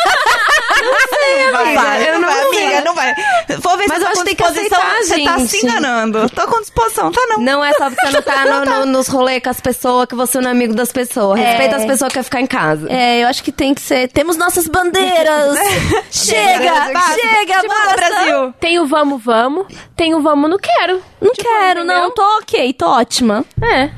Não 1.52 1.52
vai, 1.54 1.78
amiga, 1.78 2.04
eu 2.06 2.14
não 2.14 2.22
não 2.22 2.28
vai, 2.30 2.50
sei. 2.54 2.64
amiga, 2.66 2.82
não 2.82 2.96
vai. 2.96 3.14
Vou 3.60 3.78
ver 3.78 3.86
Mas 3.88 3.98
se 3.98 4.04
eu 4.04 4.06
tá 4.06 4.12
acho 4.12 4.20
que 4.20 4.26
tem 4.26 4.36
que 4.36 4.44
aceitar, 4.44 4.96
Você 5.02 5.24
tá 5.24 5.38
gente. 5.38 5.48
se 5.50 5.66
enganando. 5.66 6.30
Tô 6.30 6.48
com 6.48 6.60
disposição, 6.62 7.12
tá 7.12 7.22
não. 7.30 7.40
Não 7.42 7.64
é 7.66 7.74
só 7.74 7.90
porque 7.90 8.06
você 8.08 8.12
não 8.14 8.22
tá 8.22 8.46
no- 8.46 8.66
no- 8.66 8.86
nos 8.86 9.08
rolês 9.08 9.42
com 9.44 9.50
as 9.50 9.60
pessoas 9.62 10.06
que 10.08 10.16
você 10.16 10.40
não 10.40 10.50
é 10.50 10.52
amigo 10.52 10.74
das 10.74 10.92
pessoas. 10.92 11.40
Respeita 11.40 11.76
as 11.78 11.86
pessoas 11.86 12.10
que 12.10 12.14
querem 12.14 12.24
ficar 12.24 12.42
em 12.42 12.48
casa. 12.48 12.88
É, 12.92 13.24
eu 13.24 13.28
acho 13.28 13.44
que 13.44 13.52
tem 13.52 13.74
que 13.74 13.82
ser. 13.82 14.08
Temos 14.10 14.38
nossas 14.38 14.68
bandeiras! 14.68 15.58
chega! 16.12 16.92
Basta. 16.94 17.14
chega, 17.20 17.54
Tipo, 17.62 17.68
basta! 17.68 17.96
Brasil. 17.96 18.54
Tem 18.60 18.80
o 18.80 18.86
vamos, 18.86 19.24
vamos. 19.24 19.66
Tem 19.96 20.14
o 20.16 20.22
vamos, 20.22 20.50
não 20.50 20.58
quero. 20.58 21.02
Não 21.20 21.34
quero, 21.34 21.84
não. 21.84 21.94
entendeu? 21.96 22.12
Tô 22.12 22.38
ok, 22.40 22.74
tô 22.74 22.88
ótima. 22.88 23.46
É. 23.62 23.90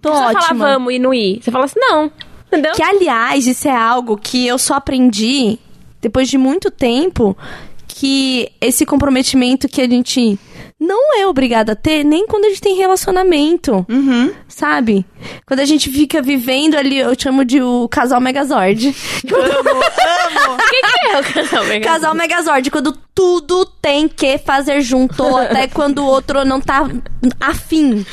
Tô 0.00 0.12
Você 0.12 0.22
ótima. 0.24 0.40
falar 0.42 0.72
vamos 0.72 0.94
e 0.94 0.98
não 0.98 1.12
ir. 1.12 1.40
Você 1.42 1.50
fala 1.50 1.64
assim, 1.66 1.78
não. 1.78 2.10
Entendeu? 2.46 2.72
Que, 2.72 2.82
aliás, 2.82 3.46
isso 3.46 3.68
é 3.68 3.76
algo 3.76 4.16
que 4.16 4.46
eu 4.46 4.58
só 4.58 4.74
aprendi 4.74 5.58
depois 6.00 6.28
de 6.28 6.38
muito 6.38 6.70
tempo 6.70 7.36
que 7.86 8.50
esse 8.60 8.86
comprometimento 8.86 9.68
que 9.68 9.80
a 9.80 9.88
gente 9.88 10.38
não 10.80 11.18
é 11.20 11.26
obrigada 11.26 11.72
a 11.72 11.76
ter 11.76 12.02
nem 12.04 12.26
quando 12.26 12.46
a 12.46 12.48
gente 12.48 12.60
tem 12.62 12.74
relacionamento, 12.76 13.84
Uhum. 13.88 14.32
sabe? 14.48 15.04
Quando 15.46 15.60
a 15.60 15.64
gente 15.66 15.90
fica 15.90 16.22
vivendo 16.22 16.74
ali, 16.76 16.98
eu 16.98 17.12
chamo 17.18 17.44
de 17.44 17.60
o 17.62 17.86
casal 17.88 18.20
Megazord. 18.20 18.94
Amo. 19.30 19.80
O 20.30 20.56
que, 20.70 20.80
que 20.82 21.06
é 21.08 21.18
o 21.20 21.24
casal 21.34 21.64
vegano? 21.64 21.84
Casal 21.92 22.14
Megazord, 22.14 22.70
quando 22.70 22.92
tudo 23.14 23.66
tem 23.82 24.06
que 24.08 24.38
fazer 24.38 24.80
junto, 24.80 25.24
até 25.36 25.66
quando 25.66 25.98
o 25.98 26.06
outro 26.06 26.44
não 26.44 26.60
tá 26.60 26.88
afim, 27.40 28.06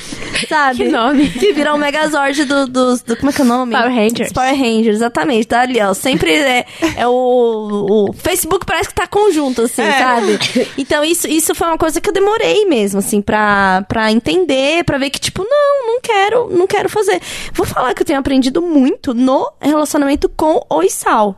sabe? 0.50 0.78
Que 0.86 0.90
nome. 0.90 1.30
Que 1.38 1.54
virou 1.54 1.76
o 1.76 1.78
Megazord 1.78 2.46
do, 2.46 2.68
dos. 2.68 3.02
Do, 3.02 3.16
como 3.18 3.30
é 3.30 3.34
que 3.34 3.42
é 3.42 3.44
o 3.44 3.48
nome? 3.48 3.74
Power 3.76 3.94
Rangers. 3.94 4.32
Power 4.34 4.56
Rangers, 4.56 4.96
exatamente. 4.98 5.48
Tá 5.48 5.62
ali, 5.62 5.80
ó. 5.80 5.94
Sempre 5.94 6.34
é, 6.34 6.66
é 6.96 7.08
o, 7.08 8.08
o 8.10 8.14
Facebook 8.14 8.66
parece 8.66 8.90
que 8.90 8.96
tá 8.96 9.06
conjunto, 9.08 9.62
assim, 9.62 9.84
É. 9.84 9.92
sabe? 10.00 10.40
Então 10.78 11.04
isso, 11.04 11.28
isso 11.28 11.54
foi 11.54 11.68
uma 11.68 11.78
coisa 11.78 12.02
que 12.02 12.10
eu 12.10 12.14
demorei 12.14 12.57
mesmo, 12.66 13.00
assim, 13.00 13.22
pra, 13.22 13.86
pra 13.88 14.12
entender, 14.12 14.84
pra 14.84 14.98
ver 14.98 15.10
que, 15.10 15.20
tipo, 15.20 15.44
não, 15.44 15.88
não 15.94 16.02
quero, 16.02 16.50
não 16.50 16.66
quero 16.68 16.90
fazer. 16.90 17.22
Vou 17.54 17.66
falar 17.66 17.94
que 17.94 18.02
eu 18.02 18.06
tenho 18.06 18.20
aprendido 18.20 18.62
muito 18.62 19.14
no 19.14 19.50
relacionamento 19.62 20.30
com 20.30 20.66
o 20.70 20.82
Isal. 20.84 21.36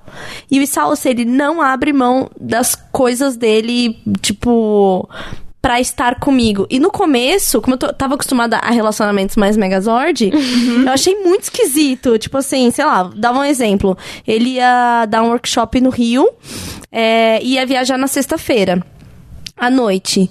E 0.50 0.60
o 0.60 0.64
Isal, 0.64 0.92
assim, 0.92 1.10
ele 1.10 1.26
não 1.26 1.62
abre 1.62 1.92
mão 1.94 2.30
das 2.40 2.76
coisas 2.76 3.36
dele, 3.36 3.98
tipo 4.22 5.08
pra 5.62 5.82
estar 5.82 6.22
comigo. 6.22 6.66
E 6.70 6.80
no 6.80 6.90
começo, 6.90 7.62
como 7.62 7.74
eu 7.74 7.78
tô- 7.78 7.92
tava 7.92 8.14
acostumada 8.16 8.56
a 8.60 8.72
relacionamentos 8.72 9.36
mais 9.36 9.58
Megazord, 9.58 10.32
eu 10.86 10.90
achei 10.90 11.16
muito 11.22 11.44
esquisito. 11.44 12.18
Tipo 12.18 12.38
assim, 12.38 12.72
sei 12.72 12.86
lá, 12.86 13.12
dava 13.14 13.40
um 13.40 13.44
exemplo. 13.44 13.98
Ele 14.26 14.52
ia 14.52 15.06
dar 15.06 15.22
um 15.22 15.28
workshop 15.32 15.82
no 15.82 15.90
Rio, 15.90 16.30
é, 16.90 17.44
ia 17.44 17.66
viajar 17.66 17.98
na 17.98 18.08
sexta-feira. 18.08 18.82
À 19.60 19.70
noite. 19.70 20.30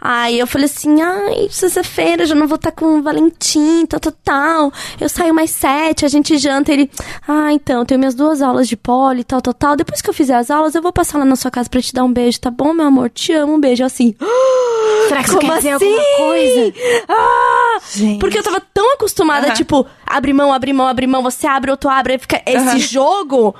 Aí 0.00 0.38
eu 0.38 0.46
falei 0.46 0.66
assim, 0.66 1.02
ai, 1.02 1.48
sexta-feira 1.50 2.24
já 2.24 2.34
não 2.34 2.46
vou 2.46 2.56
estar 2.56 2.70
com 2.70 2.98
o 2.98 3.02
Valentim, 3.02 3.84
tal, 3.86 3.98
tal, 3.98 4.12
tal. 4.24 4.72
Eu 5.00 5.08
saio 5.08 5.34
mais 5.34 5.50
sete, 5.50 6.04
a 6.04 6.08
gente 6.08 6.38
janta. 6.38 6.72
Ele, 6.72 6.88
ah, 7.26 7.52
então, 7.52 7.84
tenho 7.84 7.98
minhas 7.98 8.14
duas 8.14 8.40
aulas 8.40 8.68
de 8.68 8.76
poli, 8.76 9.24
tal, 9.24 9.40
tal, 9.42 9.52
tal. 9.54 9.76
Depois 9.76 10.00
que 10.00 10.08
eu 10.08 10.14
fizer 10.14 10.36
as 10.36 10.50
aulas, 10.50 10.74
eu 10.74 10.82
vou 10.82 10.92
passar 10.92 11.18
lá 11.18 11.24
na 11.24 11.34
sua 11.36 11.50
casa 11.50 11.68
pra 11.68 11.82
te 11.82 11.92
dar 11.92 12.04
um 12.04 12.12
beijo, 12.12 12.40
tá 12.40 12.50
bom, 12.50 12.72
meu 12.72 12.86
amor? 12.86 13.10
Te 13.10 13.32
amo, 13.32 13.54
um 13.54 13.60
beijo. 13.60 13.82
Eu 13.82 13.86
assim, 13.86 14.14
Será 15.08 15.22
que 15.24 15.30
como 15.30 15.40
quer 15.40 15.56
dizer 15.56 15.70
assim? 15.70 15.86
alguma 15.86 16.16
coisa? 16.16 16.74
Ah! 17.08 17.80
Gente. 17.94 18.18
Porque 18.20 18.38
eu 18.38 18.42
tava 18.42 18.60
tão 18.72 18.94
acostumada, 18.94 19.46
Aham. 19.48 19.54
tipo, 19.54 19.86
abre 20.06 20.32
mão, 20.32 20.52
abre 20.52 20.72
mão, 20.72 20.86
abre 20.86 21.06
mão, 21.06 21.22
você 21.22 21.46
abre, 21.46 21.70
outro 21.70 21.88
abre, 21.90 22.12
aí 22.12 22.18
fica 22.18 22.42
esse 22.46 22.58
Aham. 22.68 22.78
jogo 22.78 23.54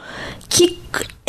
que 0.48 0.78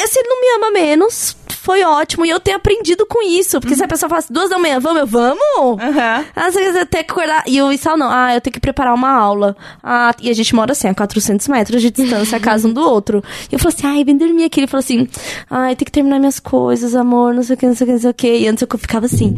se 0.07 0.19
ele 0.19 0.27
não 0.29 0.41
me 0.41 0.47
ama 0.57 0.71
menos, 0.71 1.35
foi 1.61 1.83
ótimo 1.83 2.25
e 2.25 2.29
eu 2.29 2.39
tenho 2.39 2.57
aprendido 2.57 3.05
com 3.05 3.21
isso. 3.21 3.59
Porque 3.59 3.75
se 3.75 3.83
a 3.83 3.87
pessoa 3.87 4.09
fala 4.09 4.19
assim, 4.19 4.33
duas 4.33 4.49
da 4.49 4.57
manhã, 4.57 4.79
vamos, 4.79 4.99
eu, 5.01 5.07
vamos? 5.07 5.81
Aham. 5.81 6.25
Ah, 6.35 6.51
você 6.51 6.85
tem 6.85 7.03
que 7.03 7.11
acordar. 7.11 7.43
E 7.47 7.61
o 7.61 7.71
Issal 7.71 7.97
não. 7.97 8.09
Ah, 8.09 8.33
eu 8.33 8.41
tenho 8.41 8.53
que 8.53 8.59
preparar 8.59 8.93
uma 8.93 9.11
aula. 9.11 9.55
Ah, 9.83 10.13
e 10.21 10.29
a 10.29 10.33
gente 10.33 10.55
mora 10.55 10.71
assim, 10.71 10.87
a 10.87 10.93
400 10.95 11.47
metros 11.47 11.81
de 11.81 11.91
distância, 11.91 12.37
a 12.37 12.39
casa 12.41 12.67
um 12.67 12.73
do 12.73 12.81
outro. 12.81 13.23
E 13.51 13.55
eu 13.55 13.59
falei 13.59 13.75
assim, 13.77 13.87
ai, 13.87 14.03
vem 14.03 14.17
dormir 14.17 14.45
aqui. 14.45 14.59
Ele 14.59 14.67
falou 14.67 14.79
assim, 14.79 15.07
ai, 15.49 15.75
tem 15.75 15.85
que 15.85 15.91
terminar 15.91 16.19
minhas 16.19 16.39
coisas, 16.39 16.95
amor, 16.95 17.33
não 17.33 17.43
sei 17.43 17.55
o 17.55 17.57
que, 17.57 17.65
não 17.65 17.75
sei 17.75 17.85
o 17.85 17.87
que, 17.87 17.93
não 17.93 18.01
sei 18.01 18.09
o 18.09 18.13
que. 18.13 18.37
E 18.37 18.47
antes 18.47 18.61
eu 18.69 18.77
ficava 18.79 19.05
assim, 19.05 19.35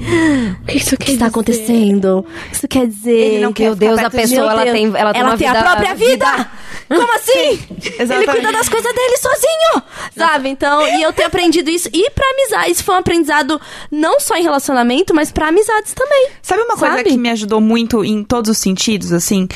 O 0.62 0.66
que 0.66 0.78
isso 0.78 0.96
o 0.96 0.98
que 0.98 1.12
está 1.14 1.28
acontecendo? 1.28 2.20
O 2.20 2.24
que 2.50 2.56
isso 2.56 2.68
quer 2.68 2.88
dizer? 2.88 3.12
Ele 3.12 3.40
não 3.46 3.54
quer 3.54 3.64
Meu 3.64 3.76
Deus, 3.76 3.98
a 4.00 4.10
perto 4.10 4.16
de- 4.16 4.22
pessoa, 4.36 4.52
ela 4.52 4.64
tem, 4.64 4.92
ela 4.96 5.14
tem 5.14 5.24
uma 5.24 5.34
a 5.34 5.36
vida... 5.36 5.64
própria 5.64 5.96
vida! 5.96 6.52
Como 6.88 7.14
assim? 7.16 7.60
Ele 8.00 8.26
cuida 8.28 8.52
das 8.52 8.70
coisas 8.70 8.94
dele 8.94 9.18
sozinho! 9.18 9.84
Sabe? 10.16 10.50
Então, 10.50 10.86
e 10.98 11.02
eu 11.02 11.12
tenho 11.14 11.28
aprendido 11.28 11.70
isso. 11.70 11.90
E 11.94 12.11
pra 12.14 12.26
amizade, 12.30 12.72
isso 12.72 12.84
foi 12.84 12.96
um 12.96 13.00
aprendizado 13.00 13.60
não 13.90 14.20
só 14.20 14.36
em 14.36 14.44
relacionamento, 14.44 15.14
mas 15.14 15.32
pra 15.32 15.48
amizades 15.48 15.94
também. 15.94 16.30
Sabe 16.42 16.62
uma 16.64 16.76
coisa 16.78 16.98
Sabe? 16.98 17.10
que 17.10 17.18
me 17.18 17.30
ajudou 17.30 17.60
muito 17.62 18.04
em 18.04 18.24
todos 18.24 18.50
os 18.52 18.58
sentidos, 18.58 19.12
assim? 19.12 19.48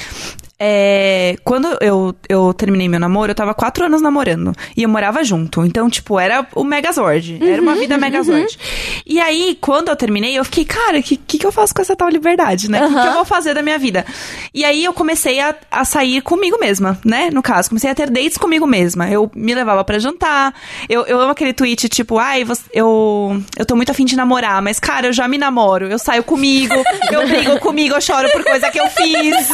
É, 0.57 1.35
quando 1.43 1.67
eu, 1.81 2.15
eu 2.29 2.53
terminei 2.53 2.87
meu 2.87 2.99
namoro, 2.99 3.31
eu 3.31 3.35
tava 3.35 3.53
quatro 3.53 3.85
anos 3.85 4.01
namorando. 4.01 4.53
E 4.75 4.83
eu 4.83 4.89
morava 4.89 5.23
junto. 5.23 5.65
Então, 5.65 5.89
tipo, 5.89 6.17
era 6.19 6.47
o 6.55 6.63
Megazord. 6.63 7.39
Era 7.45 7.61
uma 7.61 7.75
vida 7.75 7.97
Megazord. 7.97 8.57
E 9.05 9.19
aí, 9.19 9.57
quando 9.59 9.89
eu 9.89 9.95
terminei, 9.95 10.37
eu 10.37 10.45
fiquei, 10.45 10.63
cara, 10.65 10.99
o 10.99 11.03
que, 11.03 11.17
que, 11.17 11.37
que 11.39 11.45
eu 11.45 11.51
faço 11.51 11.73
com 11.75 11.81
essa 11.81 11.95
tal 11.95 12.07
liberdade, 12.09 12.71
né? 12.71 12.85
O 12.85 12.87
que, 12.87 13.01
que 13.01 13.07
eu 13.07 13.13
vou 13.13 13.25
fazer 13.25 13.53
da 13.53 13.61
minha 13.61 13.77
vida? 13.77 14.05
E 14.53 14.63
aí 14.63 14.83
eu 14.85 14.93
comecei 14.93 15.39
a, 15.41 15.53
a 15.69 15.83
sair 15.83 16.21
comigo 16.21 16.57
mesma, 16.59 16.97
né? 17.03 17.29
No 17.33 17.41
caso, 17.43 17.69
comecei 17.69 17.89
a 17.91 17.95
ter 17.95 18.09
dates 18.09 18.37
comigo 18.37 18.65
mesma. 18.65 19.09
Eu 19.09 19.29
me 19.35 19.53
levava 19.53 19.83
pra 19.83 19.99
jantar. 19.99 20.53
Eu, 20.87 21.05
eu 21.05 21.19
amo 21.19 21.31
aquele 21.31 21.51
tweet, 21.53 21.89
tipo, 21.89 22.17
ai, 22.17 22.45
você- 22.45 22.63
eu, 22.73 23.41
eu 23.59 23.65
tô 23.65 23.75
muito 23.75 23.91
afim 23.91 24.05
de 24.05 24.15
namorar, 24.15 24.61
mas, 24.61 24.79
cara, 24.79 25.07
eu 25.07 25.13
já 25.13 25.27
me 25.27 25.37
namoro. 25.37 25.87
Eu 25.87 25.99
saio 25.99 26.23
comigo, 26.23 26.73
eu 27.11 27.27
brigo 27.27 27.59
comigo, 27.59 27.93
eu 27.95 28.01
choro 28.01 28.29
por 28.31 28.43
coisa 28.43 28.71
que 28.71 28.79
eu 28.79 28.87
fiz. 28.89 29.49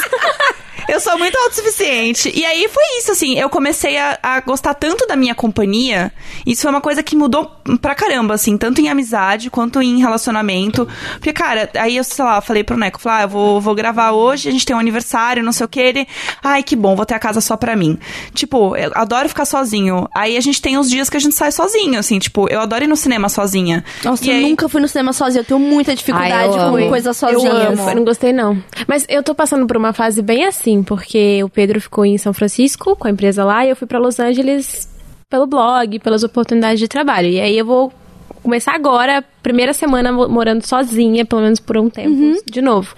Eu 0.92 1.00
sou 1.00 1.18
muito 1.18 1.38
autossuficiente. 1.38 2.32
E 2.36 2.44
aí 2.46 2.68
foi 2.68 2.84
isso, 2.98 3.12
assim. 3.12 3.38
Eu 3.39 3.50
comecei 3.50 3.98
a, 3.98 4.20
a 4.22 4.42
gostar 4.42 4.74
tanto 4.74 5.06
da 5.08 5.16
minha 5.16 5.34
companhia. 5.34 6.12
Isso 6.46 6.64
foi 6.64 6.72
uma 6.72 6.82
coisa 6.82 7.02
que 7.02 7.16
mudou 7.16 7.50
pra 7.82 7.96
caramba, 7.96 8.34
assim. 8.34 8.58
Tanto 8.58 8.82
em 8.82 8.89
amizade 8.89 9.50
quanto 9.50 9.82
em 9.82 10.00
relacionamento. 10.00 10.88
Porque, 11.14 11.32
cara, 11.34 11.70
aí 11.78 11.98
eu, 11.98 12.04
sei 12.04 12.26
lá, 12.26 12.42
falei 12.42 12.64
pro 12.64 12.78
Neco, 12.78 13.00
falei, 13.00 13.20
ah, 13.20 13.22
eu 13.24 13.30
vou, 13.30 13.62
vou 13.62 13.74
gravar 13.76 14.12
hoje, 14.12 14.50
a 14.50 14.52
gente 14.52 14.66
tem 14.66 14.76
um 14.76 14.80
aniversário, 14.80 15.44
não 15.44 15.52
sei 15.52 15.66
o 15.66 15.70
que. 15.70 15.80
Ele, 15.80 16.08
ai, 16.44 16.62
que 16.64 16.76
bom, 16.76 16.96
vou 16.96 17.06
ter 17.06 17.16
a 17.16 17.20
casa 17.20 17.42
só 17.42 17.56
pra 17.56 17.76
mim. 17.76 17.98
Tipo, 18.34 18.76
eu 18.76 18.92
adoro 18.96 19.30
ficar 19.30 19.46
sozinho. 19.46 20.08
Aí 20.14 20.36
a 20.38 20.42
gente 20.42 20.62
tem 20.62 20.78
os 20.78 20.89
dias 20.89 21.10
que 21.10 21.18
a 21.18 21.20
gente 21.20 21.36
sai 21.36 21.52
sozinho, 21.52 21.98
assim. 22.00 22.20
Tipo, 22.20 22.48
eu 22.50 22.60
adoro 22.60 22.84
ir 22.84 22.88
no 22.88 22.96
cinema 22.98 23.30
sozinha. 23.30 23.84
Nossa, 24.04 24.26
E 24.26 24.30
eu 24.30 24.36
aí- 24.36 24.42
nunca 24.50 24.68
fui 24.68 24.82
no 24.82 24.88
cinema 24.88 25.14
sozinha. 25.14 25.42
Eu 25.42 25.46
tenho 25.46 25.60
muita 25.60 25.96
dificuldade 25.96 26.34
Ai, 26.34 26.48
eu 26.48 26.52
com 26.54 26.60
amo. 26.78 26.89
coisa 26.89 27.14
sozinha. 27.14 27.50
Eu 27.50 27.72
amo. 27.72 27.89
Eu 27.89 27.96
não 27.96 28.04
gostei, 28.04 28.34
não. 28.34 28.62
Mas 28.88 29.06
eu 29.08 29.24
tô 29.24 29.34
passando 29.34 29.66
por 29.66 29.78
uma 29.78 29.94
fase 29.94 30.22
bem 30.22 30.46
assim, 30.46 30.81
porque 30.84 31.44
o 31.44 31.50
Pedro 31.50 31.80
ficou 31.80 32.06
em 32.06 32.18
São 32.18 32.34
Francisco 32.34 32.96
com 32.96 33.08
a 33.08 33.12
empresa 33.12 33.44
lá 33.44 33.66
e 33.66 33.70
eu 33.70 33.76
fui 33.76 33.88
pra 33.88 34.00
Los 34.00 34.20
Angeles 34.20 34.90
pelo 35.30 35.48
blog, 35.48 36.00
pelas 36.00 36.24
oportunidades 36.24 36.80
de 36.80 36.88
trabalho. 36.88 37.28
E 37.30 37.40
aí 37.40 37.58
eu 37.58 37.66
vou 37.66 37.92
começar 38.44 38.74
agora, 38.74 39.24
primeira 39.44 39.74
semana 39.74 40.12
mo- 40.12 40.28
morando 40.30 40.66
sozinha, 40.66 41.26
pelo 41.26 41.42
menos 41.42 41.60
por 41.60 41.78
um 41.78 41.89
tempo, 41.89 42.42
de 42.46 42.62
novo. 42.62 42.94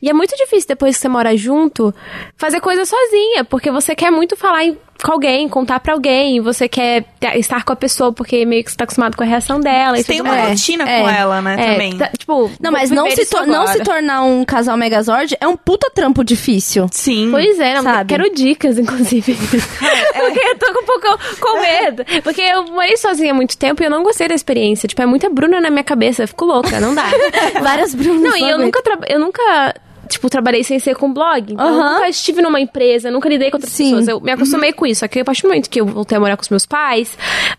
E 0.00 0.08
é 0.08 0.12
muito 0.12 0.34
difícil 0.36 0.68
depois 0.68 0.96
que 0.96 1.02
você 1.02 1.08
mora 1.08 1.36
junto 1.36 1.94
fazer 2.36 2.60
coisa 2.60 2.84
sozinha, 2.84 3.44
porque 3.44 3.70
você 3.70 3.94
quer 3.94 4.10
muito 4.10 4.36
falar 4.36 4.64
em- 4.64 4.76
com 5.02 5.12
alguém, 5.12 5.48
contar 5.48 5.80
pra 5.80 5.92
alguém, 5.92 6.40
você 6.40 6.68
quer 6.68 7.04
ter- 7.18 7.36
estar 7.36 7.64
com 7.64 7.72
a 7.72 7.76
pessoa 7.76 8.12
porque 8.12 8.46
meio 8.46 8.62
que 8.64 8.70
você 8.70 8.76
tá 8.76 8.84
acostumado 8.84 9.16
com 9.16 9.22
a 9.24 9.26
reação 9.26 9.60
dela. 9.60 9.98
e 9.98 10.04
Tem 10.04 10.18
tudo 10.18 10.26
uma 10.28 10.34
mais. 10.36 10.48
rotina 10.60 10.88
é, 10.88 11.00
com 11.02 11.08
ela, 11.10 11.42
né, 11.42 11.56
É, 11.58 11.72
também. 11.72 11.98
tá- 11.98 12.10
tipo, 12.16 12.50
Não, 12.60 12.70
mas 12.72 12.90
não 12.90 13.10
se, 13.10 13.26
não 13.46 13.66
se 13.66 13.80
tornar 13.80 14.22
um 14.22 14.44
casal 14.44 14.76
Megazord 14.76 15.36
é 15.40 15.48
um 15.48 15.56
puta 15.56 15.90
trampo 15.90 16.22
difícil. 16.24 16.86
Sim. 16.92 17.28
Pois 17.30 17.58
é, 17.58 17.74
não, 17.74 17.82
Sabe? 17.82 18.08
quero 18.08 18.32
dicas, 18.32 18.78
inclusive. 18.78 19.34
Porque 19.34 20.40
eu 20.40 20.58
tô 20.58 20.72
com 20.72 20.80
um 20.80 20.86
pouco 20.86 21.18
com 21.40 21.60
medo. 21.60 22.04
Porque 22.22 22.40
eu 22.40 22.64
morei 22.66 22.96
sozinha 22.96 23.32
há 23.32 23.34
muito 23.34 23.58
tempo 23.58 23.82
e 23.82 23.86
eu 23.86 23.90
não 23.90 24.02
gostei 24.04 24.28
da 24.28 24.34
experiência. 24.34 24.86
Tipo, 24.88 25.02
é 25.02 25.06
muita 25.06 25.28
Bruna 25.28 25.60
na 25.60 25.70
minha 25.74 25.84
cabeça, 25.84 26.22
eu 26.22 26.28
fico 26.28 26.44
louca, 26.46 26.80
não 26.80 26.94
dá. 26.94 27.04
Várias 27.62 27.94
Brunas. 27.94 28.22
não, 28.22 28.36
e 28.36 28.48
eu 28.50 28.58
nunca, 28.58 28.80
eu 29.08 29.18
nunca, 29.20 29.74
tipo, 30.08 30.30
trabalhei 30.30 30.62
sem 30.64 30.78
ser 30.78 30.94
com 30.96 31.12
blog. 31.12 31.52
Então, 31.52 31.66
eu 31.66 31.74
nunca 31.74 32.08
estive 32.08 32.40
numa 32.42 32.60
empresa, 32.60 33.10
nunca 33.10 33.28
lidei 33.28 33.50
com 33.50 33.56
outras 33.56 33.72
Sim. 33.72 33.90
pessoas. 33.90 34.08
Eu 34.08 34.20
me 34.20 34.30
acostumei 34.32 34.72
com 34.72 34.86
isso. 34.86 35.00
Só 35.00 35.08
que 35.08 35.20
a 35.20 35.24
partir 35.24 35.42
do 35.42 35.48
momento 35.48 35.68
que 35.68 35.80
eu 35.80 35.86
voltei 35.86 36.16
a 36.16 36.20
morar 36.20 36.36
com 36.36 36.42
os 36.42 36.48
meus 36.48 36.64
pais, 36.66 37.16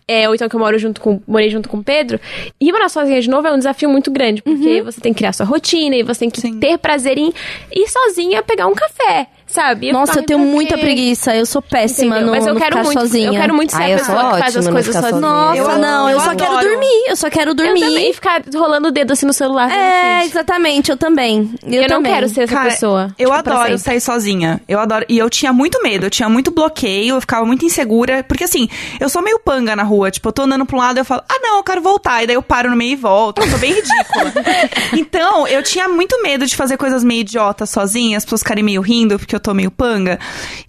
é, 0.08 0.28
ou 0.28 0.36
então 0.36 0.48
que 0.50 0.56
eu 0.56 0.60
moro 0.60 0.78
junto 0.80 1.00
com, 1.02 1.22
morei 1.28 1.50
junto 1.50 1.68
com 1.70 1.78
o 1.78 1.84
Pedro, 1.84 2.20
ir 2.60 2.72
morar 2.72 2.90
sozinha 2.90 3.20
de 3.22 3.30
novo 3.30 3.48
é 3.48 3.52
um 3.54 3.58
desafio 3.58 3.90
muito 3.90 4.10
grande. 4.12 4.42
Porque 4.42 4.80
Uhum. 4.80 4.86
você 4.86 5.00
tem 5.02 5.14
que 5.14 5.18
criar 5.18 5.34
sua 5.34 5.46
rotina 5.46 5.96
e 5.96 6.04
você 6.04 6.22
tem 6.22 6.30
que 6.30 6.40
Sim. 6.42 6.60
ter 6.60 6.78
prazer 6.78 7.18
em 7.18 7.34
ir 7.74 7.88
sozinha 7.88 8.42
pegar 8.42 8.68
um 8.68 8.74
café. 8.76 9.28
Sabe? 9.48 9.90
E 9.90 9.94
Nossa, 9.94 10.20
eu 10.20 10.24
tenho 10.24 10.40
"Pra 10.40 10.48
muita 10.50 10.76
quê?" 10.76 10.82
preguiça. 10.82 11.36
Eu 11.36 11.46
sou 11.46 11.62
péssima 11.62 12.16
Entendeu? 12.16 12.26
no, 12.26 12.32
Mas 12.32 12.48
eu 12.48 12.54
no 12.54 12.60
quero 12.60 12.72
ficar 12.78 12.84
muito, 12.84 13.00
sozinha. 13.00 13.28
eu 13.30 13.34
quero 13.34 13.54
muito 13.54 13.70
ser 13.72 13.82
Ah, 13.82 13.86
a 13.86 13.90
eu 13.92 13.98
pessoa 14.00 14.32
que 14.34 14.40
faz 14.40 14.58
as 14.58 14.68
coisas 14.68 14.96
sozinha. 14.96 15.20
Nossa, 15.22 15.58
Eu 15.58 15.78
não, 15.80 16.10
eu 16.10 16.18
amo, 16.18 16.26
só 16.26 16.32
eu 16.34 16.38
quero 16.38 16.52
adoro. 16.52 16.70
dormir. 16.70 17.04
Eu 17.08 17.16
só 17.16 17.30
quero 17.30 17.52
Eu 17.52 17.56
dormir. 17.56 17.80
também, 17.82 18.10
e 18.10 18.14
ficar 18.14 18.42
rolando 18.56 18.88
o 18.88 18.92
dedo 18.92 19.14
assim 19.14 19.26
no 19.26 19.34
celular. 19.34 19.72
É, 19.72 20.18
assim. 20.20 20.28
exatamente, 20.30 20.92
eu 20.92 20.98
também. 20.98 21.52
Eu, 21.64 21.74
Eu, 21.74 21.82
não 21.84 21.88
também. 21.98 22.14
quero 22.14 22.28
ser 22.30 22.42
essa 22.42 22.54
Cara, 22.54 22.70
pessoa. 22.72 23.04
Eu 23.18 23.30
tipo, 23.32 23.40
adoro 23.50 23.78
sair 23.78 24.02
sozinha. 24.02 24.60
Eu 24.68 24.80
adoro. 24.80 25.06
E 25.08 25.18
eu 25.18 25.30
tinha 25.30 25.54
muito 25.54 25.82
medo, 25.82 26.06
eu 26.08 26.10
tinha 26.10 26.28
muito 26.28 26.52
bloqueio, 26.52 27.16
eu 27.16 27.22
ficava 27.22 27.46
muito 27.46 27.64
insegura. 27.64 28.24
Porque 28.24 28.44
assim, 28.44 28.68
eu 29.00 29.08
sou 29.10 29.22
meio 29.22 29.40
panga 29.40 29.76
na 29.76 29.84
rua. 29.84 30.12
Tipo, 30.12 30.30
eu 30.30 30.34
tô 30.34 30.42
andando 30.42 30.66
pra 30.66 30.76
um 30.76 30.80
lado 30.80 30.98
e 30.98 31.02
eu 31.02 31.06
falo, 31.06 31.22
ah, 31.30 31.40
não, 31.42 31.58
eu 31.58 31.64
quero 31.64 31.82
voltar. 31.82 32.24
E 32.24 32.28
daí 32.28 32.36
eu 32.36 32.42
paro 32.42 32.70
no 32.70 32.76
meio 32.76 32.94
e 32.94 32.96
volto. 32.96 33.42
Eu 33.42 33.48
sou 33.50 33.60
bem 33.60 33.74
ridícula. 33.74 34.34
então, 34.98 35.48
eu 35.48 35.62
tinha 35.64 35.88
muito 35.88 36.22
medo 36.22 36.46
de 36.46 36.56
fazer 36.56 36.78
coisas 36.78 37.04
meio 37.04 37.22
idiotas 37.22 37.70
sozinha, 37.70 38.18
as 38.18 38.26
pessoas 38.26 38.42
ficarem 38.42 38.64
meio 38.64 38.82
rindo 38.82 39.18
porque 39.20 39.35
eu 39.36 39.40
tô 39.40 39.54
meio 39.54 39.70
panga. 39.72 40.20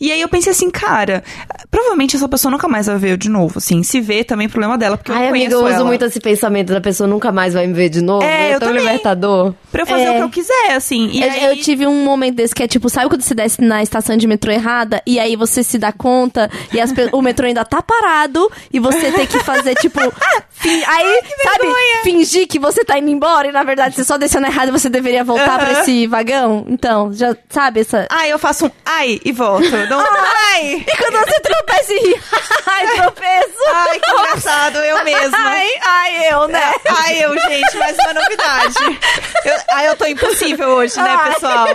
E 0.00 0.10
aí 0.12 0.20
eu 0.20 0.28
pensei 0.28 0.52
assim, 0.52 0.70
cara, 0.70 1.22
provavelmente 1.70 2.16
essa 2.16 2.28
pessoa 2.28 2.50
nunca 2.50 2.68
mais 2.68 2.86
vai 2.86 2.96
ver 2.98 3.12
eu 3.12 3.16
de 3.16 3.28
novo. 3.28 3.58
Assim, 3.58 3.82
se 3.82 4.00
vê 4.00 4.24
também 4.24 4.46
é 4.46 4.48
problema 4.48 4.76
dela, 4.78 4.96
porque 4.96 5.10
eu 5.10 5.16
Ai, 5.16 5.22
não 5.22 5.28
amiga, 5.30 5.54
eu 5.54 5.64
uso 5.64 5.68
ela. 5.74 5.84
muito 5.84 6.04
esse 6.04 6.20
pensamento 6.20 6.72
da 6.72 6.80
pessoa 6.80 7.06
nunca 7.06 7.30
mais 7.32 7.54
vai 7.54 7.66
me 7.66 7.72
ver 7.74 7.88
de 7.88 8.00
novo. 8.02 8.24
É, 8.24 8.50
É, 8.50 8.54
eu 8.54 8.60
tão 8.60 8.68
também. 8.68 8.82
libertador. 8.84 9.54
Pra 9.72 9.82
eu 9.82 9.86
fazer 9.86 10.02
É. 10.04 10.10
o 10.12 10.14
que 10.16 10.22
eu 10.22 10.30
quiser, 10.30 10.72
assim. 10.74 11.08
E 11.12 11.22
Eu, 11.22 11.30
aí... 11.30 11.44
eu 11.44 11.56
tive 11.62 11.86
um 11.86 12.04
momento 12.04 12.36
desse 12.36 12.54
que 12.54 12.62
é 12.62 12.68
tipo, 12.68 12.88
sabe 12.88 13.08
quando 13.08 13.22
você 13.22 13.34
desce 13.34 13.60
na 13.60 13.82
estação 13.82 14.16
de 14.16 14.26
metrô 14.26 14.50
errada 14.52 15.02
e 15.06 15.18
aí 15.18 15.36
você 15.36 15.62
se 15.62 15.78
dá 15.78 15.92
conta 15.92 16.50
e 16.72 16.80
as 16.80 16.92
o 17.12 17.20
metrô 17.20 17.46
ainda 17.46 17.64
tá 17.64 17.82
parado 17.82 18.50
e 18.72 18.78
você 18.78 19.12
tem 19.12 19.26
que 19.26 19.38
fazer 19.40 19.74
tipo. 19.76 20.00
fin- 20.50 20.82
aí, 20.86 21.20
sabe, 21.42 21.66
fingir 22.02 22.46
que 22.48 22.58
você 22.58 22.84
tá 22.84 22.98
indo 22.98 23.10
embora 23.10 23.48
e 23.48 23.52
na 23.52 23.62
verdade 23.62 23.94
você 23.94 24.04
só 24.04 24.16
desceu 24.16 24.40
na 24.40 24.48
errada 24.48 24.68
e 24.68 24.72
você 24.72 24.88
deveria 24.88 25.22
voltar 25.22 25.58
pra 25.58 25.70
Aham. 25.70 25.80
esse 25.82 26.06
vagão? 26.06 26.64
Então, 26.68 27.12
já 27.12 27.36
sabe 27.50 27.80
essa. 27.80 28.06
Ai, 28.10 28.32
eu 28.32 28.38
faço 28.38 28.55
um 28.64 28.70
ai 28.84 29.20
e 29.24 29.32
volto. 29.32 29.70
Não, 29.88 30.00
ai! 30.52 30.84
E 30.86 30.96
quando 30.96 31.18
você 31.18 31.40
tropeça 31.40 31.92
e 31.92 31.98
ri, 31.98 32.22
ai, 32.66 32.86
tropeço! 32.96 33.56
Ai, 33.72 34.00
que 34.00 34.10
engraçado, 34.10 34.78
eu 34.78 35.04
mesma. 35.04 35.38
Ai, 35.38 35.68
ai, 35.84 36.32
eu, 36.32 36.48
né? 36.48 36.74
Ai, 36.88 37.24
eu, 37.24 37.38
gente, 37.38 37.76
mais 37.76 37.96
uma 37.98 38.14
novidade. 38.14 39.00
Eu, 39.44 39.56
ai, 39.70 39.88
eu 39.88 39.96
tô 39.96 40.06
impossível 40.06 40.68
hoje, 40.70 40.96
né, 40.96 41.16
Ai. 41.20 41.34
pessoal? 41.34 41.68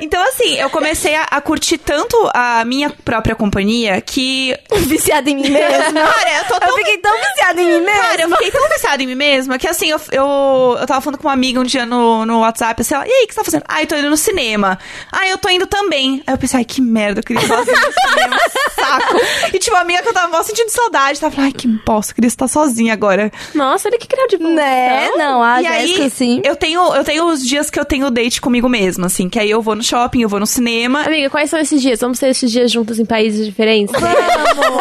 Então, 0.00 0.22
assim, 0.28 0.54
eu 0.54 0.70
comecei 0.70 1.14
a, 1.14 1.24
a 1.24 1.40
curtir 1.40 1.78
tanto 1.78 2.16
a 2.32 2.64
minha 2.64 2.90
própria 2.90 3.34
companhia 3.34 4.00
que. 4.00 4.56
Viciada 4.86 5.28
em 5.28 5.36
mim 5.36 5.50
mesma. 5.50 6.00
Cara, 6.00 6.38
eu 6.38 6.44
tô 6.44 6.60
tão. 6.60 6.68
Eu 6.68 6.76
fiquei 6.76 6.98
tão 6.98 7.16
viciada 7.18 7.60
em 7.60 7.66
mim 7.66 7.80
mesma. 7.80 8.02
Cara, 8.02 8.22
eu 8.22 8.30
fiquei 8.30 8.50
tão 8.50 8.68
viciada 8.68 9.02
em 9.02 9.06
mim 9.06 9.14
mesma 9.14 9.58
que 9.58 9.66
assim, 9.66 9.90
eu, 9.90 10.00
eu, 10.12 10.76
eu 10.80 10.86
tava 10.86 11.00
falando 11.00 11.18
com 11.18 11.26
uma 11.26 11.34
amiga 11.34 11.60
um 11.60 11.64
dia 11.64 11.84
no, 11.84 12.24
no 12.24 12.40
WhatsApp, 12.40 12.80
assim, 12.80 12.94
ela, 12.94 13.06
e 13.06 13.10
aí, 13.10 13.24
o 13.24 13.26
que 13.26 13.34
você 13.34 13.40
tá 13.40 13.44
fazendo? 13.44 13.64
Ah, 13.68 13.82
eu 13.82 13.86
tô 13.86 13.96
indo 13.96 14.10
no 14.10 14.16
cinema. 14.16 14.78
Ah, 15.10 15.26
eu 15.26 15.38
tô 15.38 15.48
indo 15.48 15.66
também. 15.66 15.87
Aí 15.96 16.34
eu 16.34 16.38
pensei, 16.38 16.58
ai, 16.58 16.64
que 16.64 16.80
merda, 16.80 17.20
eu 17.20 17.24
queria 17.24 17.42
ir 17.42 17.46
sozinha 17.46 17.76
no 17.76 18.10
cinema, 18.10 18.36
saco. 18.74 19.16
E 19.52 19.58
tipo, 19.58 19.74
uma 19.74 19.82
amiga 19.82 20.02
que 20.02 20.08
eu 20.08 20.14
tava 20.14 20.28
mó 20.28 20.42
sentindo 20.42 20.70
saudade, 20.70 21.20
tava 21.20 21.34
falando, 21.34 21.52
ai, 21.52 21.52
que 21.52 21.68
bosta, 21.68 22.12
eu 22.12 22.14
queria 22.16 22.28
estar 22.28 22.48
sozinha 22.48 22.92
agora. 22.92 23.30
Nossa, 23.54 23.88
olha 23.88 23.98
que 23.98 24.06
criado 24.06 24.28
de 24.28 24.38
Né? 24.38 25.10
Não, 25.16 25.42
a 25.42 25.60
e 25.60 25.64
Jéssica, 25.64 26.02
aí, 26.04 26.10
sim. 26.10 26.42
eu 26.44 26.56
tenho, 26.56 26.94
eu 26.94 27.04
tenho 27.04 27.26
os 27.26 27.44
dias 27.44 27.70
que 27.70 27.78
eu 27.78 27.84
tenho 27.84 28.10
date 28.10 28.40
comigo 28.40 28.68
mesma, 28.68 29.06
assim, 29.06 29.28
que 29.28 29.38
aí 29.38 29.50
eu 29.50 29.62
vou 29.62 29.74
no 29.74 29.82
shopping, 29.82 30.22
eu 30.22 30.28
vou 30.28 30.40
no 30.40 30.46
cinema. 30.46 31.02
Amiga, 31.02 31.30
quais 31.30 31.50
são 31.50 31.58
esses 31.58 31.80
dias? 31.80 32.00
Vamos 32.00 32.18
ter 32.18 32.28
esses 32.28 32.50
dias 32.50 32.70
juntos 32.70 32.98
em 32.98 33.04
países 33.04 33.44
diferentes? 33.46 33.94
Vamos! 33.98 34.78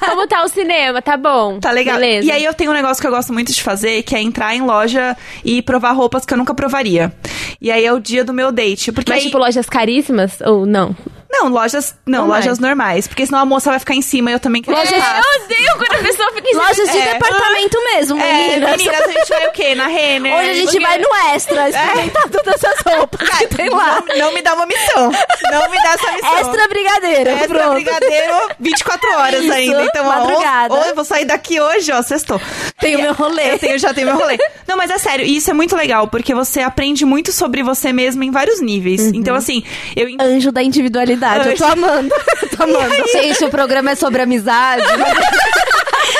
Como 0.06 0.26
tá 0.26 0.44
o 0.44 0.48
cinema? 0.48 1.00
Tá 1.02 1.16
bom. 1.16 1.58
Tá 1.60 1.70
legal. 1.70 1.98
Beleza. 1.98 2.26
E 2.26 2.30
aí 2.30 2.44
eu 2.44 2.54
tenho 2.54 2.70
um 2.70 2.74
negócio 2.74 3.00
que 3.00 3.06
eu 3.06 3.10
gosto 3.10 3.32
muito 3.32 3.52
de 3.52 3.62
fazer, 3.62 4.02
que 4.02 4.14
é 4.14 4.20
entrar 4.20 4.54
em 4.54 4.62
loja 4.62 5.16
e 5.44 5.62
provar 5.62 5.92
roupas 5.92 6.24
que 6.24 6.32
eu 6.32 6.38
nunca 6.38 6.54
provaria. 6.54 7.12
E 7.60 7.70
aí 7.70 7.84
é 7.84 7.92
o 7.92 7.98
dia 7.98 8.24
do 8.24 8.32
meu 8.32 8.52
date. 8.52 8.92
Porque 8.92 9.10
Mas, 9.10 9.20
aí... 9.20 9.26
tipo, 9.26 9.38
lojas 9.38 9.66
caríssimas? 9.66 10.40
Ou 10.44 10.66
não? 10.66 10.94
Não, 11.36 11.48
lojas. 11.48 11.94
Não, 12.06 12.24
Online. 12.24 12.44
lojas 12.46 12.58
normais. 12.58 13.06
Porque 13.08 13.26
senão 13.26 13.40
a 13.40 13.44
moça 13.44 13.70
vai 13.70 13.78
ficar 13.78 13.94
em 13.94 14.02
cima 14.02 14.30
e 14.30 14.34
eu 14.34 14.40
também 14.40 14.62
quero 14.62 14.76
Lojas- 14.76 14.94
ficar. 14.94 15.16
Eu 15.20 15.44
odeio 15.44 15.72
quando 15.76 15.94
a 16.00 16.02
pessoa 16.08 16.32
fica 16.32 16.48
em 16.50 16.54
Lojas 16.54 16.90
de 16.90 16.98
É. 16.98 17.12
departamento 17.14 17.78
mesmo, 17.92 18.20
É, 18.20 18.32
meninas. 18.32 18.70
meninas, 18.76 19.00
a 19.00 19.08
gente 19.12 19.28
vai 19.28 19.46
o 19.48 19.52
quê? 19.52 19.74
Na 19.74 19.86
Renner? 19.86 20.34
Hoje 20.34 20.50
a 20.50 20.54
gente 20.54 20.64
Porque- 20.70 20.80
vai 20.86 20.98
no 20.98 21.08
Extra 21.34 21.68
experimentar 21.68 22.28
todas 22.30 22.54
essas 22.62 22.80
roupas 22.94 23.28
que 23.30 23.46
tem 23.48 23.68
lá. 23.70 24.02
Não, 24.08 24.16
não 24.18 24.32
me 24.34 24.42
dá 24.42 24.54
uma 24.54 24.66
missão. 24.66 25.10
Não 25.50 25.70
me 25.70 25.82
dá 25.82 25.90
essa 25.92 26.12
missão. 26.12 26.38
Extra 26.38 26.68
brigadeiro, 26.68 27.30
Extra 27.30 27.48
pronto. 27.48 27.74
brigadeiro, 27.74 28.34
24 28.60 29.12
horas 29.14 29.44
Isso, 29.44 29.52
ainda. 29.52 29.84
Então, 29.84 30.06
ó, 30.06 30.08
madrugada. 30.08 30.74
ou, 30.74 30.80
ou 30.80 30.86
eu 30.86 30.94
vou 30.94 31.04
sair 31.04 31.24
daqui 31.24 31.60
hoje, 31.60 31.90
ó, 31.92 32.00
sextou. 32.02 32.40
Tem 32.80 32.96
o 32.96 33.00
meu 33.02 33.12
rolê. 33.14 33.52
Eu 33.54 33.58
tenho, 33.58 33.78
já 33.78 33.92
tenho 33.92 34.06
meu 34.08 34.16
rolê. 34.16 34.38
Não, 34.68 34.76
mas 34.76 34.90
é 34.90 34.98
sério, 34.98 35.24
e 35.24 35.36
isso 35.36 35.50
é 35.50 35.54
muito 35.54 35.74
legal, 35.76 36.06
porque 36.08 36.34
você 36.34 36.60
aprende 36.60 37.04
muito 37.04 37.32
sobre 37.32 37.62
você 37.62 37.92
mesmo 37.92 38.22
em 38.22 38.30
vários 38.30 38.60
níveis. 38.60 39.00
Uhum. 39.02 39.12
Então, 39.14 39.34
assim, 39.34 39.62
eu 39.96 40.08
Anjo 40.20 40.52
da 40.52 40.62
individualidade, 40.62 41.23
eu 41.46 41.56
tô 41.56 41.64
amando. 41.64 42.14
tô 42.56 42.62
amando. 42.62 42.94
Gente, 43.12 43.44
o 43.44 43.50
programa 43.50 43.92
é 43.92 43.94
sobre 43.94 44.22
amizade. 44.22 44.82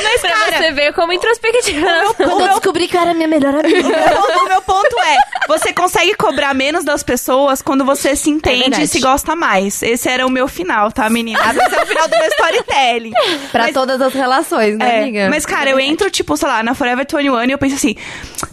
Mas, 0.02 0.20
Pra 0.20 0.30
cara, 0.30 0.58
você 0.58 0.72
ver 0.72 0.92
como 0.94 1.12
introspectiva. 1.12 1.86
Quando 2.16 2.40
eu 2.46 2.48
descobri 2.48 2.88
que 2.88 2.96
eu 2.96 3.00
era 3.00 3.14
minha 3.14 3.28
melhor 3.28 3.54
o 3.54 3.60
amiga. 3.60 3.82
meu, 3.88 3.92
ponto, 4.22 4.38
o 4.38 4.48
meu 4.48 4.62
ponto 4.62 5.00
é, 5.00 5.16
você 5.48 5.72
consegue 5.72 6.14
cobrar 6.14 6.54
menos 6.54 6.84
das 6.84 7.02
pessoas 7.02 7.60
quando 7.62 7.84
você 7.84 8.14
se 8.16 8.30
entende 8.30 8.60
verdade. 8.60 8.82
e 8.84 8.88
se 8.88 9.00
gosta 9.00 9.34
mais. 9.36 9.82
Esse 9.82 10.08
era 10.08 10.26
o 10.26 10.30
meu 10.30 10.48
final, 10.48 10.90
tá, 10.92 11.08
menina? 11.10 11.38
Esse 11.40 11.74
é 11.74 11.82
o 11.82 11.86
final 11.86 12.08
do 12.08 12.16
meu 12.16 12.28
storytelling. 12.28 13.12
pra 13.52 13.64
Mas- 13.64 13.74
todas 13.74 14.00
as 14.00 14.12
relações, 14.14 14.78
né, 14.78 14.98
É, 14.98 15.02
amiga? 15.02 15.28
mas, 15.30 15.44
cara, 15.44 15.70
eu 15.70 15.78
entro, 15.80 16.10
tipo, 16.10 16.36
sei 16.36 16.48
lá, 16.48 16.62
na 16.62 16.74
Forever 16.74 17.04
21 17.06 17.44
e 17.44 17.52
eu 17.52 17.58
penso 17.58 17.74
assim: 17.74 17.96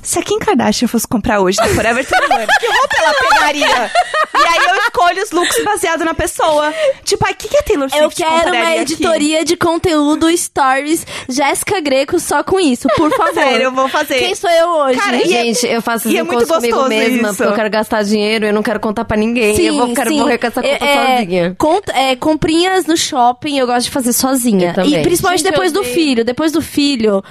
se 0.01 0.19
a 0.19 0.23
Kim 0.23 0.39
Kardashian 0.39 0.87
fosse 0.87 1.07
comprar 1.07 1.39
hoje 1.39 1.57
na 1.57 1.67
Forever 1.67 2.03
21, 2.03 2.17
que 2.59 2.67
roupa 2.67 2.95
ela 2.97 3.13
pegaria? 3.13 3.91
E 4.33 4.43
aí 4.47 4.65
eu 4.69 4.75
escolho 4.77 5.21
os 5.23 5.31
looks 5.31 5.63
baseado 5.63 6.03
na 6.03 6.13
pessoa. 6.13 6.73
Tipo, 7.03 7.25
ai, 7.25 7.33
o 7.33 7.35
que, 7.35 7.47
que 7.47 7.57
a 7.57 7.63
Taylor 7.63 7.89
Swift 7.89 8.03
Eu 8.21 8.25
quero 8.27 8.31
uma 8.33 8.43
compraria 8.43 8.81
aqui? 8.81 8.93
editoria 8.93 9.45
de 9.45 9.55
conteúdo 9.57 10.35
stories 10.37 11.05
Jéssica 11.29 11.79
Greco 11.79 12.19
só 12.19 12.43
com 12.43 12.59
isso, 12.59 12.87
por 12.95 13.09
favor. 13.15 13.33
Sério, 13.33 13.63
eu 13.65 13.71
vou 13.71 13.87
fazer. 13.89 14.15
Quem 14.19 14.35
sou 14.35 14.49
eu 14.49 14.69
hoje? 14.69 14.99
Cara, 14.99 15.17
é- 15.17 15.25
Gente, 15.25 15.65
eu 15.67 15.81
faço 15.81 16.07
e 16.07 16.11
os 16.13 16.17
é 16.19 16.23
muito 16.23 16.47
comigo 16.47 16.75
gostoso 16.75 16.89
mesma, 16.89 17.27
isso. 17.29 17.37
porque 17.37 17.51
eu 17.51 17.55
quero 17.55 17.69
gastar 17.69 18.03
dinheiro 18.03 18.45
eu 18.45 18.53
não 18.53 18.63
quero 18.63 18.79
contar 18.79 19.05
pra 19.05 19.15
ninguém. 19.17 19.55
eu 19.65 19.75
vou 19.75 19.93
quero 19.93 20.09
sim. 20.09 20.17
morrer 20.19 20.37
com 20.37 20.47
essa 20.47 20.61
conta 20.61 20.85
É, 20.85 20.87
é, 20.87 21.17
sozinha. 21.19 21.55
conta- 21.57 21.93
é, 21.93 22.15
comprinhas 22.15 22.85
no 22.85 22.97
shopping 22.97 23.57
eu 23.57 23.65
gosto 23.67 23.85
de 23.85 23.91
fazer 23.91 24.13
sozinha. 24.13 24.73
E 24.85 25.01
principalmente 25.01 25.41
Gente, 25.43 25.51
depois 25.51 25.71
do 25.71 25.83
filho. 25.83 26.23
Depois 26.25 26.51
do 26.51 26.61
filho. 26.61 27.23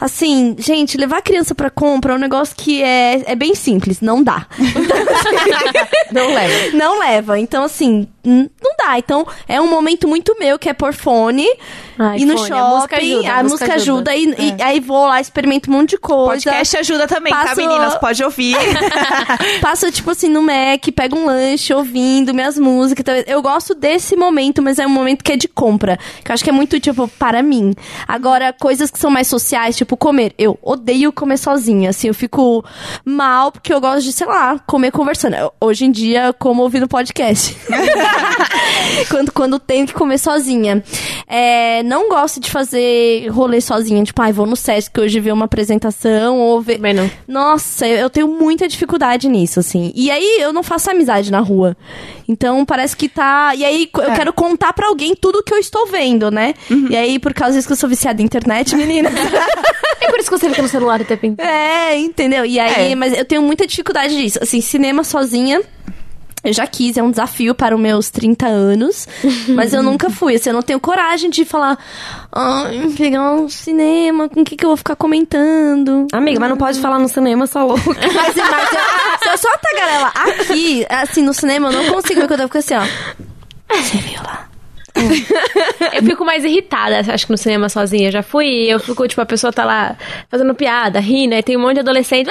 Assim, 0.00 0.54
gente, 0.58 0.96
levar 0.96 1.18
a 1.18 1.22
criança 1.22 1.54
pra 1.54 1.70
compra 1.70 2.12
é 2.12 2.16
um 2.16 2.18
negócio 2.18 2.54
que 2.56 2.82
é, 2.82 3.22
é 3.32 3.34
bem 3.34 3.54
simples. 3.54 4.00
Não 4.00 4.22
dá. 4.22 4.46
Não 6.12 6.34
leva. 6.34 6.76
não 6.76 6.98
leva. 6.98 7.38
Então, 7.38 7.64
assim, 7.64 8.08
não 8.24 8.48
dá. 8.78 8.98
Então, 8.98 9.26
é 9.46 9.60
um 9.60 9.68
momento 9.68 10.08
muito 10.08 10.34
meu, 10.38 10.58
que 10.58 10.68
é 10.68 10.72
pôr 10.72 10.92
fone. 10.94 11.46
Ai, 11.98 12.18
e 12.20 12.24
no 12.24 12.36
fone, 12.36 12.48
shopping, 12.48 12.60
a 12.60 12.68
música 12.70 12.96
ajuda, 12.96 13.32
a 13.32 13.42
música 13.42 13.74
ajuda. 13.74 14.16
e, 14.16 14.54
e 14.58 14.62
aí 14.62 14.80
vou 14.80 15.06
lá, 15.06 15.20
experimento 15.20 15.68
um 15.70 15.74
monte 15.74 15.90
de 15.90 15.98
coisa. 15.98 16.28
Podcast 16.50 16.76
ajuda 16.78 17.06
também, 17.08 17.32
tá, 17.32 17.42
Passo- 17.44 17.56
meninas? 17.60 17.94
Pode 17.96 18.22
ouvir. 18.24 18.56
Passo, 19.60 19.90
tipo 19.90 20.10
assim, 20.10 20.28
no 20.28 20.40
Mac, 20.42 20.86
pego 20.94 21.16
um 21.18 21.26
lanche, 21.26 21.74
ouvindo 21.74 22.32
minhas 22.32 22.56
músicas. 22.58 23.00
Então, 23.02 23.14
Eu 23.26 23.42
gosto 23.42 23.74
desse 23.74 24.16
momento, 24.16 24.62
mas 24.62 24.78
é 24.78 24.86
um 24.86 24.90
momento 24.90 25.22
que 25.24 25.32
é 25.32 25.36
de 25.36 25.48
compra. 25.48 25.98
Que 26.24 26.30
eu 26.30 26.34
acho 26.34 26.44
que 26.44 26.50
é 26.50 26.52
muito, 26.52 26.78
tipo, 26.80 27.08
para 27.18 27.42
mim. 27.42 27.74
Agora, 28.06 28.52
coisas 28.52 28.90
que 28.90 28.98
são 28.98 29.10
mais 29.10 29.26
sociais, 29.26 29.76
tipo 29.76 29.87
comer. 29.96 30.32
Eu 30.38 30.58
odeio 30.62 31.12
comer 31.12 31.36
sozinha. 31.38 31.90
Assim, 31.90 32.08
eu 32.08 32.14
fico 32.14 32.64
mal 33.04 33.50
porque 33.52 33.72
eu 33.72 33.80
gosto 33.80 34.02
de, 34.04 34.12
sei 34.12 34.26
lá, 34.26 34.58
comer 34.66 34.90
conversando. 34.90 35.34
Eu- 35.34 35.52
Hoje 35.60 35.84
em 35.84 35.90
dia, 35.90 36.34
como 36.38 36.62
ouvindo 36.62 36.88
podcast. 36.88 37.56
quando, 39.10 39.32
quando 39.32 39.58
tenho 39.58 39.86
que 39.86 39.92
comer 39.92 40.18
sozinha. 40.18 40.82
É, 41.26 41.82
não 41.82 42.08
gosto 42.08 42.40
de 42.40 42.50
fazer 42.50 43.28
rolê 43.28 43.60
sozinha. 43.60 44.02
Tipo, 44.04 44.22
ai, 44.22 44.32
vou 44.32 44.46
no 44.46 44.56
SESC 44.56 44.90
que 44.92 45.00
hoje 45.00 45.20
ver 45.20 45.32
uma 45.32 45.44
apresentação 45.44 46.38
ou 46.38 46.60
ver. 46.60 46.78
Não. 46.78 47.10
Nossa, 47.26 47.86
eu 47.86 48.08
eu 48.08 48.10
tenho 48.10 48.28
muita 48.28 48.66
dificuldade 48.66 49.28
nisso, 49.28 49.60
assim. 49.60 49.92
E 49.94 50.10
aí 50.10 50.38
eu 50.40 50.50
não 50.52 50.62
faço 50.62 50.90
amizade 50.90 51.30
na 51.30 51.40
rua. 51.40 51.76
Então 52.26 52.64
parece 52.64 52.96
que 52.96 53.06
tá. 53.08 53.52
E 53.54 53.64
aí 53.64 53.90
É. 53.98 54.06
eu 54.10 54.14
quero 54.14 54.32
contar 54.32 54.72
pra 54.72 54.86
alguém 54.88 55.14
tudo 55.14 55.42
que 55.42 55.52
eu 55.52 55.58
estou 55.58 55.86
vendo, 55.88 56.30
né? 56.30 56.54
Uhum. 56.70 56.86
E 56.88 56.96
aí, 56.96 57.18
por 57.18 57.34
causa 57.34 57.54
disso 57.56 57.66
que 57.68 57.72
eu 57.72 57.76
sou 57.76 57.88
viciada 57.88 58.22
em 58.22 58.24
internet, 58.24 58.74
menina. 58.74 59.10
É 60.00 60.10
por 60.10 60.18
isso 60.20 60.30
que 60.30 60.38
você 60.38 60.48
fica 60.48 60.62
no 60.62 60.68
celular 60.68 61.00
o 61.00 61.04
tempo 61.04 61.26
inteiro. 61.26 61.50
é, 61.50 61.96
entendeu? 61.98 62.44
E 62.44 62.58
aí, 62.58 62.92
É. 62.92 62.94
mas 62.94 63.16
eu 63.16 63.24
tenho 63.24 63.42
muita 63.42 63.66
dificuldade 63.66 64.16
disso. 64.16 64.38
Assim, 64.42 64.60
cinema 64.60 65.02
sozinha. 65.04 65.60
Eu 66.44 66.52
já 66.52 66.68
quis, 66.68 66.96
é 66.96 67.02
um 67.02 67.10
desafio 67.10 67.52
para 67.52 67.74
os 67.74 67.80
meus 67.80 68.10
30 68.10 68.46
anos, 68.46 69.08
mas 69.48 69.74
eu 69.74 69.82
nunca 69.82 70.08
fui. 70.08 70.36
Assim, 70.36 70.50
eu 70.50 70.54
não 70.54 70.62
tenho 70.62 70.78
coragem 70.78 71.28
de 71.28 71.44
falar, 71.44 71.76
ai, 72.30 72.92
pegar 72.96 73.32
um 73.32 73.48
cinema, 73.48 74.28
com 74.28 74.42
o 74.42 74.44
que, 74.44 74.56
que 74.56 74.64
eu 74.64 74.68
vou 74.70 74.76
ficar 74.76 74.94
comentando? 74.94 76.06
Amiga, 76.12 76.38
mas 76.38 76.48
não 76.48 76.56
pode 76.56 76.80
falar 76.80 77.00
no 77.00 77.08
cinema 77.08 77.46
só 77.48 77.64
louca. 77.66 77.82
Mas, 78.14 78.36
mas 78.36 78.72
eu, 78.72 79.18
se 79.22 79.28
eu 79.30 79.36
só 79.38 79.48
tagarela 79.58 80.12
aqui, 80.14 80.86
assim, 80.88 81.22
no 81.22 81.34
cinema, 81.34 81.70
eu 81.72 81.82
não 81.82 81.92
consigo 81.92 82.20
ver 82.20 82.28
quando 82.28 82.40
eu 82.40 82.46
fico 82.48 82.58
assim, 82.58 82.74
ó. 82.74 83.74
Você 83.74 83.98
viu 83.98 84.22
lá? 84.22 84.48
Eu 85.94 86.02
fico 86.02 86.24
mais 86.24 86.44
irritada, 86.44 87.00
acho 87.12 87.26
que 87.26 87.32
no 87.32 87.38
cinema 87.38 87.68
sozinha. 87.68 88.10
Já 88.10 88.22
fui 88.22 88.46
eu 88.46 88.78
fico, 88.80 89.06
tipo, 89.06 89.20
a 89.20 89.26
pessoa 89.26 89.52
tá 89.52 89.64
lá 89.64 89.96
fazendo 90.30 90.54
piada, 90.54 91.00
rindo, 91.00 91.34
aí 91.34 91.42
tem 91.42 91.56
um 91.56 91.60
monte 91.60 91.74
de 91.74 91.80
adolescente. 91.80 92.30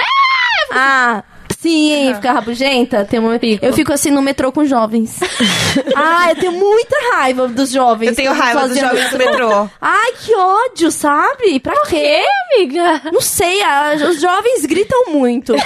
Ah! 0.72 1.22
Sim, 1.60 2.12
fica 2.14 2.32
rabugenta. 2.32 3.04
Tem 3.04 3.18
uma... 3.18 3.38
Eu 3.60 3.72
fico 3.72 3.92
assim 3.92 4.10
no 4.12 4.22
metrô 4.22 4.52
com 4.52 4.64
jovens. 4.64 5.18
ah, 5.96 6.30
eu 6.30 6.36
tenho 6.36 6.52
muita 6.52 6.96
raiva 7.14 7.48
dos 7.48 7.70
jovens. 7.70 8.10
Eu 8.10 8.14
tenho 8.14 8.32
raiva 8.32 8.68
dos 8.68 8.78
jovens 8.78 9.10
do 9.10 9.18
metrô. 9.18 9.68
Ai, 9.80 10.12
que 10.24 10.34
ódio, 10.36 10.90
sabe? 10.92 11.58
Pra 11.58 11.74
quê? 11.88 12.22
amiga? 12.54 13.02
Não 13.12 13.20
sei, 13.20 13.62
a- 13.62 13.94
os 14.08 14.20
jovens 14.20 14.64
gritam 14.66 15.06
muito. 15.08 15.54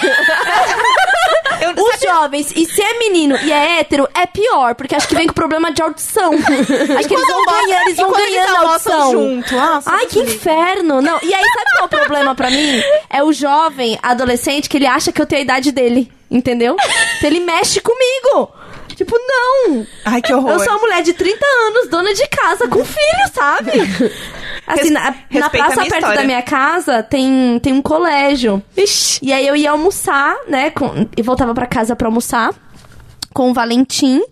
Eu, 1.61 1.70
Os 1.84 2.01
jovens, 2.01 2.53
e 2.57 2.66
se 2.66 2.82
é 2.82 2.99
menino 2.99 3.36
e 3.40 3.53
é 3.53 3.78
hétero, 3.78 4.09
é 4.14 4.26
pior, 4.26 4.74
porque 4.74 4.97
acho 4.97 5.07
que 5.07 5.14
vem 5.14 5.28
com 5.28 5.32
problema 5.32 5.70
de 5.70 5.80
audição. 5.80 6.32
Acho 6.34 7.09
que 7.09 7.14
eles 7.14 7.26
vão 7.28 7.45
ganhar, 7.47 7.82
eles 7.82 7.97
vão 7.97 8.18
eles 8.18 8.34
ganhando 8.34 8.57
audição. 8.66 9.12
junto? 9.12 9.55
Nossa, 9.55 9.90
Ai, 9.93 10.07
que 10.07 10.18
inferno! 10.18 11.01
Não, 11.01 11.18
e 11.22 11.32
aí 11.32 11.43
sabe 11.43 11.70
qual 11.76 11.82
é 11.82 11.84
o 11.84 11.88
problema 11.88 12.34
pra 12.34 12.51
mim? 12.51 12.82
É 13.09 13.22
o 13.22 13.32
jovem 13.32 13.97
adolescente 14.03 14.68
que 14.68 14.76
ele 14.76 14.86
acha 14.86 15.12
que 15.12 15.22
eu 15.22 15.26
tenho 15.26 15.40
a 15.40 15.45
idade 15.45 15.70
dele, 15.70 15.81
entendeu? 16.30 16.76
Então 17.16 17.30
ele 17.30 17.40
mexe 17.40 17.80
comigo. 17.80 18.50
Tipo, 18.94 19.16
não! 19.18 19.86
Ai, 20.04 20.20
que 20.20 20.32
horror. 20.32 20.50
Eu 20.50 20.60
sou 20.60 20.68
uma 20.68 20.78
mulher 20.80 21.02
de 21.02 21.12
30 21.12 21.44
anos, 21.66 21.88
dona 21.88 22.12
de 22.14 22.26
casa, 22.28 22.68
com 22.68 22.84
filho, 22.84 23.32
sabe? 23.32 23.72
Assim, 24.66 24.90
na, 24.90 25.14
na 25.30 25.50
praça 25.50 25.76
perto 25.76 25.94
história. 25.94 26.16
da 26.18 26.24
minha 26.24 26.42
casa 26.42 27.02
tem, 27.02 27.58
tem 27.60 27.72
um 27.72 27.82
colégio. 27.82 28.62
E 29.20 29.32
aí 29.32 29.46
eu 29.46 29.56
ia 29.56 29.72
almoçar, 29.72 30.36
né? 30.46 30.70
Com, 30.70 31.08
e 31.16 31.22
voltava 31.22 31.52
pra 31.52 31.66
casa 31.66 31.96
pra 31.96 32.06
almoçar 32.06 32.54
com 33.32 33.50
o 33.50 33.54
Valentim. 33.54 34.22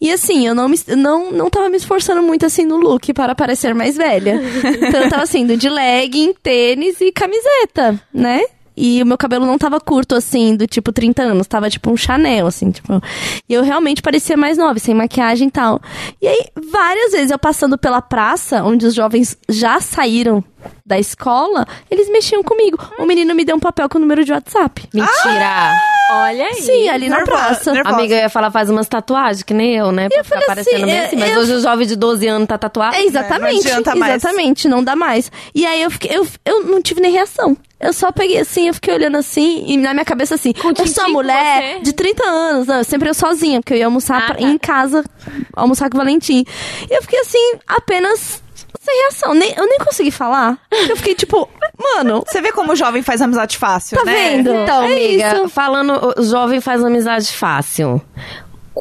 E 0.00 0.10
assim, 0.10 0.46
eu 0.46 0.54
não, 0.54 0.68
me, 0.68 0.78
não, 0.96 1.30
não 1.30 1.50
tava 1.50 1.68
me 1.68 1.76
esforçando 1.76 2.22
muito 2.22 2.46
assim 2.46 2.64
no 2.64 2.76
look 2.76 3.12
para 3.12 3.34
parecer 3.34 3.74
mais 3.74 3.96
velha. 3.96 4.40
Então 4.64 5.02
eu 5.02 5.10
tava 5.10 5.22
assim, 5.24 5.46
de 5.46 5.68
legging, 5.68 6.32
tênis 6.42 7.00
e 7.00 7.12
camiseta, 7.12 8.00
né? 8.12 8.42
E 8.76 9.02
o 9.02 9.06
meu 9.06 9.16
cabelo 9.16 9.46
não 9.46 9.56
tava 9.56 9.78
curto, 9.80 10.14
assim, 10.14 10.56
do 10.56 10.66
tipo 10.66 10.90
30 10.92 11.22
anos. 11.22 11.46
Tava 11.46 11.70
tipo 11.70 11.90
um 11.90 11.96
Chanel, 11.96 12.46
assim, 12.46 12.70
tipo. 12.70 13.00
E 13.48 13.54
eu 13.54 13.62
realmente 13.62 14.02
parecia 14.02 14.36
mais 14.36 14.58
nova, 14.58 14.78
sem 14.78 14.94
maquiagem 14.94 15.48
e 15.48 15.50
tal. 15.50 15.80
E 16.20 16.26
aí, 16.26 16.46
várias 16.70 17.12
vezes 17.12 17.30
eu 17.30 17.38
passando 17.38 17.78
pela 17.78 18.02
praça, 18.02 18.64
onde 18.64 18.84
os 18.86 18.94
jovens 18.94 19.36
já 19.48 19.80
saíram 19.80 20.42
da 20.84 20.98
escola, 20.98 21.66
eles 21.90 22.08
mexiam 22.10 22.42
comigo. 22.42 22.78
O 22.98 23.04
menino 23.06 23.34
me 23.34 23.44
deu 23.44 23.54
um 23.56 23.60
papel 23.60 23.88
com 23.88 23.98
o 23.98 24.00
número 24.00 24.24
de 24.24 24.32
WhatsApp. 24.32 24.88
Mentira. 24.92 25.72
Olha 26.10 26.44
aí. 26.46 26.54
Sim, 26.62 26.88
ali 26.88 27.08
na 27.08 27.18
Nervosa, 27.18 27.38
praça. 27.46 27.72
nervosa. 27.72 27.96
Amiga, 27.96 28.14
eu 28.14 28.20
ia 28.20 28.28
falar, 28.28 28.50
faz 28.50 28.68
umas 28.68 28.86
tatuagens, 28.88 29.42
que 29.42 29.54
nem 29.54 29.74
eu, 29.74 29.90
né? 29.92 30.08
Pra 30.08 30.18
Eu 30.18 30.24
ficar 30.24 30.40
falei 30.40 30.46
parecendo 30.46 30.76
assim, 30.76 30.86
bem 30.86 30.94
é, 30.96 31.06
assim. 31.06 31.16
Mas 31.16 31.30
eu- 31.32 31.38
hoje 31.40 31.52
o 31.54 31.60
jovem 31.60 31.86
de 31.86 31.96
12 31.96 32.26
anos 32.26 32.46
tá 32.48 32.58
tatuado. 32.58 32.94
É, 32.96 33.02
exatamente. 33.04 33.52
não 33.54 33.60
adianta 33.60 33.94
mais. 33.94 34.14
exatamente, 34.16 34.68
não 34.68 34.84
dá 34.84 34.94
mais. 34.96 35.30
E 35.54 35.64
aí 35.64 35.82
eu 35.82 35.90
fiquei, 35.90 36.16
eu, 36.16 36.26
eu 36.44 36.64
não 36.64 36.82
tive 36.82 37.00
nem 37.00 37.10
reação. 37.12 37.56
Eu 37.84 37.92
só 37.92 38.10
peguei 38.10 38.38
assim, 38.38 38.68
eu 38.68 38.74
fiquei 38.74 38.94
olhando 38.94 39.16
assim, 39.16 39.64
e 39.66 39.76
na 39.76 39.92
minha 39.92 40.04
cabeça 40.04 40.34
assim, 40.34 40.52
eu 40.56 40.72
tintim 40.74 40.86
sou 40.90 41.04
uma 41.04 41.06
com 41.08 41.12
mulher 41.14 41.80
de 41.82 41.92
30 41.92 42.24
anos, 42.24 42.66
não, 42.66 42.76
eu 42.78 42.84
sempre 42.84 43.08
eu 43.08 43.14
sozinha, 43.14 43.60
porque 43.60 43.74
eu 43.74 43.78
ia 43.78 43.84
almoçar 43.86 44.22
Ah, 44.22 44.26
pra- 44.26 44.34
tá. 44.36 44.42
em 44.42 44.58
casa, 44.58 45.04
almoçar 45.52 45.90
com 45.90 45.96
o 45.96 46.00
Valentim. 46.00 46.44
E 46.90 46.96
eu 46.96 47.02
fiquei 47.02 47.20
assim, 47.20 47.52
apenas 47.68 48.42
sem 48.80 49.00
reação. 49.02 49.32
Nem, 49.34 49.54
eu 49.56 49.66
nem 49.66 49.78
consegui 49.78 50.10
falar. 50.10 50.58
Eu 50.88 50.96
fiquei 50.96 51.14
tipo, 51.14 51.48
mano, 51.78 52.22
Você 52.26 52.40
vê 52.42 52.52
como 52.52 52.72
o 52.72 52.76
jovem 52.76 53.02
faz 53.02 53.22
amizade 53.22 53.56
fácil, 53.56 53.96
Tá 53.98 54.04
né? 54.04 54.12
vendo? 54.14 54.50
Então, 54.54 54.82
É 54.82 54.86
amiga, 54.92 55.34
isso. 55.36 55.48
falando, 55.48 56.14
o 56.18 56.22
jovem 56.22 56.60
faz 56.60 56.84
amizade 56.84 57.32
fácil. 57.32 58.00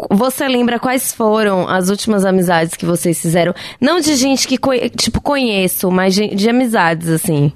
Você 0.10 0.48
lembra 0.48 0.80
quais 0.80 1.14
foram 1.14 1.70
as 1.70 1.90
últimas 1.90 2.26
amizades 2.26 2.76
que 2.76 2.86
vocês 2.86 3.20
fizeram? 3.22 3.54
Não 3.80 4.00
de 4.00 4.16
gente 4.16 4.48
que, 4.48 4.58
tipo, 4.98 5.22
conheço, 5.22 5.92
mas 5.92 6.16
de, 6.16 6.30
de 6.36 6.50
amizades, 6.50 7.08
assim. 7.10 7.54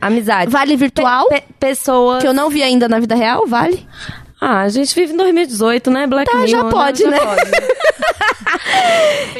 Amizades. 0.00 0.52
vale 0.52 0.76
virtual, 0.76 1.28
Pe- 1.28 1.42
pessoas. 1.60 2.20
que 2.22 2.26
eu 2.28 2.32
não 2.34 2.48
vi 2.50 2.62
ainda 2.62 2.88
na 2.88 2.98
vida 3.00 3.14
real, 3.14 3.46
vale? 3.46 3.86
Ah, 4.40 4.62
a 4.62 4.68
gente 4.68 4.92
vive 4.94 5.12
em 5.12 5.16
2018, 5.16 5.90
né? 5.90 6.06
Black 6.06 6.30
Tá, 6.30 6.46
já 6.46 6.56
Mirror, 6.58 6.70
pode, 6.72 7.04
né? 7.06 7.16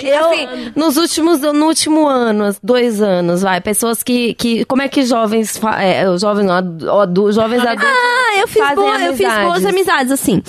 Eu, 0.02 0.30
assim, 0.30 0.72
nos 0.74 0.96
últimos, 0.96 1.40
no 1.40 1.66
último 1.66 2.06
ano, 2.08 2.54
dois 2.62 3.00
anos, 3.00 3.42
vai, 3.42 3.60
pessoas 3.60 4.02
que, 4.02 4.34
que 4.34 4.64
como 4.64 4.82
é 4.82 4.88
que 4.88 5.04
jovens, 5.04 5.60
é, 5.80 6.04
jovens, 6.18 6.50
adultos, 6.50 7.34
jovens 7.34 7.60
adultos 7.64 7.88
Ah, 7.88 8.38
eu 8.38 8.48
fiz, 8.48 8.62
fazem 8.62 8.74
boa, 8.76 9.00
eu 9.00 9.14
fiz 9.16 9.32
boas 9.42 9.64
amizades, 9.64 10.12
assim. 10.12 10.42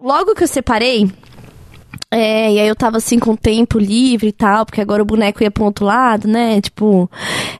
Logo 0.00 0.34
que 0.34 0.44
eu 0.44 0.48
separei, 0.48 1.10
é, 2.12 2.52
e 2.52 2.58
aí 2.58 2.66
eu 2.66 2.74
tava 2.74 2.96
assim 2.96 3.20
com 3.20 3.36
tempo 3.36 3.78
livre 3.78 4.28
e 4.28 4.32
tal, 4.32 4.66
porque 4.66 4.80
agora 4.80 5.00
o 5.00 5.06
boneco 5.06 5.42
ia 5.44 5.50
pro 5.50 5.64
outro 5.64 5.84
lado, 5.84 6.26
né? 6.26 6.60
Tipo, 6.60 7.08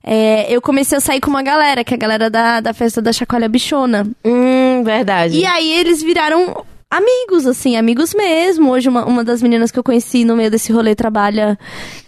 é, 0.03 0.53
eu 0.53 0.61
comecei 0.61 0.99
a 0.99 1.01
sair 1.01 1.21
com 1.21 1.31
uma 1.31 1.43
galera, 1.43 1.85
que 1.85 1.95
é 1.95 1.97
a 1.97 1.99
galera 1.99 2.29
da, 2.29 2.61
da 2.61 2.75
festa 2.75 3.01
da 3.01 3.13
Chacoalha 3.13 3.49
Bichona. 3.49 4.07
Hum, 4.25 4.83
verdade. 4.83 5.39
E 5.39 5.47
aí 5.47 5.71
eles 5.73 6.03
viraram 6.03 6.65
amigos, 6.91 7.47
assim, 7.47 7.77
amigos 7.77 8.13
mesmo. 8.15 8.71
Hoje 8.71 8.89
uma, 8.89 9.05
uma 9.07 9.23
das 9.23 9.41
meninas 9.41 9.71
que 9.71 9.79
eu 9.79 9.83
conheci 9.85 10.25
no 10.25 10.35
meio 10.37 10.51
desse 10.51 10.73
rolê 10.73 10.95
trabalha 10.95 11.57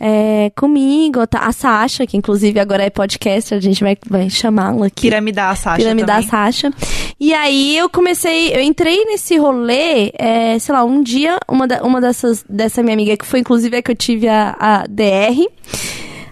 é, 0.01 0.51
comigo, 0.57 1.25
tá? 1.27 1.41
a 1.47 1.53
Sasha, 1.53 2.07
que 2.07 2.17
inclusive 2.17 2.59
agora 2.59 2.83
é 2.83 2.91
podcaster, 2.91 3.57
a 3.57 3.61
gente 3.61 3.83
vai, 3.83 3.97
vai 4.09 4.29
chamá-la 4.29 4.87
aqui. 4.87 5.03
Piramidar 5.03 5.51
a 5.51 5.55
Sasha 5.55 5.77
Piramidar 5.77 6.17
a 6.17 6.23
também. 6.23 6.31
Sasha. 6.31 6.71
E 7.21 7.33
aí 7.33 7.77
eu 7.79 7.89
comecei, 7.89 8.55
eu 8.55 8.61
entrei 8.61 9.05
nesse 9.05 9.37
rolê, 9.37 10.11
é, 10.19 10.59
sei 10.59 10.75
lá, 10.75 10.85
um 10.85 11.01
dia, 11.03 11.39
uma, 11.49 11.69
da- 11.69 11.83
uma 11.85 12.01
dessas, 12.01 12.45
dessa 12.49 12.83
minha 12.83 12.95
amiga, 12.95 13.17
que 13.17 13.25
foi 13.25 13.39
inclusive 13.41 13.77
a 13.77 13.83
que 13.83 13.93
eu 13.93 13.97
tive 13.97 14.27
a, 14.29 14.57
a 14.59 14.87
DR, 14.89 15.47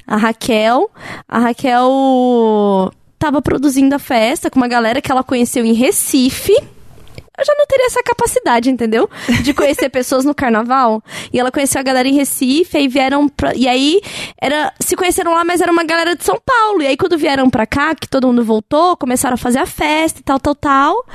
a 0.06 0.16
Raquel. 0.16 0.90
A 1.28 1.38
Raquel 1.38 2.92
tava 3.18 3.40
produzindo 3.40 3.94
a 3.94 3.98
festa 4.00 4.50
com 4.50 4.58
uma 4.58 4.66
galera 4.66 5.00
que 5.00 5.12
ela 5.12 5.22
conheceu 5.22 5.64
em 5.64 5.72
Recife. 5.74 6.56
Eu 7.40 7.46
já 7.46 7.54
não 7.56 7.66
teria 7.66 7.86
essa 7.86 8.02
capacidade, 8.02 8.70
entendeu? 8.70 9.08
De 9.42 9.54
conhecer 9.54 9.88
pessoas 9.90 10.24
no 10.24 10.34
carnaval. 10.34 11.02
E 11.32 11.40
ela 11.40 11.50
conheceu 11.50 11.80
a 11.80 11.82
galera 11.82 12.06
em 12.06 12.14
Recife, 12.14 12.76
aí 12.76 12.86
vieram 12.86 13.28
pra. 13.28 13.54
E 13.56 13.66
aí, 13.66 14.00
era, 14.40 14.72
se 14.78 14.94
conheceram 14.94 15.32
lá, 15.32 15.42
mas 15.42 15.62
era 15.62 15.72
uma 15.72 15.82
galera 15.82 16.14
de 16.14 16.22
São 16.22 16.38
Paulo. 16.44 16.82
E 16.82 16.86
aí, 16.86 16.96
quando 16.96 17.16
vieram 17.16 17.48
pra 17.48 17.66
cá, 17.66 17.94
que 17.94 18.06
todo 18.06 18.26
mundo 18.26 18.44
voltou, 18.44 18.96
começaram 18.96 19.34
a 19.34 19.38
fazer 19.38 19.58
a 19.58 19.66
festa 19.66 20.20
e 20.20 20.22
tal, 20.22 20.38
tal, 20.38 20.54
tal. 20.54 21.06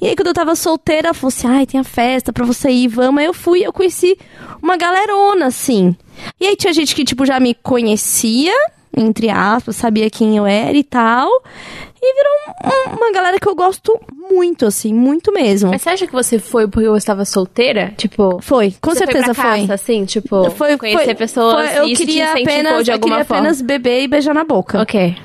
E 0.00 0.06
aí, 0.06 0.14
quando 0.14 0.28
eu 0.28 0.34
tava 0.34 0.54
solteira, 0.54 1.08
ela 1.08 1.14
falou 1.14 1.28
assim: 1.28 1.48
ai, 1.48 1.66
tem 1.66 1.80
a 1.80 1.84
festa 1.84 2.32
pra 2.32 2.44
você 2.44 2.70
ir, 2.70 2.88
vamos. 2.88 3.18
Aí 3.20 3.26
eu 3.26 3.34
fui 3.34 3.64
eu 3.66 3.72
conheci 3.72 4.16
uma 4.62 4.76
galerona, 4.76 5.46
assim. 5.46 5.96
E 6.40 6.46
aí 6.46 6.56
tinha 6.56 6.72
gente 6.72 6.94
que, 6.94 7.04
tipo, 7.04 7.26
já 7.26 7.40
me 7.40 7.54
conhecia, 7.54 8.54
entre 8.96 9.30
aspas, 9.30 9.76
sabia 9.76 10.08
quem 10.10 10.36
eu 10.36 10.46
era 10.46 10.76
e 10.76 10.84
tal. 10.84 11.28
E 12.02 12.14
virou 12.14 12.92
um- 12.92 12.96
uma 12.96 13.12
galera 13.12 13.38
que 13.40 13.48
eu 13.48 13.54
gosto 13.54 13.98
muito, 14.30 14.66
assim, 14.66 14.92
muito 14.92 15.32
mesmo. 15.32 15.70
Mas 15.70 15.80
você 15.82 15.88
acha 15.90 16.06
que 16.06 16.12
você 16.12 16.38
foi 16.38 16.68
porque 16.68 16.86
você 16.88 16.98
estava 16.98 17.24
solteira? 17.24 17.94
Tipo, 17.96 18.38
Foi, 18.42 18.74
com 18.80 18.90
você 18.90 18.98
certeza 18.98 19.32
foi. 19.32 19.34
Pra 19.34 19.56
foi. 19.66 19.74
assim, 19.74 20.04
tipo, 20.04 20.50
Foi, 20.50 20.76
conhecer 20.76 21.04
foi- 21.04 21.14
pessoas 21.14 21.70
foi- 21.70 21.78
eu 21.80 21.84
e 21.86 21.92
isso 21.92 22.02
te 22.02 22.06
queria 22.06 22.32
apenas, 22.32 22.84
de 22.84 22.90
eu 22.92 22.98
queria 22.98 23.24
forma. 23.24 23.40
apenas 23.40 23.62
beber 23.62 24.02
e 24.02 24.08
beijar 24.08 24.34
na 24.34 24.44
boca. 24.44 24.82
Ok. 24.82 25.16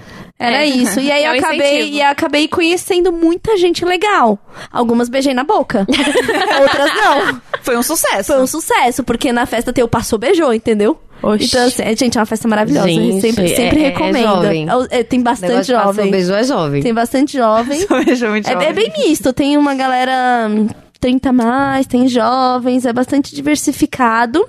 Era 0.41 0.63
É. 0.63 0.67
isso. 0.67 1.01
E 1.01 1.11
aí 1.11 1.23
É 1.25 1.27
eu 1.27 1.37
acabei, 1.37 1.57
incentivo. 1.79 1.97
e 1.97 2.01
eu 2.01 2.07
acabei 2.07 2.47
conhecendo 2.47 3.11
muita 3.11 3.57
gente 3.57 3.83
legal. 3.83 4.39
Algumas 4.71 5.09
beijei 5.09 5.33
na 5.33 5.43
boca. 5.43 5.85
Outras 6.61 6.95
não. 6.95 7.41
Foi 7.61 7.77
um 7.77 7.83
sucesso. 7.83 8.31
Foi 8.33 8.41
um 8.41 8.47
sucesso, 8.47 9.03
porque 9.03 9.33
na 9.33 9.45
festa 9.45 9.73
tem 9.73 9.83
o 9.83 9.87
passou 9.87 10.17
beijou, 10.17 10.53
entendeu? 10.53 10.97
Oxi. 11.21 11.45
Então, 11.45 11.65
assim, 11.67 11.81
é, 11.83 11.95
gente, 11.95 12.17
é 12.17 12.21
uma 12.21 12.25
festa 12.25 12.47
maravilhosa. 12.47 12.87
Gente, 12.87 13.21
sempre 13.21 13.47
sempre 13.49 13.79
é- 13.81 13.85
é 13.85 13.89
recomendo. 13.89 14.23
jovem. 14.23 14.67
É, 14.89 15.03
tem 15.03 15.21
bastante 15.21 15.67
jovem. 15.67 16.11
beijo 16.11 16.33
é 16.33 16.43
jovem. 16.43 16.81
Tem 16.81 16.93
bastante 16.93 17.37
jovem. 17.37 17.85
Beijo 18.05 18.27
muito 18.29 18.47
É, 18.49 18.53
jovem. 18.53 18.67
é 18.67 18.73
bem 18.73 18.91
misto, 18.97 19.33
tem 19.33 19.57
uma 19.57 19.75
galera 19.75 20.47
hum, 20.49 20.67
30 20.99 21.29
a 21.29 21.33
mais, 21.33 21.87
tem 21.87 22.07
jovens, 22.07 22.85
é 22.85 22.93
bastante 22.93 23.35
diversificado. 23.35 24.47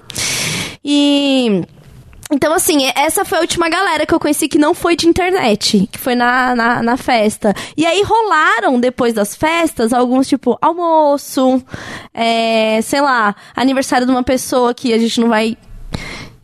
E. 0.85 1.63
Então, 2.33 2.55
assim, 2.55 2.89
essa 2.95 3.25
foi 3.25 3.39
a 3.39 3.41
última 3.41 3.69
galera 3.69 4.07
que 4.07 4.15
eu 4.15 4.21
conheci 4.21 4.47
que 4.47 4.57
não 4.57 4.73
foi 4.73 4.95
de 4.95 5.09
internet, 5.09 5.89
que 5.91 5.99
foi 5.99 6.15
na, 6.15 6.55
na, 6.55 6.81
na 6.81 6.97
festa. 6.97 7.53
E 7.77 7.85
aí 7.85 8.05
rolaram, 8.05 8.79
depois 8.79 9.13
das 9.13 9.35
festas, 9.35 9.93
alguns, 9.93 10.29
tipo, 10.29 10.57
almoço, 10.63 11.61
é, 12.15 12.81
sei 12.83 13.01
lá, 13.01 13.35
aniversário 13.57 14.07
de 14.07 14.13
uma 14.13 14.23
pessoa 14.23 14.73
que 14.73 14.93
a 14.95 14.99
gente 14.99 15.21
não 15.21 15.29
vai 15.29 15.57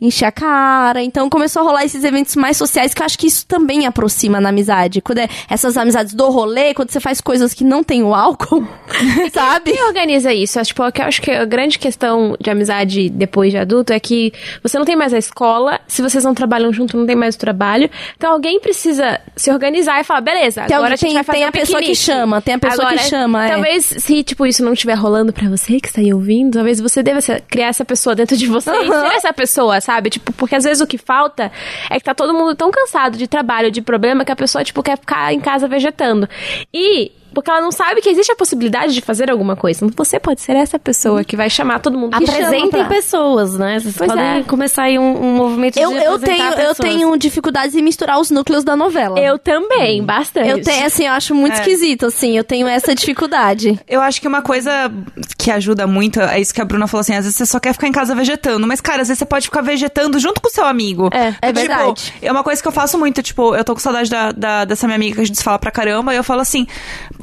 encher 0.00 0.26
a 0.26 0.32
cara. 0.32 1.02
Então 1.02 1.28
começou 1.30 1.62
a 1.62 1.64
rolar 1.64 1.84
esses 1.84 2.04
eventos 2.04 2.36
mais 2.36 2.56
sociais 2.56 2.92
que 2.92 3.00
eu 3.02 3.06
acho 3.06 3.18
que 3.18 3.26
isso 3.26 3.46
também 3.46 3.86
aproxima 3.86 4.40
na 4.40 4.50
amizade. 4.50 5.00
Quando 5.00 5.18
é 5.18 5.28
essas 5.48 5.76
amizades 5.76 6.12
do 6.14 6.28
rolê, 6.30 6.74
quando 6.74 6.90
você 6.90 7.00
faz 7.00 7.20
coisas 7.20 7.54
que 7.54 7.64
não 7.64 7.82
tem 7.82 8.02
o 8.02 8.14
álcool, 8.14 8.66
sabe? 9.32 9.72
Quem 9.72 9.84
organiza 9.84 10.32
isso? 10.32 10.60
Tipo, 10.62 10.82
eu 10.82 10.92
acho 11.04 11.22
que 11.22 11.30
a 11.30 11.44
grande 11.44 11.78
questão 11.78 12.36
de 12.40 12.50
amizade 12.50 13.08
depois 13.10 13.50
de 13.52 13.58
adulto 13.58 13.92
é 13.92 14.00
que 14.00 14.32
você 14.62 14.78
não 14.78 14.84
tem 14.84 14.96
mais 14.96 15.12
a 15.14 15.18
escola, 15.18 15.80
se 15.86 16.02
vocês 16.02 16.24
não 16.24 16.34
trabalham 16.34 16.72
junto, 16.72 16.96
não 16.96 17.06
tem 17.06 17.16
mais 17.16 17.34
o 17.34 17.38
trabalho. 17.38 17.88
Então 18.16 18.32
alguém 18.32 18.60
precisa 18.60 19.20
se 19.36 19.50
organizar 19.50 20.00
e 20.00 20.04
falar, 20.04 20.20
beleza, 20.20 20.62
Tem 20.66 20.76
agora 20.76 20.94
alguém- 20.94 20.94
a 20.94 20.96
gente 20.96 21.00
tem- 21.08 21.14
vai 21.14 21.24
fazer 21.24 21.38
tem 21.38 21.46
um 21.46 21.48
a 21.48 21.52
pessoa 21.52 21.78
que 21.78 21.86
piquenique. 21.86 22.02
chama, 22.04 22.40
tem 22.42 22.54
a 22.54 22.58
pessoa 22.58 22.88
que 22.88 22.94
Agora, 22.94 23.08
chama, 23.08 23.46
é. 23.46 23.50
Talvez, 23.52 23.84
se, 23.84 24.22
tipo, 24.22 24.46
isso 24.46 24.64
não 24.64 24.72
estiver 24.72 24.94
rolando 24.94 25.32
pra 25.32 25.48
você 25.48 25.80
que 25.80 25.88
está 25.88 26.00
aí 26.00 26.12
ouvindo, 26.12 26.54
talvez 26.54 26.80
você 26.80 27.02
deva 27.02 27.20
criar 27.48 27.68
essa 27.68 27.84
pessoa 27.84 28.14
dentro 28.14 28.36
de 28.36 28.46
você 28.46 28.70
e 28.70 28.88
Aham. 28.90 29.08
ser 29.08 29.16
essa 29.16 29.32
pessoa, 29.32 29.80
sabe? 29.86 30.10
Tipo, 30.10 30.32
porque 30.32 30.56
às 30.56 30.64
vezes 30.64 30.80
o 30.80 30.86
que 30.86 30.98
falta 30.98 31.50
é 31.88 31.98
que 31.98 32.04
tá 32.04 32.14
todo 32.14 32.34
mundo 32.34 32.54
tão 32.54 32.70
cansado 32.70 33.16
de 33.16 33.28
trabalho, 33.28 33.70
de 33.70 33.80
problema, 33.80 34.24
que 34.24 34.32
a 34.32 34.36
pessoa, 34.36 34.64
tipo, 34.64 34.82
quer 34.82 34.98
ficar 34.98 35.32
em 35.32 35.40
casa 35.40 35.68
vegetando. 35.68 36.28
E... 36.74 37.12
Porque 37.36 37.50
ela 37.50 37.60
não 37.60 37.70
sabe 37.70 38.00
que 38.00 38.08
existe 38.08 38.32
a 38.32 38.34
possibilidade 38.36 38.94
de 38.94 39.02
fazer 39.02 39.30
alguma 39.30 39.54
coisa. 39.54 39.84
Então 39.84 40.04
você 40.04 40.18
pode 40.18 40.40
ser 40.40 40.56
essa 40.56 40.78
pessoa 40.78 41.22
que 41.22 41.36
vai 41.36 41.50
chamar 41.50 41.80
todo 41.80 41.98
mundo. 41.98 42.16
que 42.16 42.24
Apresentem 42.24 42.70
pra- 42.70 42.84
pessoas, 42.86 43.58
né? 43.58 43.78
Vocês 43.78 43.94
Pois 43.94 44.08
podem 44.10 44.24
é. 44.38 44.42
começar 44.42 44.84
aí 44.84 44.98
um, 44.98 45.02
um 45.26 45.36
movimento 45.36 45.76
Eu, 45.78 45.90
de 45.90 45.96
eu, 45.98 46.14
apresentar 46.14 46.34
tenho, 46.34 46.48
eu 46.48 46.56
pessoas. 46.74 46.78
tenho 46.78 47.16
dificuldades 47.18 47.74
em 47.76 47.82
misturar 47.82 48.18
os 48.18 48.30
núcleos 48.30 48.64
da 48.64 48.74
novela. 48.74 49.20
Eu 49.20 49.38
também, 49.38 50.02
bastante. 50.02 50.48
Eu 50.48 50.62
tenho, 50.62 50.86
assim, 50.86 51.04
eu 51.06 51.12
acho 51.12 51.34
muito 51.34 51.52
É. 51.56 51.60
esquisito, 51.60 52.06
assim, 52.06 52.38
eu 52.38 52.42
tenho 52.42 52.66
essa 52.66 52.94
dificuldade. 52.94 53.78
Eu 53.86 54.00
acho 54.00 54.18
que 54.18 54.26
uma 54.26 54.40
coisa 54.40 54.90
que 55.36 55.50
ajuda 55.50 55.86
muito 55.86 56.18
é 56.20 56.40
isso 56.40 56.54
que 56.54 56.60
a 56.62 56.64
Bruna 56.64 56.86
falou 56.86 57.02
assim: 57.02 57.12
às 57.14 57.24
vezes 57.24 57.36
você 57.36 57.44
só 57.44 57.60
quer 57.60 57.74
ficar 57.74 57.86
em 57.88 57.92
casa 57.92 58.14
vegetando, 58.14 58.66
mas, 58.66 58.80
cara, 58.80 59.02
às 59.02 59.08
vezes 59.08 59.18
você 59.18 59.26
pode 59.26 59.44
ficar 59.46 59.60
vegetando 59.60 60.18
junto 60.18 60.40
com 60.40 60.48
o 60.48 60.50
seu 60.50 60.64
amigo. 60.64 61.10
É, 61.12 61.28
é 61.42 61.52
Tipo, 61.52 61.52
verdade. 61.60 62.14
É 62.22 62.32
uma 62.32 62.42
coisa 62.42 62.62
que 62.62 62.66
eu 62.68 62.72
faço 62.72 62.98
muito, 62.98 63.22
tipo, 63.22 63.54
eu 63.54 63.62
tô 63.64 63.74
com 63.74 63.80
saudade 63.80 64.08
da, 64.08 64.32
da- 64.32 64.64
dessa 64.64 64.86
minha 64.86 64.96
amiga 64.96 65.16
que 65.16 65.20
a 65.20 65.24
gente 65.24 65.36
se 65.36 65.44
fala 65.44 65.58
pra 65.58 65.70
caramba, 65.70 66.14
e 66.14 66.16
eu 66.16 66.24
falo 66.24 66.40
assim: 66.40 66.66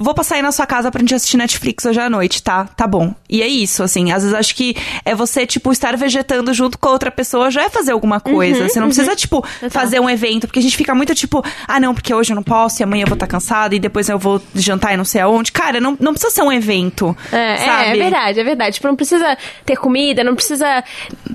vou 0.03 0.13
passar 0.13 0.35
aí 0.35 0.41
na 0.41 0.51
sua 0.51 0.65
casa 0.65 0.91
pra 0.91 0.99
gente 0.99 1.15
assistir 1.15 1.37
Netflix 1.37 1.85
hoje 1.85 1.99
à 1.99 2.09
noite, 2.09 2.43
tá? 2.43 2.65
Tá 2.65 2.85
bom. 2.85 3.13
E 3.29 3.41
é 3.41 3.47
isso, 3.47 3.81
assim, 3.81 4.11
às 4.11 4.23
vezes 4.23 4.37
acho 4.37 4.55
que 4.55 4.75
é 5.05 5.15
você, 5.15 5.45
tipo, 5.45 5.71
estar 5.71 5.95
vegetando 5.97 6.53
junto 6.53 6.77
com 6.77 6.89
a 6.89 6.91
outra 6.91 7.09
pessoa 7.09 7.49
já 7.49 7.63
é 7.63 7.69
fazer 7.69 7.91
alguma 7.91 8.19
coisa. 8.19 8.67
você 8.67 8.79
não 8.79 8.87
precisa, 8.87 9.15
tipo, 9.15 9.43
fazer 9.69 9.99
um 9.99 10.09
evento, 10.09 10.47
porque 10.47 10.59
a 10.59 10.61
gente 10.61 10.77
fica 10.77 10.93
muito 10.93 11.15
tipo, 11.15 11.43
ah, 11.67 11.79
não, 11.79 11.93
porque 11.93 12.13
hoje 12.13 12.31
eu 12.31 12.35
não 12.35 12.43
posso, 12.43 12.81
e 12.81 12.83
amanhã 12.83 13.03
eu 13.03 13.07
vou 13.07 13.15
estar 13.15 13.27
cansada, 13.27 13.75
e 13.75 13.79
depois 13.79 14.09
eu 14.09 14.19
vou 14.19 14.41
jantar 14.53 14.93
e 14.93 14.97
não 14.97 15.05
sei 15.05 15.21
aonde. 15.21 15.51
Cara, 15.51 15.79
não, 15.79 15.97
não 15.99 16.13
precisa 16.13 16.31
ser 16.31 16.41
um 16.41 16.51
evento. 16.51 17.15
É, 17.31 17.53
é, 17.53 17.57
sabe? 17.57 17.89
é 17.89 17.95
verdade, 17.95 18.39
é 18.39 18.43
verdade. 18.43 18.75
Tipo, 18.75 18.87
não 18.87 18.95
precisa 18.95 19.37
ter 19.65 19.75
comida, 19.77 20.23
não 20.23 20.35
precisa 20.35 20.83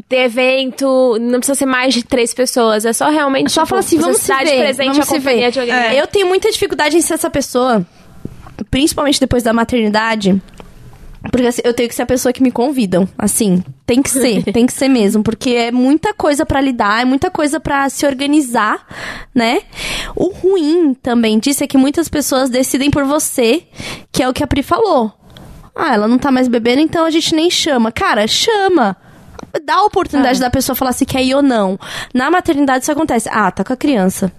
ter 0.09 0.25
evento, 0.25 1.17
não 1.21 1.39
precisa 1.39 1.59
ser 1.59 1.67
mais 1.67 1.95
de 1.95 2.03
três 2.03 2.35
pessoas. 2.35 2.85
É 2.85 2.93
só 2.93 3.09
realmente. 3.09 3.51
Só 3.51 3.63
tipo, 3.63 3.71
falar 3.71 3.81
assim, 3.81 3.99
vamos 3.99 4.19
se 4.19 4.33
ver, 4.33 4.59
presente 4.59 4.89
vamos 4.89 4.99
a 4.99 5.05
se 5.05 5.19
ver. 5.19 5.51
de 5.51 5.61
alguém. 5.61 5.75
É. 5.75 6.01
Eu 6.01 6.07
tenho 6.07 6.27
muita 6.27 6.51
dificuldade 6.51 6.97
em 6.97 7.01
ser 7.01 7.15
essa 7.15 7.31
pessoa, 7.31 7.85
principalmente 8.71 9.21
depois 9.21 9.43
da 9.43 9.53
maternidade. 9.53 10.41
Porque 11.31 11.47
assim, 11.47 11.63
eu 11.65 11.75
tenho 11.75 11.89
que 11.89 11.95
ser 11.95 12.03
a 12.03 12.07
pessoa 12.07 12.33
que 12.33 12.43
me 12.43 12.51
convidam. 12.51 13.09
Assim, 13.19 13.63
tem 13.85 14.03
que 14.03 14.11
ser, 14.11 14.43
tem 14.53 14.67
que 14.67 14.73
ser 14.73 14.89
mesmo. 14.89 15.23
Porque 15.23 15.51
é 15.51 15.73
muita 15.73 16.15
coisa 16.15 16.47
pra 16.47 16.61
lidar, 16.61 17.03
é 17.03 17.05
muita 17.05 17.31
coisa 17.31 17.59
pra 17.59 17.89
se 17.89 18.07
organizar, 18.07 18.87
né? 19.35 19.63
O 20.15 20.29
ruim 20.29 20.95
também 20.95 21.39
disso 21.39 21.65
é 21.65 21.67
que 21.67 21.77
muitas 21.77 22.09
pessoas 22.09 22.49
decidem 22.49 22.91
por 22.91 23.05
você, 23.05 23.65
que 24.13 24.23
é 24.23 24.29
o 24.29 24.33
que 24.33 24.45
a 24.45 24.47
Pri 24.47 24.63
falou. 24.63 25.13
Ah, 25.75 25.95
ela 25.95 26.09
não 26.09 26.19
tá 26.19 26.31
mais 26.31 26.49
bebendo, 26.49 26.81
então 26.81 27.05
a 27.05 27.11
gente 27.11 27.35
nem 27.35 27.51
chama. 27.51 27.93
Cara, 27.93 28.27
chama. 28.27 28.97
Dá 29.65 29.75
a 29.77 29.85
oportunidade 29.85 30.39
da 30.41 30.51
pessoa 30.51 30.75
falar 30.77 30.93
se 30.93 31.05
quer 31.07 31.23
ir 31.23 31.35
ou 31.35 31.43
não. 31.43 31.79
Na 32.15 32.31
maternidade 32.31 32.83
isso 32.85 32.93
acontece. 32.93 33.29
Ah, 33.33 33.51
tá 33.51 33.65
com 33.65 33.73
a 33.73 33.77
criança. 33.77 34.33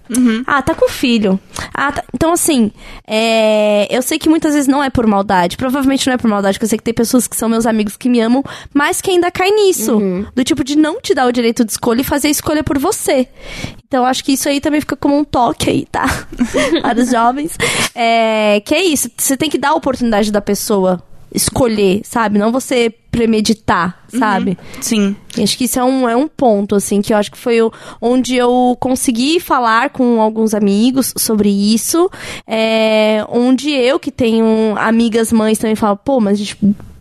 Ah, 0.48 0.62
tá 0.62 0.74
com 0.76 0.86
o 0.86 0.90
filho. 0.90 1.40
Ah, 1.74 1.92
tá- 1.92 2.04
Então, 2.14 2.32
assim, 2.34 2.72
é, 3.08 3.88
eu 3.90 4.02
sei 4.02 4.18
que 4.20 4.30
muitas 4.30 4.54
vezes 4.54 4.68
não 4.68 4.84
é 4.84 4.90
por 4.90 5.06
maldade. 5.08 5.58
Provavelmente 5.58 6.06
não 6.08 6.14
é 6.14 6.18
por 6.18 6.30
maldade, 6.30 6.58
porque 6.58 6.66
eu 6.66 6.70
sei 6.70 6.78
que 6.78 6.84
tem 6.84 6.94
pessoas 6.94 7.28
que 7.28 7.36
são 7.36 7.50
meus 7.50 7.66
amigos 7.66 7.98
que 7.98 8.08
me 8.10 8.20
amam, 8.20 8.44
mas 8.74 9.02
que 9.02 9.12
ainda 9.12 9.32
cai 9.32 9.50
nisso. 9.52 10.00
Do 10.36 10.44
tipo 10.44 10.64
de 10.64 10.76
não 10.78 11.00
te 11.02 11.14
dar 11.14 11.26
o 11.28 11.32
direito 11.32 11.64
de 11.66 11.72
escolha 11.72 12.02
e 12.02 12.04
fazer 12.04 12.28
a 12.28 12.32
escolha 12.32 12.64
por 12.64 12.78
você. 12.78 13.28
Então, 13.88 14.06
acho 14.06 14.24
que 14.24 14.34
isso 14.34 14.48
aí 14.48 14.62
também 14.62 14.80
fica 14.82 14.96
como 14.96 15.18
um 15.18 15.24
toque 15.24 15.70
aí, 15.70 15.86
tá? 15.92 16.06
Para 16.82 17.00
os 17.00 17.10
jovens. 17.10 17.58
É, 17.96 18.62
que 18.66 18.74
é 18.76 18.84
isso. 18.84 19.10
Você 19.18 19.36
tem 19.36 19.50
que 19.50 19.58
dar 19.58 19.70
a 19.70 19.74
oportunidade 19.76 20.32
da 20.32 20.42
pessoa 20.42 21.02
escolher, 21.34 22.02
sabe? 22.04 22.38
Não 22.40 22.52
você 22.52 22.94
premeditar, 23.12 24.04
sabe? 24.08 24.58
Sim. 24.82 25.16
E 25.38 25.44
Acho 25.44 25.58
que 25.58 25.66
isso 25.66 25.80
é 25.80 25.84
um, 25.84 26.08
é 26.10 26.16
um 26.16 26.28
ponto, 26.28 26.76
assim, 26.76 27.02
que 27.02 27.12
eu 27.14 27.18
acho 27.18 27.32
que 27.32 27.38
foi 27.38 27.62
o- 27.62 27.72
onde 28.02 28.36
eu 28.36 28.76
consegui 28.80 29.40
falar 29.40 29.90
com 29.90 30.22
alguns 30.22 30.54
amigos 30.54 31.14
sobre 31.18 31.50
isso. 31.50 32.10
É, 32.48 33.26
onde 33.30 33.70
eu, 33.72 34.00
que 34.00 34.12
tenho 34.12 34.76
amigas 34.78 35.32
mães, 35.32 35.58
também 35.58 35.76
falo, 35.76 35.98
pô, 35.98 36.20
mas 36.20 36.34
a 36.36 36.44
gente, 36.44 36.58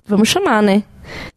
vamos 0.06 0.28
chamar, 0.28 0.62
né? 0.62 0.82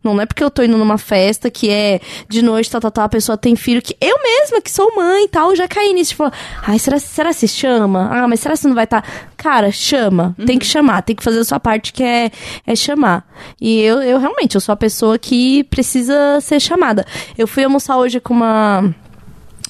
Não 0.04 0.20
é 0.20 0.26
porque 0.26 0.44
eu 0.44 0.52
tô 0.52 0.64
indo 0.64 0.78
numa 0.78 0.98
festa 0.98 1.50
que 1.50 1.70
é 1.70 2.00
de 2.30 2.42
noite, 2.42 2.70
tal, 2.70 2.82
tal, 2.82 2.92
tal, 2.92 3.06
a 3.06 3.10
pessoa 3.10 3.38
tem 3.38 3.56
filho, 3.56 3.82
que 3.82 3.96
eu 4.00 4.16
mesma, 4.22 4.62
que 4.62 4.72
sou 4.72 4.96
mãe 4.96 5.26
e 5.26 5.28
tal, 5.28 5.56
já 5.56 5.68
caí 5.68 5.94
nisso. 5.94 6.12
Tipo, 6.12 6.32
ai, 6.66 6.80
será, 6.80 7.00
será 7.00 7.34
se 7.34 7.48
chama? 7.48 8.10
Ah, 8.12 8.28
mas 8.28 8.40
será 8.40 8.56
que 8.56 8.68
não 8.68 8.76
vai 8.76 8.84
estar? 8.84 9.02
Tá? 9.02 9.08
Cara, 9.38 9.72
chama. 9.72 10.36
Tem 10.46 10.60
que 10.60 10.66
chamar, 10.66 11.02
tem 11.02 11.16
que 11.16 11.24
fazer 11.24 11.40
a 11.40 11.44
sua 11.44 11.60
parte 11.60 11.94
que 11.94 12.04
é, 12.04 12.32
é 12.66 12.76
chamar. 12.76 13.26
E 13.60 13.80
eu, 13.82 14.02
eu 14.02 14.20
realmente, 14.20 14.56
eu 14.56 14.62
sou 14.62 14.74
a 14.74 14.76
pessoa 14.76 15.18
que 15.18 15.64
precisa 15.66 16.40
ser 16.42 16.60
chamada. 16.60 17.06
Eu 17.38 17.48
fui 17.48 17.64
almoçar 17.64 17.98
hoje 17.98 18.20
com 18.20 18.34
uma 18.34 18.94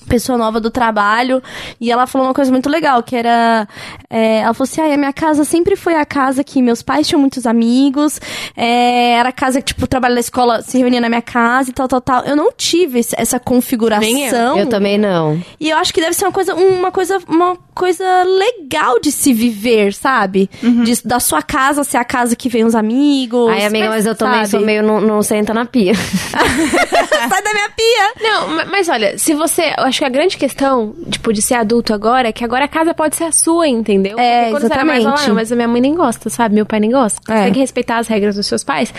pessoa 0.07 0.37
nova 0.37 0.59
do 0.59 0.69
trabalho. 0.69 1.41
E 1.79 1.91
ela 1.91 2.07
falou 2.07 2.27
uma 2.27 2.33
coisa 2.33 2.51
muito 2.51 2.69
legal 2.69 3.01
que 3.03 3.15
era 3.15 3.67
é, 4.09 4.39
ela 4.39 4.53
falou 4.53 4.69
assim 4.69 4.81
ah, 4.81 4.93
a 4.93 4.97
minha 4.97 5.13
casa 5.13 5.43
sempre 5.43 5.75
foi 5.75 5.95
a 5.95 6.05
casa 6.05 6.43
que 6.43 6.61
meus 6.61 6.81
pais 6.81 7.07
tinham 7.07 7.19
muitos 7.19 7.45
amigos 7.45 8.19
é, 8.55 9.13
era 9.13 9.29
a 9.29 9.31
casa 9.31 9.59
que 9.59 9.67
tipo 9.67 9.85
o 9.85 9.87
trabalho 9.87 10.15
da 10.15 10.19
escola 10.19 10.61
se 10.61 10.77
reunia 10.77 11.01
na 11.01 11.09
minha 11.09 11.21
casa 11.21 11.69
e 11.69 11.73
tal 11.73 11.87
tal 11.87 12.01
tal. 12.01 12.23
Eu 12.23 12.35
não 12.35 12.51
tive 12.51 12.99
essa 12.99 13.39
configuração. 13.39 14.57
Eu. 14.57 14.65
eu 14.65 14.69
também 14.69 14.97
não. 14.97 15.41
E 15.59 15.69
eu 15.69 15.77
acho 15.77 15.93
que 15.93 16.01
deve 16.01 16.13
ser 16.13 16.25
uma 16.25 16.31
coisa 16.31 16.53
uma 16.55 16.91
coisa 16.91 17.19
uma 17.27 17.57
coisa 17.73 18.23
legal 18.23 18.99
de 18.99 19.11
se 19.11 19.33
viver 19.33 19.93
sabe? 19.93 20.49
Uhum. 20.61 20.83
de, 20.83 21.01
da 21.03 21.19
sua 21.19 21.41
casa 21.41 21.83
ser 21.83 21.97
a 21.97 22.03
casa 22.03 22.35
que 22.35 22.49
vem 22.49 22.63
os 22.63 22.75
amigos 22.75 23.49
ai 23.49 23.65
amiga 23.65 23.85
mas, 23.85 23.95
mas 23.97 24.05
eu 24.05 24.15
também 24.15 24.45
sabe? 24.45 24.49
sou 24.49 24.61
meio 24.61 24.83
não, 24.83 24.99
não 25.01 25.23
senta 25.23 25.53
na 25.53 25.65
pia. 25.65 25.93
Sai 27.29 27.43
da 27.43 27.53
minha 27.53 27.69
pia. 27.69 28.13
Não 28.21 28.65
mas 28.69 28.89
olha 28.89 29.17
se 29.17 29.33
você 29.33 29.73
acho 29.91 29.99
que 29.99 30.05
a 30.05 30.09
grande 30.09 30.37
questão, 30.37 30.95
tipo, 31.09 31.31
de 31.31 31.41
ser 31.41 31.55
adulto 31.55 31.93
agora 31.93 32.29
é 32.29 32.31
que 32.31 32.43
agora 32.43 32.65
a 32.65 32.67
casa 32.67 32.93
pode 32.93 33.15
ser 33.15 33.25
a 33.25 33.31
sua, 33.31 33.67
entendeu? 33.67 34.17
É, 34.17 34.43
Porque 34.43 34.51
quando 34.51 34.63
exatamente. 34.63 35.01
você 35.01 35.01
era 35.01 35.09
mais 35.11 35.27
lá, 35.27 35.33
mas 35.33 35.51
a 35.51 35.55
minha 35.55 35.67
mãe 35.67 35.81
nem 35.81 35.93
gosta, 35.93 36.29
sabe? 36.29 36.55
Meu 36.55 36.65
pai 36.65 36.79
nem 36.79 36.91
gosta. 36.91 37.19
É. 37.31 37.37
Você 37.37 37.43
tem 37.43 37.53
que 37.53 37.59
respeitar 37.59 37.97
as 37.97 38.07
regras 38.07 38.35
dos 38.35 38.47
seus 38.47 38.63
pais. 38.63 38.93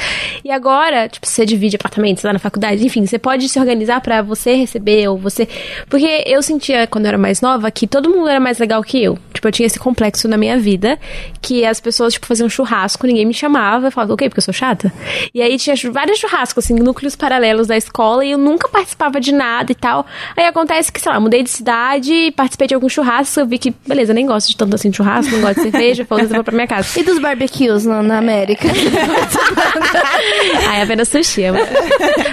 E 0.44 0.50
agora, 0.50 1.08
tipo, 1.08 1.26
você 1.26 1.44
divide 1.44 1.76
apartamentos 1.76 2.22
lá 2.22 2.32
na 2.32 2.38
faculdade, 2.38 2.84
enfim, 2.84 3.04
você 3.06 3.18
pode 3.18 3.48
se 3.48 3.58
organizar 3.58 4.00
para 4.00 4.22
você 4.22 4.54
receber 4.54 5.08
ou 5.08 5.16
você. 5.16 5.48
Porque 5.88 6.24
eu 6.26 6.42
sentia, 6.42 6.86
quando 6.86 7.06
eu 7.06 7.08
era 7.08 7.18
mais 7.18 7.40
nova, 7.40 7.70
que 7.70 7.86
todo 7.86 8.10
mundo 8.10 8.28
era 8.28 8.38
mais 8.40 8.58
legal 8.58 8.82
que 8.82 9.02
eu. 9.02 9.18
Tipo, 9.32 9.48
eu 9.48 9.52
tinha 9.52 9.66
esse 9.66 9.78
complexo 9.78 10.28
na 10.28 10.36
minha 10.36 10.58
vida, 10.58 10.98
que 11.40 11.64
as 11.64 11.80
pessoas, 11.80 12.12
tipo, 12.12 12.26
faziam 12.26 12.48
churrasco, 12.48 13.06
ninguém 13.06 13.24
me 13.24 13.34
chamava, 13.34 13.86
eu 13.86 13.90
falava, 13.90 14.12
ok, 14.12 14.28
porque 14.28 14.40
eu 14.40 14.44
sou 14.44 14.54
chata. 14.54 14.92
E 15.34 15.40
aí 15.40 15.56
tinha 15.56 15.74
vários 15.90 16.18
churrascos, 16.18 16.64
assim, 16.64 16.74
núcleos 16.74 17.16
paralelos 17.16 17.66
da 17.66 17.76
escola, 17.76 18.24
e 18.24 18.32
eu 18.32 18.38
nunca 18.38 18.68
participava 18.68 19.18
de 19.18 19.32
nada 19.32 19.72
e 19.72 19.74
tal. 19.74 20.06
Aí 20.36 20.44
acontece 20.44 20.81
que, 20.90 21.00
sei 21.00 21.12
lá, 21.12 21.20
mudei 21.20 21.42
de 21.42 21.50
cidade, 21.50 22.32
participei 22.36 22.68
de 22.68 22.74
algum 22.74 22.88
churrasco, 22.88 23.40
eu 23.40 23.46
vi 23.46 23.58
que, 23.58 23.74
beleza, 23.86 24.14
nem 24.14 24.26
gosto 24.26 24.48
de 24.48 24.56
tanto 24.56 24.74
assim 24.74 24.90
de 24.90 24.96
churrasco, 24.96 25.32
não 25.32 25.40
gosto 25.40 25.56
de 25.56 25.70
cerveja, 25.70 26.04
falou 26.04 26.24
eu 26.24 26.28
vou 26.28 26.44
pra 26.44 26.54
minha 26.54 26.66
casa. 26.66 26.98
E 26.98 27.02
dos 27.02 27.18
barbecues 27.18 27.84
na, 27.84 28.02
na 28.02 28.18
América? 28.18 28.68
aí 30.70 30.82
apenas 30.82 31.08
sushi. 31.08 31.44
É 31.44 31.52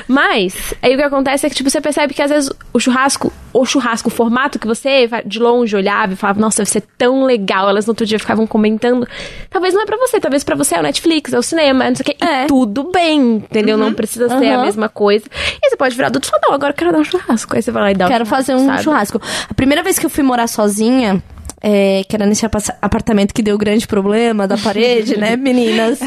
Mas, 0.08 0.74
aí 0.82 0.94
o 0.94 0.98
que 0.98 1.04
acontece 1.04 1.46
é 1.46 1.50
que, 1.50 1.56
tipo, 1.56 1.70
você 1.70 1.82
percebe 1.82 2.14
que 2.14 2.22
às 2.22 2.30
vezes 2.30 2.50
o 2.74 2.80
churrasco, 2.80 3.32
o 3.54 3.66
churrasco, 3.66 4.10
o 4.10 4.12
formato 4.12 4.60
que 4.60 4.68
você 4.68 5.10
de 5.26 5.40
longe 5.40 5.76
olhava 5.76 6.14
e 6.14 6.16
falava, 6.16 6.40
nossa, 6.40 6.60
deve 6.60 6.70
ser 6.70 6.84
tão 6.98 7.24
legal, 7.24 7.70
elas 7.70 7.86
no 7.86 7.92
outro 7.92 8.06
dia 8.06 8.20
ficavam 8.20 8.48
comentando, 8.48 9.08
talvez 9.50 9.74
não 9.74 9.82
é 9.82 9.86
pra 9.86 9.98
você, 9.98 10.20
talvez 10.20 10.44
pra 10.44 10.56
você 10.56 10.76
é 10.76 10.80
o 10.80 10.84
Netflix, 10.84 11.34
é 11.34 11.40
o 11.40 11.44
cinema, 11.44 11.88
não 11.88 11.96
sei 11.96 12.04
o 12.04 12.06
que, 12.06 12.24
é. 12.24 12.46
tudo 12.46 12.92
bem, 12.92 13.38
entendeu? 13.38 13.78
Uhum. 13.78 13.86
Não 13.86 13.94
precisa 13.94 14.28
uhum. 14.28 14.40
ser 14.40 14.52
a 14.52 14.62
mesma 14.62 14.90
coisa. 14.90 15.26
E 15.64 15.70
você 15.70 15.76
pode 15.76 15.96
virar 15.96 16.08
adulto 16.08 16.28
e 16.28 16.32
falar, 16.32 16.42
não, 16.48 16.54
agora 16.54 16.72
eu 16.72 16.76
quero 16.76 16.92
dar 16.92 17.00
um 17.00 17.04
churrasco. 17.04 17.56
Aí 17.56 17.62
você 17.62 17.72
vai 17.72 17.84
lá 17.84 17.92
e 17.92 17.96
dá 17.96 18.08
Quero 18.08 18.24
um 18.24 18.28
fazer 18.40 18.56
um 18.56 18.66
sabe? 18.66 18.84
churrasco. 18.84 19.22
A 19.50 19.54
primeira 19.54 19.84
vez 19.84 19.98
que 20.00 20.06
eu 20.06 20.10
fui 20.10 20.24
morar 20.24 20.48
sozinha, 20.48 21.22
é, 21.62 22.04
que 22.08 22.16
era 22.16 22.26
nesse 22.26 22.46
apartamento 22.82 23.34
que 23.34 23.42
deu 23.42 23.58
grande 23.58 23.86
problema 23.86 24.48
da 24.48 24.58
parede, 24.58 25.18
né, 25.18 25.36
meninas? 25.38 26.00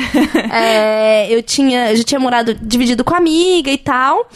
É, 0.50 1.32
eu 1.32 1.42
tinha, 1.42 1.90
eu 1.90 1.96
já 1.96 2.04
tinha 2.04 2.20
morado 2.20 2.54
dividido 2.54 3.04
com 3.04 3.14
amiga 3.14 3.70
e 3.70 3.78
tal. 3.78 4.28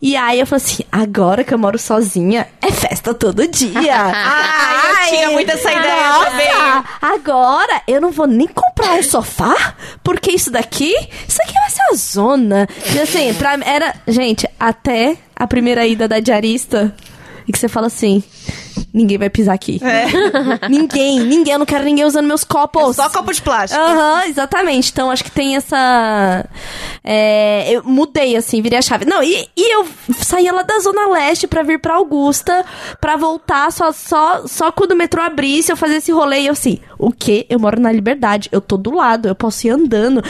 E 0.00 0.16
aí 0.16 0.40
eu 0.40 0.46
falei 0.46 0.64
assim: 0.64 0.84
agora 0.90 1.44
que 1.44 1.54
eu 1.54 1.58
moro 1.58 1.78
sozinha, 1.78 2.48
é 2.60 2.72
festa 2.72 3.14
todo 3.14 3.46
dia. 3.46 3.94
ah, 3.96 5.04
eu 5.04 5.10
tinha 5.10 5.30
muito 5.30 5.50
essa 5.50 5.70
ideia 5.70 6.08
nossa, 6.08 6.30
também. 6.30 6.48
Agora 7.00 7.82
eu 7.86 8.00
não 8.00 8.10
vou 8.10 8.26
nem 8.26 8.48
comprar 8.48 8.94
um 8.94 9.02
sofá, 9.02 9.74
porque 10.02 10.32
isso 10.32 10.50
daqui, 10.50 10.92
isso 11.28 11.38
aqui 11.42 11.52
vai 11.52 11.70
ser 11.70 11.82
a 11.92 11.94
zona. 11.94 12.68
E 12.94 12.98
assim, 12.98 13.32
pra, 13.34 13.58
era, 13.64 13.94
gente, 14.08 14.48
até 14.58 15.16
a 15.36 15.46
primeira 15.46 15.86
ida 15.86 16.08
da 16.08 16.18
diarista 16.18 16.94
e 17.46 17.52
que 17.52 17.58
você 17.58 17.68
fala 17.68 17.86
assim: 17.86 18.22
ninguém 18.92 19.18
vai 19.18 19.30
pisar 19.30 19.54
aqui. 19.54 19.80
É. 19.82 20.06
ninguém, 20.68 21.20
ninguém, 21.20 21.52
eu 21.54 21.58
não 21.58 21.66
quero 21.66 21.84
ninguém 21.84 22.04
usando 22.04 22.26
meus 22.26 22.44
copos. 22.44 22.98
É 22.98 23.02
só 23.02 23.10
copo 23.10 23.32
de 23.32 23.42
plástico. 23.42 23.80
Aham, 23.80 24.14
uhum, 24.14 24.28
exatamente. 24.28 24.90
Então 24.90 25.10
acho 25.10 25.24
que 25.24 25.30
tem 25.30 25.56
essa. 25.56 26.46
É, 27.02 27.72
eu 27.72 27.82
mudei, 27.84 28.36
assim, 28.36 28.62
virei 28.62 28.78
a 28.78 28.82
chave. 28.82 29.04
Não, 29.04 29.22
e, 29.22 29.48
e 29.56 29.74
eu 29.74 29.86
saía 30.18 30.52
lá 30.52 30.62
da 30.62 30.78
Zona 30.78 31.08
Leste 31.08 31.46
pra 31.46 31.62
vir 31.62 31.80
pra 31.80 31.94
Augusta, 31.94 32.64
pra 33.00 33.16
voltar 33.16 33.70
só, 33.72 33.92
só, 33.92 34.46
só 34.46 34.72
quando 34.72 34.92
o 34.92 34.96
metrô 34.96 35.22
abrisse, 35.22 35.72
eu 35.72 35.76
fazer 35.76 35.96
esse 35.96 36.12
rolê 36.12 36.40
e 36.40 36.46
eu 36.46 36.52
assim, 36.52 36.78
o 36.98 37.10
quê? 37.10 37.46
Eu 37.48 37.58
moro 37.58 37.80
na 37.80 37.90
Liberdade, 37.90 38.48
eu 38.52 38.60
tô 38.60 38.76
do 38.76 38.94
lado, 38.94 39.28
eu 39.28 39.34
posso 39.34 39.66
ir 39.66 39.70
andando. 39.70 40.22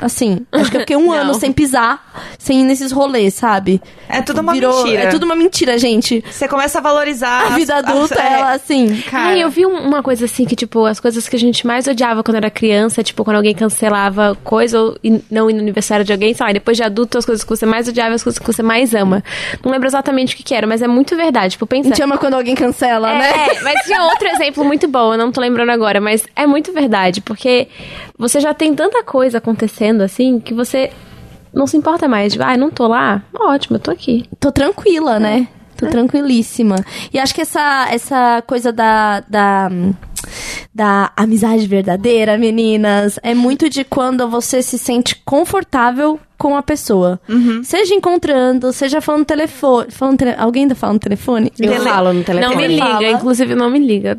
Assim, 0.00 0.46
acho 0.52 0.70
que 0.70 0.76
eu 0.76 0.80
fiquei 0.80 0.96
um 0.96 1.10
ano 1.12 1.34
sem 1.34 1.52
pisar, 1.52 2.12
sem 2.38 2.60
ir 2.60 2.64
nesses 2.64 2.92
rolês, 2.92 3.34
sabe? 3.34 3.80
É 4.08 4.20
tudo 4.22 4.40
uma 4.40 4.52
Virou, 4.52 4.84
mentira. 4.84 5.02
É 5.04 5.06
tudo 5.08 5.24
uma 5.24 5.34
mentira, 5.36 5.78
gente. 5.78 6.22
Você 6.30 6.48
começa 6.48 6.78
a 6.78 6.82
valorizar 6.82 7.46
a 7.46 7.50
vida 7.50 7.76
adulta, 7.76 8.14
as, 8.14 8.20
ela, 8.32 8.52
assim. 8.52 9.02
Cara. 9.10 9.36
eu 9.36 9.48
vi 9.50 9.64
uma 9.64 10.02
coisa 10.02 10.24
assim 10.24 10.44
que, 10.44 10.56
tipo, 10.56 10.84
as 10.84 11.00
coisas 11.00 11.28
que 11.28 11.36
a 11.36 11.38
gente 11.38 11.66
mais 11.66 11.86
odiava 11.86 12.22
quando 12.22 12.36
era 12.36 12.50
criança, 12.50 13.02
tipo, 13.02 13.24
quando 13.24 13.36
alguém 13.36 13.54
cancelava 13.54 14.36
coisa 14.42 14.80
ou 14.80 14.98
não 15.30 15.48
ir 15.48 15.54
no 15.54 15.60
aniversário 15.60 16.04
de 16.04 16.12
alguém, 16.12 16.34
sei 16.34 16.46
lá, 16.46 16.52
depois 16.52 16.76
de 16.76 16.82
adulto, 16.82 17.18
as 17.18 17.24
coisas 17.24 17.44
que 17.44 17.50
você 17.50 17.66
mais 17.66 17.88
odiava, 17.88 18.14
as 18.14 18.22
coisas 18.22 18.38
que 18.38 18.46
você 18.46 18.62
mais 18.62 18.94
ama. 18.94 19.22
Não 19.64 19.70
lembro 19.70 19.86
exatamente 19.86 20.34
o 20.34 20.36
que, 20.36 20.42
que 20.42 20.54
era, 20.54 20.66
mas 20.66 20.82
é 20.82 20.88
muito 20.88 21.16
verdade. 21.16 21.52
Tipo, 21.52 21.66
pensa. 21.66 21.88
A 21.88 21.92
gente 21.92 22.02
ama 22.02 22.18
quando 22.18 22.34
alguém 22.34 22.54
cancela, 22.54 23.10
é, 23.10 23.18
né? 23.18 23.30
É, 23.30 23.60
mas 23.62 23.84
tinha 23.84 24.02
outro 24.02 24.28
exemplo 24.28 24.64
muito 24.64 24.88
bom, 24.88 25.12
eu 25.12 25.18
não 25.18 25.30
tô 25.30 25.40
lembrando 25.40 25.70
agora, 25.70 26.00
mas 26.00 26.24
é 26.34 26.46
muito 26.46 26.72
verdade, 26.72 27.20
porque 27.20 27.68
você 28.18 28.40
já 28.40 28.52
tem 28.52 28.74
tanta 28.74 29.02
coisa 29.02 29.38
acontecendo 29.38 29.73
assim 30.04 30.40
que 30.40 30.54
você 30.54 30.90
não 31.52 31.66
se 31.66 31.76
importa 31.76 32.08
mais. 32.08 32.32
Tipo, 32.32 32.44
ah, 32.44 32.56
não 32.56 32.70
tô 32.70 32.86
lá? 32.88 33.22
Ótimo, 33.34 33.76
eu 33.76 33.80
tô 33.80 33.90
aqui. 33.90 34.24
Tô 34.40 34.50
tranquila, 34.50 35.18
né? 35.18 35.48
Tô 35.76 35.86
é. 35.86 35.90
tranquilíssima. 35.90 36.76
E 37.12 37.18
acho 37.18 37.34
que 37.34 37.40
essa, 37.40 37.88
essa 37.90 38.42
coisa 38.46 38.72
da, 38.72 39.20
da, 39.20 39.68
da 40.74 41.12
amizade 41.16 41.66
verdadeira, 41.66 42.38
meninas, 42.38 43.18
é 43.22 43.34
muito 43.34 43.68
de 43.68 43.84
quando 43.84 44.28
você 44.28 44.62
se 44.62 44.78
sente 44.78 45.16
confortável 45.24 46.18
com 46.38 46.56
a 46.56 46.62
pessoa. 46.62 47.20
Uhum. 47.28 47.62
Seja 47.62 47.94
encontrando, 47.94 48.72
seja 48.72 49.00
falando 49.00 49.20
no 49.20 49.24
telefone. 49.24 49.90
Falando 49.90 50.18
tele... 50.18 50.34
Alguém 50.36 50.68
tá 50.68 50.74
falando 50.74 50.94
no 50.94 51.00
telefone? 51.00 51.52
Eu 51.58 51.72
Tele... 51.72 51.84
falo 51.84 52.12
no 52.12 52.24
telefone. 52.24 52.54
Não 52.54 52.60
me 52.60 52.68
liga, 52.68 52.86
Fala. 52.86 53.10
inclusive 53.10 53.54
não 53.54 53.70
me 53.70 53.78
liga. 53.78 54.18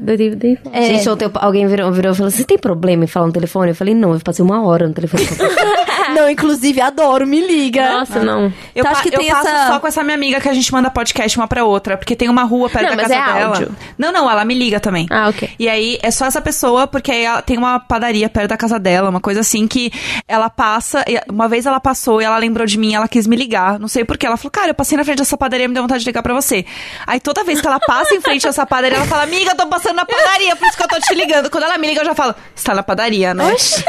É. 0.71 0.81
Gente, 0.87 1.09
ontem 1.09 1.29
alguém 1.35 1.67
virou, 1.67 1.91
virou 1.91 2.13
e 2.13 2.15
falou: 2.15 2.31
Você 2.31 2.43
tem 2.43 2.57
problema 2.57 3.03
em 3.03 3.07
falar 3.07 3.27
no 3.27 3.33
telefone? 3.33 3.71
Eu 3.71 3.75
falei: 3.75 3.93
Não, 3.93 4.13
eu 4.13 4.19
passei 4.19 4.43
uma 4.43 4.63
hora 4.65 4.87
no 4.87 4.93
telefone. 4.93 5.23
não, 6.15 6.29
inclusive, 6.29 6.81
adoro, 6.81 7.27
me 7.27 7.45
liga. 7.45 7.99
Nossa, 7.99 8.23
não. 8.23 8.45
Eu, 8.45 8.53
então, 8.75 8.91
acho 8.91 9.03
que 9.03 9.09
eu 9.09 9.19
tem 9.19 9.29
passo 9.29 9.47
essa... 9.47 9.67
só 9.67 9.79
com 9.79 9.87
essa 9.87 10.03
minha 10.03 10.15
amiga 10.15 10.39
que 10.39 10.49
a 10.49 10.53
gente 10.53 10.71
manda 10.71 10.89
podcast 10.89 11.37
uma 11.37 11.47
pra 11.47 11.63
outra, 11.63 11.97
porque 11.97 12.15
tem 12.15 12.29
uma 12.29 12.43
rua 12.43 12.69
perto 12.69 12.89
não, 12.89 12.95
da 12.95 13.03
casa 13.03 13.15
é 13.15 13.23
dela. 13.23 13.45
Áudio. 13.47 13.75
Não, 13.97 14.11
não, 14.11 14.29
ela 14.29 14.45
me 14.45 14.53
liga 14.53 14.79
também. 14.79 15.07
Ah, 15.09 15.29
ok. 15.29 15.49
E 15.59 15.69
aí 15.69 15.99
é 16.01 16.11
só 16.11 16.25
essa 16.25 16.41
pessoa, 16.41 16.87
porque 16.87 17.11
aí 17.11 17.23
ela 17.23 17.41
tem 17.41 17.57
uma 17.57 17.79
padaria 17.79 18.29
perto 18.29 18.49
da 18.49 18.57
casa 18.57 18.79
dela, 18.79 19.09
uma 19.09 19.21
coisa 19.21 19.41
assim 19.41 19.67
que 19.67 19.91
ela 20.27 20.49
passa. 20.49 21.03
Uma 21.29 21.47
vez 21.47 21.65
ela 21.65 21.79
passou 21.79 22.21
e 22.21 22.25
ela 22.25 22.37
lembrou 22.37 22.65
de 22.65 22.77
mim 22.77 22.93
ela 22.93 23.07
quis 23.07 23.27
me 23.27 23.35
ligar. 23.35 23.79
Não 23.79 23.87
sei 23.87 24.03
porquê. 24.05 24.25
Ela 24.25 24.37
falou, 24.37 24.51
cara, 24.51 24.69
eu 24.69 24.75
passei 24.75 24.97
na 24.97 25.03
frente 25.03 25.17
dessa 25.17 25.37
padaria, 25.37 25.67
me 25.67 25.73
deu 25.73 25.83
vontade 25.83 26.03
de 26.03 26.09
ligar 26.09 26.23
pra 26.23 26.33
você. 26.33 26.65
Aí 27.05 27.19
toda 27.19 27.43
vez 27.43 27.61
que 27.61 27.67
ela 27.67 27.79
passa 27.79 28.13
em 28.15 28.21
frente 28.21 28.43
dessa 28.43 28.65
padaria, 28.65 28.97
ela 28.97 29.07
fala, 29.07 29.23
amiga, 29.23 29.51
eu 29.51 29.55
tô 29.55 29.67
passando 29.67 29.95
na 29.95 30.05
padaria, 30.05 30.55
por 30.55 30.67
isso 30.67 30.77
que 30.77 30.83
eu 30.83 30.87
tô 30.87 30.99
te 30.99 31.13
ligando. 31.13 31.49
Quando 31.49 31.63
ela 31.63 31.77
me 31.77 31.87
liga, 31.87 32.01
eu 32.01 32.05
já 32.05 32.15
falo, 32.15 32.35
você 32.53 32.65
tá 32.65 32.73
na 32.73 32.83
padaria, 32.83 33.33
né? 33.33 33.45
Oxi. 33.51 33.83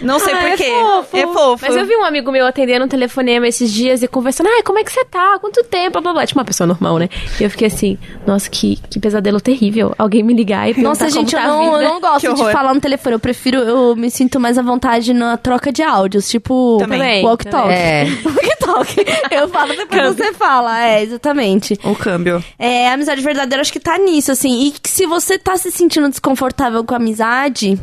Não 0.00 0.18
sei 0.18 0.34
ah, 0.34 0.48
porquê. 0.48 0.64
É 0.64 0.80
fofo. 0.80 1.16
é 1.16 1.22
fofo. 1.26 1.66
Mas 1.66 1.76
eu 1.76 1.86
vi 1.86 1.96
um 1.96 2.04
amigo 2.04 2.30
meu 2.30 2.46
atendendo 2.46 2.84
um 2.84 2.88
telefonema 2.88 3.46
esses 3.46 3.72
dias 3.72 4.02
e 4.02 4.08
conversando, 4.08 4.48
ai, 4.48 4.62
como 4.62 4.78
é 4.78 4.84
que 4.84 4.92
você 4.92 5.04
tá? 5.04 5.38
Quanto 5.40 5.62
tempo? 5.64 5.92
Blá, 5.92 6.00
blá, 6.00 6.12
blá. 6.12 6.26
Tipo 6.26 6.38
uma 6.38 6.44
pessoa 6.44 6.66
normal, 6.66 6.98
né? 6.98 7.08
E 7.40 7.44
eu 7.44 7.50
fiquei 7.50 7.68
assim, 7.68 7.98
nossa, 8.26 8.48
que, 8.48 8.76
que 8.90 8.98
pesadelo 8.98 9.40
terrível. 9.40 9.94
Alguém 9.98 10.22
me 10.22 10.34
ligar 10.34 10.68
e 10.68 10.74
perguntar 10.74 11.04
Nossa, 11.04 11.10
gente, 11.10 11.34
tá 11.34 11.42
eu, 11.42 11.48
não, 11.48 11.82
eu 11.82 11.88
não 11.88 12.00
gosto 12.00 12.34
de 12.34 12.52
falar 12.52 12.74
no 12.74 12.80
telefone. 12.80 13.14
Eu 13.14 13.20
prefiro, 13.20 13.58
eu 13.58 13.96
me 13.96 14.10
sinto 14.10 14.38
mais 14.40 14.58
à 14.58 14.62
vontade 14.62 15.12
na 15.12 15.36
troca 15.36 15.72
de 15.72 15.82
áudios. 15.82 16.28
Tipo, 16.28 16.76
também. 16.78 17.24
walk 17.24 17.46
talk. 17.46 17.70
É. 17.70 18.06
walk 18.24 18.58
talk. 18.58 19.06
Eu 19.30 19.48
falo 19.48 19.76
depois 19.76 20.16
você 20.16 20.32
fala. 20.32 20.84
É, 20.84 21.02
exatamente. 21.02 21.78
O 21.84 21.94
câmbio. 21.94 22.42
É, 22.58 22.88
a 22.88 22.94
amizade 22.94 23.20
verdadeira 23.20 23.60
acho 23.60 23.72
que 23.72 23.80
tá 23.80 23.98
nisso, 23.98 24.32
assim. 24.32 24.68
E 24.68 24.88
se 24.88 25.06
você 25.06 25.38
tá 25.38 25.56
se 25.56 25.70
sentindo 25.70 26.08
desconfortável 26.08 26.84
com 26.84 26.94
a 26.94 26.96
amizade 26.96 27.78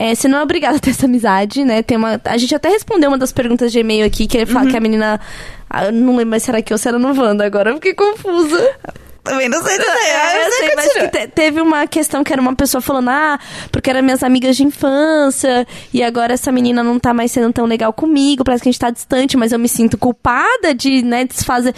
é, 0.00 0.14
você 0.14 0.26
não 0.26 0.38
é 0.38 0.42
obrigada 0.42 0.78
a 0.78 0.80
ter 0.80 0.90
essa 0.90 1.04
amizade, 1.04 1.62
né? 1.62 1.82
Tem 1.82 1.94
uma, 1.94 2.18
a 2.24 2.38
gente 2.38 2.54
até 2.54 2.70
respondeu 2.70 3.10
uma 3.10 3.18
das 3.18 3.32
perguntas 3.32 3.70
de 3.70 3.80
e-mail 3.80 4.06
aqui, 4.06 4.26
que 4.26 4.34
ele 4.38 4.46
fala 4.46 4.64
uhum. 4.64 4.70
que 4.70 4.76
a 4.78 4.80
menina. 4.80 5.20
Ah, 5.68 5.92
não 5.92 6.16
lembro 6.16 6.30
mais 6.30 6.42
se 6.42 6.50
era 6.50 6.60
aqui 6.60 6.72
ou 6.72 6.78
se 6.78 6.88
era 6.88 6.98
no 6.98 7.08
Wanda 7.08 7.44
agora, 7.44 7.68
eu 7.68 7.74
fiquei 7.74 7.92
confusa. 7.92 8.76
Também 9.22 9.50
não 9.50 9.62
sei 9.62 9.76
dizer. 9.76 9.90
É, 9.90 10.46
eu 10.46 10.52
sei, 10.52 10.74
mas 10.74 10.92
que 10.94 11.08
te- 11.08 11.28
teve 11.28 11.60
uma 11.60 11.86
questão 11.86 12.24
que 12.24 12.32
era 12.32 12.40
uma 12.40 12.56
pessoa 12.56 12.80
falando, 12.80 13.10
ah, 13.10 13.38
porque 13.70 13.90
eram 13.90 14.02
minhas 14.02 14.22
amigas 14.22 14.56
de 14.56 14.64
infância, 14.64 15.66
e 15.92 16.02
agora 16.02 16.32
essa 16.32 16.50
menina 16.50 16.82
não 16.82 16.98
tá 16.98 17.12
mais 17.12 17.30
sendo 17.30 17.52
tão 17.52 17.66
legal 17.66 17.92
comigo, 17.92 18.42
parece 18.42 18.62
que 18.62 18.70
a 18.70 18.72
gente 18.72 18.80
tá 18.80 18.88
distante, 18.88 19.36
mas 19.36 19.52
eu 19.52 19.58
me 19.58 19.68
sinto 19.68 19.98
culpada 19.98 20.74
de, 20.74 21.02
né, 21.02 21.26
desfazer. 21.26 21.74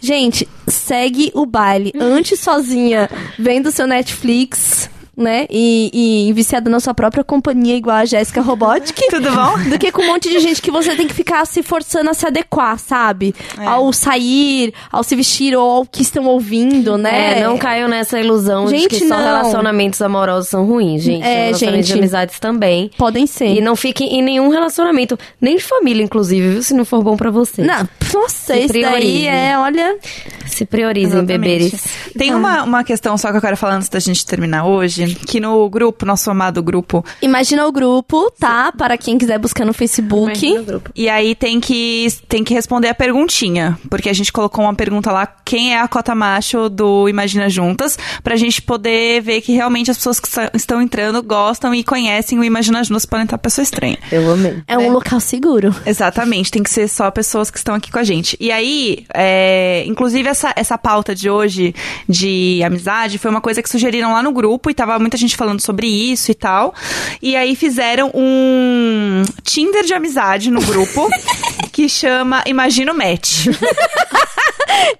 Gente, 0.00 0.48
segue 0.66 1.30
o 1.36 1.46
baile. 1.46 1.92
Antes 2.00 2.40
sozinha, 2.40 3.08
vendo 3.38 3.70
seu 3.70 3.86
Netflix. 3.86 4.90
Né? 5.20 5.46
E, 5.50 6.28
e 6.28 6.32
viciada 6.32 6.70
na 6.70 6.80
sua 6.80 6.94
própria 6.94 7.22
companhia, 7.22 7.76
igual 7.76 7.96
a 7.96 8.04
Jéssica 8.06 8.40
Robotic. 8.40 8.98
Tudo 9.10 9.30
bom? 9.30 9.68
Do 9.68 9.78
que 9.78 9.92
com 9.92 10.00
um 10.00 10.06
monte 10.06 10.30
de 10.30 10.40
gente 10.40 10.62
que 10.62 10.70
você 10.70 10.96
tem 10.96 11.06
que 11.06 11.12
ficar 11.12 11.46
se 11.46 11.62
forçando 11.62 12.08
a 12.08 12.14
se 12.14 12.26
adequar, 12.26 12.78
sabe? 12.78 13.34
É. 13.58 13.66
Ao 13.66 13.92
sair, 13.92 14.72
ao 14.90 15.02
se 15.02 15.14
vestir 15.14 15.54
ou 15.54 15.70
ao 15.70 15.84
que 15.84 16.00
estão 16.00 16.24
ouvindo, 16.24 16.96
né? 16.96 17.40
É, 17.40 17.44
não 17.44 17.58
caiam 17.58 17.86
nessa 17.86 18.18
ilusão 18.18 18.64
de 18.64 18.78
Gente, 18.78 18.88
que 18.88 19.08
só 19.08 19.16
não. 19.18 19.22
relacionamentos 19.24 20.00
amorosos 20.00 20.48
são 20.48 20.64
ruins, 20.64 21.02
gente. 21.02 21.22
É, 21.22 21.46
relacionamentos 21.46 21.88
gente. 21.88 21.96
de 21.96 22.00
amizades 22.00 22.40
também. 22.40 22.90
Podem 22.96 23.26
ser. 23.26 23.48
E 23.48 23.60
não 23.60 23.76
fiquem 23.76 24.18
em 24.18 24.22
nenhum 24.22 24.48
relacionamento, 24.48 25.18
nem 25.38 25.56
de 25.56 25.62
família, 25.62 26.02
inclusive, 26.02 26.48
viu? 26.48 26.62
Se 26.62 26.72
não 26.72 26.86
for 26.86 27.02
bom 27.02 27.16
pra 27.16 27.30
você. 27.30 27.62
Não, 27.62 27.86
nossa, 28.14 28.54
Se 28.54 28.60
isso 28.60 28.72
daí 28.72 29.26
é, 29.26 29.56
olha. 29.58 29.98
Se 30.46 30.64
priorizem, 30.64 31.18
Exatamente. 31.18 31.38
beberes. 31.38 31.84
Tem 32.16 32.34
uma, 32.34 32.64
uma 32.64 32.84
questão 32.84 33.16
só 33.18 33.30
que 33.30 33.36
eu 33.36 33.40
quero 33.40 33.56
falar 33.56 33.76
antes 33.76 33.88
da 33.88 33.98
gente 34.00 34.24
terminar 34.26 34.64
hoje, 34.66 35.09
que 35.14 35.40
no 35.40 35.68
grupo, 35.68 36.06
nosso 36.06 36.30
amado 36.30 36.62
grupo, 36.62 37.04
Imagina 37.22 37.66
o 37.66 37.72
grupo, 37.72 38.30
tá? 38.38 38.72
Para 38.72 38.96
quem 38.96 39.18
quiser 39.18 39.38
buscar 39.38 39.64
no 39.64 39.72
Facebook. 39.72 40.46
Imagina 40.46 40.60
o 40.60 40.64
grupo. 40.64 40.90
e 40.94 41.08
aí 41.08 41.34
tem 41.34 41.60
que, 41.60 42.06
tem 42.28 42.44
que 42.44 42.54
responder 42.54 42.88
a 42.88 42.94
perguntinha, 42.94 43.78
porque 43.88 44.08
a 44.08 44.12
gente 44.12 44.32
colocou 44.32 44.64
uma 44.64 44.74
pergunta 44.74 45.10
lá, 45.12 45.26
quem 45.26 45.74
é 45.74 45.80
a 45.80 45.88
cota 45.88 46.14
macho 46.14 46.68
do 46.68 47.08
Imagina 47.08 47.48
Juntas, 47.48 47.98
pra 48.22 48.36
gente 48.36 48.62
poder 48.62 49.20
ver 49.22 49.40
que 49.40 49.52
realmente 49.52 49.90
as 49.90 49.96
pessoas 49.96 50.20
que 50.20 50.28
estão 50.54 50.80
entrando 50.80 51.22
gostam 51.22 51.74
e 51.74 51.82
conhecem 51.82 52.38
o 52.38 52.44
Imagina 52.44 52.82
Juntas, 52.84 53.04
estar 53.04 53.38
pessoa 53.38 53.62
estranha. 53.62 53.98
Eu 54.10 54.30
amei. 54.30 54.62
É 54.66 54.78
um 54.78 54.92
local 54.92 55.20
seguro. 55.20 55.74
Exatamente, 55.84 56.50
tem 56.50 56.62
que 56.62 56.70
ser 56.70 56.88
só 56.88 57.10
pessoas 57.10 57.50
que 57.50 57.58
estão 57.58 57.74
aqui 57.74 57.90
com 57.90 57.98
a 57.98 58.04
gente. 58.04 58.36
E 58.40 58.50
aí, 58.50 59.04
é, 59.14 59.84
inclusive 59.86 60.28
essa, 60.28 60.52
essa 60.56 60.78
pauta 60.78 61.14
de 61.14 61.28
hoje 61.28 61.74
de 62.08 62.62
amizade 62.64 63.18
foi 63.18 63.30
uma 63.30 63.40
coisa 63.40 63.62
que 63.62 63.68
sugeriram 63.68 64.12
lá 64.12 64.22
no 64.22 64.32
grupo 64.32 64.70
e 64.70 64.74
tava 64.74 64.98
muita 65.00 65.16
gente 65.16 65.36
falando 65.36 65.60
sobre 65.60 65.86
isso 65.86 66.30
e 66.30 66.34
tal. 66.34 66.74
E 67.20 67.36
aí 67.36 67.54
fizeram 67.56 68.10
um 68.14 69.22
Tinder 69.42 69.84
de 69.84 69.94
amizade 69.94 70.50
no 70.50 70.60
grupo 70.60 71.08
que 71.72 71.88
chama 71.88 72.42
Imagina 72.46 72.92
o 72.92 72.96
Match. 72.96 73.46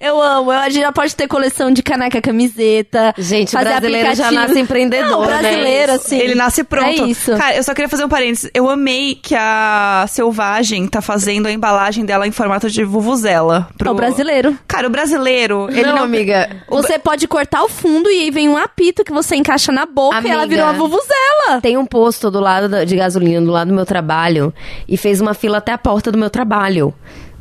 Eu 0.00 0.20
amo. 0.20 0.50
A 0.50 0.68
gente 0.68 0.82
já 0.82 0.92
pode 0.92 1.14
ter 1.14 1.28
coleção 1.28 1.70
de 1.70 1.82
caneca, 1.82 2.20
camiseta. 2.20 3.14
Gente, 3.16 3.52
fazer 3.52 3.68
brasileiro 3.70 4.06
já 4.14 4.24
aplicativo. 4.26 4.40
nasce 4.48 4.58
empreendedor, 4.60 5.10
Não, 5.10 5.20
né? 5.26 5.38
brasileiro, 5.40 5.92
assim. 5.92 6.18
Ele 6.18 6.34
nasce 6.34 6.64
pronto. 6.64 6.86
É 7.04 7.06
isso. 7.08 7.36
Cara, 7.36 7.56
eu 7.56 7.62
só 7.62 7.72
queria 7.74 7.88
fazer 7.88 8.04
um 8.04 8.08
parênteses. 8.08 8.50
Eu 8.52 8.68
amei 8.68 9.14
que 9.14 9.34
a 9.34 10.06
Selvagem 10.08 10.86
tá 10.88 11.00
fazendo 11.00 11.46
a 11.46 11.52
embalagem 11.52 12.04
dela 12.04 12.26
em 12.26 12.32
formato 12.32 12.68
de 12.68 12.82
vuvuzela. 12.84 13.68
É 13.74 13.78
pro- 13.78 13.92
o 13.92 13.94
brasileiro. 13.94 14.58
Cara, 14.66 14.86
o 14.86 14.90
brasileiro, 14.90 15.68
ele 15.70 15.82
não, 15.86 15.96
não... 15.96 16.02
amiga. 16.04 16.64
Você 16.68 16.98
pode 16.98 17.28
cortar 17.28 17.62
o 17.62 17.68
fundo 17.68 18.10
e 18.10 18.22
aí 18.22 18.30
vem 18.30 18.48
um 18.48 18.56
apito 18.56 19.04
que 19.04 19.12
você 19.12 19.36
encaixa 19.36 19.70
na 19.70 19.79
boca 19.86 20.16
e 20.16 20.18
Amiga. 20.18 20.34
ela 20.34 20.46
virou 20.46 20.64
uma 20.66 20.72
vuvuzela. 20.72 21.60
Tem 21.62 21.76
um 21.76 21.86
posto 21.86 22.30
do 22.30 22.40
lado 22.40 22.84
de 22.86 22.96
gasolina, 22.96 23.40
do 23.44 23.50
lado 23.52 23.68
do 23.68 23.74
meu 23.74 23.86
trabalho, 23.86 24.52
e 24.88 24.96
fez 24.96 25.20
uma 25.20 25.34
fila 25.34 25.58
até 25.58 25.72
a 25.72 25.78
porta 25.78 26.10
do 26.12 26.18
meu 26.18 26.30
trabalho. 26.30 26.92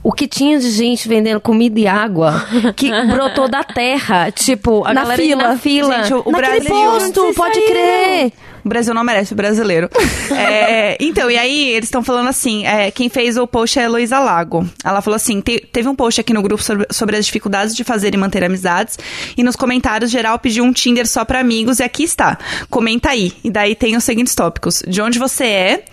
O 0.01 0.13
que 0.13 0.27
tinha 0.27 0.57
de 0.57 0.71
gente 0.71 1.09
vendendo 1.09 1.41
comida 1.41 1.77
e 1.77 1.85
água 1.85 2.41
que 2.75 2.89
brotou 3.07 3.49
da 3.49 3.63
terra. 3.65 4.31
Tipo, 4.31 4.85
a 4.85 4.93
Na 4.93 5.01
galera 5.01 5.21
fila. 5.21 5.43
na 5.49 5.57
fila. 5.57 6.03
Gente, 6.03 6.13
o- 6.13 6.31
Naquele 6.31 6.59
Brasil- 6.61 6.71
posto, 6.73 7.33
pode 7.35 7.55
vocês 7.55 7.69
crer. 7.69 8.33
O 8.69 8.75
Brasil 8.79 8.93
não 8.93 9.03
merece 9.03 9.33
o 9.33 9.35
brasileiro. 9.35 9.89
É, 10.31 10.95
então, 11.01 11.29
e 11.29 11.37
aí 11.37 11.69
eles 11.69 11.87
estão 11.87 12.03
falando 12.03 12.27
assim: 12.29 12.65
é, 12.65 12.91
quem 12.91 13.09
fez 13.09 13.35
o 13.35 13.45
post 13.47 13.77
é 13.77 13.81
a 13.81 13.85
Heloísa 13.85 14.19
Lago. 14.19 14.67
Ela 14.85 15.01
falou 15.01 15.15
assim: 15.15 15.41
te- 15.41 15.59
teve 15.59 15.87
um 15.89 15.95
post 15.95 16.21
aqui 16.21 16.33
no 16.33 16.41
grupo 16.41 16.61
sobre, 16.63 16.85
sobre 16.91 17.17
as 17.17 17.25
dificuldades 17.25 17.75
de 17.75 17.83
fazer 17.83 18.13
e 18.13 18.17
manter 18.17 18.43
amizades. 18.43 18.97
E 19.35 19.43
nos 19.43 19.55
comentários, 19.55 20.09
geral 20.11 20.39
pediu 20.39 20.63
um 20.63 20.71
Tinder 20.71 21.07
só 21.07 21.25
pra 21.25 21.39
amigos. 21.39 21.79
E 21.79 21.83
aqui 21.83 22.03
está. 22.03 22.37
Comenta 22.69 23.09
aí. 23.09 23.33
E 23.43 23.49
daí 23.49 23.75
tem 23.75 23.97
os 23.97 24.03
seguintes 24.03 24.33
tópicos: 24.35 24.81
de 24.87 25.01
onde 25.01 25.19
você 25.19 25.43
é, 25.45 25.83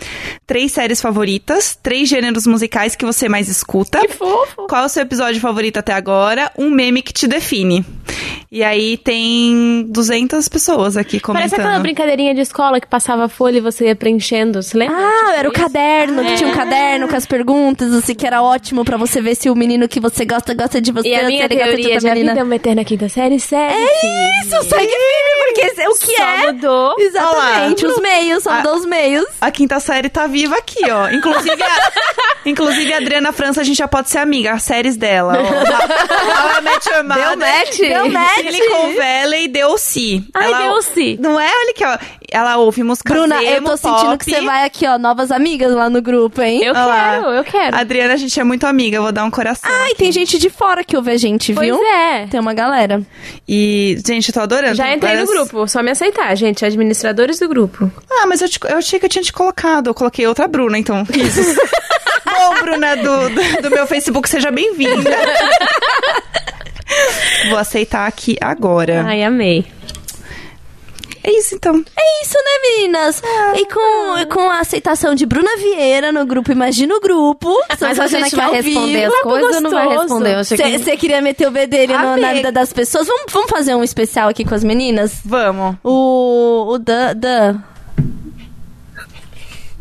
três 0.47 0.70
séries 0.73 1.01
favoritas, 1.01 1.77
três 1.82 2.09
gêneros 2.09 2.47
musicais 2.47 2.94
que 2.94 3.05
você 3.05 3.28
mais 3.28 3.48
escuta. 3.48 3.98
Que 4.01 4.09
fofo. 4.09 4.66
Qual 4.69 4.82
é 4.82 4.86
o 4.86 4.89
seu 4.89 5.03
episódio 5.03 5.40
favorito 5.40 5.78
até 5.78 5.93
agora? 5.93 6.53
Um 6.57 6.70
meme 6.70 7.03
que 7.03 7.12
te 7.12 7.27
define. 7.27 7.85
E 8.51 8.62
aí 8.62 8.97
tem 8.97 9.85
200 9.89 10.48
pessoas 10.48 10.97
aqui 10.97 11.19
comentando. 11.19 11.51
Parece 11.51 11.61
aquela 11.61 11.81
brincadeirinha 11.81 12.32
de 12.35 12.40
escola 12.43 12.65
que 12.80 12.86
passava 12.86 13.28
folha 13.28 13.59
e 13.59 13.60
você 13.60 13.86
ia 13.86 13.97
preenchendo, 13.97 14.62
você 14.62 14.76
lembra? 14.76 14.97
Ah, 14.98 15.16
Tipo 15.26 15.38
era 15.38 15.48
o 15.48 15.52
caderno, 15.52 16.24
que 16.24 16.34
tinha 16.36 16.48
um 16.48 16.55
caderno 16.55 17.09
com 17.09 17.16
as 17.16 17.26
perguntas, 17.26 17.93
assim, 17.93 18.14
que 18.14 18.26
era 18.26 18.43
ótimo 18.43 18.84
pra 18.84 18.97
você 18.97 19.20
ver 19.20 19.34
se 19.34 19.48
o 19.51 19.55
menino 19.55 19.88
que 19.88 20.01
você 20.01 20.24
gosta 20.24 20.55
gosta 20.55 20.80
de 20.80 20.90
você, 20.93 21.09
E 21.09 21.14
a 21.14 21.24
minha 21.26 21.44
ele 21.44 21.55
gosta 21.55 21.70
de 21.70 21.82
teoria 21.82 21.98
de 21.98 22.06
a 22.06 22.10
menina. 22.14 22.32
vida 22.32 22.40
é 22.40 22.44
uma 22.44 22.56
eterna 22.56 22.84
quinta 22.84 23.09
série, 23.09 23.38
série. 23.40 23.74
É 23.74 24.40
isso, 24.43 24.62
segue 24.62 24.86
firme, 24.86 25.47
porque 25.47 25.60
esse- 25.62 25.88
o 25.88 25.94
que 25.94 26.16
Só 26.16 26.22
é? 26.24 26.47
mudou. 26.52 26.94
Exatamente, 26.98 27.86
os 27.86 27.98
meios, 27.98 28.43
são 28.43 28.52
Ah. 28.52 28.60
dos 28.60 28.84
meios. 28.86 29.26
A 29.40 29.51
quinta 29.51 29.78
série 29.80 30.09
tá 30.09 30.26
viva 30.26 30.56
aqui, 30.56 30.84
ó. 30.90 31.09
Inclusive 31.10 31.62
a, 31.62 31.93
inclusive 32.47 32.93
a 32.93 32.97
Adriana 32.98 33.32
França, 33.32 33.60
a 33.60 33.64
gente 33.64 33.76
já 33.78 33.88
pode 33.88 34.09
ser 34.10 34.18
amiga. 34.18 34.52
As 34.52 34.62
séries 34.62 34.97
dela. 34.97 35.34
Ó. 35.38 35.43
How 35.43 36.59
I 36.59 36.62
Met 36.62 36.88
Your 36.88 37.05
Mother. 37.05 37.24
Deu 37.28 37.36
match? 37.36 37.78
Deu 37.78 38.09
match. 38.10 38.36
Silicon 38.36 38.94
Valley 38.94 39.48
deu 39.48 39.78
si. 39.78 40.24
Ai, 40.34 40.55
deu-se. 40.64 41.18
Não 41.20 41.38
é? 41.40 41.48
Olha 41.51 41.70
aqui, 41.70 41.84
ó. 41.84 41.98
Ela 42.31 42.57
ouve 42.59 42.82
música 42.82 43.15
Bruna, 43.15 43.43
eu 43.43 43.62
tô 43.62 43.77
sentindo 43.77 44.01
pop. 44.11 44.19
que 44.19 44.24
você 44.31 44.40
vai 44.40 44.65
aqui, 44.65 44.86
ó, 44.86 44.98
novas 44.98 45.31
amigas 45.31 45.73
lá 45.73 45.89
no 45.89 46.03
grupo, 46.03 46.43
hein? 46.43 46.61
Eu 46.62 46.73
Olha 46.74 46.85
lá. 46.85 47.11
quero, 47.20 47.27
eu 47.31 47.44
quero. 47.44 47.77
A 47.77 47.81
Adriana, 47.81 48.15
a 48.15 48.16
gente 48.16 48.39
é 48.40 48.44
muito 48.44 48.66
amiga. 48.66 48.97
Eu 48.97 49.03
vou 49.03 49.12
dar 49.12 49.24
um 49.24 49.31
coração. 49.31 49.70
Ai, 49.73 49.94
tem 49.94 50.11
gente 50.11 50.39
de 50.39 50.51
fora 50.51 50.82
que 50.82 50.97
ouve 50.97 51.12
a 51.12 51.16
gente, 51.16 51.55
Pois 51.55 51.66
viu? 51.69 51.81
é. 51.85 52.27
Tem 52.27 52.40
uma 52.40 52.53
galera. 52.53 53.01
E, 53.48 53.97
gente, 54.05 54.28
eu 54.28 54.35
tô 54.35 54.40
adorando. 54.40 54.74
Já 54.74 54.93
entrei 54.93 55.16
no 55.16 55.27
Várias- 55.27 55.31
grupo, 55.48 55.69
só 55.69 55.82
me 55.82 55.90
aceitar, 55.93 56.35
gente. 56.36 56.65
Administradores 56.65 57.39
do 57.39 57.48
grupo. 57.48 57.90
Ah, 58.11 58.27
mas 58.27 58.43
eu, 58.43 58.48
te- 58.48 58.59
eu 58.69 58.78
achei 58.78 58.98
que 58.98 59.07
eu 59.07 59.11
tinha 59.11 59.23
te 59.23 59.32
colocado. 59.32 59.86
Eu 59.89 59.94
coloquei 59.94 60.27
outra 60.27 60.48
Bruna, 60.48 60.77
então. 60.78 61.07
Isso. 61.15 61.40
Bom, 62.27 62.55
Bruna, 62.61 62.97
do, 62.97 63.31
do, 63.31 63.62
do 63.62 63.70
meu 63.70 63.86
Facebook, 63.86 64.28
seja 64.28 64.51
bem-vinda. 64.51 65.11
Vou 67.51 67.59
aceitar 67.59 68.07
aqui 68.07 68.36
agora. 68.40 69.05
Ai, 69.07 69.23
amei. 69.23 69.65
É 71.28 71.39
isso, 71.39 71.57
então. 71.57 71.85
É 71.98 72.23
isso, 72.23 72.35
né, 72.35 72.70
meninas? 72.70 73.20
E 73.57 73.66
com, 73.66 74.32
com 74.32 74.48
a 74.48 74.61
aceitação 74.61 75.12
de 75.12 75.27
Bruna 75.27 75.57
Vieira 75.57 76.12
no 76.12 76.24
grupo 76.24 76.53
Imagina 76.53 76.94
o 76.94 77.01
Grupo. 77.01 77.53
Mas 77.81 77.98
a 77.98 78.07
gente 78.07 78.36
vai 78.36 78.51
responder 78.53 79.05
as 79.07 79.20
coisas 79.23 79.55
ou 79.57 79.61
não 79.61 79.70
vai 79.73 79.89
responder? 79.89 80.35
Achei 80.36 80.57
que... 80.57 80.78
Você 80.78 80.97
queria 80.97 81.20
meter 81.20 81.48
o 81.48 81.51
bedelho 81.51 81.98
no- 81.98 82.16
na 82.16 82.32
vida 82.32 82.53
das 82.53 82.73
pessoas? 82.73 83.09
Vamos, 83.09 83.32
vamos 83.32 83.51
fazer 83.51 83.74
um 83.74 83.82
especial 83.82 84.28
aqui 84.28 84.44
com 84.44 84.55
as 84.55 84.62
meninas? 84.62 85.15
Vamos. 85.24 85.74
O. 85.82 86.66
O 86.74 86.78
Dan. 86.78 87.16
Dan. 87.16 87.59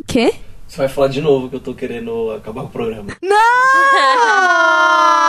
Quê? 0.08 0.34
Você 0.76 0.82
vai 0.82 0.90
falar 0.90 1.08
de 1.08 1.22
novo 1.22 1.48
que 1.48 1.56
eu 1.56 1.60
tô 1.62 1.74
querendo 1.74 2.32
acabar 2.32 2.64
com 2.64 2.68
o 2.68 2.72
programa. 2.72 3.08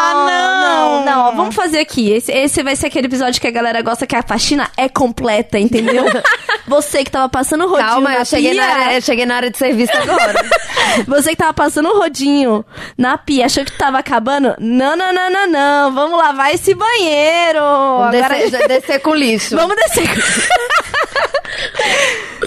Ah, 0.08 0.24
não! 0.28 1.04
Não, 1.04 1.20
ó, 1.28 1.30
vamos 1.32 1.54
fazer 1.54 1.78
aqui. 1.80 2.10
Esse, 2.10 2.30
esse 2.32 2.62
vai 2.62 2.76
ser 2.76 2.86
aquele 2.86 3.06
episódio 3.06 3.40
que 3.40 3.46
a 3.46 3.50
galera 3.50 3.82
gosta 3.82 4.06
que 4.06 4.14
a 4.14 4.22
faxina 4.22 4.70
é 4.76 4.88
completa, 4.88 5.58
entendeu? 5.58 6.04
Você 6.66 7.02
que 7.02 7.10
tava 7.10 7.28
passando 7.28 7.64
o 7.64 7.68
rodinho 7.68 7.88
Calma, 7.88 8.10
na 8.10 8.18
eu 8.18 8.24
cheguei, 8.24 8.52
pia, 8.52 8.60
na 8.66 8.72
área, 8.72 8.94
eu 8.96 9.02
cheguei 9.02 9.26
na 9.26 9.36
área 9.36 9.50
de 9.50 9.58
serviço 9.58 9.96
agora. 9.96 10.34
Você 11.06 11.30
que 11.30 11.36
tava 11.36 11.54
passando 11.54 11.88
o 11.88 11.98
rodinho 11.98 12.64
na 12.96 13.18
pia, 13.18 13.46
achou 13.46 13.64
que 13.64 13.72
tava 13.72 13.98
acabando? 13.98 14.54
Não, 14.58 14.96
não, 14.96 15.12
não, 15.12 15.30
não, 15.30 15.46
não. 15.48 15.92
Vamos 15.92 16.18
lavar 16.18 16.54
esse 16.54 16.74
banheiro. 16.74 17.60
Vamos 17.60 18.14
Agora... 18.16 18.34
descer, 18.36 18.68
descer 18.68 19.00
com 19.00 19.14
lixo. 19.14 19.56
Vamos 19.56 19.76
descer. 19.76 20.08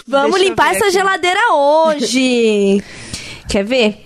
Vamos 0.08 0.32
Deixa 0.32 0.50
limpar 0.50 0.76
essa 0.76 0.86
aqui. 0.86 0.94
geladeira 0.94 1.40
hoje. 1.54 2.84
Quer 3.50 3.64
ver? 3.64 4.06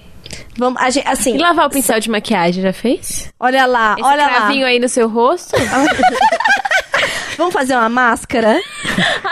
Vamos, 0.57 0.81
a 0.81 0.89
gente, 0.89 1.07
assim, 1.07 1.35
E 1.35 1.37
lavar 1.37 1.67
o 1.67 1.69
pincel 1.69 1.99
de 1.99 2.09
maquiagem, 2.09 2.63
já 2.63 2.73
fez? 2.73 3.31
olha 3.39 3.65
lá, 3.65 3.95
Esse 3.97 4.07
olha 4.07 4.23
lá. 4.23 4.29
cravinho 4.29 4.65
aí 4.65 4.79
no 4.79 4.87
seu 4.89 5.07
rosto? 5.09 5.51
Vamos 7.37 7.53
fazer 7.53 7.73
uma 7.75 7.89
máscara 7.89 8.59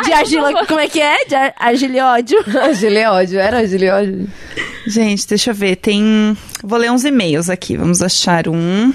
de 0.03 0.11
argila. 0.11 0.65
Como 0.65 0.79
é 0.79 0.87
que 0.87 0.99
é? 0.99 1.23
De 1.25 1.35
ar, 1.35 1.53
argiliódio. 1.57 2.37
Gileódio, 2.73 3.39
era 3.39 3.65
Gileódio. 3.65 4.27
Gente, 4.87 5.27
deixa 5.27 5.51
eu 5.51 5.53
ver. 5.55 5.75
Tem. 5.75 6.35
Vou 6.63 6.79
ler 6.79 6.91
uns 6.91 7.05
e-mails 7.05 7.47
aqui. 7.49 7.77
Vamos 7.77 8.01
achar 8.01 8.47
um. 8.47 8.91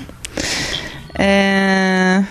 É... 1.17 2.25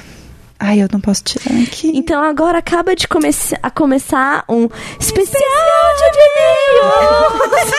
Ai, 0.60 0.82
eu 0.82 0.88
não 0.92 1.00
posso 1.00 1.24
tirar 1.24 1.56
aqui. 1.64 1.92
Então 1.96 2.22
agora 2.22 2.60
acaba 2.60 2.94
de 2.96 3.08
come 3.08 3.30
a 3.64 3.70
começar 3.72 4.44
um 4.50 4.68
especial 5.00 5.96
de 5.98 6.20
e-mails. 6.20 7.72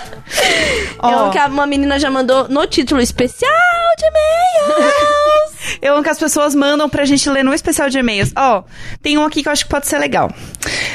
Eu 1.02 1.08
Ó. 1.10 1.18
amo 1.24 1.32
que 1.32 1.38
uma 1.38 1.66
menina 1.66 1.98
já 1.98 2.10
mandou 2.10 2.48
no 2.48 2.66
título 2.66 3.00
especial 3.00 3.50
de 3.98 4.04
e-mails. 4.06 5.52
Eu 5.82 5.94
amo 5.94 6.02
que 6.02 6.10
as 6.10 6.18
pessoas 6.18 6.54
mandam 6.54 6.88
pra 6.88 7.04
gente 7.04 7.28
ler 7.28 7.44
no 7.44 7.52
especial 7.52 7.88
de 7.88 7.98
e-mails. 7.98 8.32
Ó, 8.36 8.62
tem 9.02 9.18
um 9.18 9.24
aqui 9.24 9.42
que 9.42 9.48
eu 9.48 9.52
acho 9.52 9.64
que 9.64 9.70
pode 9.70 9.86
ser 9.86 9.98
legal. 9.98 10.30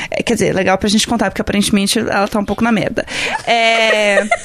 É, 0.09 0.23
quer 0.23 0.33
dizer, 0.33 0.53
legal 0.53 0.77
pra 0.77 0.89
gente 0.89 1.07
contar, 1.07 1.29
porque 1.29 1.41
aparentemente 1.41 1.99
ela 1.99 2.27
tá 2.27 2.39
um 2.39 2.45
pouco 2.45 2.63
na 2.63 2.71
merda. 2.71 3.05
É. 3.45 4.27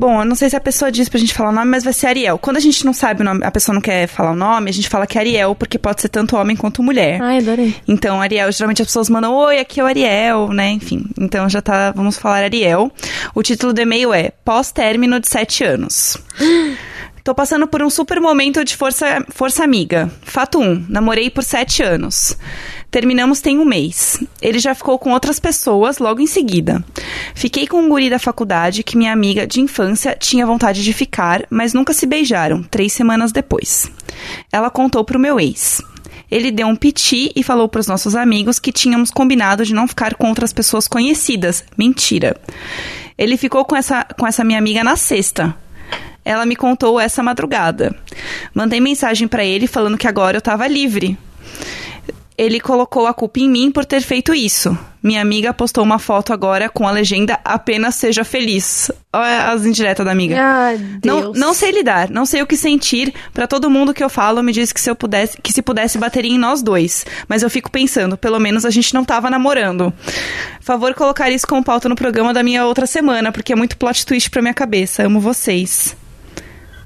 Bom, 0.00 0.22
eu 0.22 0.24
não 0.24 0.34
sei 0.34 0.48
se 0.48 0.56
a 0.56 0.60
pessoa 0.60 0.90
diz 0.90 1.10
pra 1.10 1.20
gente 1.20 1.34
falar 1.34 1.50
o 1.50 1.52
nome, 1.52 1.70
mas 1.70 1.84
vai 1.84 1.92
ser 1.92 2.06
Ariel. 2.06 2.38
Quando 2.38 2.56
a 2.56 2.60
gente 2.60 2.86
não 2.86 2.92
sabe 2.94 3.20
o 3.20 3.24
nome, 3.24 3.44
a 3.44 3.50
pessoa 3.50 3.74
não 3.74 3.82
quer 3.82 4.06
falar 4.06 4.30
o 4.30 4.34
nome, 4.34 4.70
a 4.70 4.72
gente 4.72 4.88
fala 4.88 5.06
que 5.06 5.18
é 5.18 5.20
Ariel, 5.20 5.54
porque 5.54 5.78
pode 5.78 6.00
ser 6.00 6.08
tanto 6.08 6.38
homem 6.38 6.56
quanto 6.56 6.82
mulher. 6.82 7.20
Ai, 7.20 7.36
adorei. 7.36 7.76
Então, 7.86 8.18
Ariel, 8.18 8.50
geralmente 8.50 8.80
as 8.80 8.88
pessoas 8.88 9.10
mandam, 9.10 9.34
oi, 9.34 9.58
aqui 9.58 9.78
é 9.78 9.84
o 9.84 9.86
Ariel, 9.86 10.48
né? 10.54 10.70
Enfim. 10.70 11.04
Então 11.20 11.46
já 11.50 11.60
tá, 11.60 11.92
vamos 11.92 12.16
falar 12.16 12.44
Ariel. 12.44 12.90
O 13.34 13.42
título 13.42 13.74
do 13.74 13.80
e-mail 13.82 14.14
é 14.14 14.30
Pós-término 14.42 15.20
de 15.20 15.28
sete 15.28 15.64
anos. 15.64 16.16
Tô 17.22 17.34
passando 17.34 17.66
por 17.66 17.82
um 17.82 17.90
super 17.90 18.18
momento 18.22 18.64
de 18.64 18.74
força, 18.74 19.22
força 19.28 19.62
amiga. 19.62 20.10
Fato 20.22 20.58
1. 20.58 20.62
Um, 20.62 20.86
namorei 20.88 21.28
por 21.28 21.44
sete 21.44 21.82
anos. 21.82 22.34
Terminamos 22.90 23.40
tem 23.40 23.58
um 23.58 23.64
mês. 23.64 24.18
Ele 24.42 24.58
já 24.58 24.74
ficou 24.74 24.98
com 24.98 25.12
outras 25.12 25.38
pessoas 25.38 25.98
logo 25.98 26.20
em 26.20 26.26
seguida. 26.26 26.84
Fiquei 27.34 27.66
com 27.66 27.80
um 27.80 27.88
guri 27.88 28.10
da 28.10 28.18
faculdade 28.18 28.82
que 28.82 28.96
minha 28.96 29.12
amiga 29.12 29.46
de 29.46 29.60
infância 29.60 30.16
tinha 30.18 30.46
vontade 30.46 30.82
de 30.82 30.92
ficar, 30.92 31.44
mas 31.48 31.72
nunca 31.72 31.92
se 31.92 32.04
beijaram, 32.04 32.62
três 32.64 32.92
semanas 32.92 33.30
depois. 33.30 33.90
Ela 34.52 34.70
contou 34.70 35.04
pro 35.04 35.20
meu 35.20 35.38
ex. 35.38 35.80
Ele 36.28 36.50
deu 36.50 36.66
um 36.66 36.76
piti 36.76 37.30
e 37.34 37.42
falou 37.42 37.68
para 37.68 37.80
os 37.80 37.86
nossos 37.86 38.14
amigos 38.14 38.58
que 38.58 38.72
tínhamos 38.72 39.10
combinado 39.10 39.64
de 39.64 39.74
não 39.74 39.86
ficar 39.88 40.14
com 40.14 40.28
outras 40.28 40.52
pessoas 40.52 40.88
conhecidas. 40.88 41.64
Mentira. 41.76 42.36
Ele 43.16 43.36
ficou 43.36 43.64
com 43.64 43.76
essa, 43.76 44.04
com 44.18 44.26
essa 44.26 44.44
minha 44.44 44.58
amiga 44.58 44.82
na 44.82 44.96
sexta. 44.96 45.54
Ela 46.24 46.46
me 46.46 46.54
contou 46.54 47.00
essa 47.00 47.22
madrugada. 47.22 47.96
Mandei 48.54 48.80
mensagem 48.80 49.26
para 49.26 49.44
ele 49.44 49.66
falando 49.66 49.98
que 49.98 50.06
agora 50.06 50.36
eu 50.36 50.40
tava 50.40 50.66
livre. 50.66 51.18
Ele 52.40 52.58
colocou 52.58 53.06
a 53.06 53.12
culpa 53.12 53.38
em 53.38 53.50
mim 53.50 53.70
por 53.70 53.84
ter 53.84 54.00
feito 54.00 54.32
isso. 54.32 54.74
Minha 55.02 55.20
amiga 55.20 55.52
postou 55.52 55.84
uma 55.84 55.98
foto 55.98 56.32
agora 56.32 56.70
com 56.70 56.88
a 56.88 56.90
legenda 56.90 57.38
apenas 57.44 57.96
seja 57.96 58.24
feliz. 58.24 58.90
Olha 59.12 59.50
as 59.50 59.66
indiretas 59.66 60.06
da 60.06 60.12
amiga. 60.12 60.36
Ai, 60.40 60.80
Não, 61.04 61.32
não 61.32 61.52
sei 61.52 61.70
lidar, 61.70 62.08
não 62.08 62.24
sei 62.24 62.40
o 62.40 62.46
que 62.46 62.56
sentir. 62.56 63.12
Pra 63.34 63.46
todo 63.46 63.68
mundo 63.68 63.92
que 63.92 64.02
eu 64.02 64.08
falo, 64.08 64.42
me 64.42 64.52
diz 64.52 64.72
que 64.72 64.80
se 64.80 64.90
eu 64.90 64.96
pudesse, 64.96 65.36
que 65.42 65.52
se 65.52 65.60
pudesse 65.60 65.98
bateria 65.98 66.32
em 66.32 66.38
nós 66.38 66.62
dois. 66.62 67.04
Mas 67.28 67.42
eu 67.42 67.50
fico 67.50 67.70
pensando, 67.70 68.16
pelo 68.16 68.40
menos 68.40 68.64
a 68.64 68.70
gente 68.70 68.94
não 68.94 69.04
tava 69.04 69.28
namorando. 69.28 69.92
Favor 70.62 70.94
colocar 70.94 71.28
isso 71.30 71.46
como 71.46 71.62
pauta 71.62 71.90
no 71.90 71.94
programa 71.94 72.32
da 72.32 72.42
minha 72.42 72.64
outra 72.64 72.86
semana, 72.86 73.30
porque 73.30 73.52
é 73.52 73.56
muito 73.56 73.76
plot 73.76 74.06
twist 74.06 74.30
pra 74.30 74.40
minha 74.40 74.54
cabeça. 74.54 75.02
Amo 75.02 75.20
vocês. 75.20 75.94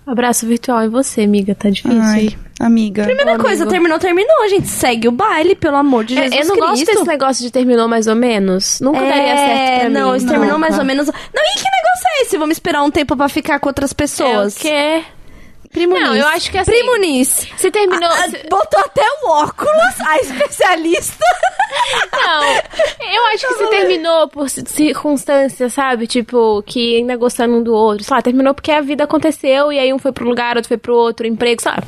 Abraço 0.07 0.47
virtual 0.47 0.83
em 0.85 0.89
você, 0.89 1.23
amiga. 1.23 1.55
Tá 1.55 1.71
difícil. 1.71 1.99
Ai, 2.03 2.29
amiga. 2.61 3.05
Primeira 3.05 3.35
Ô, 3.35 3.39
coisa, 3.39 3.63
amigo. 3.63 3.71
terminou, 3.71 3.99
terminou, 3.99 4.49
gente. 4.51 4.69
Segue 4.69 5.09
o 5.09 5.13
baile, 5.13 5.55
pelo 5.55 5.77
amor 5.77 6.05
de 6.05 6.19
É, 6.19 6.25
Jesus 6.31 6.41
eu 6.41 6.47
não 6.47 6.57
gosto 6.57 6.85
Cristo. 6.85 6.95
desse 6.95 7.07
negócio 7.07 7.43
de 7.45 7.51
terminou 7.51 7.89
mais 7.89 8.07
ou 8.07 8.15
menos. 8.15 8.81
Nunca 8.81 9.01
daria 9.01 9.37
certo 9.37 9.81
pra 9.81 9.89
mim. 9.89 9.95
não, 9.95 10.15
isso 10.17 10.27
terminou 10.27 10.53
Não, 10.53 10.59
mais 10.59 10.73
não. 10.75 10.81
ou 10.81 10.85
menos. 10.87 11.07
Não, 11.07 11.15
e 11.15 11.59
que 11.59 11.65
negócio 11.65 12.07
é 12.07 12.23
esse? 12.23 12.37
Vamos 12.37 12.57
esperar 12.57 12.83
um 12.83 12.91
tempo 12.91 13.17
pra 13.17 13.29
ficar 13.31 13.59
com 13.59 13.69
outras 13.69 13.93
pessoas. 13.95 14.57
É 14.57 14.59
o 14.59 14.63
quê? 14.63 15.05
Primo 15.75 15.99
Não, 15.99 16.17
eu 16.17 16.27
acho 16.29 16.51
que 16.51 16.57
assim- 16.57 16.71
Primo 16.71 16.97
Nis. 16.97 17.47
Você 17.57 17.71
terminou... 17.71 18.09
Ah, 18.09 18.29
você- 18.29 18.47
botou 18.49 18.81
até 18.81 19.03
o 19.25 19.29
óculos, 19.31 20.01
a 20.07 20.17
especialista. 20.21 21.25
Não, 22.13 22.45
eu 23.13 23.27
acho 23.35 23.47
que 23.49 23.55
você 23.55 23.67
terminou 23.69 24.29
por 24.29 24.49
ci- 24.49 24.63
circunstâncias, 24.67 25.73
sabe? 25.73 26.07
Tipo, 26.07 26.63
que 26.65 26.97
ainda 26.99 27.17
gostando 27.17 27.57
um 27.57 27.63
do 27.63 27.75
outro. 27.75 28.05
Sei 28.05 28.15
lá, 28.17 28.23
terminou 28.23 28.55
porque 28.55 28.71
a 28.71 28.81
vida 28.81 29.05
aconteceu 29.05 29.73
e 29.73 29.79
aí 29.79 29.93
um 29.93 29.99
foi 29.99 30.13
pro 30.13 30.27
lugar, 30.29 30.57
outro 30.57 30.69
foi 30.69 30.77
pro 30.79 30.95
outro, 30.95 31.27
emprego, 31.27 31.61
sabe? 31.61 31.83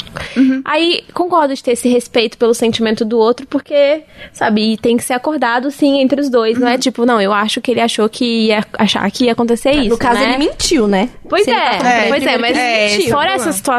Aí 0.65 1.05
concordo 1.15 1.55
de 1.55 1.63
ter 1.63 1.73
esse 1.73 1.89
respeito 1.89 2.37
pelo 2.37 2.53
sentimento 2.55 3.05
do 3.05 3.19
outro, 3.19 3.47
porque, 3.47 4.03
sabe, 4.33 4.73
e 4.73 4.77
tem 4.77 4.97
que 4.97 5.05
ser 5.05 5.13
acordado 5.15 5.71
sim 5.71 6.01
entre 6.01 6.21
os 6.21 6.29
dois. 6.29 6.59
Não 6.59 6.67
é 6.69 6.77
tipo, 6.77 7.07
não, 7.07 7.21
eu 7.21 7.33
acho 7.33 7.61
que 7.61 7.71
ele 7.71 7.81
achou 7.81 8.09
que 8.09 8.47
ia 8.49 8.65
achar 8.79 9.09
que 9.11 9.27
ia 9.27 9.33
acontecer 9.33 9.71
isso. 9.71 9.91
no 9.91 9.99
caso, 9.99 10.19
né? 10.21 10.35
ele 10.35 10.39
mentiu, 10.39 10.89
né? 10.89 11.09
Pois 11.29 11.45
Se 11.45 11.51
tá 11.53 11.57
é, 11.89 12.01
ele 12.03 12.09
pois 12.11 12.27
é, 12.27 12.39
mas 12.39 12.57
é, 12.59 12.89
mentiu. 12.97 13.11
fora 13.15 13.31
essa 13.33 13.53
situação, 13.53 13.76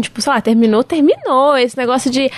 tipo, 0.00 0.20
sei 0.20 0.32
lá, 0.32 0.40
terminou, 0.40 0.82
terminou. 0.84 1.56
Esse 1.56 1.76
negócio 1.76 2.10
de 2.10 2.30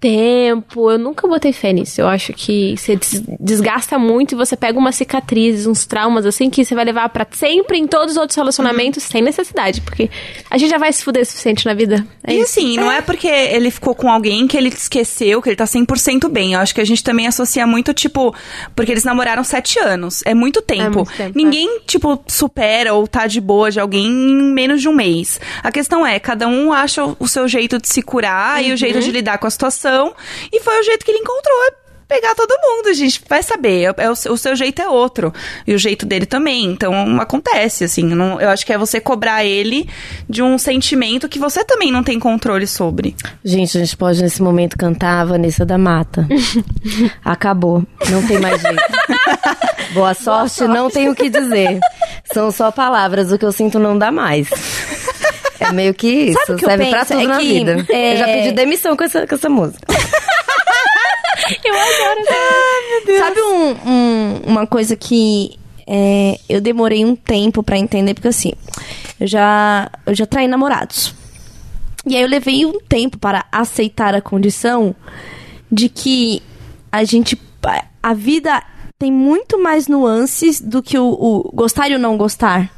tempo, 0.00 0.90
eu 0.90 0.98
nunca 0.98 1.26
botei 1.26 1.52
fé 1.52 1.72
nisso. 1.72 2.00
Eu 2.00 2.08
acho 2.08 2.32
que 2.32 2.76
você 2.76 2.96
des- 2.96 3.22
desgasta 3.40 3.98
muito 3.98 4.32
e 4.32 4.36
você 4.36 4.56
pega 4.56 4.78
umas 4.78 4.96
cicatrizes, 4.96 5.66
uns 5.66 5.86
traumas, 5.86 6.26
assim, 6.26 6.50
que 6.50 6.64
você 6.64 6.74
vai 6.74 6.84
levar 6.84 7.08
pra 7.08 7.26
sempre 7.32 7.78
em 7.78 7.86
todos 7.86 8.12
os 8.12 8.16
outros 8.18 8.36
relacionamentos 8.36 9.02
sem 9.02 9.22
necessidade, 9.22 9.80
porque 9.80 10.10
a 10.50 10.58
gente 10.58 10.68
já 10.70 10.78
vai 10.78 10.92
se 10.92 11.02
fuder 11.02 11.22
o 11.22 11.26
suficiente 11.26 11.64
na 11.64 11.72
vida. 11.74 12.06
É 12.22 12.34
e 12.34 12.40
isso. 12.40 12.58
assim, 12.58 12.76
não 12.76 12.90
é 12.92 13.00
porque 13.00 13.26
ele 13.28 13.70
ficou 13.70 13.94
com 13.94 14.10
alguém 14.10 14.46
que 14.46 14.56
ele 14.56 14.68
esqueceu 14.68 15.40
que 15.40 15.48
ele 15.48 15.56
tá 15.56 15.64
100% 15.64 16.28
bem. 16.28 16.52
Eu 16.54 16.60
acho 16.60 16.74
que 16.74 16.80
a 16.80 16.84
gente 16.86 17.02
também 17.02 17.26
associa 17.26 17.66
muito, 17.66 17.94
tipo, 17.94 18.34
porque 18.76 18.92
eles 18.92 19.04
namoraram 19.04 19.42
sete 19.42 19.78
anos. 19.78 20.22
É 20.26 20.34
muito 20.34 20.60
tempo. 20.60 20.96
muito 20.98 21.12
tempo, 21.16 21.32
Ninguém, 21.34 21.80
tipo, 21.86 22.22
supera 22.28 22.92
ou 22.92 23.06
tá 23.06 23.26
de 23.26 23.40
boa 23.40 23.70
de 23.70 23.80
alguém 23.80 24.06
em 24.06 24.52
menos 24.52 24.82
de 24.82 24.88
um 24.88 24.92
mês. 24.94 25.40
A 25.62 25.72
questão 25.72 26.06
é, 26.06 26.18
cada 26.18 26.46
um 26.46 26.53
acha 26.72 27.02
o 27.18 27.26
seu 27.28 27.46
jeito 27.48 27.80
de 27.80 27.88
se 27.88 28.02
curar 28.02 28.62
e 28.64 28.72
o 28.72 28.76
jeito 28.76 29.00
de 29.00 29.10
lidar 29.10 29.38
com 29.38 29.46
a 29.46 29.50
situação. 29.50 30.14
E 30.52 30.60
foi 30.60 30.80
o 30.80 30.82
jeito 30.82 31.04
que 31.04 31.10
ele 31.10 31.18
encontrou. 31.20 31.64
É 31.70 31.84
pegar 32.06 32.34
todo 32.34 32.54
mundo, 32.62 32.92
gente. 32.94 33.20
Vai 33.28 33.42
saber. 33.42 33.94
É, 33.98 34.04
é 34.04 34.10
o, 34.10 34.14
seu- 34.14 34.32
o 34.34 34.36
seu 34.38 34.54
jeito 34.54 34.80
é 34.82 34.86
outro. 34.88 35.32
E 35.66 35.74
o 35.74 35.78
jeito 35.78 36.04
dele 36.04 36.26
também. 36.26 36.66
Então, 36.66 37.18
acontece, 37.20 37.82
assim. 37.84 38.02
Não- 38.04 38.38
eu 38.40 38.50
acho 38.50 38.64
que 38.64 38.72
é 38.72 38.78
você 38.78 39.00
cobrar 39.00 39.44
ele 39.44 39.88
de 40.28 40.42
um 40.42 40.58
sentimento 40.58 41.28
que 41.28 41.38
você 41.38 41.64
também 41.64 41.90
não 41.90 42.04
tem 42.04 42.18
controle 42.20 42.66
sobre. 42.66 43.16
Gente, 43.42 43.76
a 43.78 43.80
gente 43.80 43.96
pode 43.96 44.22
nesse 44.22 44.42
momento 44.42 44.76
cantar 44.76 45.22
a 45.22 45.24
Vanessa 45.24 45.64
da 45.64 45.78
Mata. 45.78 46.28
Acabou. 47.24 47.82
Não 48.10 48.24
tem 48.26 48.38
mais 48.38 48.60
jeito. 48.60 48.82
Boa 49.94 50.12
sorte, 50.14 50.64
não 50.64 50.90
tenho 50.90 51.12
o 51.12 51.14
que 51.14 51.28
dizer. 51.30 51.78
São 52.32 52.50
só 52.50 52.70
palavras, 52.70 53.30
o 53.32 53.38
que 53.38 53.44
eu 53.44 53.52
sinto 53.52 53.78
não 53.78 53.96
dá 53.96 54.10
mais. 54.12 54.48
É 55.68 55.72
meio 55.72 55.94
que 55.94 56.06
isso. 56.08 56.38
Sabe 56.46 56.58
que 56.58 56.64
eu 56.64 56.68
Serve 56.68 56.90
pra 56.90 56.98
penso? 57.04 57.12
tudo 57.12 57.22
É 57.22 57.26
na 57.26 57.38
que, 57.38 57.44
vida. 57.46 57.86
é- 57.90 58.12
Eu 58.12 58.16
já 58.18 58.24
pedi 58.26 58.52
demissão 58.52 58.96
com 58.96 59.04
essa, 59.04 59.26
com 59.26 59.34
essa 59.34 59.48
música. 59.48 59.86
Eu 61.64 61.74
adoro 61.74 63.18
Sabe 63.18 63.40
um- 63.42 63.90
um- 63.90 64.40
uma 64.46 64.66
coisa 64.66 64.96
que 64.96 65.58
é, 65.86 66.38
eu 66.48 66.60
demorei 66.60 67.04
um 67.04 67.14
tempo 67.14 67.62
pra 67.62 67.76
entender, 67.76 68.14
porque 68.14 68.28
assim, 68.28 68.52
eu 69.20 69.26
já, 69.26 69.90
eu 70.06 70.14
já 70.14 70.24
traí 70.26 70.46
namorados. 70.48 71.14
E 72.06 72.16
aí 72.16 72.22
eu 72.22 72.28
levei 72.28 72.64
um 72.64 72.78
tempo 72.80 73.18
para 73.18 73.44
aceitar 73.52 74.14
a 74.14 74.20
condição 74.22 74.94
de 75.70 75.88
que 75.88 76.42
a 76.90 77.04
gente. 77.04 77.38
A 78.02 78.14
vida 78.14 78.62
tem 78.98 79.10
muito 79.10 79.58
mais 79.62 79.88
nuances 79.88 80.60
do 80.60 80.82
que 80.82 80.98
o, 80.98 81.04
o 81.08 81.50
gostar 81.52 81.88
e 81.90 81.94
o 81.94 81.98
não 81.98 82.16
gostar. 82.16 82.70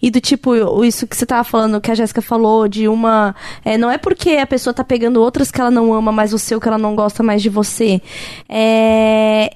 E 0.00 0.10
do 0.10 0.20
tipo, 0.20 0.50
o- 0.52 0.84
isso 0.84 1.06
que 1.06 1.16
você 1.16 1.24
tava 1.26 1.44
falando, 1.44 1.80
que 1.80 1.90
a 1.90 1.94
Jéssica 1.94 2.20
falou, 2.22 2.66
de 2.68 2.88
uma. 2.88 3.34
é, 3.64 3.76
não 3.78 3.90
é 3.90 3.98
porque 3.98 4.30
a 4.32 4.46
pessoa 4.46 4.72
tá 4.74 4.84
pegando 4.84 5.20
outras 5.20 5.50
que 5.50 5.60
ela 5.60 5.70
não 5.70 5.92
ama 5.92 6.12
mais 6.12 6.32
você 6.32 6.54
ou 6.54 6.60
que 6.60 6.68
ela 6.68 6.78
não 6.78 6.94
gosta 6.94 7.22
mais 7.22 7.42
de 7.42 7.48
você. 7.48 8.00
É 8.48 9.50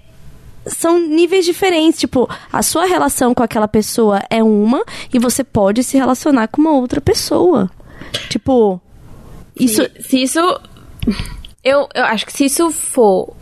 são 0.67 0.99
níveis 0.99 1.47
diferentes. 1.47 1.99
Tipo, 1.99 2.29
a 2.53 2.63
sua 2.63 2.85
relação 2.85 3.33
com 3.33 3.43
aquela 3.43 3.67
pessoa 3.67 4.23
é 4.29 4.43
uma 4.43 4.85
e 5.13 5.19
você 5.19 5.43
pode 5.43 5.83
se 5.83 5.97
relacionar 5.97 6.49
com 6.49 6.61
uma 6.61 6.73
outra 6.73 7.01
pessoa. 7.01 7.71
Tipo, 8.29 8.79
isso. 9.59 9.83
Se, 9.83 10.03
se 10.03 10.23
isso. 10.23 10.39
Eu, 11.65 11.89
eu 11.95 12.05
acho 12.05 12.27
que 12.27 12.33
se 12.33 12.45
isso 12.45 12.71
for 12.71 13.33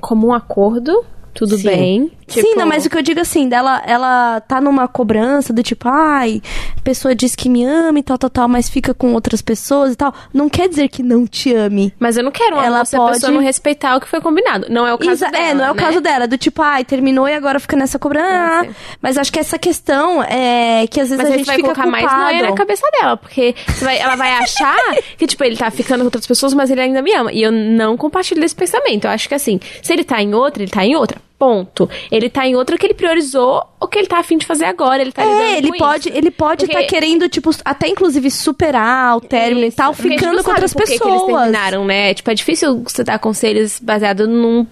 como 0.00 0.26
um 0.28 0.32
acordo, 0.32 1.04
tudo 1.38 1.56
Sim. 1.56 1.62
bem. 1.62 2.10
Sim, 2.26 2.42
Tipo, 2.42 2.58
não, 2.58 2.66
mas 2.66 2.84
o 2.84 2.90
que 2.90 2.98
eu 2.98 3.02
digo 3.02 3.20
assim, 3.20 3.48
dela, 3.48 3.80
ela 3.86 4.40
tá 4.40 4.60
numa 4.60 4.86
cobrança 4.88 5.52
do 5.52 5.62
tipo, 5.62 5.88
ai, 5.88 6.42
a 6.76 6.80
pessoa 6.82 7.14
diz 7.14 7.34
que 7.36 7.48
me 7.48 7.64
ama 7.64 8.00
e 8.00 8.02
tal, 8.02 8.18
tal, 8.18 8.28
tal, 8.28 8.48
mas 8.48 8.68
fica 8.68 8.92
com 8.92 9.14
outras 9.14 9.40
pessoas 9.40 9.92
e 9.92 9.96
tal. 9.96 10.12
Não 10.34 10.48
quer 10.48 10.68
dizer 10.68 10.88
que 10.88 11.00
não 11.02 11.26
te 11.26 11.54
ame. 11.54 11.94
Mas 11.98 12.16
eu 12.16 12.24
não 12.24 12.32
quero 12.32 12.56
uma 12.56 12.66
Ela 12.66 12.84
se 12.84 12.96
a 12.96 12.98
pode- 12.98 13.12
pessoa 13.14 13.32
não 13.32 13.40
respeitar 13.40 13.96
o 13.96 14.00
que 14.00 14.08
foi 14.08 14.20
combinado. 14.20 14.66
Não 14.68 14.84
é 14.86 14.92
o 14.92 14.98
caso 14.98 15.12
Exa- 15.12 15.30
dela. 15.30 15.44
é, 15.46 15.54
não 15.54 15.64
é 15.64 15.70
o 15.70 15.74
né? 15.74 15.80
caso 15.80 16.00
dela, 16.00 16.26
do 16.26 16.36
tipo, 16.36 16.60
ai, 16.60 16.84
terminou 16.84 17.26
e 17.28 17.34
agora 17.34 17.60
fica 17.60 17.76
nessa 17.76 17.98
cobrança. 18.00 18.64
Sim. 18.64 18.74
Mas 19.00 19.16
acho 19.16 19.32
que 19.32 19.38
essa 19.38 19.58
questão 19.58 20.22
é 20.24 20.86
que 20.90 21.00
às 21.00 21.08
vezes 21.10 21.22
Mas 21.24 21.32
a 21.32 21.36
gente 21.38 21.46
vai 21.46 21.56
fica 21.56 21.68
colocar 21.68 21.86
mais 21.86 22.04
culpado. 22.04 22.22
noia 22.24 22.42
na 22.50 22.52
cabeça 22.56 22.86
dela, 23.00 23.16
porque 23.16 23.54
vai- 23.80 23.98
ela 23.98 24.16
vai 24.16 24.32
achar 24.32 24.76
que, 25.16 25.26
tipo, 25.26 25.42
ele 25.44 25.56
tá 25.56 25.70
ficando 25.70 26.00
com 26.00 26.06
outras 26.06 26.26
pessoas, 26.26 26.52
mas 26.52 26.68
ele 26.70 26.80
ainda 26.80 27.00
me 27.00 27.14
ama. 27.14 27.32
E 27.32 27.42
eu 27.42 27.52
não 27.52 27.96
compartilho 27.96 28.40
desse 28.40 28.54
pensamento. 28.56 29.04
Eu 29.06 29.10
acho 29.12 29.28
que 29.28 29.34
assim, 29.34 29.58
se 29.82 29.92
ele 29.92 30.02
tá 30.04 30.20
em 30.20 30.34
outra, 30.34 30.62
ele 30.62 30.70
tá 30.70 30.84
em 30.84 30.96
outra. 30.96 31.18
Ponto. 31.38 31.88
Ele 32.10 32.28
tá 32.28 32.46
em 32.48 32.56
outra 32.56 32.76
que 32.76 32.84
ele 32.84 32.94
priorizou 32.94 33.62
o 33.80 33.86
que 33.86 33.96
ele 33.96 34.08
tá 34.08 34.18
afim 34.18 34.36
de 34.38 34.44
fazer 34.44 34.64
agora. 34.64 35.00
Ele 35.00 35.12
tá 35.12 35.22
É, 35.24 35.56
ele 35.58 35.70
pode, 35.78 36.08
isso. 36.08 36.18
ele 36.18 36.30
pode 36.32 36.64
estar 36.64 36.78
Porque- 36.80 36.94
querendo, 36.96 37.28
tipo, 37.28 37.50
até 37.64 37.86
inclusive 37.86 38.28
superar 38.28 39.16
o 39.16 39.20
término 39.20 39.64
e 39.64 39.70
tal, 39.70 39.94
Porque 39.94 40.08
ficando 40.18 40.42
com 40.42 40.50
outras 40.50 40.72
por 40.74 40.82
que 40.82 40.92
pessoas. 40.98 41.10
eles 41.22 41.26
terminaram, 41.26 41.84
né? 41.84 42.12
Tipo, 42.12 42.30
é 42.30 42.34
difícil 42.34 42.82
você 42.82 43.04
dar 43.04 43.20
conselhos 43.20 43.78
baseado 43.78 44.26
num 44.26 44.66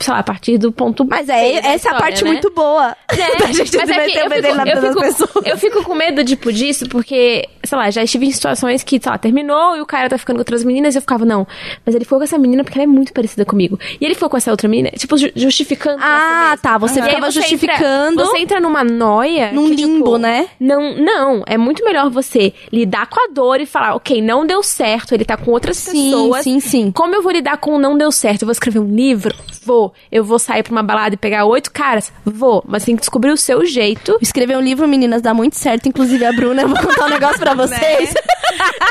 sei 0.00 0.12
lá, 0.14 0.20
a 0.20 0.22
partir 0.22 0.58
do 0.58 0.70
ponto 0.70 1.04
Mas 1.04 1.28
é, 1.28 1.54
essa 1.54 1.66
é 1.66 1.72
a 1.72 1.76
história, 1.76 1.98
parte 1.98 2.24
né? 2.24 2.30
muito 2.32 2.50
boa. 2.50 2.96
É, 3.10 3.36
da 3.38 3.46
gente 3.52 3.76
mas 3.76 3.90
é 3.90 4.06
que 4.06 4.18
eu 4.18 4.28
na 4.28 4.36
fico, 4.36 4.64
vida 4.64 4.78
eu, 4.78 4.80
fico, 4.88 5.00
pessoas. 5.00 5.46
eu 5.46 5.58
fico 5.58 5.82
com 5.84 5.94
medo, 5.94 6.24
tipo, 6.24 6.52
disso, 6.52 6.88
porque, 6.88 7.48
sei 7.64 7.76
lá, 7.78 7.90
já 7.90 8.02
estive 8.02 8.26
em 8.26 8.30
situações 8.30 8.82
que, 8.84 9.00
sei 9.02 9.10
lá, 9.10 9.18
terminou 9.18 9.76
e 9.76 9.80
o 9.80 9.86
cara 9.86 10.08
tá 10.08 10.16
ficando 10.16 10.36
com 10.36 10.40
outras 10.42 10.62
meninas 10.62 10.94
e 10.94 10.98
eu 10.98 11.02
ficava, 11.02 11.24
não, 11.24 11.46
mas 11.84 11.94
ele 11.94 12.04
ficou 12.04 12.18
com 12.18 12.24
essa 12.24 12.38
menina 12.38 12.62
porque 12.62 12.78
ela 12.78 12.84
é 12.84 12.86
muito 12.86 13.12
parecida 13.12 13.44
comigo. 13.44 13.78
E 14.00 14.04
ele 14.04 14.14
ficou 14.14 14.28
com 14.30 14.36
essa 14.36 14.50
outra 14.50 14.68
menina, 14.68 14.90
tipo, 14.96 15.16
ju- 15.16 15.32
justificando. 15.34 15.98
Ah, 16.00 16.56
tá. 16.62 16.78
Você 16.78 17.00
aí 17.00 17.06
ficava 17.08 17.30
você 17.30 17.38
entra- 17.40 17.48
justificando 17.50 18.24
você 18.24 18.38
entra 18.38 18.60
numa 18.60 18.84
noia. 18.84 19.50
num 19.52 19.68
que, 19.68 19.74
limbo, 19.76 20.04
tipo, 20.04 20.18
né? 20.18 20.48
Não, 20.60 20.94
não. 20.96 21.42
É 21.46 21.58
muito 21.58 21.84
melhor 21.84 22.08
você 22.10 22.52
lidar 22.72 23.06
com 23.08 23.20
a 23.20 23.26
dor 23.32 23.60
e 23.60 23.66
falar, 23.66 23.94
ok, 23.96 24.22
não 24.22 24.46
deu 24.46 24.62
certo, 24.62 25.12
ele 25.12 25.24
tá 25.24 25.36
com 25.36 25.50
outras 25.50 25.76
Sim, 25.76 26.10
pessoas. 26.10 26.44
sim, 26.44 26.60
sim. 26.60 26.90
Como 26.92 27.14
eu 27.14 27.22
vou 27.22 27.32
lidar 27.32 27.56
com 27.58 27.72
o 27.74 27.78
não 27.78 27.98
deu 27.98 28.12
certo? 28.12 28.42
Eu 28.42 28.46
vou 28.46 28.52
escrever 28.52 28.78
um 28.78 28.94
livro? 28.94 29.34
Vou. 29.64 29.87
Eu 30.10 30.24
vou 30.24 30.38
sair 30.38 30.62
pra 30.62 30.72
uma 30.72 30.82
balada 30.82 31.14
e 31.14 31.18
pegar 31.18 31.44
oito 31.44 31.70
caras? 31.70 32.12
Vou. 32.24 32.62
Mas 32.66 32.84
tem 32.84 32.94
que 32.96 33.00
descobrir 33.00 33.30
o 33.30 33.36
seu 33.36 33.64
jeito. 33.64 34.16
Escrever 34.20 34.56
um 34.56 34.60
livro, 34.60 34.86
meninas, 34.88 35.22
dá 35.22 35.32
muito 35.34 35.56
certo. 35.56 35.88
Inclusive, 35.88 36.24
a 36.24 36.32
Bruna, 36.32 36.62
eu 36.62 36.68
vou 36.68 36.78
contar 36.78 37.06
um 37.06 37.10
negócio 37.10 37.38
pra 37.38 37.54
vocês. 37.54 38.14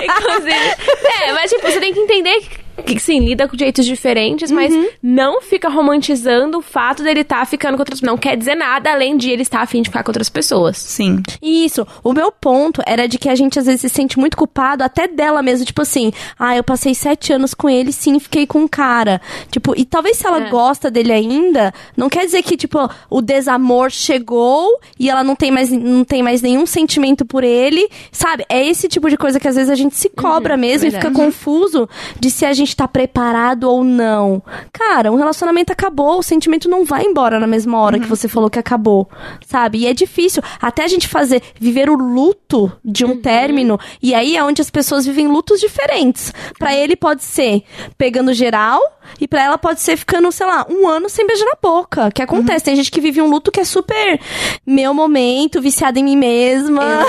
Inclusive. 0.02 0.52
é, 1.24 1.34
mas 1.34 1.52
tipo, 1.52 1.65
você 1.65 1.80
tem 1.80 1.94
que 1.94 1.99
entender 1.99 2.40
que, 2.41 2.49
que 2.86 2.99
sim, 2.99 3.20
lida 3.20 3.48
com 3.48 3.58
jeitos 3.58 3.86
diferentes, 3.86 4.52
mas 4.52 4.74
não 5.02 5.41
fica 5.41 5.70
romantizando 5.70 6.60
o 6.60 6.62
fato 6.62 7.04
dele 7.04 7.22
estar 7.22 7.45
ficando 7.45 7.76
com 7.76 7.82
outras 7.82 8.02
Não 8.02 8.18
quer 8.18 8.38
dizer 8.38 8.56
nada 8.56 8.91
além 8.91 9.18
de 9.18 9.30
ele 9.30 9.41
estar 9.41 9.62
afim 9.62 9.82
de 9.82 9.90
ficar 9.90 10.04
com 10.04 10.10
outras 10.12 10.30
pessoas. 10.30 10.78
Sim. 10.78 11.22
Isso. 11.41 11.86
O 12.04 12.14
meu 12.14 12.32
ponto 12.32 12.82
era 12.86 13.08
de 13.08 13.18
que 13.18 13.30
a 13.30 13.36
gente 13.36 13.60
às 13.60 13.66
vezes 13.66 13.82
se 13.82 13.90
sente 13.90 14.18
muito 14.20 14.38
culpado, 14.38 14.84
até 14.84 15.08
dela 15.08 15.41
mesmo. 15.41 15.66
Tipo 15.66 15.82
assim, 15.82 16.12
ah, 16.38 16.56
eu 16.56 16.64
passei 16.64 16.94
sete 16.94 17.34
anos 17.34 17.54
com 17.54 17.70
ele, 17.70 17.91
sim, 17.91 18.20
fiquei 18.20 18.45
com 18.45 18.60
um 18.60 18.68
cara. 18.68 19.20
Tipo, 19.52 19.74
e 19.78 19.84
talvez 19.84 20.18
se 20.18 20.26
ela 20.28 20.45
É. 20.45 20.49
gosta 20.49 20.90
dele 20.91 21.12
ainda, 21.12 21.74
não 21.95 22.10
quer 22.10 22.26
dizer 22.26 22.44
que, 22.44 22.56
tipo, 22.56 22.78
o 23.10 23.22
desamor 23.22 23.90
chegou 23.91 24.80
e 24.99 25.10
ela 25.10 25.24
não 25.24 25.36
tem 25.36 25.52
mais, 25.52 25.72
não 25.72 26.04
tem 26.04 26.22
mais 26.24 26.41
nenhum 26.41 26.66
sentimento 26.66 27.26
por 27.26 27.44
ele. 27.44 27.88
Sabe? 28.12 28.45
É 28.49 28.66
esse 28.66 28.88
tipo 28.88 29.10
de 29.10 29.18
coisa 29.18 29.40
que 29.40 29.48
às 29.48 29.56
vezes 29.56 29.70
a 29.70 29.76
gente 29.76 29.95
se 29.95 30.10
cobra 30.10 30.56
mesmo 30.56 30.88
e 30.88 30.91
fica 30.91 31.12
confuso 31.12 31.90
de 32.20 32.30
se 32.30 32.45
a 32.45 32.54
gente 32.54 32.66
tá 32.76 32.88
preparado 32.88 33.65
ou 33.65 33.84
não. 33.84 34.41
Cara, 34.72 35.11
um 35.11 35.15
relacionamento 35.15 35.72
acabou, 35.72 36.19
o 36.19 36.23
sentimento 36.23 36.69
não 36.69 36.84
vai 36.85 37.03
embora 37.03 37.39
na 37.39 37.48
mesma 37.48 37.80
hora 37.80 37.99
que 37.99 38.07
você 38.07 38.27
falou 38.27 38.49
que 38.49 38.60
acabou, 38.60 39.10
sabe? 39.45 39.80
E 39.80 39.88
é 39.88 39.94
difícil 39.94 40.41
até 40.61 40.84
a 40.84 40.88
gente 40.88 41.07
fazer 41.07 41.41
viver 41.60 41.89
o 41.89 41.95
luto 41.95 42.72
de 42.84 43.06
um 43.06 43.22
término, 43.22 43.80
e 44.02 44.14
aí 44.14 44.35
é 44.35 44.44
onde 44.44 44.61
as 44.61 44.69
pessoas 44.69 45.06
vivem 45.06 45.27
lutos 45.27 45.60
diferentes. 45.60 46.34
Pra 46.57 46.76
ele 46.76 46.95
pode 46.95 47.23
ser 47.23 47.64
pegando 47.98 48.34
geral 48.34 48.81
e 49.19 49.27
pra 49.27 49.44
ela 49.44 49.57
pode 49.57 49.81
ser 49.81 49.98
ficando, 49.98 50.31
sei 50.31 50.45
lá, 50.45 50.65
um 50.69 50.88
ano 50.88 51.10
sem 51.10 51.26
beijar 51.26 51.45
na 51.45 51.57
boca, 51.61 52.11
que 52.11 52.22
acontece. 52.22 52.65
Tem 52.65 52.76
gente 52.76 52.91
que 52.91 53.02
vive 53.02 53.22
um 53.22 53.30
luto 53.30 53.52
que 53.52 53.60
é 53.60 53.64
super 53.64 54.19
meu 54.65 54.94
momento, 54.94 55.61
viciada 55.61 55.99
em 55.99 56.03
mim 56.03 56.15
mesma. 56.15 57.06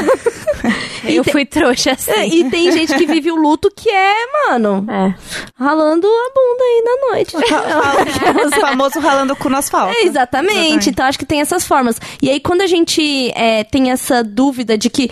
Eu 1.17 1.25
fui 1.25 1.45
trouxa 1.45 1.93
assim. 1.93 2.13
E 2.33 2.51
tem 2.51 2.71
gente 2.73 2.95
que 2.95 3.07
vive 3.07 3.31
o 3.31 3.37
luto 3.37 3.71
que 3.75 3.89
é, 3.91 4.15
mano, 4.49 4.85
É. 4.91 5.15
ralando 5.59 6.07
a 6.07 6.31
bunda 6.35 6.65
aí 6.65 6.83
na 6.85 7.09
noite. 7.09 7.37
o 8.57 8.61
famoso 8.61 9.01
ralando 9.01 9.33
o 9.33 9.37
cu 9.37 9.49
no 9.49 9.57
asfalto. 9.57 9.95
É, 9.97 10.05
exatamente. 10.05 10.91
Então, 10.91 11.07
acho 11.07 11.19
que 11.19 11.27
tem 11.27 11.41
essas 11.41 11.65
formas. 11.67 12.01
E 12.23 12.31
aí, 12.31 12.41
quando 12.41 12.61
a 12.63 12.67
gente 12.67 13.31
é, 13.35 13.65
tem 13.65 13.91
essa 13.91 14.23
dúvida 14.23 14.77
de 14.77 14.91
que. 14.91 15.11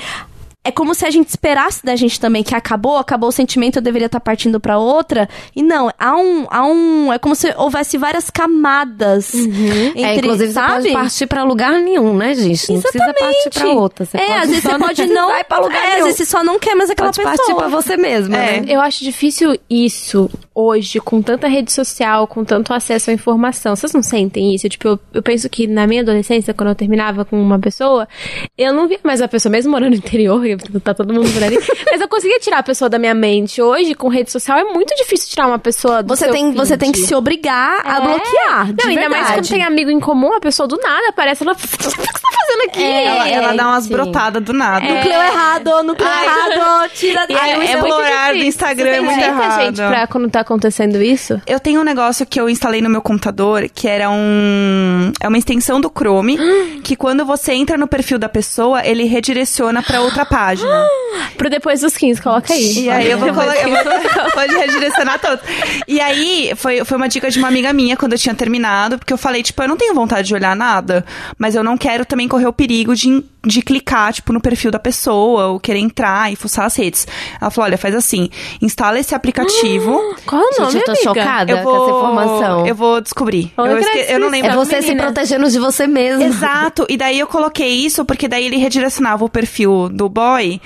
É 0.67 0.71
como 0.73 0.95
se 0.95 1.07
a 1.07 1.11
gente 1.11 1.29
esperasse 1.29 1.85
da 1.85 1.95
gente 1.97 2.19
também 2.21 2.43
que 2.43 2.55
acabou, 2.55 2.97
acabou 2.99 3.29
o 3.29 3.33
sentimento, 3.33 3.77
eu 3.77 3.83
deveria 3.83 4.07
estar 4.07 4.21
partindo 4.21 4.59
pra 4.59 4.79
outra. 4.79 5.29
E 5.55 5.63
não, 5.63 5.91
há 5.99 6.17
um, 6.17 6.47
há 6.51 6.67
um. 6.67 7.13
É 7.13 7.19
como 7.19 7.35
se 7.35 7.53
houvesse 7.57 7.97
várias 7.97 8.31
camadas. 8.31 9.35
Entre, 9.35 10.03
é, 10.03 10.17
inclusive, 10.17 10.53
sabe? 10.53 10.69
você 10.83 10.89
pode 10.89 10.93
partir 10.93 11.27
pra 11.27 11.45
lugar 11.45 11.73
nenhum, 11.81 12.17
né, 12.17 12.35
gente? 12.35 12.73
Não 12.73 12.81
precisa 12.81 13.15
partir 13.15 13.51
pra 13.51 13.69
outra. 13.69 14.05
Você 14.05 14.17
é, 14.17 14.21
pode 14.27 14.33
às 14.39 14.49
vezes 14.49 14.63
você 14.65 14.79
pode 14.79 15.07
não 15.13 15.29
vai 15.29 15.45
pra 15.45 15.59
lugar 15.59 15.77
é, 15.77 15.87
às 15.87 15.93
nenhum. 15.93 16.05
vezes 16.05 16.19
você 16.19 16.25
só 16.25 16.43
não 16.45 16.59
quer 16.59 16.75
mais 16.75 16.91
aquela 16.91 17.11
pode 17.13 17.19
pessoa. 17.19 17.37
partir 17.37 17.55
pra 17.55 17.69
você 17.69 17.97
mesma, 17.97 18.37
É. 18.37 18.61
né? 18.61 18.67
Eu 18.69 18.81
acho 18.81 19.05
difícil 19.05 19.57
isso 19.71 20.29
hoje, 20.55 20.99
com 21.01 21.21
tanta 21.23 21.47
rede 21.49 21.73
social, 21.73 22.27
com 22.27 22.45
tanto 22.45 22.73
acesso 22.73 23.11
à 23.11 23.13
informação. 23.13 23.77
Vocês 23.77 23.93
não 23.93 24.03
sentem 24.03 24.55
isso? 24.55 24.69
Tipo, 24.69 24.89
eu, 24.89 24.99
eu 25.15 25.23
penso 25.23 25.49
que 25.49 25.67
na 25.67 25.87
minha 25.87 26.03
adolescência, 26.03 26.55
quando 26.55 26.71
eu 26.71 26.75
terminava 26.75 27.25
com 27.25 27.41
uma 27.41 27.59
pessoa, 27.59 28.09
eu 28.57 28.73
não 28.73 28.89
via 28.89 28.99
mais 29.05 29.21
a 29.21 29.29
pessoa, 29.29 29.51
mesmo 29.53 29.71
morando 29.71 29.91
no 29.91 29.97
interior, 29.97 30.45
tá 30.83 30.95
todo 30.95 31.13
mundo 31.13 31.31
por 31.33 31.43
ali, 31.43 31.59
mas 31.91 32.01
eu 32.01 32.09
conseguia 32.09 32.39
tirar 32.39 32.59
a 32.59 32.63
pessoa 32.63 32.89
da 32.89 32.99
minha 32.99 33.15
mente. 33.15 33.61
Hoje, 33.63 33.95
com 33.95 34.09
rede 34.09 34.31
social, 34.31 34.59
é 34.59 34.65
muito 34.65 34.95
difícil 34.97 35.29
tirar 35.31 35.47
uma 35.47 35.59
pessoa 35.59 36.03
do 36.03 36.09
Você 36.15 36.25
seu 36.25 36.33
tem, 36.33 36.53
você 36.53 36.75
feed. 36.75 36.81
tem 36.81 36.93
que 36.93 37.01
se 37.01 37.15
obrigar 37.15 37.81
a 37.85 37.97
É. 37.97 38.01
bloquear. 38.01 38.73
de 38.73 38.85
Não, 38.85 38.91
ainda 38.91 39.09
mais 39.09 39.27
verdade. 39.27 39.35
quando 39.35 39.49
tem 39.49 39.63
amigo 39.65 39.91
em 39.91 40.01
comum, 40.01 40.35
a 40.35 40.41
pessoa 40.41 40.67
do 40.67 40.77
nada 40.77 41.09
aparece, 41.09 41.43
ela. 41.43 41.53
O 41.57 41.57
que 41.57 41.85
você 41.85 41.97
tá 41.97 42.31
fazendo 42.49 42.69
aqui? 42.69 42.83
Ela, 42.83 43.29
ela 43.29 43.53
dá 43.55 43.69
umas 43.69 43.85
sim. 43.85 43.91
brotadas 43.93 44.43
do 44.43 44.53
nada. 44.53 44.85
Núcleo 44.87 45.13
errado, 45.13 45.83
núcleo 45.85 46.09
Ai. 46.09 46.25
errado, 46.27 46.91
tira 46.95 47.27
Ai, 47.31 47.59
o 47.59 47.63
isso 47.63 47.73
é 47.73 47.75
explorar 47.79 48.33
do. 48.33 48.39
Instagram 48.39 48.91
Você 48.91 48.97
é 48.97 49.01
muito 49.01 49.21
errado. 49.25 49.63
gente 49.65 49.77
pra 49.77 50.07
quando 50.07 50.31
tá 50.31 50.41
acontecendo 50.41 51.03
isso? 51.03 51.41
Eu 51.47 51.59
tenho 51.61 51.81
um 51.81 51.85
negócio 51.85 52.25
que 52.27 52.41
eu 52.41 52.49
instalei 52.49 52.81
no 52.81 52.89
meu 52.91 53.01
computador, 53.03 53.69
que 53.73 53.87
era 53.89 54.11
um. 54.11 55.13
É 55.21 55.29
uma 55.29 55.39
extensão 55.39 55.81
do 55.81 55.91
Chrome, 55.91 56.39
que 56.85 56.95
quando 56.97 57.25
você 57.25 57.53
entra 57.53 57.77
no 57.77 57.87
perfil 57.89 58.19
da 58.19 58.29
pessoa, 58.29 58.85
ele 58.87 59.05
redireciona 59.05 59.83
pra 59.83 60.01
outra 60.03 60.25
página. 60.25 60.46
Pro 61.37 61.51
depois 61.51 61.81
dos 61.81 61.95
15, 61.97 62.21
coloca 62.23 62.53
aí. 62.53 62.85
E 62.85 62.91
aí 62.91 63.11
eu 63.11 63.19
vou 63.19 63.29
colocar. 63.33 63.69
vou- 63.69 64.31
Pode 64.33 64.55
redirecionar 64.55 65.19
todos. 65.19 65.41
E 65.87 66.01
aí, 66.01 66.53
foi, 66.57 66.85
foi 66.85 66.97
uma 66.97 67.09
dica 67.09 67.31
de 67.31 67.39
uma 67.39 67.49
amiga 67.49 67.73
minha 67.73 67.97
quando 67.97 68.13
eu 68.13 68.19
tinha 68.19 68.35
terminado, 68.35 68.99
porque 68.99 69.13
eu 69.13 69.19
falei, 69.19 69.43
tipo, 69.43 69.63
eu 69.63 69.69
não 69.69 69.77
tenho 69.77 69.95
vontade 69.95 70.29
de 70.29 70.35
olhar 70.35 70.55
nada, 70.57 71.05
mas 71.39 71.55
eu 71.55 71.63
não 71.65 71.77
quero 71.77 72.05
também 72.05 72.27
correr 72.29 72.47
o 72.47 72.53
perigo 72.53 72.95
de, 72.95 73.23
de 73.47 73.63
clicar, 73.63 74.13
tipo, 74.13 74.33
no 74.33 74.41
perfil 74.41 74.71
da 74.71 74.79
pessoa, 74.79 75.47
ou 75.47 75.61
querer 75.61 75.79
entrar 75.79 76.33
e 76.33 76.37
fuçar 76.37 76.65
as 76.67 76.77
redes. 76.77 77.07
Ela 77.41 77.51
falou: 77.51 77.67
olha, 77.69 77.79
faz 77.79 77.95
assim, 77.95 78.29
instala 78.61 78.99
esse 78.99 79.15
aplicativo. 79.15 80.15
Qual 80.27 80.43
é 80.43 80.45
o 80.45 80.61
nome, 80.61 80.73
Gente, 80.73 80.77
eu 80.81 80.85
tô 80.85 80.91
amiga? 80.93 81.05
chocada 81.05 81.53
Eu 81.53 81.63
vou, 81.63 81.73
com 81.77 81.83
essa 81.85 81.97
informação. 81.97 82.67
Eu 82.67 82.75
vou 82.75 83.01
descobrir. 83.01 83.53
Eu, 83.57 83.65
que 83.79 83.85
esque- 83.85 84.13
eu 84.13 84.19
não 84.19 84.29
lembro. 84.29 84.51
É 84.51 84.55
você 84.57 84.83
se 84.83 84.89
menina. 84.89 85.05
protegendo 85.05 85.49
de 85.49 85.59
você 85.59 85.87
mesmo. 85.87 86.23
Exato. 86.25 86.85
E 86.89 86.97
daí 86.97 87.19
eu 87.19 87.27
coloquei 87.27 87.69
isso 87.69 88.05
porque 88.05 88.27
daí 88.29 88.45
ele 88.47 88.57
redirecionava 88.57 89.25
o 89.25 89.29
perfil 89.29 89.89
do 89.89 90.09
boy 90.09 90.61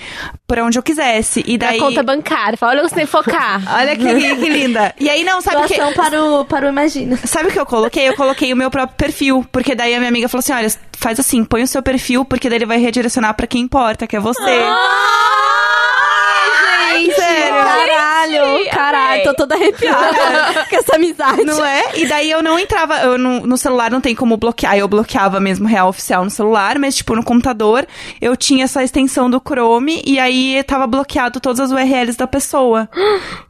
pra 0.47 0.65
onde 0.65 0.79
eu 0.79 0.83
quisesse. 0.83 1.45
E 1.47 1.59
Pra 1.59 1.69
daí. 1.69 1.79
conta 1.79 2.03
bancária. 2.03 2.57
Fala, 2.57 2.73
olha, 2.73 2.81
eu 2.81 2.89
sei 2.89 3.07
focar. 3.07 3.63
Olha 3.77 3.95
que, 3.97 4.37
que 4.37 4.49
linda. 4.49 4.95
E 4.99 5.09
aí, 5.09 5.23
não, 5.23 5.41
sabe 5.41 5.65
o 5.65 5.67
que? 5.67 5.79
Para 5.95 6.25
o, 6.25 6.45
para 6.45 6.67
o 6.67 6.69
Imagina. 6.71 7.17
Sabe 7.25 7.49
o 7.49 7.53
que 7.53 7.59
eu 7.61 7.67
coloquei? 7.67 8.09
Eu 8.09 8.15
coloquei 8.17 8.53
o 8.53 8.57
meu 8.57 8.71
próprio 8.71 8.97
perfil. 8.97 9.45
Porque 9.53 9.75
daí 9.75 9.95
a 9.95 9.99
minha 9.99 10.09
amiga 10.09 10.29
falou 10.29 10.41
assim: 10.41 10.53
olha, 10.53 10.69
faz 10.99 11.19
assim, 11.21 11.45
põe 11.45 11.63
o 11.63 11.67
seu 11.67 11.83
perfil, 11.83 12.25
porque 12.25 12.49
daí 12.49 12.59
ele 12.59 12.67
vai 12.71 12.79
redirecionar 12.79 13.35
pra 13.35 13.47
quem 13.49 13.63
importa, 13.63 14.07
que 14.07 14.17
é 14.17 14.21
você. 14.21 14.41
Gente, 16.93 17.15
sério. 17.15 17.55
caralho, 17.55 18.71
caralho, 18.71 19.23
tô 19.25 19.35
toda 19.35 19.55
arrepiada 19.55 20.67
com 20.69 20.77
essa 20.77 20.97
amizade. 20.97 21.45
Não 21.45 21.65
é? 21.65 21.83
E 21.97 22.07
daí 22.07 22.31
eu 22.31 22.43
não 22.43 22.59
entrava, 22.59 22.99
eu 22.99 23.17
não- 23.17 23.41
no 23.41 23.57
celular 23.57 23.91
não 23.91 24.01
tem 24.01 24.15
como 24.15 24.37
bloquear. 24.37 24.77
Eu 24.77 24.87
bloqueava 24.89 25.41
mesmo 25.41 25.67
real 25.67 25.89
oficial 25.89 26.25
no 26.25 26.31
celular, 26.31 26.79
mas 26.79 26.97
tipo 26.97 27.15
no 27.17 27.23
computador 27.25 27.87
eu 28.21 28.37
tinha 28.37 28.65
essa 28.65 28.83
extensão 28.85 29.31
do 29.31 29.41
Chrome 29.41 30.03
e 30.05 30.19
aí 30.19 30.63
tava 30.65 30.87
bloqueado 30.87 31.41
todas 31.41 31.61
as 31.61 31.71
URLs 31.71 32.17
da 32.19 32.27
pessoa. 32.27 32.89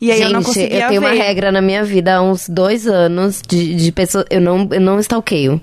E 0.01 0.13
aí 0.13 0.19
Gente, 0.19 0.27
eu 0.29 0.33
não 0.33 0.43
conseguia 0.43 0.89
tenho 0.89 1.01
uma 1.01 1.11
ver. 1.11 1.19
regra 1.19 1.51
na 1.51 1.61
minha 1.63 1.83
vida 1.83 2.17
há 2.17 2.23
uns 2.23 2.49
dois 2.49 2.87
anos 2.87 3.43
de, 3.47 3.75
de 3.75 3.91
pessoas. 3.91 4.27
Eu 4.31 4.41
não, 4.41 4.69
eu 4.71 4.81
não 4.81 5.01
stalkeio. 5.01 5.61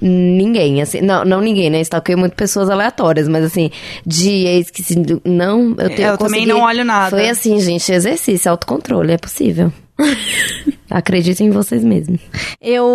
Ninguém, 0.00 0.82
assim. 0.82 1.00
Não, 1.00 1.24
não 1.24 1.40
ninguém, 1.40 1.70
né? 1.70 1.80
Stalkeio 1.80 2.18
muito 2.18 2.34
pessoas 2.34 2.70
aleatórias, 2.70 3.28
mas 3.28 3.44
assim, 3.44 3.70
de 4.06 4.46
ex 4.46 4.70
que 4.70 4.82
se. 4.82 4.96
Não, 5.24 5.74
eu 5.78 5.90
tenho. 5.90 6.08
Eu 6.08 6.18
também 6.18 6.46
não 6.46 6.60
olho 6.62 6.84
nada. 6.84 7.10
Foi 7.10 7.28
assim, 7.28 7.60
gente, 7.60 7.92
exercício, 7.92 8.50
autocontrole, 8.50 9.12
é 9.12 9.18
possível. 9.18 9.72
Acreditem 10.90 11.48
em 11.48 11.50
vocês 11.50 11.84
mesmos. 11.84 12.20
Eu, 12.60 12.86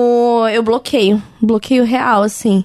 eu 0.52 0.62
bloqueio. 0.62 1.22
Bloqueio 1.42 1.84
real, 1.84 2.24
assim. 2.24 2.64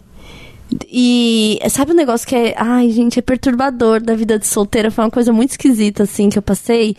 E 0.90 1.58
sabe 1.70 1.92
um 1.92 1.94
negócio 1.94 2.26
que 2.26 2.34
é. 2.34 2.54
Ai, 2.56 2.90
gente, 2.90 3.18
é 3.18 3.22
perturbador 3.22 4.00
da 4.02 4.14
vida 4.14 4.38
de 4.38 4.46
solteira. 4.46 4.90
Foi 4.90 5.04
uma 5.04 5.10
coisa 5.10 5.32
muito 5.32 5.50
esquisita, 5.50 6.04
assim, 6.04 6.28
que 6.28 6.38
eu 6.38 6.42
passei. 6.42 6.96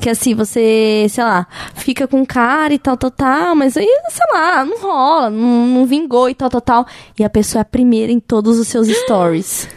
Que 0.00 0.08
assim, 0.10 0.34
você, 0.34 1.06
sei 1.08 1.24
lá, 1.24 1.46
fica 1.74 2.06
com 2.06 2.24
cara 2.24 2.72
e 2.74 2.78
tal, 2.78 2.96
tal, 2.96 3.10
tal, 3.10 3.54
mas 3.56 3.76
aí, 3.76 3.86
sei 4.10 4.26
lá, 4.32 4.64
não 4.64 4.78
rola, 4.80 5.30
não, 5.30 5.66
não 5.66 5.86
vingou 5.86 6.28
e 6.30 6.34
tal, 6.34 6.48
tal, 6.50 6.60
tal. 6.60 6.86
E 7.18 7.24
a 7.24 7.30
pessoa 7.30 7.60
é 7.60 7.62
a 7.62 7.64
primeira 7.64 8.12
em 8.12 8.20
todos 8.20 8.58
os 8.58 8.68
seus 8.68 8.88
stories. 8.88 9.68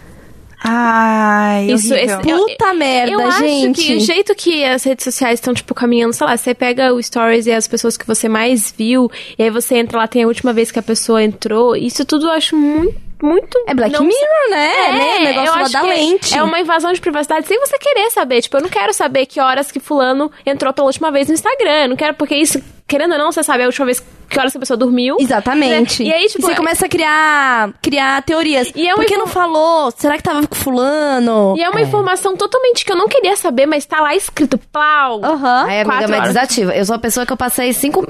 Ai, 0.61 1.71
Isso, 1.71 1.93
horrível. 1.93 2.19
esse- 2.19 2.29
Eu- 2.29 2.45
Puta 2.45 2.73
merda, 2.73 3.11
eu 3.13 3.19
acho 3.27 3.39
gente. 3.39 3.81
que 3.81 3.95
o 3.95 3.99
jeito 4.01 4.35
que 4.35 4.63
as 4.65 4.83
redes 4.83 5.05
sociais 5.05 5.39
estão, 5.39 5.53
tipo, 5.53 5.73
caminhando, 5.73 6.11
sei 6.13 6.27
lá, 6.27 6.35
você 6.35 6.53
pega 6.53 6.93
o 6.93 7.01
stories 7.01 7.45
e 7.47 7.51
as 7.51 7.65
pessoas 7.67 7.95
que 7.95 8.05
você 8.05 8.27
mais 8.27 8.73
viu, 8.77 9.09
e 9.37 9.43
aí 9.43 9.49
você 9.49 9.77
entra 9.77 9.99
lá, 9.99 10.07
tem 10.07 10.23
a 10.23 10.27
última 10.27 10.51
vez 10.51 10.69
que 10.69 10.77
a 10.77 10.83
pessoa 10.83 11.23
entrou. 11.23 11.75
Isso 11.77 12.03
tudo 12.03 12.25
eu 12.27 12.31
acho 12.31 12.57
muito. 12.57 13.08
Muito. 13.21 13.57
É 13.67 13.73
Black 13.73 13.93
não- 13.93 14.01
Mirror, 14.03 14.49
né? 14.49 14.73
É, 14.87 14.91
né? 14.93 15.17
O 15.17 15.23
negócio 15.23 15.47
eu 15.49 15.63
acho 15.63 15.73
da 15.73 15.79
é- 15.79 15.83
lente. 15.89 16.37
É 16.37 16.41
uma 16.43 16.59
invasão 16.59 16.93
de 16.93 17.01
privacidade 17.01 17.47
sem 17.47 17.59
você 17.59 17.77
querer 17.77 18.09
saber. 18.11 18.41
Tipo, 18.41 18.57
eu 18.57 18.61
não 18.61 18.69
quero 18.69 18.93
saber 18.93 19.25
que 19.25 19.39
horas 19.41 19.71
que 19.71 19.79
fulano 19.79 20.31
entrou 20.45 20.71
pela 20.73 20.87
última 20.87 21.11
vez 21.11 21.27
no 21.27 21.33
Instagram. 21.33 21.83
Eu 21.83 21.89
não 21.89 21.95
quero, 21.97 22.13
porque 22.13 22.35
isso, 22.35 22.61
querendo 22.87 23.11
ou 23.13 23.17
não, 23.17 23.31
você 23.31 23.43
sabe, 23.43 23.63
a 23.63 23.65
última 23.65 23.85
vez 23.87 24.01
que 24.29 24.39
horas 24.39 24.51
que 24.51 24.57
a 24.57 24.59
pessoa 24.59 24.77
dormiu. 24.77 25.17
Exatamente. 25.19 26.03
E 26.03 26.13
aí, 26.13 26.27
tipo, 26.27 26.43
você 26.43 26.53
é- 26.53 26.55
começa 26.55 26.85
a 26.85 26.89
criar, 26.89 27.73
criar 27.81 28.21
teorias. 28.23 28.71
E 28.75 28.87
é 28.87 28.93
Por 28.95 29.03
que 29.05 29.17
não 29.17 29.27
falou? 29.27 29.91
Será 29.97 30.15
que 30.17 30.23
tava 30.23 30.45
com 30.47 30.55
fulano? 30.55 31.55
E 31.57 31.63
é 31.63 31.69
uma 31.69 31.81
informação 31.81 32.37
totalmente 32.37 32.85
que 32.85 32.91
eu 32.91 32.95
não 32.95 33.07
queria 33.07 33.35
saber, 33.35 33.65
mas 33.65 33.85
tá 33.85 33.99
lá 34.01 34.15
escrito 34.15 34.57
plau. 34.71 35.19
Aham. 35.25 35.65
Aí, 35.65 35.81
amiga, 35.81 35.85
Quatro 35.97 36.09
mas 36.11 36.23
desativa. 36.27 36.71
Eu 36.73 36.85
sou 36.85 36.93
uma 36.95 37.01
pessoa 37.01 37.25
que 37.25 37.33
eu 37.33 37.37
passei 37.37 37.73
cinco, 37.73 38.05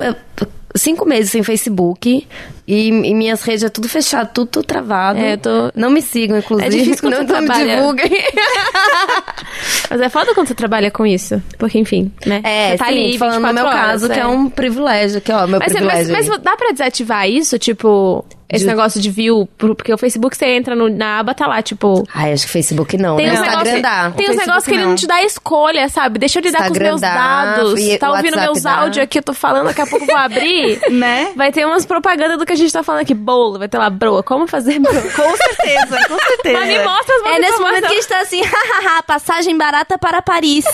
cinco 0.76 1.06
meses 1.06 1.32
sem 1.32 1.42
Facebook 1.42 2.28
e, 2.72 2.88
e 2.90 3.14
minhas 3.16 3.42
redes 3.44 3.64
é 3.64 3.70
tudo 3.70 3.90
fechado, 3.90 4.30
tudo, 4.34 4.48
tudo 4.48 4.66
travado. 4.66 5.20
É, 5.20 5.34
eu 5.34 5.38
tô- 5.38 5.72
Não 5.76 5.90
me 5.90 6.02
sigam, 6.02 6.38
inclusive. 6.38 6.68
É 6.68 6.70
difícil 6.70 7.02
quando 7.10 7.14
não, 7.18 7.26
você 7.28 7.34
não 7.34 7.42
me 7.42 7.48
trabalha. 7.48 7.76
divulguem. 7.76 8.12
Mas 9.90 10.02
é 10.02 10.10
foda 10.10 10.34
quando 10.34 10.48
você 10.48 10.56
trabalha 10.56 10.92
com 10.92 11.06
isso. 11.06 11.42
Porque, 11.58 11.80
enfim, 11.80 12.12
né? 12.26 12.42
É, 12.44 12.72
você 12.72 12.78
tá 12.78 12.86
sim, 12.86 12.92
ali 12.92 13.18
falando 13.18 13.40
no 13.42 13.48
24 13.48 13.56
meu 13.56 13.66
horas, 13.66 14.02
caso, 14.02 14.10
que 14.14 14.20
é 14.20 14.28
um 14.28 14.50
privilégio, 14.50 15.22
que 15.22 15.32
ó, 15.32 15.48
meu 15.48 15.60
Mas, 15.60 15.72
você- 15.72 15.82
mas, 15.82 15.94
privilégio. 16.08 16.32
mas 16.34 16.42
dá 16.42 16.56
pra 16.56 16.72
desativar 16.72 17.28
isso? 17.30 17.58
Tipo, 17.58 18.24
esse 18.48 18.64
De- 18.64 18.70
negócio 18.70 19.02
de 19.02 19.10
view? 19.10 19.48
por- 19.58 19.76
Porque 19.76 19.94
o 19.94 19.98
Facebook, 19.98 20.36
você 20.38 20.46
entra 20.48 20.76
no- 20.76 20.90
na 20.90 21.20
aba, 21.20 21.34
tá 21.34 21.48
lá, 21.48 21.62
tipo... 21.62 22.04
Ai, 22.14 22.34
acho 22.34 22.46
que 22.46 22.52
Facebook 22.52 22.98
não, 22.98 23.16
Tem 23.18 23.26
né? 23.28 23.34
uns 23.34 23.40
Instagram 23.40 23.58
negócios 23.64 23.82
dá. 23.82 24.12
tem 24.12 24.30
uns 24.30 24.36
negócios 24.38 24.66
que 24.66 24.72
ele 24.74 24.84
não. 24.86 24.96
te 24.96 25.08
dá 25.08 25.24
escolha, 25.24 25.90
sabe? 25.90 26.20
Deixa 26.20 26.40
eu 26.40 26.44
lidar 26.44 26.60
com 26.60 26.64
os 26.66 26.70
Instagram 26.72 26.88
meus 26.90 27.02
dá, 27.02 27.14
dados. 27.16 27.74
Tá 28.00 28.10
ouvindo 28.12 28.34
WhatsApp 28.36 28.46
meus 28.54 28.62
dá. 28.62 28.74
áudios 28.76 29.04
aqui, 29.04 29.20
eu 29.20 29.24
tô 29.24 29.34
falando, 29.34 29.66
daqui 29.68 29.82
a 29.82 29.88
pouco 29.88 30.04
eu 30.06 30.08
vou 30.08 30.18
abrir. 30.18 30.80
Né? 30.90 31.32
Vai 31.36 31.52
ter 31.52 31.66
umas 31.66 31.86
propagandas 31.86 32.38
do 32.38 32.46
que 32.46 32.54
a 32.54 32.56
gente 32.60 32.74
tá 32.74 32.84
falando 32.84 33.02
aqui. 33.02 33.14
Bolo, 33.14 33.60
vai 33.60 33.68
ter 33.68 33.78
lá, 33.78 33.90
broa. 33.90 34.24
Como 34.24 34.48
fazer 34.48 34.80
broa? 34.80 35.02
Com 35.16 35.38
certeza, 35.38 35.98
com 36.08 36.20
certeza. 36.20 36.60
Mas 36.60 36.68
me 36.68 36.80
mostra 36.80 37.16
as 37.16 37.26
É 37.26 37.40
nesse 37.40 37.60
momento 37.60 37.88
que 37.88 37.94
a 37.94 37.96
gente 37.96 38.08
tá 38.08 38.20
assim, 38.22 38.42
hahaha, 38.44 39.04
passagem 39.04 39.58
barata 39.58 39.98
para 39.98 40.22
Paris. 40.22 40.66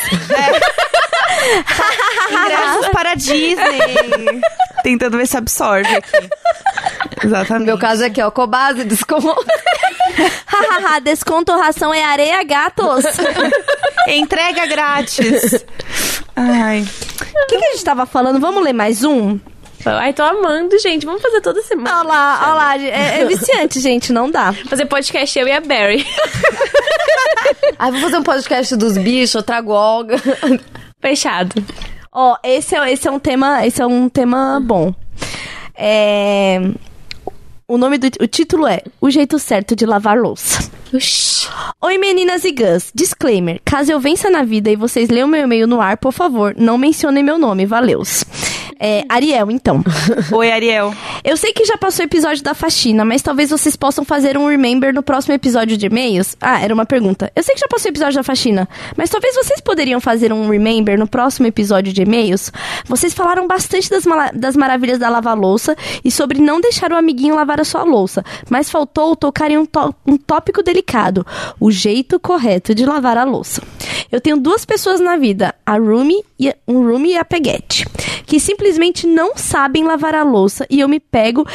Ingressos 2.29 2.87
para 2.89 3.15
Disney. 3.15 4.41
Tentando 4.83 5.17
ver 5.17 5.27
se 5.27 5.37
absorve 5.37 5.95
aqui. 5.95 6.29
Exatamente. 7.23 7.61
No 7.61 7.65
meu 7.65 7.77
caso 7.77 8.05
aqui, 8.05 8.21
ó, 8.21 8.29
Cobase, 8.29 8.83
desconto. 8.83 9.35
hahaha, 10.45 10.99
desconto 10.99 11.51
ração 11.57 11.93
é 11.93 12.03
areia, 12.03 12.43
gatos. 12.43 13.05
Entrega 14.07 14.65
grátis. 14.67 15.65
Ai. 16.35 16.81
O 16.81 17.47
que, 17.47 17.57
que 17.57 17.65
a 17.65 17.71
gente 17.71 17.83
tava 17.83 18.05
falando? 18.05 18.39
Vamos 18.39 18.63
ler 18.63 18.73
mais 18.73 19.03
um? 19.03 19.39
Ai, 19.85 20.13
tô 20.13 20.23
amando, 20.23 20.77
gente. 20.79 21.05
Vamos 21.05 21.21
fazer 21.21 21.41
toda 21.41 21.61
semana. 21.61 21.99
Olha 21.99 22.07
lá, 22.07 22.39
olha 22.43 22.53
lá. 22.53 22.77
É, 22.77 23.21
é 23.21 23.25
viciante, 23.25 23.79
gente, 23.79 24.11
não 24.11 24.29
dá. 24.29 24.53
Fazer 24.67 24.85
podcast 24.85 25.37
eu 25.37 25.47
e 25.47 25.51
a 25.51 25.61
Barry. 25.61 26.05
Aí 27.77 27.91
vou 27.91 28.01
fazer 28.01 28.17
um 28.17 28.23
podcast 28.23 28.75
dos 28.75 28.97
bichos, 28.97 29.35
eu 29.35 29.43
trago 29.43 29.71
Olga. 29.71 30.15
Fechado. 30.99 31.63
Ó, 32.11 32.37
esse 32.43 32.75
é, 32.75 32.91
esse 32.91 33.07
é 33.07 33.11
um 33.11 33.19
tema, 33.19 33.65
esse 33.65 33.81
é 33.81 33.85
um 33.85 34.09
tema 34.09 34.59
bom. 34.61 34.93
É, 35.77 36.61
o 37.67 37.77
nome 37.77 37.97
do 37.97 38.07
o 38.21 38.27
título 38.27 38.65
é 38.65 38.81
O 39.01 39.09
jeito 39.09 39.37
certo 39.37 39.75
de 39.75 39.85
lavar 39.85 40.17
louça. 40.17 40.69
Uxi. 40.93 41.47
Oi 41.81 41.97
meninas 41.97 42.45
e 42.45 42.51
gãs, 42.51 42.91
disclaimer, 42.93 43.59
caso 43.65 43.91
eu 43.91 43.99
vença 43.99 44.29
na 44.29 44.43
vida 44.43 44.71
e 44.71 44.75
vocês 44.75 45.09
leiam 45.09 45.27
meu 45.27 45.43
e-mail 45.43 45.67
no 45.67 45.81
ar, 45.81 45.97
por 45.97 46.11
favor, 46.11 46.55
não 46.57 46.77
mencionem 46.77 47.23
meu 47.23 47.37
nome, 47.37 47.65
valeus. 47.65 48.23
É, 48.79 49.05
Ariel, 49.07 49.49
então. 49.51 49.81
Oi, 50.33 50.51
Ariel. 50.51 50.93
Eu 51.23 51.37
sei 51.37 51.53
que 51.53 51.63
já 51.65 51.77
passou 51.77 52.03
o 52.03 52.07
episódio 52.07 52.43
da 52.43 52.53
faxina, 52.53 53.05
mas 53.05 53.21
talvez 53.21 53.49
vocês 53.49 53.75
possam 53.75 54.03
fazer 54.03 54.37
um 54.37 54.47
remember 54.47 54.93
no 54.93 55.01
próximo 55.01 55.33
episódio 55.33 55.77
de 55.77 55.85
e-mails. 55.85 56.35
Ah, 56.41 56.61
era 56.61 56.73
uma 56.73 56.85
pergunta. 56.85 57.31
Eu 57.35 57.41
sei 57.41 57.55
que 57.55 57.61
já 57.61 57.67
passou 57.69 57.89
o 57.89 57.93
episódio 57.93 58.15
da 58.17 58.23
faxina, 58.23 58.67
mas 58.97 59.09
talvez 59.09 59.33
vocês 59.35 59.61
poderiam 59.61 60.01
fazer 60.01 60.33
um 60.33 60.49
remember 60.49 60.99
no 60.99 61.07
próximo 61.07 61.47
episódio 61.47 61.93
de 61.93 62.01
e-mails. 62.01 62.51
Vocês 62.85 63.13
falaram 63.13 63.47
bastante 63.47 63.89
das, 63.89 64.03
das 64.33 64.55
maravilhas 64.57 64.99
da 64.99 65.07
lava-louça 65.07 65.75
e 66.03 66.11
sobre 66.11 66.39
não 66.41 66.59
deixar 66.59 66.91
o 66.91 66.97
amiguinho 66.97 67.35
lavar 67.35 67.61
a 67.61 67.65
sua 67.65 67.83
louça, 67.83 68.23
mas 68.49 68.69
faltou 68.69 69.15
tocar 69.15 69.49
em 69.49 69.57
um, 69.57 69.67
um 70.05 70.17
tópico 70.17 70.61
delicado: 70.61 71.25
o 71.59 71.71
jeito 71.71 72.19
correto 72.19 72.75
de 72.75 72.85
lavar 72.85 73.17
a 73.17 73.23
louça. 73.23 73.61
Eu 74.11 74.19
tenho 74.19 74.37
duas 74.37 74.65
pessoas 74.65 74.99
na 74.99 75.15
vida, 75.15 75.55
a 75.65 75.77
Rumi 75.77 76.21
e 76.37 76.49
a- 76.49 76.55
um 76.67 76.85
Rumi 76.85 77.11
e 77.13 77.17
a 77.17 77.23
Peguete, 77.25 77.85
que 78.25 78.37
simplesmente 78.39 78.64
não 79.07 79.35
sabem 79.35 79.83
lavar 79.83 80.15
a 80.15 80.23
louça 80.23 80.65
e 80.69 80.79
eu 80.79 80.87
me 80.87 80.99
pego 80.99 81.45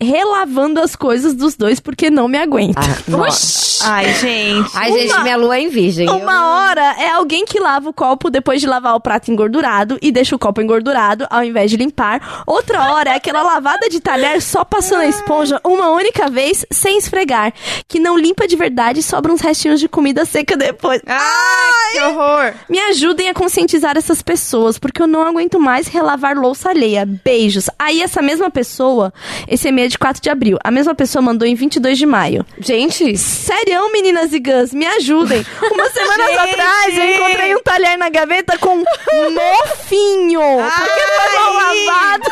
relavando 0.00 0.80
as 0.80 0.94
coisas 0.94 1.34
dos 1.34 1.56
dois 1.56 1.80
porque 1.80 2.10
não 2.10 2.28
me 2.28 2.38
aguento. 2.38 2.76
Oxi. 3.12 3.66
Ai, 3.82 4.12
gente. 4.14 4.70
Ai, 4.74 4.92
gente, 4.92 5.20
minha 5.22 5.36
lua 5.36 5.56
é 5.56 5.60
em 5.60 5.68
virgem. 5.68 6.06
Eu- 6.06 6.16
Uma 6.16 6.46
hora 6.56 6.94
é 6.98 7.10
alguém 7.10 7.44
que 7.44 7.58
lava 7.60 7.88
o 7.88 7.92
copo 7.92 8.30
depois 8.30 8.60
de 8.60 8.66
lavar 8.66 8.94
o 8.94 9.00
prato 9.00 9.30
engordurado 9.30 9.98
e 10.02 10.10
deixa 10.10 10.34
o 10.34 10.38
copo 10.38 10.60
engordurado 10.60 11.26
ao 11.30 11.42
invés 11.44 11.70
de 11.70 11.76
limpar. 11.76 12.42
Outra 12.46 12.92
hora 12.92 13.10
é 13.10 13.14
aquela 13.16 13.42
lavada 13.42 13.88
de 13.88 14.00
talher 14.00 14.40
só 14.42 14.64
passando 14.64 15.00
a 15.00 15.06
esponja 15.06 15.60
uma 15.64 15.90
única 15.90 16.28
vez 16.28 16.64
sem 16.70 16.98
esfregar, 16.98 17.52
que 17.88 17.98
não 18.00 18.18
limpa 18.18 18.46
de 18.48 18.56
verdade 18.56 19.00
e 19.00 19.02
sobra 19.02 19.32
uns 19.32 19.40
restinhos 19.40 19.78
de 19.80 19.88
comida 19.88 20.24
seca 20.24 20.56
depois. 20.56 21.00
Ai, 21.06 21.92
que 21.92 22.00
horror. 22.02 22.52
Me 22.68 22.78
ajudem 22.80 23.28
a 23.28 23.34
conscientizar 23.34 23.96
essas 23.96 24.20
pessoas, 24.22 24.78
porque 24.78 25.00
eu 25.02 25.06
não 25.06 25.22
aguento 25.26 25.60
mais 25.60 25.86
relavar 25.86 26.36
louça 26.36 26.70
alheia. 26.70 27.06
Beijos. 27.24 27.68
Aí 27.78 28.02
essa 28.02 28.20
mesma 28.22 28.50
pessoa, 28.50 29.12
esse 29.48 29.68
e-mail 29.68 29.85
é 29.86 29.88
de 29.88 29.98
4 29.98 30.22
de 30.22 30.28
abril, 30.30 30.58
a 30.62 30.70
mesma 30.70 30.94
pessoa 30.94 31.22
mandou 31.22 31.46
em 31.48 31.54
22 31.54 31.96
de 31.98 32.06
maio. 32.06 32.44
Gente, 32.58 33.16
Sério, 33.16 33.90
meninas 33.92 34.32
e 34.32 34.38
gãs, 34.38 34.72
me 34.74 34.86
ajudem. 34.86 35.44
Umas 35.72 35.92
semanas 35.92 36.26
Gente! 36.30 36.38
atrás 36.50 36.98
eu 36.98 37.04
encontrei 37.14 37.54
um 37.54 37.62
talher 37.62 37.96
na 37.98 38.08
gaveta 38.08 38.58
com 38.58 38.76
mofinho. 39.32 40.40
porque 40.40 41.00
foi 41.00 41.38
mal 41.38 41.52
lavado. 41.54 42.24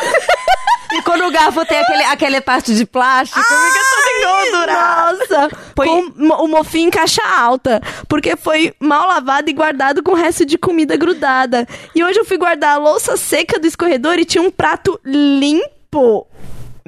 e 0.93 1.01
quando 1.01 1.25
o 1.25 1.31
garfo 1.31 1.65
tem 1.65 1.79
aquele, 1.79 2.03
aquele 2.03 2.41
parte 2.41 2.73
de 2.75 2.85
plástico, 2.85 3.39
fica 3.41 3.79
tudo 3.89 4.09
engordurado. 4.19 5.17
Nossa, 5.19 5.49
Põe- 5.75 5.87
com 5.87 6.43
o 6.43 6.47
mofinho 6.47 6.87
em 6.87 6.91
caixa 6.91 7.21
alta. 7.37 7.81
Porque 8.07 8.35
foi 8.35 8.73
mal 8.79 9.07
lavado 9.07 9.49
e 9.49 9.53
guardado 9.53 10.03
com 10.03 10.11
o 10.11 10.15
resto 10.15 10.45
de 10.45 10.57
comida 10.57 10.95
grudada. 10.95 11.67
E 11.93 12.03
hoje 12.03 12.19
eu 12.19 12.25
fui 12.25 12.37
guardar 12.37 12.75
a 12.75 12.77
louça 12.77 13.17
seca 13.17 13.59
do 13.59 13.67
escorredor 13.67 14.15
e 14.19 14.25
tinha 14.25 14.41
um 14.41 14.51
prato 14.51 14.99
limpo. 15.05 16.27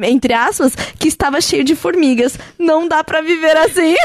Entre 0.04 0.32
aspas, 0.32 0.76
que 1.00 1.08
estava 1.08 1.42
cheio 1.42 1.64
de 1.64 1.76
formigas. 1.76 2.38
Não 2.60 2.88
dá 2.88 3.04
pra 3.04 3.20
viver 3.22 3.58
assim. 3.58 3.96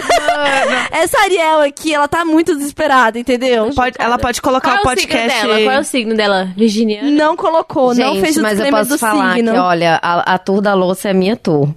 Essa 0.90 1.18
Ariel 1.20 1.60
aqui, 1.60 1.94
ela 1.94 2.08
tá 2.08 2.24
muito 2.24 2.56
desesperada, 2.56 3.18
entendeu? 3.18 3.70
Pode- 3.74 3.96
ela 3.98 4.18
pode 4.18 4.40
colocar 4.40 4.78
Qual 4.78 4.86
o 4.86 4.90
é 4.90 4.94
o 4.94 4.98
signo 4.98 5.12
podcast. 5.18 5.42
dela? 5.46 5.60
Qual 5.62 5.70
é 5.70 5.80
o 5.80 5.84
signo 5.84 6.14
dela? 6.16 6.48
Virginiana? 6.56 7.10
Não 7.10 7.36
colocou, 7.36 7.94
não 7.94 8.14
Gente, 8.14 8.20
fez 8.22 8.36
o 8.38 8.42
mas 8.42 8.58
eu 8.58 8.70
posso 8.70 8.88
do 8.90 8.98
falar 8.98 9.34
signo. 9.34 9.52
que, 9.52 9.58
olha, 9.58 9.98
a, 10.02 10.34
a 10.34 10.38
tour 10.38 10.60
da 10.62 10.72
louça 10.74 11.08
é 11.08 11.10
a 11.10 11.14
minha 11.14 11.36
tour. 11.36 11.68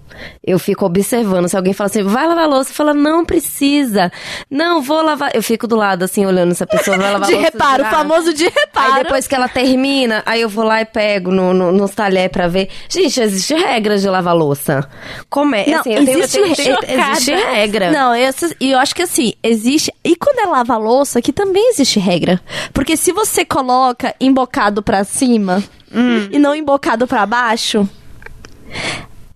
Eu 0.45 0.57
fico 0.57 0.85
observando. 0.85 1.49
Se 1.49 1.57
alguém 1.57 1.73
fala 1.73 1.89
assim, 1.89 2.01
vai 2.03 2.25
lavar 2.25 2.45
a 2.45 2.47
louça, 2.47 2.73
fala, 2.73 2.93
não 2.93 3.25
precisa. 3.25 4.09
Não, 4.49 4.81
vou 4.81 5.01
lavar. 5.01 5.31
Eu 5.35 5.43
fico 5.43 5.67
do 5.67 5.75
lado, 5.75 6.03
assim, 6.03 6.25
olhando 6.25 6.55
se 6.55 6.63
a 6.63 6.67
pessoa 6.67 6.97
vai 6.97 7.11
lavar 7.11 7.27
de 7.27 7.33
a 7.33 7.37
louça. 7.37 7.51
reparo, 7.51 7.73
o 7.83 7.85
girar. 7.85 7.91
famoso 7.91 8.33
de 8.33 8.45
reparo. 8.45 8.93
Aí 8.93 9.03
depois 9.03 9.27
que 9.27 9.35
ela 9.35 9.49
termina, 9.49 10.23
aí 10.25 10.39
eu 10.39 10.47
vou 10.47 10.63
lá 10.63 10.79
e 10.81 10.85
pego 10.85 11.31
no, 11.31 11.53
no, 11.53 11.71
nos 11.73 11.91
talher 11.91 12.29
pra 12.29 12.47
ver. 12.47 12.69
Gente, 12.87 13.19
existe 13.19 13.53
regra 13.55 13.97
de 14.05 14.09
lavar 14.11 14.35
louça. 14.35 14.87
Como 15.29 15.55
é? 15.55 15.65
Não, 15.67 15.79
assim, 15.79 15.93
eu 15.93 16.05
tenho- 16.05 16.19
existe 16.19 16.39
eu 16.39 16.55
tenho- 16.77 16.77
existe 17.09 17.31
regra. 17.35 17.91
Não, 17.91 18.15
eu, 18.15 18.31
e 18.59 18.71
eu 18.71 18.79
acho 18.79 18.95
que 18.95 19.01
assim, 19.01 19.33
existe. 19.43 19.93
E 20.03 20.15
quando 20.15 20.39
é 20.39 20.45
lava 20.45 20.77
louça, 20.77 21.21
que 21.21 21.33
também 21.33 21.69
existe 21.69 21.99
regra. 21.99 22.39
Porque 22.73 22.95
se 22.95 23.11
você 23.11 23.43
coloca 23.43 24.15
embocado 24.19 24.81
pra 24.83 25.03
cima 25.03 25.63
e 26.31 26.37
não 26.37 26.53
embocado 26.55 27.07
pra 27.07 27.25
baixo, 27.25 27.87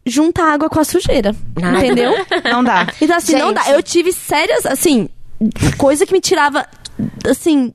junta 0.06 0.44
água 0.44 0.70
com 0.70 0.80
a 0.80 0.84
sujeira. 0.84 1.36
Ah. 1.62 1.78
Entendeu? 1.78 2.14
Não 2.44 2.64
dá. 2.64 2.88
Então, 3.02 3.16
assim, 3.18 3.34
não 3.36 3.48
Gente. 3.50 3.56
dá. 3.66 3.72
Eu 3.72 3.84
tive 3.84 4.12
sérias, 4.12 4.66
assim, 4.66 5.08
coisa 5.78 6.06
que 6.06 6.12
me 6.14 6.20
tirava, 6.20 6.66
assim. 7.30 7.74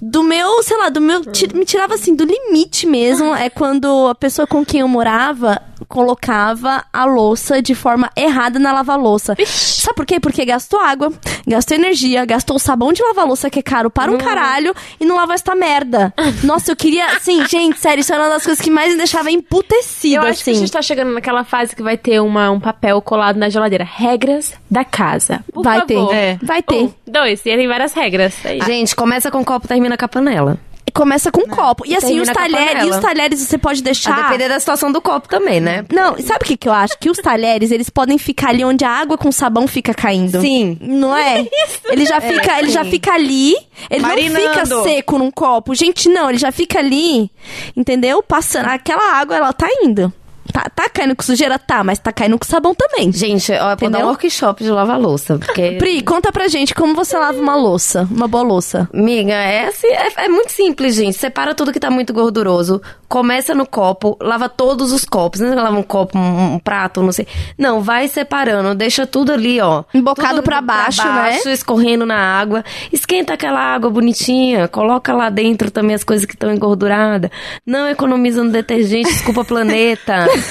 Do 0.00 0.22
meu, 0.22 0.62
sei 0.62 0.76
lá, 0.76 0.88
do 0.88 1.00
meu. 1.00 1.22
Me 1.54 1.64
tirava 1.64 1.94
assim, 1.94 2.14
do 2.14 2.24
limite 2.24 2.86
mesmo. 2.86 3.34
É 3.34 3.48
quando 3.48 4.08
a 4.08 4.14
pessoa 4.14 4.46
com 4.46 4.64
quem 4.64 4.80
eu 4.80 4.88
morava 4.88 5.60
colocava 5.88 6.84
a 6.92 7.04
louça 7.04 7.60
de 7.62 7.74
forma 7.74 8.10
errada 8.16 8.58
na 8.58 8.72
lava-louça. 8.72 9.34
Sabe 9.46 9.94
por 9.96 10.06
quê? 10.06 10.20
Porque 10.20 10.44
gastou 10.44 10.80
água, 10.80 11.12
gastou 11.46 11.76
energia, 11.76 12.24
gastou 12.24 12.56
o 12.56 12.58
sabão 12.60 12.92
de 12.92 13.02
lava-louça 13.02 13.48
que 13.50 13.58
é 13.58 13.62
caro 13.62 13.90
para 13.90 14.10
um 14.10 14.18
caralho 14.18 14.74
e 15.00 15.04
não 15.04 15.16
lavou 15.16 15.34
esta 15.34 15.54
merda. 15.54 16.12
Nossa, 16.44 16.72
eu 16.72 16.76
queria. 16.76 17.06
Assim, 17.16 17.44
gente, 17.48 17.78
sério, 17.78 18.00
isso 18.00 18.12
era 18.12 18.22
uma 18.22 18.30
das 18.30 18.44
coisas 18.44 18.62
que 18.62 18.70
mais 18.70 18.92
me 18.92 18.98
deixava 18.98 19.30
emputecida, 19.30 20.16
Eu 20.16 20.22
acho 20.22 20.30
assim. 20.40 20.44
que 20.52 20.56
a 20.56 20.60
gente 20.60 20.72
tá 20.72 20.82
chegando 20.82 21.12
naquela 21.12 21.44
fase 21.44 21.74
que 21.74 21.82
vai 21.82 21.96
ter 21.96 22.20
uma, 22.20 22.50
um 22.50 22.60
papel 22.60 23.00
colado 23.02 23.36
na 23.36 23.48
geladeira. 23.48 23.84
Regras 23.84 24.52
da 24.70 24.84
casa. 24.84 25.44
Por 25.52 25.62
Vai 25.62 25.84
ter. 25.86 25.94
favor. 25.94 26.14
É. 26.14 26.38
Vai 26.42 26.62
ter. 26.62 26.82
Um, 26.82 26.92
dois, 27.06 27.44
e 27.44 27.50
aí 27.50 27.56
tem 27.56 27.68
várias 27.68 27.92
regras. 27.92 28.34
É. 28.44 28.64
Gente, 28.64 28.94
começa 28.94 29.30
com 29.30 29.40
o 29.40 29.44
copo, 29.44 29.66
termina 29.68 29.96
com 29.96 30.04
a 30.04 30.08
panela. 30.08 30.58
Começa 30.96 31.30
com 31.30 31.42
um 31.42 31.46
copo. 31.46 31.84
E 31.86 31.94
assim, 31.94 32.18
os 32.20 32.28
a 32.28 32.32
talheres, 32.34 32.84
e 32.84 32.90
os 32.90 32.98
talheres 32.98 33.40
você 33.40 33.58
pode 33.58 33.80
A 33.80 33.84
deixar. 33.84 34.22
depender 34.22 34.48
da 34.48 34.58
situação 34.58 34.90
do 34.90 35.00
copo 35.00 35.28
também, 35.28 35.60
né? 35.60 35.84
Não, 35.92 36.16
sabe 36.18 36.44
o 36.44 36.46
que, 36.46 36.56
que 36.56 36.68
eu 36.68 36.72
acho? 36.72 36.98
Que 36.98 37.10
os 37.10 37.18
talheres, 37.18 37.70
eles 37.70 37.90
podem 37.90 38.18
ficar 38.18 38.48
ali 38.48 38.64
onde 38.64 38.84
a 38.84 38.90
água 38.90 39.18
com 39.18 39.30
sabão 39.30 39.68
fica 39.68 39.92
caindo. 39.92 40.40
Sim. 40.40 40.78
Não 40.80 41.16
é? 41.16 41.46
Ele 41.90 42.04
já 42.06 42.20
fica, 42.20 42.58
ele 42.58 42.70
já 42.70 42.84
fica 42.84 43.12
ali, 43.12 43.54
ele 43.90 44.02
não 44.02 44.10
fica 44.10 44.40
Marinando. 44.40 44.82
seco 44.82 45.18
num 45.18 45.30
copo. 45.30 45.74
Gente, 45.74 46.08
não, 46.08 46.28
ele 46.28 46.38
já 46.38 46.50
fica 46.50 46.78
ali, 46.78 47.30
entendeu? 47.76 48.22
Passando. 48.22 48.66
Aquela 48.66 49.14
água, 49.18 49.36
ela 49.36 49.52
tá 49.52 49.68
indo. 49.82 50.12
Tá, 50.56 50.70
tá 50.74 50.88
caindo 50.88 51.14
com 51.14 51.22
sujeira? 51.22 51.58
Tá, 51.58 51.84
mas 51.84 51.98
tá 51.98 52.10
caindo 52.10 52.38
com 52.38 52.46
sabão 52.46 52.74
também. 52.74 53.12
Gente, 53.12 53.52
ó, 53.52 53.72
eu 53.72 53.76
vou 53.76 53.90
dar 53.90 53.98
um 53.98 54.08
workshop 54.08 54.64
de 54.64 54.70
lavar 54.70 54.98
louça, 54.98 55.36
porque... 55.36 55.72
Pri, 55.72 56.00
conta 56.00 56.32
pra 56.32 56.48
gente 56.48 56.74
como 56.74 56.94
você 56.94 57.18
lava 57.18 57.38
uma 57.38 57.54
louça, 57.54 58.08
uma 58.10 58.26
boa 58.26 58.42
louça. 58.42 58.88
Miga, 58.90 59.34
é, 59.34 59.66
assim, 59.66 59.88
é, 59.88 60.24
é 60.24 60.28
muito 60.30 60.52
simples, 60.52 60.94
gente. 60.94 61.12
Separa 61.12 61.54
tudo 61.54 61.74
que 61.74 61.78
tá 61.78 61.90
muito 61.90 62.10
gorduroso. 62.14 62.80
Começa 63.06 63.54
no 63.54 63.66
copo, 63.66 64.16
lava 64.18 64.48
todos 64.48 64.92
os 64.92 65.04
copos. 65.04 65.40
Não 65.40 65.52
é 65.52 65.54
lava 65.56 65.76
um 65.76 65.82
copo, 65.82 66.16
um, 66.16 66.54
um 66.54 66.58
prato, 66.58 67.02
não 67.02 67.12
sei. 67.12 67.26
Não, 67.58 67.82
vai 67.82 68.08
separando, 68.08 68.74
deixa 68.74 69.06
tudo 69.06 69.32
ali, 69.32 69.60
ó. 69.60 69.84
Embocado 69.92 70.36
Tudo 70.36 70.42
pra 70.42 70.62
baixo, 70.62 71.06
né? 71.06 71.38
escorrendo 71.52 72.06
na 72.06 72.16
água. 72.16 72.64
Esquenta 72.90 73.34
aquela 73.34 73.60
água 73.60 73.90
bonitinha, 73.90 74.68
coloca 74.68 75.12
lá 75.12 75.28
dentro 75.28 75.70
também 75.70 75.94
as 75.94 76.02
coisas 76.02 76.24
que 76.24 76.32
estão 76.32 76.50
engorduradas. 76.50 77.30
Não 77.66 77.86
economiza 77.86 78.42
no 78.42 78.50
detergente, 78.50 79.10
desculpa 79.10 79.44
planeta. 79.44 80.26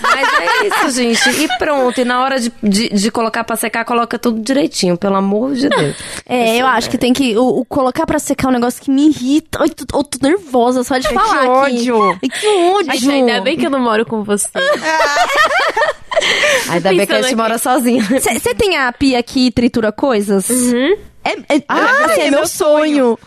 Mas 0.00 0.28
é 0.40 0.66
isso, 0.66 0.90
gente. 0.90 1.42
E 1.44 1.48
pronto. 1.58 2.00
E 2.00 2.04
na 2.04 2.22
hora 2.22 2.38
de, 2.40 2.52
de, 2.62 2.88
de 2.88 3.10
colocar 3.10 3.44
pra 3.44 3.56
secar, 3.56 3.84
coloca 3.84 4.18
tudo 4.18 4.40
direitinho, 4.40 4.96
pelo 4.96 5.16
amor 5.16 5.54
de 5.54 5.68
Deus. 5.68 5.96
É, 6.26 6.56
eu 6.58 6.66
acho 6.66 6.90
que 6.90 6.98
tem 6.98 7.12
que 7.12 7.36
o, 7.36 7.60
o 7.60 7.64
colocar 7.64 8.06
pra 8.06 8.18
secar 8.18 8.48
é 8.48 8.50
um 8.50 8.54
negócio 8.54 8.82
que 8.82 8.90
me 8.90 9.08
irrita. 9.08 9.58
Ai, 9.62 9.68
tô, 9.70 9.98
eu 9.98 10.04
tô 10.04 10.18
nervosa 10.26 10.82
só 10.84 10.98
de 10.98 11.06
Ai, 11.08 11.14
falar 11.14 11.30
que 11.30 11.76
aqui. 11.76 11.90
ódio. 11.92 12.18
Ai, 12.22 12.28
que 12.28 12.46
ódio. 12.46 12.86
Mas 12.86 13.08
ainda 13.08 13.40
bem 13.40 13.56
que 13.56 13.66
eu 13.66 13.70
não 13.70 13.80
moro 13.80 14.04
com 14.06 14.22
você. 14.24 14.48
Ainda 16.68 16.90
bem 16.90 17.06
que 17.06 17.12
a 17.12 17.16
gente 17.16 17.26
aqui. 17.26 17.36
mora 17.36 17.58
sozinha. 17.58 18.02
Você 18.02 18.54
tem 18.54 18.76
a 18.76 18.92
pia 18.92 19.22
que 19.22 19.50
tritura 19.50 19.92
coisas? 19.92 20.48
Uhum. 20.50 20.96
É, 21.48 21.56
é, 21.56 21.62
Ah, 21.68 22.06
esse 22.10 22.20
é, 22.20 22.26
é 22.26 22.30
meu 22.30 22.38
meu 22.40 22.46
sonho. 22.48 23.18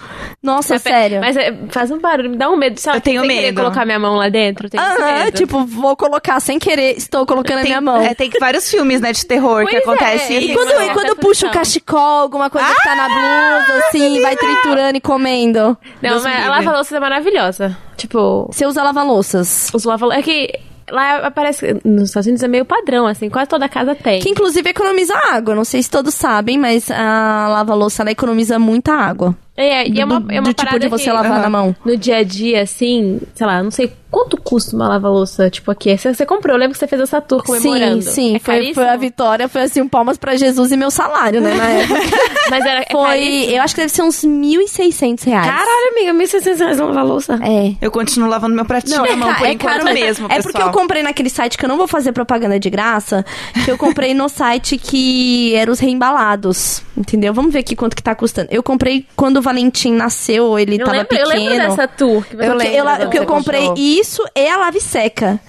Nossa, 0.41 0.73
Mas, 0.75 0.81
sério. 0.81 1.19
Mas 1.21 1.37
é, 1.37 1.53
faz 1.69 1.91
um 1.91 1.99
barulho, 1.99 2.29
me 2.31 2.37
dá 2.37 2.49
um 2.49 2.55
medo. 2.57 2.79
Sabe, 2.79 2.97
Eu 2.97 3.01
tenho 3.01 3.21
sem 3.21 3.29
querer 3.29 3.41
medo. 3.47 3.61
colocar 3.61 3.85
minha 3.85 3.99
mão 3.99 4.15
lá 4.15 4.27
dentro. 4.29 4.69
tenho 4.69 4.81
Aham, 4.81 5.25
medo. 5.25 5.37
tipo, 5.37 5.63
vou 5.65 5.95
colocar 5.95 6.39
sem 6.39 6.57
querer, 6.57 6.97
estou 6.97 7.25
colocando 7.25 7.59
a 7.59 7.63
minha 7.63 7.81
mão. 7.81 8.01
é, 8.01 8.15
tem 8.15 8.29
vários 8.39 8.69
filmes, 8.69 9.01
né, 9.01 9.11
de 9.11 9.25
terror 9.25 9.65
que 9.65 9.71
Pois 9.71 9.75
é, 9.75 9.77
acontece. 10.05 10.33
E 10.33 10.53
quando, 10.53 10.69
e 10.81 10.89
quando 10.93 11.15
puxa 11.17 11.47
o 11.47 11.51
cachecol, 11.51 12.21
alguma 12.21 12.49
coisa 12.49 12.67
que 12.73 12.83
tá 12.83 12.95
na 12.95 13.07
blusa, 13.07 13.87
assim, 13.87 14.21
vai 14.21 14.35
triturando 14.35 14.97
e 14.97 15.01
comendo. 15.01 15.59
Não, 16.01 16.09
Deus 16.11 16.23
mas 16.23 16.33
a 16.33 16.37
livre. 16.37 16.49
lava-louça 16.49 16.97
é 16.97 16.99
maravilhosa. 16.99 17.77
Tipo, 17.97 18.47
Você 18.51 18.65
usa 18.65 18.81
lava-louças. 18.81 19.69
os 19.73 19.83
lava 19.83 20.11
É 20.15 20.21
que 20.23 20.51
lá 20.91 21.17
aparece. 21.25 21.79
Nos 21.83 22.09
Estados 22.09 22.27
Unidos 22.27 22.43
é 22.43 22.47
meio 22.47 22.65
padrão, 22.65 23.07
assim, 23.07 23.29
quase 23.29 23.49
toda 23.49 23.67
casa 23.69 23.95
tem. 23.95 24.19
Que 24.21 24.29
inclusive 24.29 24.69
economiza 24.69 25.15
água. 25.31 25.55
Não 25.55 25.63
sei 25.63 25.81
se 25.81 25.89
todos 25.89 26.13
sabem, 26.13 26.57
mas 26.57 26.91
a 26.91 27.47
lava-louça 27.49 28.03
economiza 28.11 28.59
muita 28.59 28.93
água. 28.93 29.35
É, 29.55 29.87
e 29.87 29.99
é 29.99 30.05
uma, 30.05 30.19
do, 30.19 30.31
é 30.31 30.39
uma 30.39 30.49
do 30.49 30.53
tipo 30.53 30.79
de 30.79 30.87
você 30.87 31.03
que, 31.05 31.11
lavar 31.11 31.39
na 31.41 31.49
mão. 31.49 31.75
No 31.85 31.95
dia 31.97 32.17
a 32.17 32.23
dia, 32.23 32.61
assim, 32.63 33.19
sei 33.35 33.45
lá, 33.45 33.61
não 33.61 33.69
sei 33.69 33.91
quanto 34.09 34.35
custa 34.35 34.75
uma 34.75 34.87
lava-louça, 34.89 35.49
tipo, 35.49 35.69
aqui. 35.71 35.95
Você, 35.97 36.13
você 36.13 36.25
comprou, 36.25 36.53
eu 36.55 36.59
lembro 36.59 36.73
que 36.73 36.79
você 36.79 36.87
fez 36.87 37.01
essa 37.01 37.21
tour 37.21 37.43
comemorando. 37.43 38.01
Sim, 38.01 38.11
sim. 38.11 38.35
É 38.35 38.39
foi, 38.39 38.73
foi 38.73 38.89
a 38.89 38.95
vitória, 38.97 39.47
foi 39.47 39.61
assim, 39.61 39.81
um 39.81 39.87
palmas 39.87 40.17
pra 40.17 40.35
Jesus 40.35 40.71
e 40.71 40.77
meu 40.77 40.89
salário, 40.91 41.39
né, 41.41 41.53
na 41.53 41.65
época. 41.69 41.99
Mas 42.49 42.65
era, 42.65 42.81
é 42.81 42.85
Foi, 42.91 43.03
caríssimo? 43.05 43.53
eu 43.55 43.61
acho 43.61 43.75
que 43.75 43.81
deve 43.81 43.93
ser 43.93 44.01
uns 44.01 44.25
1.600 44.25 45.23
reais. 45.25 45.45
Caralho, 45.47 45.91
amiga, 45.91 46.13
1.600 46.13 46.57
reais 46.57 46.79
uma 46.79 46.87
lavar 46.87 47.05
louça. 47.05 47.39
É. 47.41 47.73
Eu 47.81 47.91
continuo 47.91 48.27
lavando 48.27 48.53
meu 48.55 48.65
pratinho 48.65 48.97
Não, 48.97 49.05
na 49.05 49.11
é, 49.11 49.15
mão 49.15 49.29
ca- 49.29 49.35
por 49.37 49.47
é 49.47 49.55
caro 49.55 49.85
mesmo. 49.85 49.99
mesmo, 49.99 50.25
É 50.25 50.35
pessoal. 50.35 50.41
porque 50.53 50.61
eu 50.61 50.71
comprei 50.71 51.03
naquele 51.03 51.29
site 51.29 51.57
que 51.57 51.63
eu 51.63 51.69
não 51.69 51.77
vou 51.77 51.87
fazer 51.87 52.11
propaganda 52.11 52.59
de 52.59 52.69
graça, 52.69 53.23
que 53.63 53.71
eu 53.71 53.77
comprei 53.77 54.13
no 54.13 54.27
site 54.27 54.77
que 54.77 55.55
era 55.55 55.71
os 55.71 55.79
reembalados, 55.79 56.81
entendeu? 56.97 57.33
Vamos 57.33 57.53
ver 57.53 57.59
aqui 57.59 57.75
quanto 57.75 57.95
que 57.95 58.03
tá 58.03 58.13
custando. 58.13 58.49
Eu 58.51 58.61
comprei 58.61 59.05
quando 59.15 59.40
o 59.41 59.43
Valentim 59.43 59.91
nasceu, 59.93 60.57
ele 60.57 60.75
Eu 60.75 60.85
tava 60.85 60.97
lembro, 60.99 61.17
eu 61.17 61.27
pequeno. 61.27 61.49
lembro 61.49 61.69
dessa 61.69 61.87
tour. 61.87 62.25
Que 62.25 62.35
lembro 62.35 62.75
eu, 62.77 62.83
la- 62.85 62.91
quando 62.97 63.01
porque 63.03 63.17
eu 63.19 63.23
você 63.23 63.27
comprei 63.27 63.67
isso 63.77 64.23
e 64.35 64.49
a 64.49 64.57
lave 64.57 64.79
seca. 64.79 65.39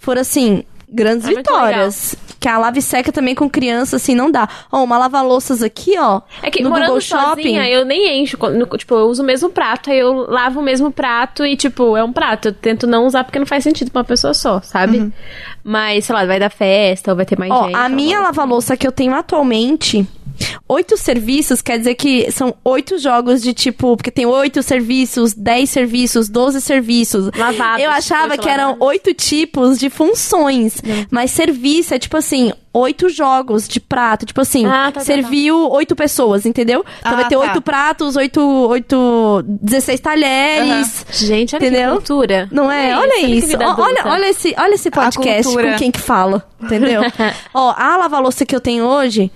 Foram 0.00 0.22
assim, 0.22 0.64
grandes 0.92 1.26
É 1.28 1.34
vitórias. 1.34 2.16
Que 2.40 2.48
a 2.48 2.56
lave 2.56 2.80
seca 2.80 3.12
também 3.12 3.34
com 3.34 3.50
criança, 3.50 3.96
assim, 3.96 4.14
não 4.14 4.30
dá. 4.30 4.48
Ó, 4.72 4.82
uma 4.82 4.96
lava-louças 4.96 5.62
aqui, 5.62 5.98
ó. 5.98 6.22
É 6.42 6.50
que 6.50 6.62
no 6.62 6.70
morando 6.70 6.86
Google 6.86 7.00
sozinha, 7.02 7.26
Shopping. 7.30 7.56
eu 7.70 7.84
nem 7.84 8.22
encho. 8.22 8.38
no- 8.38 8.66
tipo, 8.78 8.94
eu 8.94 9.06
uso 9.08 9.22
o 9.22 9.26
mesmo 9.26 9.50
prato, 9.50 9.90
aí 9.90 9.98
eu 9.98 10.12
lavo 10.30 10.60
o 10.60 10.62
mesmo 10.62 10.90
prato 10.90 11.44
e, 11.44 11.54
tipo, 11.54 11.98
é 11.98 12.02
um 12.02 12.12
prato. 12.12 12.48
Eu 12.48 12.54
tento 12.54 12.86
não 12.86 13.04
usar 13.06 13.24
porque 13.24 13.38
não 13.38 13.44
faz 13.44 13.62
sentido 13.62 13.90
pra 13.90 13.98
uma 14.00 14.04
pessoa 14.06 14.32
só, 14.32 14.62
sabe? 14.62 15.12
Mas, 15.62 16.06
sei 16.06 16.14
lá, 16.14 16.24
vai 16.24 16.40
dar 16.40 16.50
festa 16.50 17.10
ou 17.10 17.16
vai 17.16 17.26
ter 17.26 17.38
mais 17.38 17.52
Ó, 17.52 17.64
gente. 17.64 17.76
a 17.76 17.84
eu 17.90 17.94
minha 17.94 18.16
vou- 18.16 18.26
lava-louça 18.26 18.74
que 18.74 18.86
eu 18.86 18.92
tenho 18.92 19.14
atualmente, 19.14 20.08
oito 20.66 20.96
serviços, 20.96 21.60
quer 21.60 21.76
dizer 21.76 21.94
que 21.96 22.30
são 22.32 22.54
oito 22.64 22.96
jogos 22.98 23.42
de 23.42 23.52
tipo, 23.52 23.94
porque 23.96 24.10
tem 24.10 24.24
oito 24.24 24.62
serviços, 24.62 25.34
dez 25.34 25.68
serviços, 25.68 26.30
doze 26.30 26.62
serviços. 26.62 27.30
Lavados, 27.36 27.84
Eu 27.84 27.90
achava 27.90 28.38
que 28.38 28.48
eram 28.48 28.68
lavados. 28.70 28.86
oito 28.88 29.12
tipos 29.12 29.78
de 29.78 29.90
funções, 29.90 30.79
mas 31.10 31.30
serviço 31.30 31.94
é 31.94 31.98
tipo 31.98 32.16
assim, 32.16 32.52
oito 32.72 33.08
jogos 33.08 33.66
de 33.68 33.80
prato, 33.80 34.24
tipo 34.26 34.40
assim, 34.40 34.64
Ah, 34.66 34.86
tá, 34.86 34.92
tá, 34.92 35.00
serviu 35.00 35.68
oito 35.70 35.94
pessoas, 35.96 36.46
entendeu? 36.46 36.84
Então 37.00 37.12
Ah, 37.12 37.16
vai 37.16 37.28
ter 37.28 37.36
tá. 37.36 37.40
oito 37.40 37.60
pratos, 37.60 38.16
oito, 38.16 38.40
oito, 38.40 39.42
16 39.46 40.00
talheres. 40.00 41.06
Gente, 41.12 41.54
olha 41.56 41.66
Entendeu? 41.66 41.88
que 41.90 41.96
cultura. 41.96 42.48
Não 42.50 42.70
é? 42.70 42.96
Olha 42.96 43.10
Olha 43.10 43.26
isso. 43.26 43.56
Ó, 43.58 43.82
Olha, 43.82 44.02
olha 44.06 44.30
esse, 44.30 44.54
olha 44.56 44.74
esse 44.74 44.90
podcast 44.90 45.52
com 45.52 45.76
quem 45.76 45.90
que 45.90 46.00
fala, 46.00 46.46
entendeu? 46.62 47.02
Ó, 47.52 47.74
a 47.76 47.96
lava-louça 47.96 48.46
que 48.46 48.54
eu 48.54 48.60
tenho 48.60 48.84
hoje, 48.84 49.30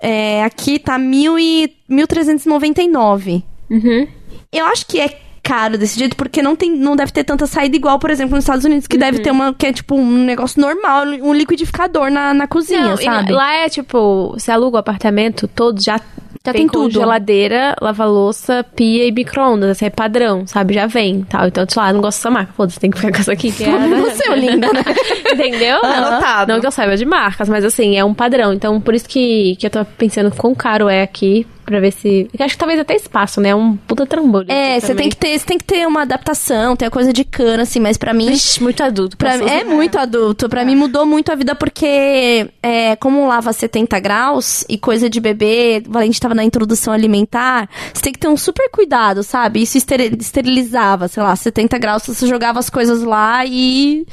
é, 0.00 0.44
aqui 0.44 0.78
tá 0.78 0.98
mil 0.98 1.38
e, 1.38 1.72
1.399. 1.90 3.42
Uhum. 3.70 4.06
Eu 4.52 4.66
acho 4.66 4.86
que 4.86 5.00
é 5.00 5.18
caro 5.44 5.76
desse 5.78 5.98
jeito, 5.98 6.16
porque 6.16 6.42
não, 6.42 6.56
tem, 6.56 6.74
não 6.74 6.96
deve 6.96 7.12
ter 7.12 7.22
tanta 7.22 7.46
saída 7.46 7.76
igual, 7.76 7.98
por 7.98 8.10
exemplo, 8.10 8.34
nos 8.34 8.44
Estados 8.44 8.64
Unidos, 8.64 8.86
que 8.86 8.96
deve 8.96 9.18
ter 9.20 9.30
uma, 9.30 9.52
que 9.54 9.66
é 9.66 9.72
tipo 9.72 9.94
um 9.94 10.24
negócio 10.24 10.60
normal, 10.60 11.04
um 11.22 11.32
liquidificador 11.34 12.10
na, 12.10 12.32
na 12.32 12.46
cozinha, 12.48 12.80
Não, 12.88 12.94
e 12.94 13.04
sabe? 13.04 13.30
lá 13.32 13.54
é 13.54 13.68
tipo, 13.68 14.32
você 14.32 14.50
aluga 14.50 14.76
o 14.76 14.80
apartamento 14.80 15.46
todo, 15.46 15.80
já, 15.82 16.00
Já 16.44 16.52
tem 16.52 16.66
com 16.66 16.72
tudo. 16.84 16.92
geladeira, 16.92 17.76
lava-louça, 17.80 18.64
pia 18.74 19.06
e 19.06 19.12
micro-ondas. 19.12 19.70
Esse 19.72 19.84
é 19.84 19.90
padrão, 19.90 20.46
sabe? 20.46 20.74
Já 20.74 20.86
vem 20.86 21.22
tal. 21.28 21.46
Então, 21.46 21.64
sei 21.68 21.82
lá, 21.82 21.92
não 21.92 22.00
gosto 22.00 22.18
dessa 22.18 22.30
marca. 22.30 22.52
Foda-se, 22.54 22.80
tem 22.80 22.90
que 22.90 22.96
ficar 22.98 23.12
com 23.12 23.18
essa 23.18 23.32
aqui. 23.32 23.52
Que 23.52 23.64
é, 23.64 24.00
Você, 24.00 24.30
ô 24.30 24.34
linda, 24.34 24.72
né? 24.72 24.82
Entendeu? 25.32 25.78
Anotado. 25.84 26.52
Não 26.52 26.60
que 26.60 26.66
eu 26.66 26.70
saiba 26.70 26.96
de 26.96 27.04
marcas, 27.04 27.48
mas 27.48 27.64
assim, 27.64 27.96
é 27.96 28.04
um 28.04 28.14
padrão. 28.14 28.52
Então, 28.52 28.80
por 28.80 28.94
isso 28.94 29.08
que, 29.08 29.56
que 29.56 29.66
eu 29.66 29.70
tô 29.70 29.84
pensando 29.84 30.30
quão 30.32 30.54
caro 30.54 30.88
é 30.88 31.02
aqui, 31.02 31.46
pra 31.64 31.80
ver 31.80 31.92
se... 31.92 32.28
Acho 32.38 32.54
que 32.54 32.58
talvez 32.58 32.78
até 32.80 32.94
espaço, 32.94 33.40
né? 33.40 33.50
É 33.50 33.54
um 33.54 33.76
puta 33.76 34.06
trambolho. 34.06 34.50
É, 34.50 34.78
você 34.78 34.94
tem 34.94 35.08
que 35.08 35.16
ter, 35.16 35.38
você 35.38 35.44
tem 35.44 35.58
que 35.58 35.64
ter 35.64 35.86
uma 35.86 36.02
adaptação, 36.02 36.76
ter 36.76 36.86
a 36.86 36.90
coisa 36.90 37.12
de 37.12 37.24
cana, 37.24 37.62
assim, 37.62 37.80
mas 37.80 37.96
pra 37.96 38.12
mim. 38.12 38.30
Vixe, 38.30 38.62
muito 38.62 38.82
adulto. 38.82 39.16
Pra 39.16 39.38
pra 39.38 39.44
mim, 39.44 39.50
é 39.50 39.64
muito 39.64 39.98
adulto. 39.98 40.48
Pra 40.48 40.64
mim 40.64 40.76
mudou 40.76 41.06
muito 41.06 41.32
a 41.32 41.34
vida 41.34 41.54
porque, 41.54 42.48
é, 42.62 42.96
como 42.96 43.26
lava 43.26 43.52
70 43.52 43.98
graus 44.00 44.64
e 44.68 44.78
coisa 44.78 45.08
de 45.08 45.20
bebê, 45.20 45.82
o 45.86 45.90
Valente 45.90 46.20
tava 46.20 46.34
na 46.34 46.44
introdução 46.44 46.92
alimentar, 46.92 47.68
você 47.92 48.02
tem 48.02 48.12
que 48.12 48.18
ter 48.18 48.28
um 48.28 48.36
super 48.36 48.70
cuidado, 48.70 49.22
sabe? 49.22 49.62
Isso 49.62 49.78
esterilizava, 49.78 51.08
sei 51.08 51.22
lá, 51.22 51.34
70 51.34 51.78
graus, 51.78 52.02
você 52.06 52.26
jogava 52.26 52.58
as 52.58 52.70
coisas 52.70 53.02
lá 53.02 53.44
e 53.46 54.06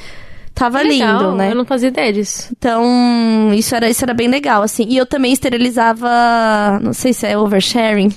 tava 0.53 0.81
Legal, 0.81 1.17
lindo, 1.21 1.35
né? 1.35 1.51
Eu 1.51 1.55
não 1.55 1.65
fazia 1.65 1.89
ideia 1.89 2.11
disso. 2.13 2.49
Então, 2.57 3.51
isso 3.53 3.75
era, 3.75 3.89
isso 3.89 4.03
era 4.03 4.13
bem 4.13 4.27
legal, 4.27 4.61
assim. 4.63 4.85
E 4.89 4.97
eu 4.97 5.05
também 5.05 5.33
esterilizava, 5.33 6.79
não 6.81 6.93
sei 6.93 7.13
se 7.13 7.25
é 7.25 7.37
oversharing, 7.37 8.13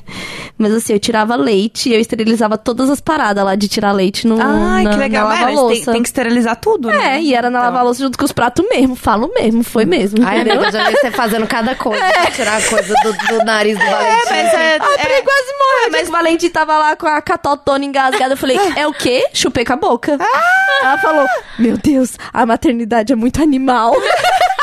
mas 0.59 0.73
assim, 0.73 0.93
eu 0.93 0.98
tirava 1.01 1.36
leite 1.36 1.89
e 1.89 1.94
eu 1.94 2.01
esterilizava 2.01 2.56
todas 2.59 2.90
as 2.90 3.01
paradas 3.01 3.44
lá 3.44 3.55
de 3.55 3.69
tirar 3.69 3.93
leite 3.93 4.27
no 4.27 4.36
Ai, 4.40 4.85
na, 4.85 4.90
que 4.90 4.97
legal. 4.97 5.24
na 5.28 5.31
Mas 5.31 5.39
tem, 5.47 5.55
lava-louça. 5.55 5.93
tem 5.93 6.02
que 6.02 6.09
esterilizar 6.09 6.56
tudo, 6.56 6.90
É, 6.90 6.97
né? 6.98 7.23
e 7.23 7.35
era 7.35 7.51
na 7.51 7.59
Então. 7.61 7.70
lava-louça 7.73 8.02
junto 8.02 8.19
com 8.19 8.24
os 8.24 8.32
pratos 8.32 8.65
mesmo. 8.69 8.94
Falo 8.94 9.31
mesmo, 9.35 9.62
foi 9.62 9.85
mesmo. 9.85 10.19
Ai, 10.27 10.36
entendeu? 10.40 10.55
amiga, 10.62 10.69
eu 10.69 10.73
já 10.73 10.90
vi 10.90 10.97
você 10.97 11.11
fazendo 11.11 11.47
cada 11.47 11.74
coisa 11.74 12.02
pra 12.12 12.31
tirar 12.31 12.59
a 12.59 12.62
coisa 12.62 12.94
do, 13.02 13.12
do 13.39 13.44
nariz 13.44 13.78
do 13.78 13.85
Valentim. 13.85 14.27
É, 14.28 14.31
mas 14.31 14.55
é... 14.55 14.77
A 14.77 14.81
Pri 14.81 15.12
é- 15.12 15.23
quase 15.23 15.47
morreu, 15.59 15.90
mas 15.93 16.09
o 16.09 16.12
Valentim 16.12 16.51
tava 16.51 16.78
lá 16.78 16.97
com 16.97 17.06
a 17.06 17.20
catotona 17.23 17.85
engasgada. 17.85 18.35
Eu 18.35 18.36
falei, 18.36 18.59
é 18.77 18.86
o 18.86 18.93
quê? 18.93 19.24
Chupei 19.32 19.65
com 19.65 19.73
a 19.73 19.77
boca. 19.77 20.19
Ela 20.82 20.98
falou, 20.98 21.27
meu 21.59 21.77
Deus, 21.78 22.16
a 22.32 22.46
maternidade 22.46 23.12
é 23.12 23.16
muito 23.16 23.42
animal. 23.42 23.94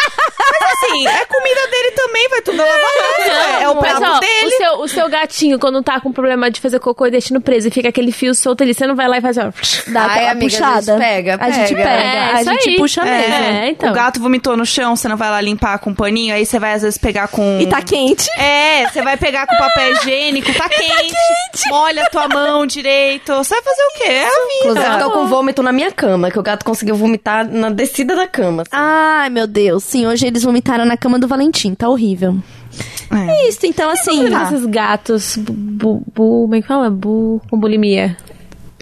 assim, 0.85 1.07
é 1.07 1.25
comida 1.25 1.67
dele 1.69 1.91
também, 1.95 2.29
vai 2.29 2.41
tudo 2.41 2.57
na 2.57 2.63
lava-louça. 2.63 3.61
é 3.61 3.69
o 3.69 3.75
Mas, 3.75 3.97
prato 3.97 4.15
ó, 4.15 4.19
dele. 4.19 4.45
O 4.45 4.49
seu, 4.57 4.73
o 4.81 4.87
seu 4.87 5.09
gatinho, 5.09 5.59
quando 5.59 5.81
tá 5.83 5.99
com 5.99 6.11
problema 6.11 6.49
de 6.49 6.59
fazer 6.61 6.79
cocô 6.79 7.07
e 7.07 7.11
deixando 7.11 7.41
preso 7.41 7.67
e 7.67 7.71
fica 7.71 7.89
aquele 7.89 8.11
fio 8.11 8.33
solto 8.33 8.63
ali, 8.63 8.73
você 8.73 8.85
não 8.87 8.95
vai 8.95 9.07
lá 9.07 9.17
e 9.17 9.21
faz, 9.21 9.37
ó. 9.37 9.51
Dá 9.87 10.03
Ai, 10.03 10.09
aquela 10.25 10.31
amiga, 10.31 10.45
a 10.45 10.49
gente 10.49 10.59
puxada. 10.59 10.97
pega, 10.99 11.37
A 11.39 11.49
gente 11.51 11.75
pega. 11.75 11.83
pega. 11.89 12.01
É, 12.01 12.31
a 12.33 12.43
gente 12.43 12.69
aí. 12.69 12.75
puxa 12.77 13.01
É. 13.01 13.27
mesmo. 13.29 13.65
então. 13.69 13.89
O 13.91 13.93
gato 13.93 14.19
vomitou 14.19 14.55
no 14.57 14.65
chão, 14.65 14.95
você 14.95 15.07
não 15.07 15.17
vai 15.17 15.29
lá 15.29 15.41
limpar 15.41 15.79
com 15.79 15.89
um 15.91 15.95
paninho, 15.95 16.33
aí 16.33 16.45
você 16.45 16.59
vai 16.59 16.73
às 16.73 16.81
vezes 16.81 16.97
pegar 16.97 17.27
com. 17.27 17.59
E 17.61 17.67
tá 17.67 17.81
quente. 17.81 18.27
É, 18.39 18.87
você 18.87 19.01
vai 19.01 19.17
pegar 19.17 19.45
com 19.47 19.55
papel 19.57 19.93
higiênico, 19.93 20.53
tá 20.53 20.67
quente, 20.69 21.69
molha 21.69 22.03
a 22.03 22.09
tua 22.09 22.27
mão 22.27 22.65
direito. 22.65 23.33
Você 23.35 23.53
vai 23.55 23.63
fazer 23.63 23.81
o 23.83 23.91
quê? 23.97 24.09
É 24.11 24.25
a 24.25 24.29
vida. 24.29 24.41
Inclusive, 24.81 24.99
tô 24.99 25.11
com 25.11 25.27
vômito 25.27 25.61
na 25.63 25.71
minha 25.71 25.91
cama, 25.91 26.31
que 26.31 26.39
o 26.39 26.43
gato 26.43 26.63
conseguiu 26.65 26.95
vomitar 26.95 27.45
na 27.47 27.69
descida 27.69 28.15
da 28.15 28.27
cama. 28.27 28.61
assim. 28.63 28.71
Ai, 28.71 29.29
meu 29.29 29.47
Deus. 29.47 29.83
Sim, 29.83 30.07
hoje 30.07 30.25
eles 30.27 30.43
vomitaram 30.43 30.70
na 30.77 30.97
cama 30.97 31.19
do 31.19 31.27
Valentim. 31.27 31.73
Tá 31.73 31.89
horrível. 31.89 32.37
É. 33.11 33.31
É 33.31 33.49
isso, 33.49 33.65
então 33.65 33.89
assim. 33.89 34.25
Esses 34.25 34.65
gatos, 34.65 35.37
bu, 35.37 36.03
bu, 36.13 36.43
como 36.43 36.55
é 36.55 36.61
que 36.61 36.67
fala? 36.67 36.89
Bu, 36.89 37.41
com 37.49 37.59
bulimia. 37.59 38.17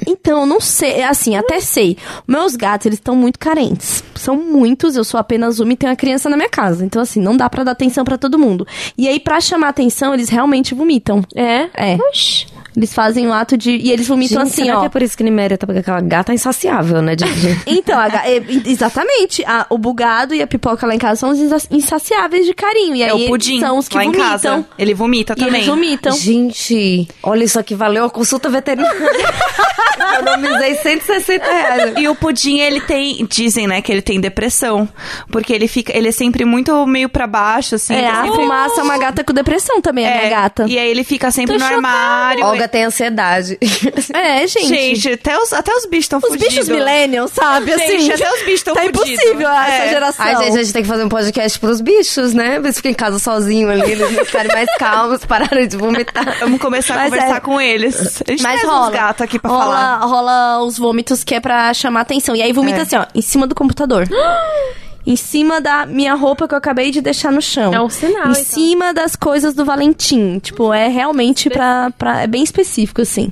Então, 0.07 0.45
não 0.45 0.61
sei, 0.61 1.03
assim, 1.03 1.35
até 1.35 1.59
sei. 1.59 1.97
Meus 2.27 2.55
gatos, 2.55 2.85
eles 2.85 2.99
estão 2.99 3.15
muito 3.15 3.37
carentes. 3.37 4.03
São 4.15 4.35
muitos, 4.37 4.95
eu 4.95 5.03
sou 5.03 5.19
apenas 5.19 5.59
uma 5.59 5.73
e 5.73 5.75
tenho 5.75 5.89
uma 5.89 5.95
criança 5.95 6.29
na 6.29 6.37
minha 6.37 6.49
casa. 6.49 6.85
Então, 6.85 7.01
assim, 7.01 7.19
não 7.19 7.35
dá 7.35 7.49
pra 7.49 7.63
dar 7.63 7.71
atenção 7.71 8.05
pra 8.05 8.17
todo 8.17 8.39
mundo. 8.39 8.65
E 8.97 9.07
aí, 9.07 9.19
pra 9.19 9.41
chamar 9.41 9.69
atenção, 9.69 10.13
eles 10.13 10.29
realmente 10.29 10.73
vomitam. 10.73 11.21
É? 11.35 11.69
É. 11.75 11.97
Oxi. 12.09 12.47
Eles 12.75 12.93
fazem 12.93 13.27
o 13.27 13.33
ato 13.33 13.57
de. 13.57 13.71
E 13.71 13.91
eles 13.91 14.07
vomitam 14.07 14.39
Gente, 14.43 14.53
assim, 14.53 14.63
será 14.65 14.77
ó. 14.77 14.79
que 14.81 14.85
é 14.85 14.89
por 14.89 15.01
isso 15.01 15.17
que 15.17 15.23
Niméria 15.23 15.57
tá 15.57 15.65
porque 15.65 15.79
aquela 15.79 15.99
gata 16.01 16.31
é 16.31 16.35
insaciável, 16.35 17.01
né? 17.01 17.15
De, 17.15 17.25
de- 17.25 17.59
Então, 17.67 17.99
a 17.99 18.07
é, 18.27 18.41
exatamente. 18.65 19.43
A- 19.45 19.65
o 19.69 19.77
bugado 19.77 20.33
e 20.33 20.41
a 20.41 20.47
pipoca 20.47 20.85
lá 20.87 20.93
em 20.95 20.99
casa 20.99 21.15
são 21.19 21.29
os 21.31 21.39
insa- 21.39 21.67
insaciáveis 21.71 22.45
de 22.45 22.53
carinho. 22.53 22.95
E 22.95 23.03
aí 23.03 23.09
É 23.09 23.13
o 23.13 23.27
pudim. 23.27 23.59
são 23.59 23.77
os 23.77 23.87
que 23.87 23.95
lá 23.97 24.03
em 24.05 24.07
vomitam. 24.11 24.29
casa. 24.29 24.65
Ele 24.77 24.93
vomita 24.93 25.33
E 25.33 25.35
também. 25.37 25.55
eles 25.55 25.67
vomitam. 25.67 26.11
Gente, 26.15 27.07
olha 27.23 27.43
isso 27.43 27.59
aqui, 27.59 27.75
valeu 27.75 28.05
a 28.05 28.09
consulta 28.09 28.49
veterinária. 28.49 28.99
Economizei 30.19 30.75
160 30.75 31.45
reais. 31.45 31.93
E 31.97 32.07
o 32.07 32.15
pudim, 32.15 32.59
ele 32.59 32.81
tem, 32.81 33.25
dizem, 33.29 33.67
né, 33.67 33.81
que 33.81 33.91
ele 33.91 34.01
tem 34.01 34.19
depressão. 34.19 34.87
Porque 35.31 35.53
ele 35.53 35.67
fica, 35.67 35.95
ele 35.95 36.07
é 36.09 36.11
sempre 36.11 36.45
muito 36.45 36.85
meio 36.87 37.09
pra 37.09 37.27
baixo, 37.27 37.75
assim. 37.75 37.93
É, 37.93 38.07
a 38.09 38.25
fumaça 38.27 38.79
é 38.81 38.83
uma 38.83 38.97
gata 38.97 39.23
com 39.23 39.33
depressão 39.33 39.81
também, 39.81 40.07
a 40.07 40.11
minha 40.11 40.23
É, 40.23 40.29
gata. 40.29 40.65
E 40.67 40.77
aí 40.77 40.89
ele 40.89 41.03
fica 41.03 41.31
sempre 41.31 41.57
Tô 41.57 41.63
no 41.63 41.69
chocada. 41.69 41.87
armário. 41.87 42.45
Olga 42.59 42.67
tem 42.67 42.83
ansiedade. 42.85 43.57
É, 44.13 44.45
gente. 44.47 44.67
Gente, 44.67 45.11
até 45.13 45.37
os, 45.37 45.53
até 45.53 45.71
os 45.73 45.85
bichos 45.85 46.05
estão 46.05 46.19
Os 46.19 46.25
fugidos. 46.25 46.47
bichos 46.49 46.69
millennials, 46.69 47.31
sabe? 47.31 47.71
Gente, 47.77 48.11
assim, 48.11 48.23
até 48.23 48.33
os 48.33 48.39
bichos 48.39 48.53
estão 48.53 48.73
Tá 48.73 48.81
fugidos. 48.81 49.01
impossível 49.09 49.49
essa 49.49 49.71
É. 49.85 49.89
geração. 49.89 50.25
Ai, 50.25 50.35
gente, 50.37 50.47
a 50.57 50.63
gente 50.63 50.73
tem 50.73 50.81
que 50.81 50.87
fazer 50.87 51.03
um 51.03 51.09
podcast 51.09 51.59
pros 51.59 51.79
bichos, 51.81 52.33
né? 52.33 52.55
Eles 52.55 52.75
ficam 52.77 52.91
em 52.91 52.95
casa 52.95 53.19
sozinhos 53.19 53.71
ali, 53.71 53.91
eles 53.91 54.19
ficarem 54.27 54.51
mais 54.51 54.67
calmos, 54.77 55.23
pararem 55.25 55.67
de 55.67 55.77
vomitar. 55.77 56.37
Vamos 56.39 56.59
começar 56.59 56.95
a 56.95 56.97
Mas 56.97 57.09
conversar 57.11 57.37
é. 57.37 57.39
com 57.39 57.61
eles. 57.61 58.21
A 58.27 58.31
gente 58.31 58.43
Mas 58.43 58.61
rola. 58.63 58.87
uns 58.87 58.93
gatos 58.93 59.21
aqui 59.21 59.39
pra 59.39 59.49
rola, 59.51 59.63
falar. 59.65 59.97
rola 60.05 60.63
os 60.63 60.77
vômitos 60.77 61.23
que 61.23 61.35
é 61.35 61.39
pra 61.39 61.73
chamar 61.73 62.01
atenção. 62.01 62.35
E 62.35 62.41
aí 62.41 62.51
vomita 62.51 62.79
É. 62.79 62.81
assim, 62.81 62.95
ó, 62.97 63.05
em 63.13 63.21
cima 63.21 63.45
do 63.47 63.55
computador. 63.55 64.07
em 65.09 65.15
cima 65.15 65.59
da 65.59 65.85
minha 65.85 66.13
roupa 66.13 66.47
que 66.47 66.53
eu 66.53 66.57
acabei 66.57 66.91
de 66.91 67.01
deixar 67.01 67.31
no 67.31 67.41
chão. 67.41 67.73
É 67.73 67.81
um 67.81 67.89
sinal, 67.89 68.27
Em 68.27 68.31
então. 68.31 68.43
cima 68.43 68.93
das 68.93 69.15
coisas 69.15 69.53
do 69.55 69.65
Valentim. 69.65 70.37
Tipo, 70.39 70.71
é 70.73 70.87
realmente 70.87 71.49
pra, 71.49 71.91
pra. 71.97 72.21
É 72.21 72.27
bem 72.27 72.43
específico, 72.43 73.01
assim. 73.01 73.29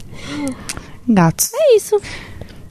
Gatos. 1.07 1.51
É 1.53 1.75
isso. 1.75 1.95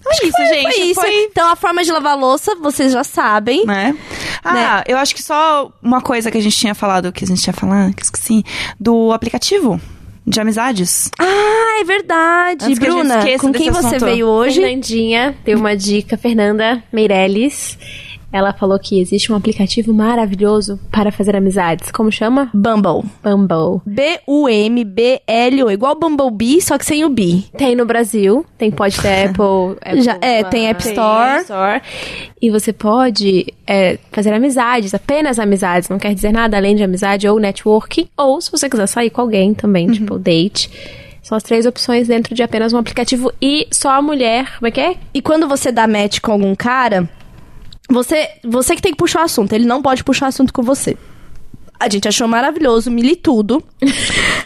É 0.08 0.26
isso, 0.26 0.36
gente. 0.54 0.62
Foi 0.74 0.84
isso. 0.84 1.00
Foi, 1.00 1.10
Então, 1.30 1.48
a 1.50 1.56
forma 1.56 1.82
de 1.82 1.90
lavar 1.90 2.16
louça, 2.16 2.54
vocês 2.56 2.92
já 2.92 3.02
sabem. 3.02 3.64
né? 3.66 3.96
Ah, 4.44 4.84
eu 4.86 4.96
acho 4.98 5.14
que 5.14 5.22
só 5.22 5.70
uma 5.82 6.00
coisa 6.00 6.30
que 6.30 6.38
a 6.38 6.40
gente 6.40 6.56
tinha 6.56 6.74
falado, 6.74 7.12
que 7.12 7.24
a 7.24 7.26
gente 7.26 7.42
tinha 7.42 7.52
falado, 7.54 7.92
que 7.94 8.02
esqueci, 8.04 8.44
do 8.78 9.12
aplicativo 9.12 9.80
de 10.24 10.40
amizades. 10.40 11.10
Ah, 11.18 11.80
é 11.80 11.84
verdade. 11.84 12.66
Antes 12.66 12.78
que 12.78 12.86
Bruna, 12.86 13.18
esqueça 13.18 13.38
com 13.46 13.52
quem 13.52 13.70
você 13.70 13.86
assunto. 13.96 14.04
veio 14.04 14.26
hoje? 14.26 14.60
Fernandinha 14.60 15.36
deu 15.44 15.58
uma 15.58 15.76
dica, 15.76 16.16
Fernanda 16.16 16.82
Meirelles. 16.92 17.76
Ela 18.32 18.52
falou 18.52 18.78
que 18.78 19.00
existe 19.00 19.32
um 19.32 19.36
aplicativo 19.36 19.94
maravilhoso 19.94 20.78
para 20.90 21.10
fazer 21.12 21.36
amizades. 21.36 21.90
Como 21.90 22.10
chama? 22.10 22.50
Bumble. 22.52 23.08
Bumble. 23.22 23.80
B-U-M-B-L-O. 23.86 25.70
Igual 25.70 25.94
Bumblebee, 25.94 26.60
só 26.60 26.76
que 26.76 26.84
sem 26.84 27.04
o 27.04 27.08
B. 27.08 27.42
Tem 27.56 27.74
no 27.74 27.86
Brasil, 27.86 28.44
tem 28.58 28.70
pode 28.70 29.00
ter 29.00 29.28
Apple, 29.30 29.76
Apple 29.80 30.02
Já- 30.02 30.18
é, 30.20 30.42
tem 30.44 30.68
App 30.68 30.82
tem 30.82 30.92
Store. 30.92 31.30
App 31.30 31.40
Store. 31.42 31.82
E 32.42 32.50
você 32.50 32.72
pode 32.72 33.52
é, 33.66 33.98
fazer 34.12 34.32
amizades, 34.32 34.92
apenas 34.92 35.38
amizades, 35.38 35.88
não 35.88 35.98
quer 35.98 36.12
dizer 36.14 36.32
nada 36.32 36.56
além 36.56 36.74
de 36.76 36.82
amizade 36.82 37.26
ou 37.28 37.38
networking, 37.38 38.08
ou 38.16 38.40
se 38.40 38.50
você 38.50 38.68
quiser 38.68 38.86
sair 38.86 39.10
com 39.10 39.20
alguém 39.20 39.54
também, 39.54 39.86
tipo 39.86 40.18
date. 40.18 40.70
São 41.22 41.36
as 41.36 41.42
três 41.42 41.66
opções 41.66 42.06
dentro 42.06 42.34
de 42.34 42.42
apenas 42.42 42.72
um 42.72 42.78
aplicativo 42.78 43.32
e 43.42 43.66
só 43.72 43.90
a 43.90 44.02
mulher, 44.02 44.56
como 44.58 44.68
é 44.68 44.70
que 44.70 44.80
é? 44.80 44.96
E 45.12 45.20
quando 45.20 45.48
você 45.48 45.72
dá 45.72 45.86
match 45.88 46.20
com 46.20 46.30
algum 46.32 46.54
cara, 46.54 47.08
você, 47.88 48.28
você 48.42 48.74
que 48.74 48.82
tem 48.82 48.92
que 48.92 48.98
puxar 48.98 49.20
o 49.20 49.24
assunto. 49.24 49.52
Ele 49.52 49.64
não 49.64 49.82
pode 49.82 50.02
puxar 50.02 50.26
assunto 50.28 50.52
com 50.52 50.62
você. 50.62 50.96
A 51.78 51.88
gente 51.88 52.08
achou 52.08 52.26
maravilhoso, 52.26 52.90
militudo. 52.90 53.62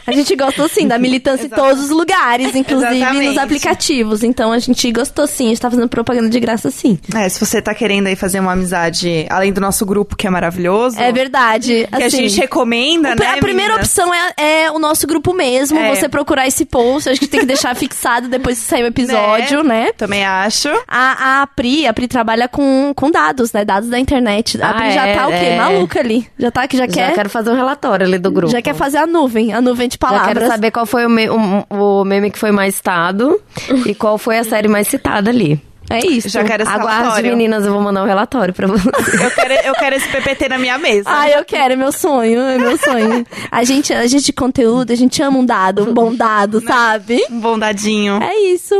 A 0.06 0.12
gente 0.12 0.34
gostou 0.34 0.68
sim 0.68 0.88
da 0.88 0.98
militância 0.98 1.46
em 1.46 1.48
todos 1.48 1.84
os 1.84 1.90
lugares, 1.90 2.54
inclusive 2.54 2.96
Exatamente. 2.96 3.26
nos 3.28 3.38
aplicativos. 3.38 4.22
Então 4.24 4.52
a 4.52 4.58
gente 4.58 4.90
gostou 4.92 5.26
sim, 5.26 5.46
a 5.46 5.48
gente 5.50 5.60
tá 5.60 5.70
fazendo 5.70 5.88
propaganda 5.88 6.28
de 6.28 6.40
graça 6.40 6.70
sim. 6.70 6.98
É, 7.14 7.28
se 7.28 7.38
você 7.38 7.62
tá 7.62 7.74
querendo 7.74 8.06
aí 8.08 8.16
fazer 8.16 8.40
uma 8.40 8.52
amizade, 8.52 9.26
além 9.30 9.52
do 9.52 9.60
nosso 9.60 9.86
grupo, 9.86 10.16
que 10.16 10.26
é 10.26 10.30
maravilhoso. 10.30 10.98
É 10.98 11.12
verdade. 11.12 11.86
Que 11.88 12.02
a 12.02 12.06
assim, 12.06 12.28
gente 12.28 12.40
recomenda, 12.40 13.14
né? 13.14 13.34
A 13.34 13.36
primeira 13.38 13.76
opção 13.76 14.12
é, 14.12 14.64
é 14.64 14.70
o 14.70 14.78
nosso 14.78 15.06
grupo 15.06 15.32
mesmo. 15.32 15.78
É. 15.78 15.94
Você 15.94 16.08
procurar 16.08 16.46
esse 16.46 16.64
post. 16.64 17.08
Acho 17.08 17.20
que 17.20 17.28
tem 17.28 17.40
que 17.40 17.46
deixar 17.46 17.74
fixado 17.76 18.28
depois 18.28 18.58
que 18.58 18.64
sair 18.64 18.82
o 18.82 18.86
episódio, 18.86 19.62
né? 19.62 19.92
Também 19.96 20.24
acho. 20.24 20.68
A, 20.88 21.42
a 21.42 21.46
Pri, 21.46 21.86
a 21.86 21.92
Pri 21.92 22.08
trabalha 22.08 22.48
com, 22.48 22.92
com 22.94 23.10
dados, 23.10 23.52
né? 23.52 23.64
Dados 23.64 23.88
da 23.88 23.98
internet. 23.98 24.60
A 24.60 24.70
Ah, 24.70 24.74
Pri 24.74 24.90
já 24.92 25.06
é, 25.06 25.14
tá 25.14 25.26
o 25.26 25.30
quê? 25.30 25.34
é. 25.36 25.56
Maluca 25.56 26.00
ali. 26.00 26.26
Já 26.38 26.50
tá 26.50 26.66
que 26.66 26.76
já, 26.76 26.86
Já 26.86 26.92
quer. 26.92 27.14
Quero 27.20 27.30
fazer 27.30 27.50
um 27.50 27.54
relatório 27.54 28.06
ali 28.06 28.18
do 28.18 28.30
grupo. 28.30 28.50
Já 28.52 28.62
quer 28.62 28.74
fazer 28.74 28.98
a 28.98 29.06
nuvem, 29.06 29.52
a 29.52 29.60
nuvem 29.60 29.88
de 29.88 29.94
Já 30.00 30.08
palavras. 30.08 30.32
quero 30.38 30.46
saber 30.48 30.70
qual 30.70 30.86
foi 30.86 31.04
o, 31.06 31.10
me- 31.10 31.28
o- 31.28 31.64
o 32.00 32.04
meme 32.04 32.30
que 32.30 32.38
foi 32.38 32.50
mais 32.50 32.74
citado 32.76 33.40
e 33.86 33.94
qual 33.94 34.16
foi 34.18 34.38
a 34.38 34.44
série 34.44 34.68
mais 34.68 34.88
citada 34.88 35.30
ali. 35.30 35.60
É 35.92 36.06
isso. 36.06 36.28
Já 36.28 36.44
quero 36.44 36.62
esse 36.62 36.70
Aguarde, 36.70 37.00
relatório. 37.02 37.30
meninas, 37.32 37.66
eu 37.66 37.72
vou 37.72 37.82
mandar 37.82 38.04
um 38.04 38.06
relatório 38.06 38.54
pra 38.54 38.68
vocês. 38.68 38.94
Eu 39.20 39.30
quero, 39.32 39.54
eu 39.66 39.74
quero 39.74 39.96
esse 39.96 40.06
PPT 40.08 40.48
na 40.48 40.56
minha 40.56 40.78
mesa. 40.78 41.10
Ai, 41.10 41.34
eu 41.36 41.44
quero, 41.44 41.72
é 41.72 41.76
meu 41.76 41.90
sonho, 41.90 42.40
é 42.40 42.58
meu 42.58 42.78
sonho. 42.78 43.26
A 43.50 43.64
gente, 43.64 43.92
a 43.92 44.06
gente 44.06 44.26
de 44.26 44.32
conteúdo, 44.32 44.92
a 44.92 44.94
gente 44.94 45.20
ama 45.20 45.36
um 45.38 45.44
dado, 45.44 45.82
um 45.90 45.92
bom 45.92 46.14
dado, 46.14 46.60
sabe? 46.62 47.20
Um 47.28 47.40
bom 47.40 47.58
dadinho. 47.58 48.22
É 48.22 48.36
isso. 48.52 48.72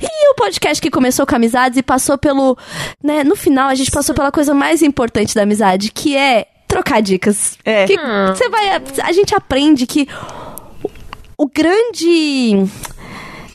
E 0.00 0.30
o 0.30 0.34
podcast 0.36 0.80
que 0.80 0.88
começou 0.88 1.26
com 1.26 1.34
amizades 1.34 1.76
e 1.78 1.82
passou 1.82 2.16
pelo. 2.16 2.56
Né, 3.02 3.24
no 3.24 3.34
final, 3.34 3.68
a 3.68 3.74
gente 3.74 3.90
passou 3.90 4.14
pela 4.14 4.30
coisa 4.30 4.54
mais 4.54 4.82
importante 4.82 5.34
da 5.34 5.42
amizade, 5.42 5.90
que 5.90 6.16
é 6.16 6.46
trocar 6.72 7.02
dicas. 7.02 7.58
É. 7.64 7.86
Que 7.86 7.96
você 8.28 8.48
vai. 8.48 8.82
A 9.02 9.12
gente 9.12 9.34
aprende 9.34 9.86
que 9.86 10.08
o 11.36 11.46
grande. 11.46 12.66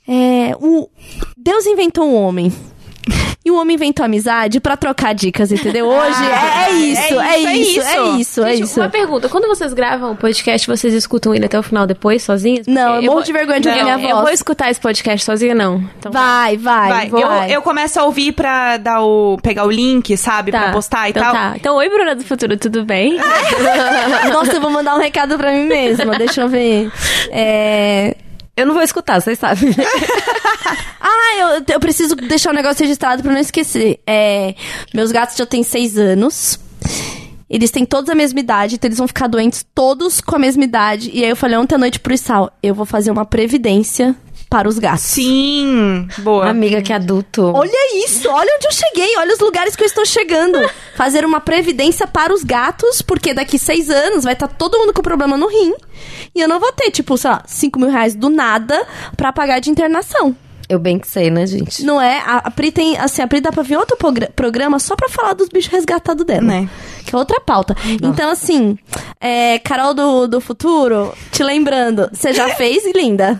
É, 0.08 0.56
o, 0.60 0.88
Deus 1.36 1.66
inventou 1.66 2.06
um 2.06 2.16
homem. 2.16 2.54
E 3.48 3.52
o 3.52 3.56
homem 3.56 3.76
inventou 3.76 4.06
amizade 4.06 4.60
pra 4.60 4.76
trocar 4.76 5.16
dicas, 5.16 5.54
entendeu? 5.54 5.88
Hoje 5.88 6.22
é, 6.26 6.70
é 6.70 6.72
isso, 6.74 7.20
é 7.22 7.40
isso, 7.40 7.82
é 7.82 8.10
isso, 8.18 8.44
é 8.44 8.52
Gente, 8.52 8.64
isso. 8.66 8.80
Uma 8.82 8.90
pergunta, 8.90 9.30
quando 9.30 9.48
vocês 9.48 9.72
gravam 9.74 10.12
o 10.12 10.16
podcast, 10.18 10.68
vocês 10.68 10.94
escutam 10.94 11.34
ele 11.34 11.46
até 11.46 11.58
o 11.58 11.64
final 11.64 11.88
depois, 11.88 12.24
sozinhos? 12.24 12.68
Não, 12.68 12.92
Porque 12.96 13.08
eu 13.08 13.12
morro 13.12 13.24
de 13.24 13.32
vergonha 13.32 13.62
de 13.62 13.70
ouvir 13.70 13.84
minha 13.84 13.96
Eu 13.96 14.02
voz. 14.02 14.22
vou 14.24 14.30
escutar 14.32 14.70
esse 14.70 14.82
podcast 14.82 15.24
sozinha, 15.26 15.56
não. 15.56 15.82
Então, 15.98 16.12
Vai, 16.12 16.58
vai, 16.58 16.90
Vai, 16.90 17.10
vai. 17.10 17.50
Eu, 17.50 17.56
eu 17.56 17.62
começo 17.62 17.98
a 18.02 18.04
ouvir 18.04 18.34
pra 18.34 18.76
dar 18.76 19.02
o, 19.02 19.38
pegar 19.42 19.64
o 19.66 19.72
link, 19.72 20.18
sabe? 20.18 20.52
Tá, 20.52 20.64
Pra 20.64 20.72
postar 20.74 21.08
e 21.08 21.12
então 21.12 21.24
tal. 21.24 21.32
Tá. 21.34 21.54
Então, 21.56 21.76
oi, 21.78 21.90
Bruna 21.90 22.16
do 22.16 22.26
Futuro, 22.26 22.58
tudo 22.58 22.84
bem? 22.84 23.18
Nossa, 24.34 24.56
eu 24.56 24.62
vou 24.62 24.70
mandar 24.70 24.94
um 24.96 25.00
recado 25.00 25.38
pra 25.38 25.54
mim 25.54 25.64
mesma. 25.68 26.18
Deixa 26.18 26.42
eu 26.42 26.50
ver. 26.50 26.92
É. 27.32 28.14
Eu 28.58 28.66
não 28.66 28.74
vou 28.74 28.82
escutar, 28.84 29.22
vocês 29.22 29.38
sabem. 29.40 29.74
Ah, 31.00 31.38
eu, 31.40 31.76
eu 31.76 31.80
preciso 31.80 32.16
deixar 32.16 32.50
o 32.50 32.54
negócio 32.54 32.82
registrado 32.82 33.22
pra 33.24 33.32
não 33.32 33.40
esquecer. 33.40 34.00
É, 34.06 34.56
meus 34.94 35.12
gatos 35.12 35.38
já 35.38 35.46
têm 35.46 35.64
seis 35.64 35.98
anos. 35.98 36.60
Eles 37.50 37.72
têm 37.72 37.86
todos 37.86 38.10
a 38.10 38.16
mesma 38.16 38.40
idade, 38.40 38.76
então 38.76 38.88
eles 38.88 38.98
vão 38.98 39.08
ficar 39.08 39.28
doentes 39.28 39.66
todos 39.74 40.20
com 40.20 40.36
a 40.36 40.40
mesma 40.40 40.64
idade. 40.64 41.10
E 41.14 41.24
aí 41.24 41.30
eu 41.30 41.36
falei 41.36 41.58
ontem 41.58 41.76
à 41.76 41.78
noite 41.78 42.00
pro 42.00 42.14
Isal, 42.14 42.52
eu 42.62 42.76
vou 42.76 42.86
fazer 42.86 43.10
uma 43.10 43.26
previdência 43.26 44.16
para 44.50 44.68
os 44.68 44.80
gatos. 44.80 45.04
Sim, 45.04 46.08
boa. 46.20 46.50
Amiga 46.50 46.82
que 46.82 46.92
adulto. 46.92 47.44
Olha 47.54 48.06
isso, 48.06 48.30
olha 48.30 48.54
onde 48.56 48.68
eu 48.68 48.72
cheguei, 48.72 49.18
olha 49.18 49.34
os 49.34 49.40
lugares 49.40 49.76
que 49.76 49.84
eu 49.84 49.88
estou 49.88 50.06
chegando. 50.06 50.58
Fazer 50.96 51.26
uma 51.26 51.40
previdência 51.40 52.08
para 52.08 52.34
os 52.34 52.44
gatos, 52.44 53.02
porque 53.02 53.34
daqui 53.34 53.60
seis 53.60 53.90
anos 53.90 54.24
vai 54.24 54.34
estar 54.34 54.48
todo 54.48 54.78
mundo 54.78 54.94
com 54.94 55.02
problema 55.02 55.38
no 55.38 55.48
rim. 55.48 55.74
E 56.38 56.42
eu 56.42 56.48
não 56.48 56.60
vou 56.60 56.72
ter, 56.72 56.92
tipo, 56.92 57.18
sei 57.18 57.32
lá, 57.32 57.44
cinco 57.48 57.80
mil 57.80 57.90
reais 57.90 58.14
do 58.16 58.30
nada 58.30 58.86
pra 59.18 59.34
pagar 59.34 59.60
de 59.60 59.70
internação. 59.70 60.36
Eu 60.70 60.78
bem 60.80 61.00
que 61.00 61.08
sei, 61.08 61.30
né, 61.32 61.48
gente? 61.48 61.82
Não 61.86 62.00
é? 62.02 62.18
A, 62.26 62.38
a 62.44 62.52
Pri 62.52 62.72
tem, 62.74 62.98
assim, 62.98 63.22
a 63.22 63.28
Pri 63.28 63.40
dá 63.40 63.52
pra 63.54 63.64
vir 63.64 63.78
outro 63.78 63.96
progra- 63.96 64.30
programa 64.36 64.80
só 64.80 64.98
pra 64.98 65.08
falar 65.08 65.34
dos 65.34 65.48
bichos 65.48 65.72
resgatados 65.72 66.26
dela. 66.26 66.42
Né? 66.42 66.70
que 67.06 67.16
é 67.16 67.18
outra 67.18 67.40
pauta. 67.40 67.74
Então, 68.04 68.30
assim, 68.30 68.78
é, 69.18 69.60
Carol 69.60 69.94
do, 69.94 70.28
do 70.28 70.42
futuro, 70.42 71.14
te 71.32 71.42
lembrando, 71.42 72.10
você 72.12 72.34
já 72.34 72.50
fez, 72.50 72.84
linda, 72.94 73.40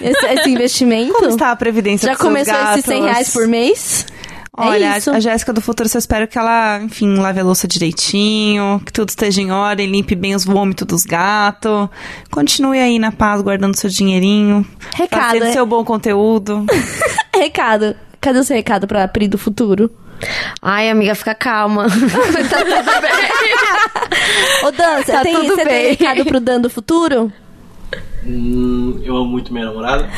esse, 0.00 0.26
esse 0.28 0.48
investimento? 0.48 1.12
Como 1.12 1.28
está 1.28 1.50
a 1.50 1.56
previdência 1.56 2.08
Já 2.08 2.16
começou 2.16 2.54
esses 2.54 2.86
100 2.86 3.00
gatos? 3.00 3.12
reais 3.12 3.30
por 3.34 3.46
mês? 3.46 4.06
Olha, 4.54 4.84
é 4.98 5.10
a 5.16 5.20
Jéssica 5.20 5.50
do 5.50 5.62
futuro, 5.62 5.88
eu 5.92 5.98
espero 5.98 6.28
que 6.28 6.36
ela, 6.38 6.78
enfim, 6.82 7.16
lave 7.16 7.40
a 7.40 7.42
louça 7.42 7.66
direitinho, 7.66 8.82
que 8.84 8.92
tudo 8.92 9.08
esteja 9.08 9.40
em 9.40 9.50
ordem, 9.50 9.86
limpe 9.90 10.14
bem 10.14 10.34
os 10.34 10.44
vômitos 10.44 10.86
dos 10.86 11.04
gatos. 11.06 11.88
Continue 12.30 12.78
aí 12.78 12.98
na 12.98 13.10
paz, 13.10 13.40
guardando 13.40 13.74
seu 13.78 13.88
dinheirinho. 13.88 14.66
Recado, 14.94 15.22
Fazendo 15.22 15.44
é? 15.46 15.52
seu 15.52 15.64
bom 15.64 15.82
conteúdo. 15.82 16.66
Recado. 17.34 17.96
Cadê 18.20 18.38
o 18.40 18.44
seu 18.44 18.54
recado 18.54 18.86
pra 18.86 19.08
Pri 19.08 19.26
do 19.26 19.38
futuro? 19.38 19.90
Ai, 20.60 20.90
amiga, 20.90 21.14
fica 21.14 21.34
calma. 21.34 21.86
tá 21.88 22.58
tudo 22.58 23.00
bem. 23.00 24.68
Ô, 24.68 24.70
Dan, 24.70 25.02
você 25.02 25.12
Tá 25.12 25.22
tem, 25.22 25.34
tudo 25.34 25.46
você 25.48 25.64
tem 25.64 25.64
bem. 25.64 25.90
recado 25.96 26.24
pro 26.26 26.38
Dan 26.38 26.60
do 26.60 26.68
futuro? 26.68 27.32
Hum, 28.24 29.00
eu 29.02 29.16
amo 29.16 29.26
muito 29.30 29.50
minha 29.52 29.64
namorada. 29.64 30.08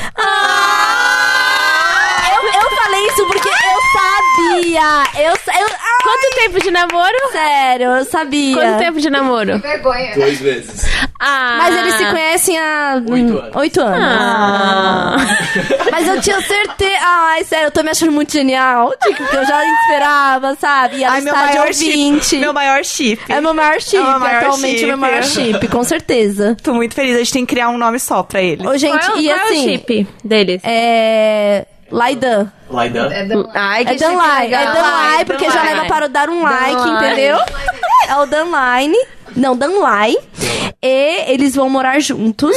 Eu, 2.34 2.42
eu 2.62 2.76
falei 2.76 3.06
isso 3.06 3.26
porque 3.26 3.48
sabia! 4.74 5.22
Eu, 5.22 5.30
eu, 5.32 5.68
Quanto 6.02 6.34
tempo 6.36 6.60
de 6.60 6.70
namoro? 6.70 7.14
sério, 7.32 7.86
eu 7.92 8.04
sabia. 8.04 8.54
Quanto 8.56 8.78
tempo 8.78 9.00
de 9.00 9.10
namoro? 9.10 9.62
Dois 10.16 10.38
vezes. 10.40 10.84
Ah. 11.18 11.54
Mas 11.58 11.76
eles 11.78 11.94
se 11.94 12.04
conhecem 12.06 12.58
há 12.58 12.94
Oito 13.08 13.12
hum, 13.34 13.38
anos. 13.38 13.56
oito 13.56 13.80
anos. 13.80 13.98
Ah. 14.20 15.16
Mas 15.90 16.08
eu 16.08 16.20
tinha 16.20 16.40
certeza. 16.42 16.98
Ai, 17.02 17.44
sério, 17.44 17.66
eu 17.68 17.70
tô 17.70 17.82
me 17.82 17.90
achando 17.90 18.12
muito 18.12 18.32
genial. 18.32 18.92
Tipo, 19.02 19.24
que 19.26 19.36
eu 19.36 19.44
já 19.46 19.64
esperava, 19.80 20.54
sabe? 20.60 20.96
E 20.98 21.04
ela 21.04 21.14
Ai, 21.14 21.20
meu 21.22 21.32
de 21.32 21.38
maior 21.40 21.66
ouvinte. 21.68 22.24
chip. 22.26 22.40
Meu 22.40 22.52
maior 22.52 22.84
chip. 22.84 23.22
É 23.32 23.40
meu 23.40 23.54
maior 23.54 23.80
chip, 23.80 23.96
É 23.96 24.00
o 24.00 24.10
meu 24.10 24.18
maior 24.20 24.42
atualmente 24.42 24.76
é 24.84 24.86
meu 24.86 24.96
chip. 24.96 25.00
maior 25.00 25.22
chip, 25.22 25.68
com 25.68 25.84
certeza. 25.84 26.56
Tô 26.62 26.74
muito 26.74 26.94
feliz, 26.94 27.14
a 27.14 27.18
gente 27.18 27.32
tem 27.32 27.46
que 27.46 27.54
criar 27.54 27.68
um 27.70 27.78
nome 27.78 27.98
só 27.98 28.22
pra 28.22 28.42
ele. 28.42 28.66
Ô, 28.66 28.76
gente, 28.76 28.98
qual 29.06 29.16
é, 29.16 29.18
o- 29.18 29.22
e 29.22 29.26
qual 29.28 29.38
é 29.38 29.40
o 29.42 29.44
assim. 29.46 29.64
chip 29.64 30.06
deles? 30.24 30.60
É. 30.64 31.66
Laidan. 31.90 32.50
Laidan. 32.70 33.08
Ai, 33.54 33.84
que 33.84 33.92
É 33.92 33.96
Dan 33.96 34.12
Lai. 34.16 34.46
É 34.46 34.58
legal. 34.58 34.74
Dan 34.74 34.82
Lai, 34.82 35.24
porque 35.24 35.50
já 35.50 35.62
Lai. 35.62 35.74
leva 35.74 35.86
para 35.86 36.06
o 36.06 36.08
dar 36.08 36.28
um 36.28 36.42
like, 36.42 36.74
Lai. 36.74 37.06
entendeu? 37.12 37.38
É 38.06 38.16
o 38.16 38.26
Dan 38.26 38.44
Line. 38.46 38.96
Não, 39.34 39.56
Dan 39.56 39.78
Lai. 39.80 40.14
E 40.82 41.32
eles 41.32 41.54
vão 41.54 41.70
morar 41.70 41.98
juntos. 42.00 42.54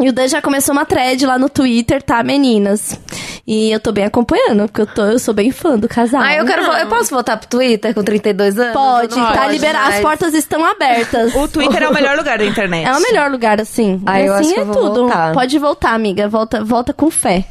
E 0.00 0.08
o 0.08 0.12
Dan 0.12 0.28
já 0.28 0.40
começou 0.40 0.72
uma 0.72 0.84
thread 0.84 1.26
lá 1.26 1.36
no 1.36 1.48
Twitter, 1.48 2.00
tá, 2.00 2.22
meninas? 2.22 2.96
E 3.44 3.72
eu 3.72 3.80
tô 3.80 3.90
bem 3.90 4.04
acompanhando, 4.04 4.68
porque 4.68 4.82
eu, 4.82 4.86
tô, 4.86 5.02
eu 5.06 5.18
sou 5.18 5.34
bem 5.34 5.50
fã 5.50 5.76
do 5.76 5.88
casal. 5.88 6.20
Ai, 6.20 6.38
eu 6.38 6.44
quero. 6.44 6.64
vo- 6.66 6.72
Eu 6.76 6.86
posso 6.86 7.10
voltar 7.10 7.36
pro 7.36 7.48
Twitter 7.48 7.92
com 7.92 8.04
32 8.04 8.56
anos? 8.60 8.72
Pode, 8.74 9.16
Não 9.18 9.32
tá 9.32 9.48
liberado. 9.48 9.88
As 9.94 10.00
portas 10.00 10.34
estão 10.34 10.64
abertas. 10.64 11.34
O 11.34 11.48
Twitter 11.48 11.82
é 11.82 11.88
o 11.88 11.92
melhor 11.92 12.16
lugar 12.16 12.38
da 12.38 12.44
internet. 12.46 12.86
É 12.86 12.92
o 12.96 13.00
melhor 13.02 13.28
lugar, 13.30 13.60
assim. 13.60 14.00
Ah, 14.06 14.20
eu 14.20 14.34
assim 14.34 14.44
acho 14.44 14.54
que 14.54 14.60
é 14.60 14.62
eu 14.62 14.66
vou 14.66 14.74
tudo. 14.76 15.00
voltar. 15.02 15.32
Pode 15.32 15.58
voltar, 15.58 15.94
amiga. 15.94 16.28
Volta, 16.28 16.62
volta 16.62 16.92
com 16.92 17.10
fé. 17.10 17.44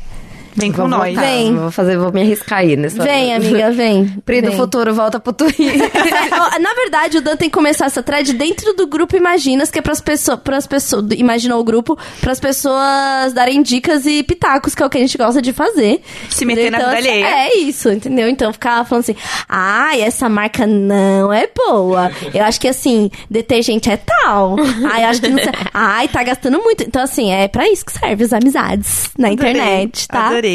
Vem 0.58 0.72
com 0.72 0.88
nós. 0.88 1.14
voltar, 1.14 1.22
Vem. 1.22 1.56
Vou 1.56 1.72
fazer, 1.72 1.98
vou 1.98 2.12
me 2.12 2.22
arriscar 2.22 2.60
aí 2.60 2.76
nessa. 2.76 3.04
Vem, 3.04 3.34
amiga, 3.34 3.72
vem. 3.72 4.08
Pri 4.26 4.42
do 4.42 4.52
futuro, 4.54 4.94
volta 4.94 5.20
pro 5.20 5.32
Twitter. 5.32 5.92
Na 6.60 6.74
verdade, 6.74 7.20
o 7.20 7.22
Dan 7.22 7.36
tem 7.36 7.48
que 7.50 7.54
começar 7.54 7.86
essa 7.86 8.02
thread 8.02 8.34
dentro 8.34 8.74
do 8.74 8.88
grupo 8.88 9.16
Imaginas, 9.16 9.70
que 9.70 9.78
é 9.80 9.82
pras 9.82 10.02
pessoas. 10.02 10.40
Pras 10.40 10.66
pessoas 10.66 11.06
imaginou 11.16 11.60
o 11.60 11.64
grupo, 11.64 11.98
pras 12.20 12.40
pessoas 12.40 13.34
darem 13.34 13.62
dicas 13.62 14.06
e 14.08 14.24
pitacos, 14.24 14.74
que 14.74 14.82
é 14.82 14.86
o 14.86 14.90
que 14.90 14.98
a 14.98 15.02
gente 15.02 15.18
gosta 15.18 15.42
de 15.42 15.54
fazer. 15.54 16.02
Se 16.30 16.44
meter 16.44 16.72
na 16.72 16.80
Então, 16.80 16.90
vida 16.96 17.08
alheia. 17.10 17.26
É 17.28 17.58
isso, 17.58 17.90
entendeu? 17.92 18.28
Então 18.28 18.52
ficar 18.52 18.84
falando 18.86 19.04
assim, 19.04 19.16
ai, 19.48 20.02
essa 20.02 20.28
marca 20.28 20.66
não 20.66 21.32
é 21.32 21.48
boa. 21.56 22.12
Eu 22.34 22.44
acho 22.44 22.60
que 22.60 22.68
assim, 22.68 23.12
detergente 23.30 23.90
é 23.92 23.98
tal. 23.98 24.56
Ai, 24.92 25.04
eu 25.04 25.08
acho 25.10 25.22
que 25.22 25.30
não 25.30 25.38
sei. 25.38 25.52
Ai, 25.74 26.08
tá 26.08 26.24
gastando 26.24 26.58
muito. 26.60 26.84
Então, 26.84 27.02
assim, 27.04 27.32
é 27.32 27.48
pra 27.48 27.70
isso 27.70 27.86
que 27.86 27.92
serve 27.92 28.24
as 28.24 28.34
amizades 28.34 29.10
na 29.18 29.28
Adorei, 29.30 29.52
internet, 29.52 30.08
tá? 30.08 30.28
Adorei. 30.28 30.47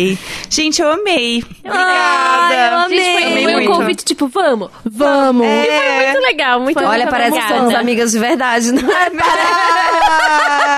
Gente, 0.50 0.82
eu 0.82 0.90
amei. 0.92 1.42
Obrigada. 1.64 2.54
Eu 2.54 2.78
amei. 2.80 2.98
Gente, 2.98 3.12
foi, 3.12 3.22
Amei 3.24 3.44
foi 3.44 3.52
um 3.52 3.56
muito. 3.56 3.70
convite, 3.72 4.04
tipo, 4.04 4.28
vamos. 4.28 4.70
Vamos. 4.84 5.46
É. 5.46 6.12
Muito 6.12 6.26
legal, 6.26 6.60
muito 6.60 6.74
Foi- 6.74 6.86
muito 6.86 7.00
Olha, 7.02 7.10
parece 7.10 7.32
que 7.32 7.38
obrigada. 7.38 7.60
somos 7.60 7.74
amigas 7.74 8.12
de 8.12 8.18
verdade, 8.18 8.72
não 8.72 8.90
é? 8.92 9.10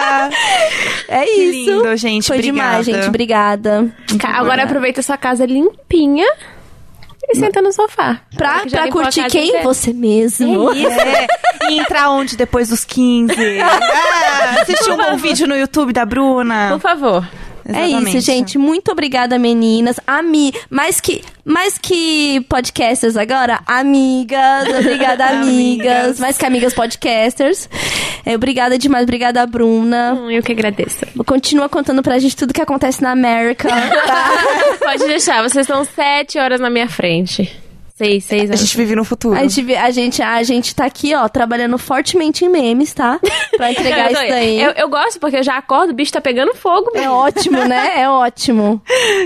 É 1.09 1.31
isso. 1.31 1.71
lindo, 1.71 1.97
gente. 1.97 2.27
Foi 2.27 2.37
Obrigada. 2.39 2.83
demais, 2.83 2.87
gente. 2.87 3.09
Obrigada. 3.09 3.95
Agora 4.25 4.65
aproveita 4.65 5.03
sua 5.03 5.17
casa 5.17 5.45
limpinha 5.45 6.27
e 7.29 7.37
senta 7.37 7.61
no 7.63 7.73
sofá. 7.73 8.21
Pra, 8.37 8.61
Que 8.61 8.71
pra 8.71 8.89
curtir 8.91 9.25
quem? 9.29 9.49
inteira. 9.49 9.65
Você 9.65 9.93
mesmo. 9.93 10.71
É, 10.73 11.27
e 11.71 11.79
entrar 11.79 12.11
onde 12.11 12.37
depois 12.37 12.69
dos 12.69 12.85
15? 12.85 13.35
Ah, 14.47 14.61
assistir 14.63 14.91
um 14.93 14.97
bom 14.97 15.17
vídeo 15.17 15.47
no 15.47 15.57
YouTube 15.57 15.93
da 15.93 16.05
Bruna. 16.05 16.69
Por 16.73 16.81
favor. 16.81 17.27
É 17.67 17.87
isso, 17.87 17.97
Exatamente. 17.97 18.21
gente. 18.21 18.59
Muito 18.59 18.91
obrigada, 18.93 19.39
meninas. 19.39 19.99
Ami, 20.07 20.53
mais 20.69 21.01
que, 21.01 21.23
mais 21.45 21.79
que 21.79 22.45
podcasters 22.49 23.17
agora, 23.17 23.61
amigas. 23.67 24.69
Obrigada, 24.81 25.25
amigas. 25.41 25.97
Amigas. 26.05 26.21
mais 26.21 26.37
que 26.37 26.45
amigas 26.45 26.75
podcasters. 26.75 27.69
É, 28.25 28.35
obrigada 28.35 28.77
demais. 28.79 29.05
Obrigada, 29.05 29.47
Bruna. 29.47 30.15
Hum, 30.15 30.31
eu 30.31 30.43
que 30.43 30.53
agradeço. 30.53 31.07
Continua 31.27 31.69
contando 31.69 32.03
pra 32.03 32.19
gente 32.19 32.37
tudo 32.37 32.53
que 32.53 32.61
acontece 32.61 33.03
na 33.03 33.13
América. 33.13 33.69
tá? 34.07 34.31
Pode 34.81 35.07
deixar, 35.07 35.43
vocês 35.43 35.67
estão 35.67 35.85
sete 35.85 36.39
horas 36.39 36.61
na 36.61 36.69
minha 36.69 36.89
frente. 36.89 37.64
Seis, 37.97 38.25
seis 38.25 38.43
A 38.43 38.45
anos. 38.47 38.61
gente 38.61 38.77
vive 38.77 38.97
no 38.97 39.05
futuro. 39.05 39.39
A 39.39 39.47
gente, 39.47 39.73
a, 39.77 39.89
gente, 39.93 40.21
a 40.21 40.43
gente 40.43 40.75
tá 40.75 40.85
aqui, 40.85 41.15
ó, 41.15 41.29
trabalhando 41.29 41.79
fortemente 41.79 42.45
em 42.45 42.49
memes, 42.49 42.93
tá? 42.93 43.21
Pra 43.57 43.71
entregar 43.71 44.07
Eu 44.11 44.19
isso 44.21 44.29
daí. 44.31 44.61
Eu, 44.61 44.71
eu 44.73 44.89
gosto 44.89 45.21
porque 45.21 45.37
eu 45.37 45.45
já 45.45 45.57
acordo, 45.57 45.91
o 45.91 45.95
bicho 45.95 46.11
tá 46.13 46.21
pegando 46.21 46.53
fogo. 46.57 46.91
É 46.93 46.99
mesmo. 47.03 47.13
ótimo, 47.15 47.65
né? 47.65 47.93
É 48.03 48.09
ótimo. 48.09 48.83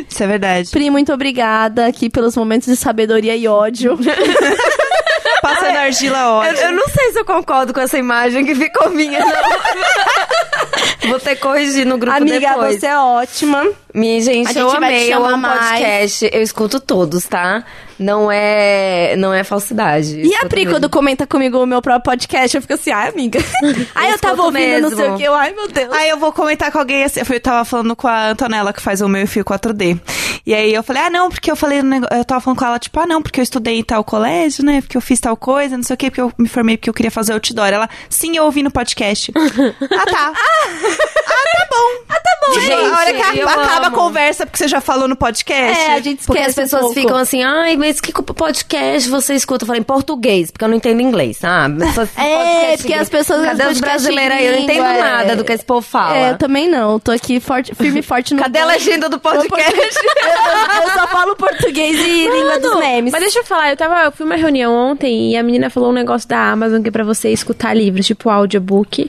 Isso 0.06 0.22
é 0.22 0.26
verdade. 0.26 0.70
Pri, 0.70 0.90
muito 0.90 1.10
obrigada 1.14 1.86
aqui 1.86 2.10
pelos 2.10 2.36
momentos 2.36 2.68
de 2.68 2.76
sabedoria 2.76 3.34
e 3.34 3.48
ódio. 3.48 3.98
Passando 5.40 5.76
argila 5.76 6.34
ótima. 6.40 6.58
Eu, 6.60 6.66
eu 6.70 6.76
não 6.76 6.88
sei 6.88 7.12
se 7.12 7.18
eu 7.20 7.24
concordo 7.24 7.72
com 7.72 7.80
essa 7.80 7.96
imagem 7.96 8.44
que 8.44 8.54
ficou 8.54 8.90
minha, 8.90 9.20
não. 9.20 11.08
Vou 11.08 11.18
ter 11.20 11.36
que 11.36 11.40
corrigir 11.42 11.86
no 11.86 11.96
grupo 11.96 12.16
Amiga, 12.18 12.38
depois. 12.50 12.80
você 12.80 12.86
é 12.86 12.98
ótima. 12.98 13.66
Minha 13.94 14.20
gente, 14.20 14.48
A 14.48 14.60
eu 14.60 14.68
gente 14.68 14.70
te 14.72 14.76
amei, 14.84 15.14
eu 15.14 15.24
amo 15.24 15.38
mais. 15.38 15.70
podcast. 15.70 16.30
Eu 16.32 16.42
escuto 16.42 16.80
todos, 16.80 17.24
tá? 17.24 17.64
Não 17.98 18.30
é, 18.30 19.16
não 19.16 19.34
é 19.34 19.42
falsidade. 19.42 20.20
E 20.20 20.34
a 20.36 20.46
Pri, 20.46 20.60
mesmo. 20.64 20.72
quando 20.74 20.88
comenta 20.90 21.26
comigo 21.26 21.58
o 21.62 21.66
meu 21.66 21.82
próprio 21.82 22.04
podcast, 22.12 22.56
eu 22.56 22.62
fico 22.62 22.74
assim, 22.74 22.90
ai, 22.92 23.08
amiga. 23.08 23.40
ai, 23.94 24.12
eu 24.12 24.18
tava 24.18 24.42
ouvindo, 24.42 24.82
não 24.82 24.88
sei 24.90 24.98
mesmo. 24.98 25.14
o 25.14 25.18
que. 25.18 25.24
Eu, 25.24 25.34
ai, 25.34 25.52
meu 25.52 25.68
Deus. 25.68 25.92
Aí 25.92 26.08
eu 26.08 26.16
vou 26.18 26.32
comentar 26.32 26.70
com 26.70 26.78
alguém 26.78 27.02
assim. 27.04 27.20
Eu 27.28 27.40
tava 27.40 27.64
falando 27.64 27.96
com 27.96 28.06
a 28.06 28.28
Antonella, 28.28 28.72
que 28.72 28.80
faz 28.80 29.00
o 29.00 29.08
meu 29.08 29.26
fio 29.26 29.44
4D. 29.44 29.98
E 30.46 30.54
aí 30.54 30.72
eu 30.72 30.82
falei, 30.82 31.02
ah, 31.02 31.10
não, 31.10 31.28
porque 31.28 31.50
eu 31.50 31.56
falei 31.56 31.82
no 31.82 31.88
negócio. 31.90 32.16
Eu 32.16 32.24
tava 32.24 32.40
falando 32.40 32.58
com 32.58 32.64
ela, 32.64 32.78
tipo, 32.78 32.98
ah, 33.00 33.06
não, 33.06 33.20
porque 33.20 33.40
eu 33.40 33.42
estudei 33.42 33.78
em 33.78 33.82
tal 33.84 34.02
colégio, 34.04 34.64
né? 34.64 34.80
Porque 34.80 34.96
eu 34.96 35.00
fiz 35.00 35.18
tal 35.20 35.36
coisa, 35.36 35.76
não 35.76 35.82
sei 35.84 35.94
o 35.94 35.96
quê, 35.96 36.10
porque 36.10 36.20
eu 36.20 36.32
me 36.38 36.48
formei 36.48 36.76
porque 36.76 36.88
eu 36.88 36.94
queria 36.94 37.10
fazer 37.10 37.32
outdoor. 37.32 37.66
Ela, 37.68 37.88
sim, 38.08 38.36
eu 38.36 38.44
ouvi 38.44 38.62
no 38.62 38.70
podcast. 38.70 39.30
ah, 39.36 40.06
tá. 40.06 40.32
ah, 40.34 41.44
tá 41.54 41.68
bom. 41.70 42.04
Ah, 42.08 42.14
tá 42.14 42.30
bom. 42.46 42.60
Gente, 42.60 42.72
a 42.72 42.96
hora 42.98 43.12
que 43.12 43.20
a- 43.40 43.44
acaba 43.44 43.86
a 43.86 43.88
amo. 43.88 43.96
conversa 43.96 44.46
porque 44.46 44.58
você 44.58 44.68
já 44.68 44.80
falou 44.80 45.06
no 45.08 45.16
podcast. 45.16 45.78
É, 45.80 45.94
a 45.94 46.00
gente 46.00 46.24
Porque 46.24 46.40
esquece 46.40 46.60
as 46.62 46.70
pessoas 46.70 46.90
um 46.90 46.94
ficam 46.94 47.16
assim, 47.16 47.42
ai, 47.42 47.76
mas 47.76 47.87
que 47.94 48.12
podcast 48.12 49.08
você 49.08 49.34
escuta? 49.34 49.64
Eu 49.64 49.66
falei, 49.66 49.80
em 49.80 49.84
português, 49.84 50.50
porque 50.50 50.64
eu 50.64 50.68
não 50.68 50.76
entendo 50.76 51.00
inglês, 51.00 51.38
sabe? 51.38 51.82
É, 52.16 52.36
podcast 52.36 52.78
porque 52.78 52.94
as 52.94 53.08
pessoas 53.08 53.44
Cadê 53.44 53.66
os 53.66 53.74
de 53.76 53.80
podcast 53.80 53.80
brasileiros 53.80 54.36
aí? 54.36 54.46
Eu 54.46 54.52
não 54.52 54.58
entendo 54.60 54.84
é. 54.84 54.98
nada 55.00 55.36
do 55.36 55.44
que 55.44 55.52
esse 55.52 55.64
povo 55.64 55.82
fala. 55.82 56.16
É, 56.16 56.30
eu 56.30 56.38
também 56.38 56.68
não. 56.68 56.98
Tô 56.98 57.10
aqui 57.10 57.40
forte, 57.40 57.74
firme 57.74 58.00
e 58.00 58.02
forte 58.02 58.34
no. 58.34 58.42
Cadê 58.42 58.58
a 58.58 58.66
legenda 58.66 59.08
do 59.08 59.18
podcast? 59.18 59.58
eu, 59.68 60.82
eu 60.82 60.90
só 60.90 61.06
falo 61.08 61.36
português 61.36 61.98
e 61.98 62.28
língua 62.28 62.58
dos 62.58 62.78
memes. 62.78 63.12
Mas 63.12 63.22
deixa 63.22 63.40
eu 63.40 63.44
falar, 63.44 63.70
eu 63.70 63.76
tava. 63.76 64.04
Eu 64.04 64.12
fui 64.12 64.26
uma 64.26 64.36
reunião 64.36 64.74
ontem 64.74 65.32
e 65.32 65.36
a 65.36 65.42
menina 65.42 65.70
falou 65.70 65.90
um 65.90 65.94
negócio 65.94 66.28
da 66.28 66.50
Amazon 66.50 66.82
que 66.82 66.88
é 66.88 66.92
pra 66.92 67.04
você 67.04 67.30
escutar 67.30 67.74
livros, 67.74 68.06
tipo 68.06 68.28
audiobook, 68.28 69.08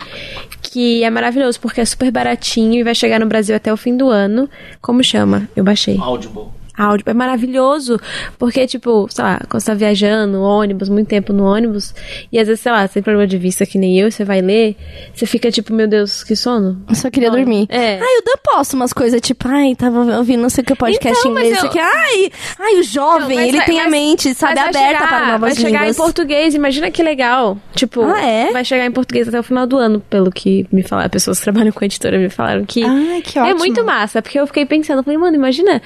que 0.62 1.04
é 1.04 1.10
maravilhoso, 1.10 1.60
porque 1.60 1.82
é 1.82 1.86
super 1.86 2.12
baratinho 2.12 2.80
e 2.80 2.84
vai 2.84 2.96
chegar 2.96 3.20
no 3.20 3.26
Brasil 3.26 3.56
até 3.56 3.72
o 3.72 3.78
fim 3.78 3.96
do 3.96 4.10
ano. 4.10 4.50
Como 4.82 5.04
chama? 5.04 5.50
Eu 5.56 5.64
baixei. 5.64 5.98
Audible. 6.00 6.59
Áudio. 6.80 7.04
É 7.08 7.14
maravilhoso, 7.14 8.00
porque, 8.38 8.66
tipo, 8.66 9.08
sei 9.10 9.24
lá, 9.24 9.40
quando 9.50 9.62
você 9.62 9.68
tá 9.72 9.74
viajando, 9.74 10.42
ônibus, 10.42 10.90
muito 10.90 11.08
tempo 11.08 11.34
no 11.34 11.44
ônibus, 11.46 11.94
e 12.32 12.40
às 12.40 12.48
vezes, 12.48 12.62
sei 12.62 12.72
lá, 12.72 12.88
você 12.88 12.96
tem 12.96 13.04
problema 13.04 13.28
de 13.28 13.38
vista 13.38 13.66
que 13.66 13.78
nem 13.78 14.00
eu, 14.00 14.12
você 14.12 14.24
vai 14.24 14.42
ler, 14.42 14.76
você 15.14 15.26
fica 15.26 15.52
tipo, 15.52 15.74
meu 15.74 15.88
Deus, 15.88 16.24
que 16.24 16.36
sono. 16.36 16.82
Eu 16.88 16.96
só 16.96 17.10
queria 17.10 17.30
dormir. 17.32 17.66
É. 17.70 18.00
Ai, 18.00 18.16
eu 18.18 18.24
Dan 18.24 18.40
posto 18.44 18.74
umas 18.76 18.94
coisas 18.94 19.20
tipo, 19.22 19.48
ai, 19.48 19.76
tava 19.76 20.18
ouvindo 20.18 20.42
não 20.42 20.50
sei 20.50 20.62
o 20.62 20.66
que 20.66 20.76
podcast 20.76 21.20
Então, 21.20 21.32
inglês. 21.32 21.58
eu- 21.62 21.70
aqui. 21.70 21.80
Ai, 21.80 22.32
ai, 22.60 22.76
o 22.80 22.84
jovem, 22.84 23.38
Não, 23.38 23.44
ele 23.46 23.58
vai- 23.58 23.66
tem 23.66 23.80
a 23.80 23.84
mas- 23.84 23.92
mente, 23.92 24.34
sabe, 24.34 24.56
vai 24.56 24.70
aberta 24.70 24.88
chegar- 24.88 25.08
para 25.08 25.26
novas 25.26 25.40
Vai 25.40 25.56
chegar 25.56 25.80
línguas. 25.80 25.96
em 25.98 26.00
português, 26.02 26.56
imagina 26.56 26.92
que 26.92 27.04
legal. 27.04 27.58
Tipo, 27.76 28.04
Ah, 28.04 28.22
é? 28.22 28.52
vai 28.52 28.64
chegar 28.66 28.86
em 28.86 28.92
português 28.92 29.28
até 29.28 29.40
o 29.40 29.44
final 29.44 29.66
do 29.68 29.78
ano, 29.78 30.00
pelo 30.10 30.32
que 30.32 30.66
me 30.72 30.84
falaram. 30.84 31.10
Pessoas 31.10 31.38
que 31.40 31.44
trabalham 31.44 31.72
com 31.72 31.84
editora 31.84 32.18
me 32.18 32.30
falaram 32.30 32.66
que. 32.66 32.84
Ai, 32.84 33.22
que 33.22 33.38
É 33.40 33.54
muito 33.54 33.84
massa, 33.84 34.22
porque 34.22 34.40
eu 34.40 34.48
fiquei 34.48 34.66
pensando, 34.66 35.04
falei, 35.04 35.18
mano, 35.18 35.36
imagina. 35.36 35.82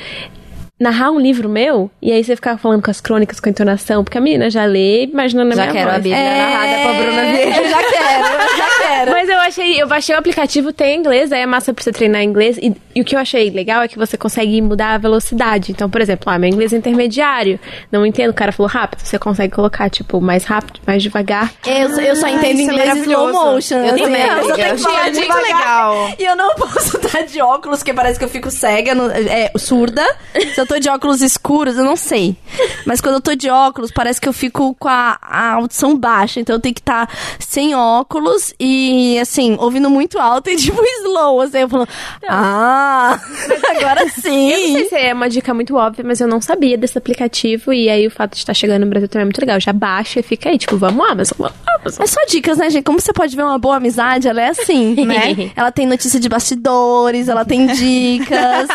Narrar 0.79 1.11
um 1.11 1.19
livro 1.19 1.47
meu, 1.47 1.89
e 2.01 2.11
aí 2.11 2.23
você 2.23 2.35
ficava 2.35 2.57
falando 2.57 2.83
com 2.83 2.91
as 2.91 2.99
crônicas, 2.99 3.39
com 3.39 3.47
a 3.47 3.51
entonação, 3.51 4.03
porque 4.03 4.17
a 4.17 4.21
menina 4.21 4.49
já 4.49 4.65
lê, 4.65 5.03
imaginando 5.05 5.51
a 5.53 5.55
Já 5.55 5.61
minha 5.63 5.73
quero 5.73 5.85
voz. 5.85 5.95
a 5.95 5.99
Bíblia 5.99 6.37
narrada 6.37 6.81
pra 6.81 6.93
Bruna 6.93 7.23
Vieira. 7.31 7.57
Eu 7.57 7.69
já 7.69 7.77
quero, 7.77 8.27
eu 8.27 8.57
já 8.57 8.69
Mas 9.11 9.29
eu 9.29 9.39
achei, 9.39 9.81
eu 9.81 9.87
baixei 9.87 10.15
o 10.15 10.17
aplicativo, 10.17 10.71
tem 10.73 10.97
inglês, 10.99 11.31
aí 11.31 11.41
é 11.41 11.45
massa 11.45 11.73
pra 11.73 11.83
você 11.83 11.91
treinar 11.91 12.21
inglês. 12.23 12.57
E, 12.57 12.73
e 12.95 13.01
o 13.01 13.05
que 13.05 13.15
eu 13.15 13.19
achei 13.19 13.49
legal 13.49 13.81
é 13.81 13.87
que 13.87 13.97
você 13.97 14.17
consegue 14.17 14.61
mudar 14.61 14.93
a 14.93 14.97
velocidade. 14.97 15.71
Então, 15.71 15.89
por 15.89 16.01
exemplo, 16.01 16.31
ah, 16.31 16.37
meu 16.39 16.49
inglês 16.49 16.73
é 16.73 16.77
intermediário. 16.77 17.59
Não 17.91 18.05
entendo, 18.05 18.31
o 18.31 18.33
cara 18.33 18.51
falou 18.51 18.69
rápido. 18.69 18.99
Você 19.01 19.17
consegue 19.19 19.53
colocar, 19.53 19.89
tipo, 19.89 20.21
mais 20.21 20.45
rápido, 20.45 20.79
mais 20.85 21.01
devagar. 21.03 21.51
Eu, 21.65 21.89
eu 21.99 22.15
só 22.15 22.27
entendo 22.27 22.59
isso 22.59 22.71
é 22.71 22.73
inglês 22.73 22.95
em 22.97 23.01
slow 23.01 23.31
motion. 23.33 23.75
Eu 23.77 23.93
assim, 23.95 24.03
também, 24.03 24.21
eu 24.21 24.77
só 24.77 24.89
tenho 25.03 25.13
que 25.15 25.27
falar 25.27 25.39
É 25.39 25.43
legal. 25.43 26.09
E 26.19 26.23
eu 26.23 26.35
não 26.35 26.55
posso 26.55 26.97
estar 27.01 27.21
de 27.23 27.41
óculos, 27.41 27.79
porque 27.79 27.93
parece 27.93 28.17
que 28.19 28.25
eu 28.25 28.29
fico 28.29 28.49
cega, 28.51 28.93
no- 28.95 29.09
é, 29.11 29.51
surda. 29.57 30.05
Se 30.53 30.59
eu 30.59 30.65
tô 30.65 30.79
de 30.79 30.89
óculos 30.89 31.21
escuros, 31.21 31.77
eu 31.77 31.83
não 31.83 31.95
sei. 31.95 32.35
Mas 32.85 33.01
quando 33.01 33.15
eu 33.15 33.21
tô 33.21 33.35
de 33.35 33.49
óculos, 33.49 33.91
parece 33.91 34.19
que 34.21 34.27
eu 34.27 34.33
fico 34.33 34.75
com 34.79 34.87
a, 34.87 35.17
a 35.21 35.53
audição 35.53 35.97
baixa. 35.97 36.39
Então 36.39 36.55
eu 36.55 36.59
tenho 36.59 36.75
que 36.75 36.81
estar 36.81 37.09
sem 37.39 37.75
óculos 37.75 38.53
e, 38.59 38.92
assim, 39.19 39.55
ouvindo 39.59 39.89
muito 39.89 40.19
alto 40.19 40.49
e 40.49 40.55
tipo 40.57 40.81
slow. 41.01 41.41
Assim, 41.41 41.59
eu 41.59 41.69
falo, 41.69 41.87
ah, 42.27 43.19
agora 43.77 44.01
Eu 44.01 44.05
não 44.05 44.13
sim. 44.13 44.73
sei 44.73 44.89
se 44.89 44.95
é 44.95 45.13
uma 45.13 45.29
dica 45.29 45.53
muito 45.53 45.75
óbvia, 45.75 46.03
mas 46.05 46.19
eu 46.21 46.27
não 46.27 46.41
sabia 46.41 46.77
desse 46.77 46.97
aplicativo. 46.97 47.73
E 47.73 47.89
aí 47.89 48.05
o 48.07 48.11
fato 48.11 48.31
de 48.31 48.37
estar 48.37 48.53
chegando 48.53 48.83
no 48.83 48.89
Brasil 48.89 49.07
também 49.07 49.23
é 49.23 49.25
muito 49.25 49.39
legal. 49.41 49.59
Já 49.59 49.73
baixa 49.73 50.19
e 50.19 50.23
fica 50.23 50.49
aí, 50.49 50.57
tipo, 50.57 50.77
vamos 50.77 51.09
Amazon, 51.09 51.37
vamos 51.37 51.57
Amazon. 51.79 52.03
É 52.03 52.07
só 52.07 52.19
dicas, 52.27 52.57
né, 52.57 52.69
gente? 52.69 52.83
Como 52.83 52.99
você 52.99 53.13
pode 53.13 53.35
ver 53.35 53.43
uma 53.43 53.57
boa 53.59 53.77
amizade, 53.77 54.27
ela 54.27 54.41
é 54.41 54.49
assim, 54.49 54.95
né? 55.05 55.51
ela 55.55 55.71
tem 55.71 55.85
notícia 55.85 56.19
de 56.19 56.29
bastidores, 56.29 57.27
ela 57.27 57.45
tem 57.45 57.67
dicas. 57.67 58.67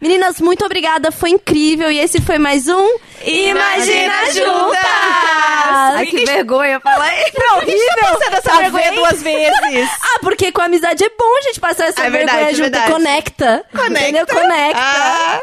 Meninas, 0.00 0.40
muito 0.40 0.64
obrigada, 0.64 1.12
foi 1.12 1.30
incrível. 1.30 1.90
E 1.90 1.98
esse 1.98 2.20
foi 2.20 2.38
mais 2.38 2.68
um 2.68 2.96
Imagina 3.24 4.12
Juntas! 4.32 4.80
Ai, 4.84 6.06
que 6.06 6.24
vergonha 6.24 6.80
falar 6.80 7.12
isso. 7.20 7.38
Não, 7.38 7.56
horrível! 7.58 8.18
Você 8.18 8.30
dessa 8.30 8.50
Tá 8.50 8.58
vergonha 8.60 8.92
duas 8.92 9.22
vezes. 9.22 9.56
Ah, 10.02 10.18
porque 10.20 10.50
com 10.52 10.60
a 10.60 10.64
amizade 10.66 11.04
é 11.04 11.08
bom 11.08 11.38
a 11.38 11.42
gente 11.42 11.60
passar 11.60 11.86
essa 11.86 12.00
É 12.04 12.10
vergonha 12.10 12.26
verdade, 12.26 12.56
junto. 12.56 12.62
verdade. 12.70 12.92
Conecta. 12.92 13.64
Entendeu? 13.74 14.26
Conecta. 14.26 14.78
Ah. 14.80 15.42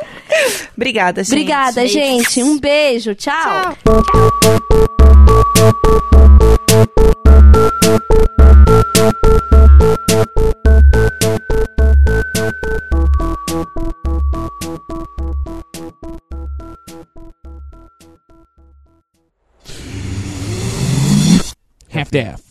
Obrigada, 0.75 1.23
gente. 1.23 1.33
Obrigada, 1.33 1.87
gente. 1.87 2.43
Um 2.43 2.59
beijo. 2.59 3.15
Tchau. 3.15 3.75
half-daff. 21.89 22.48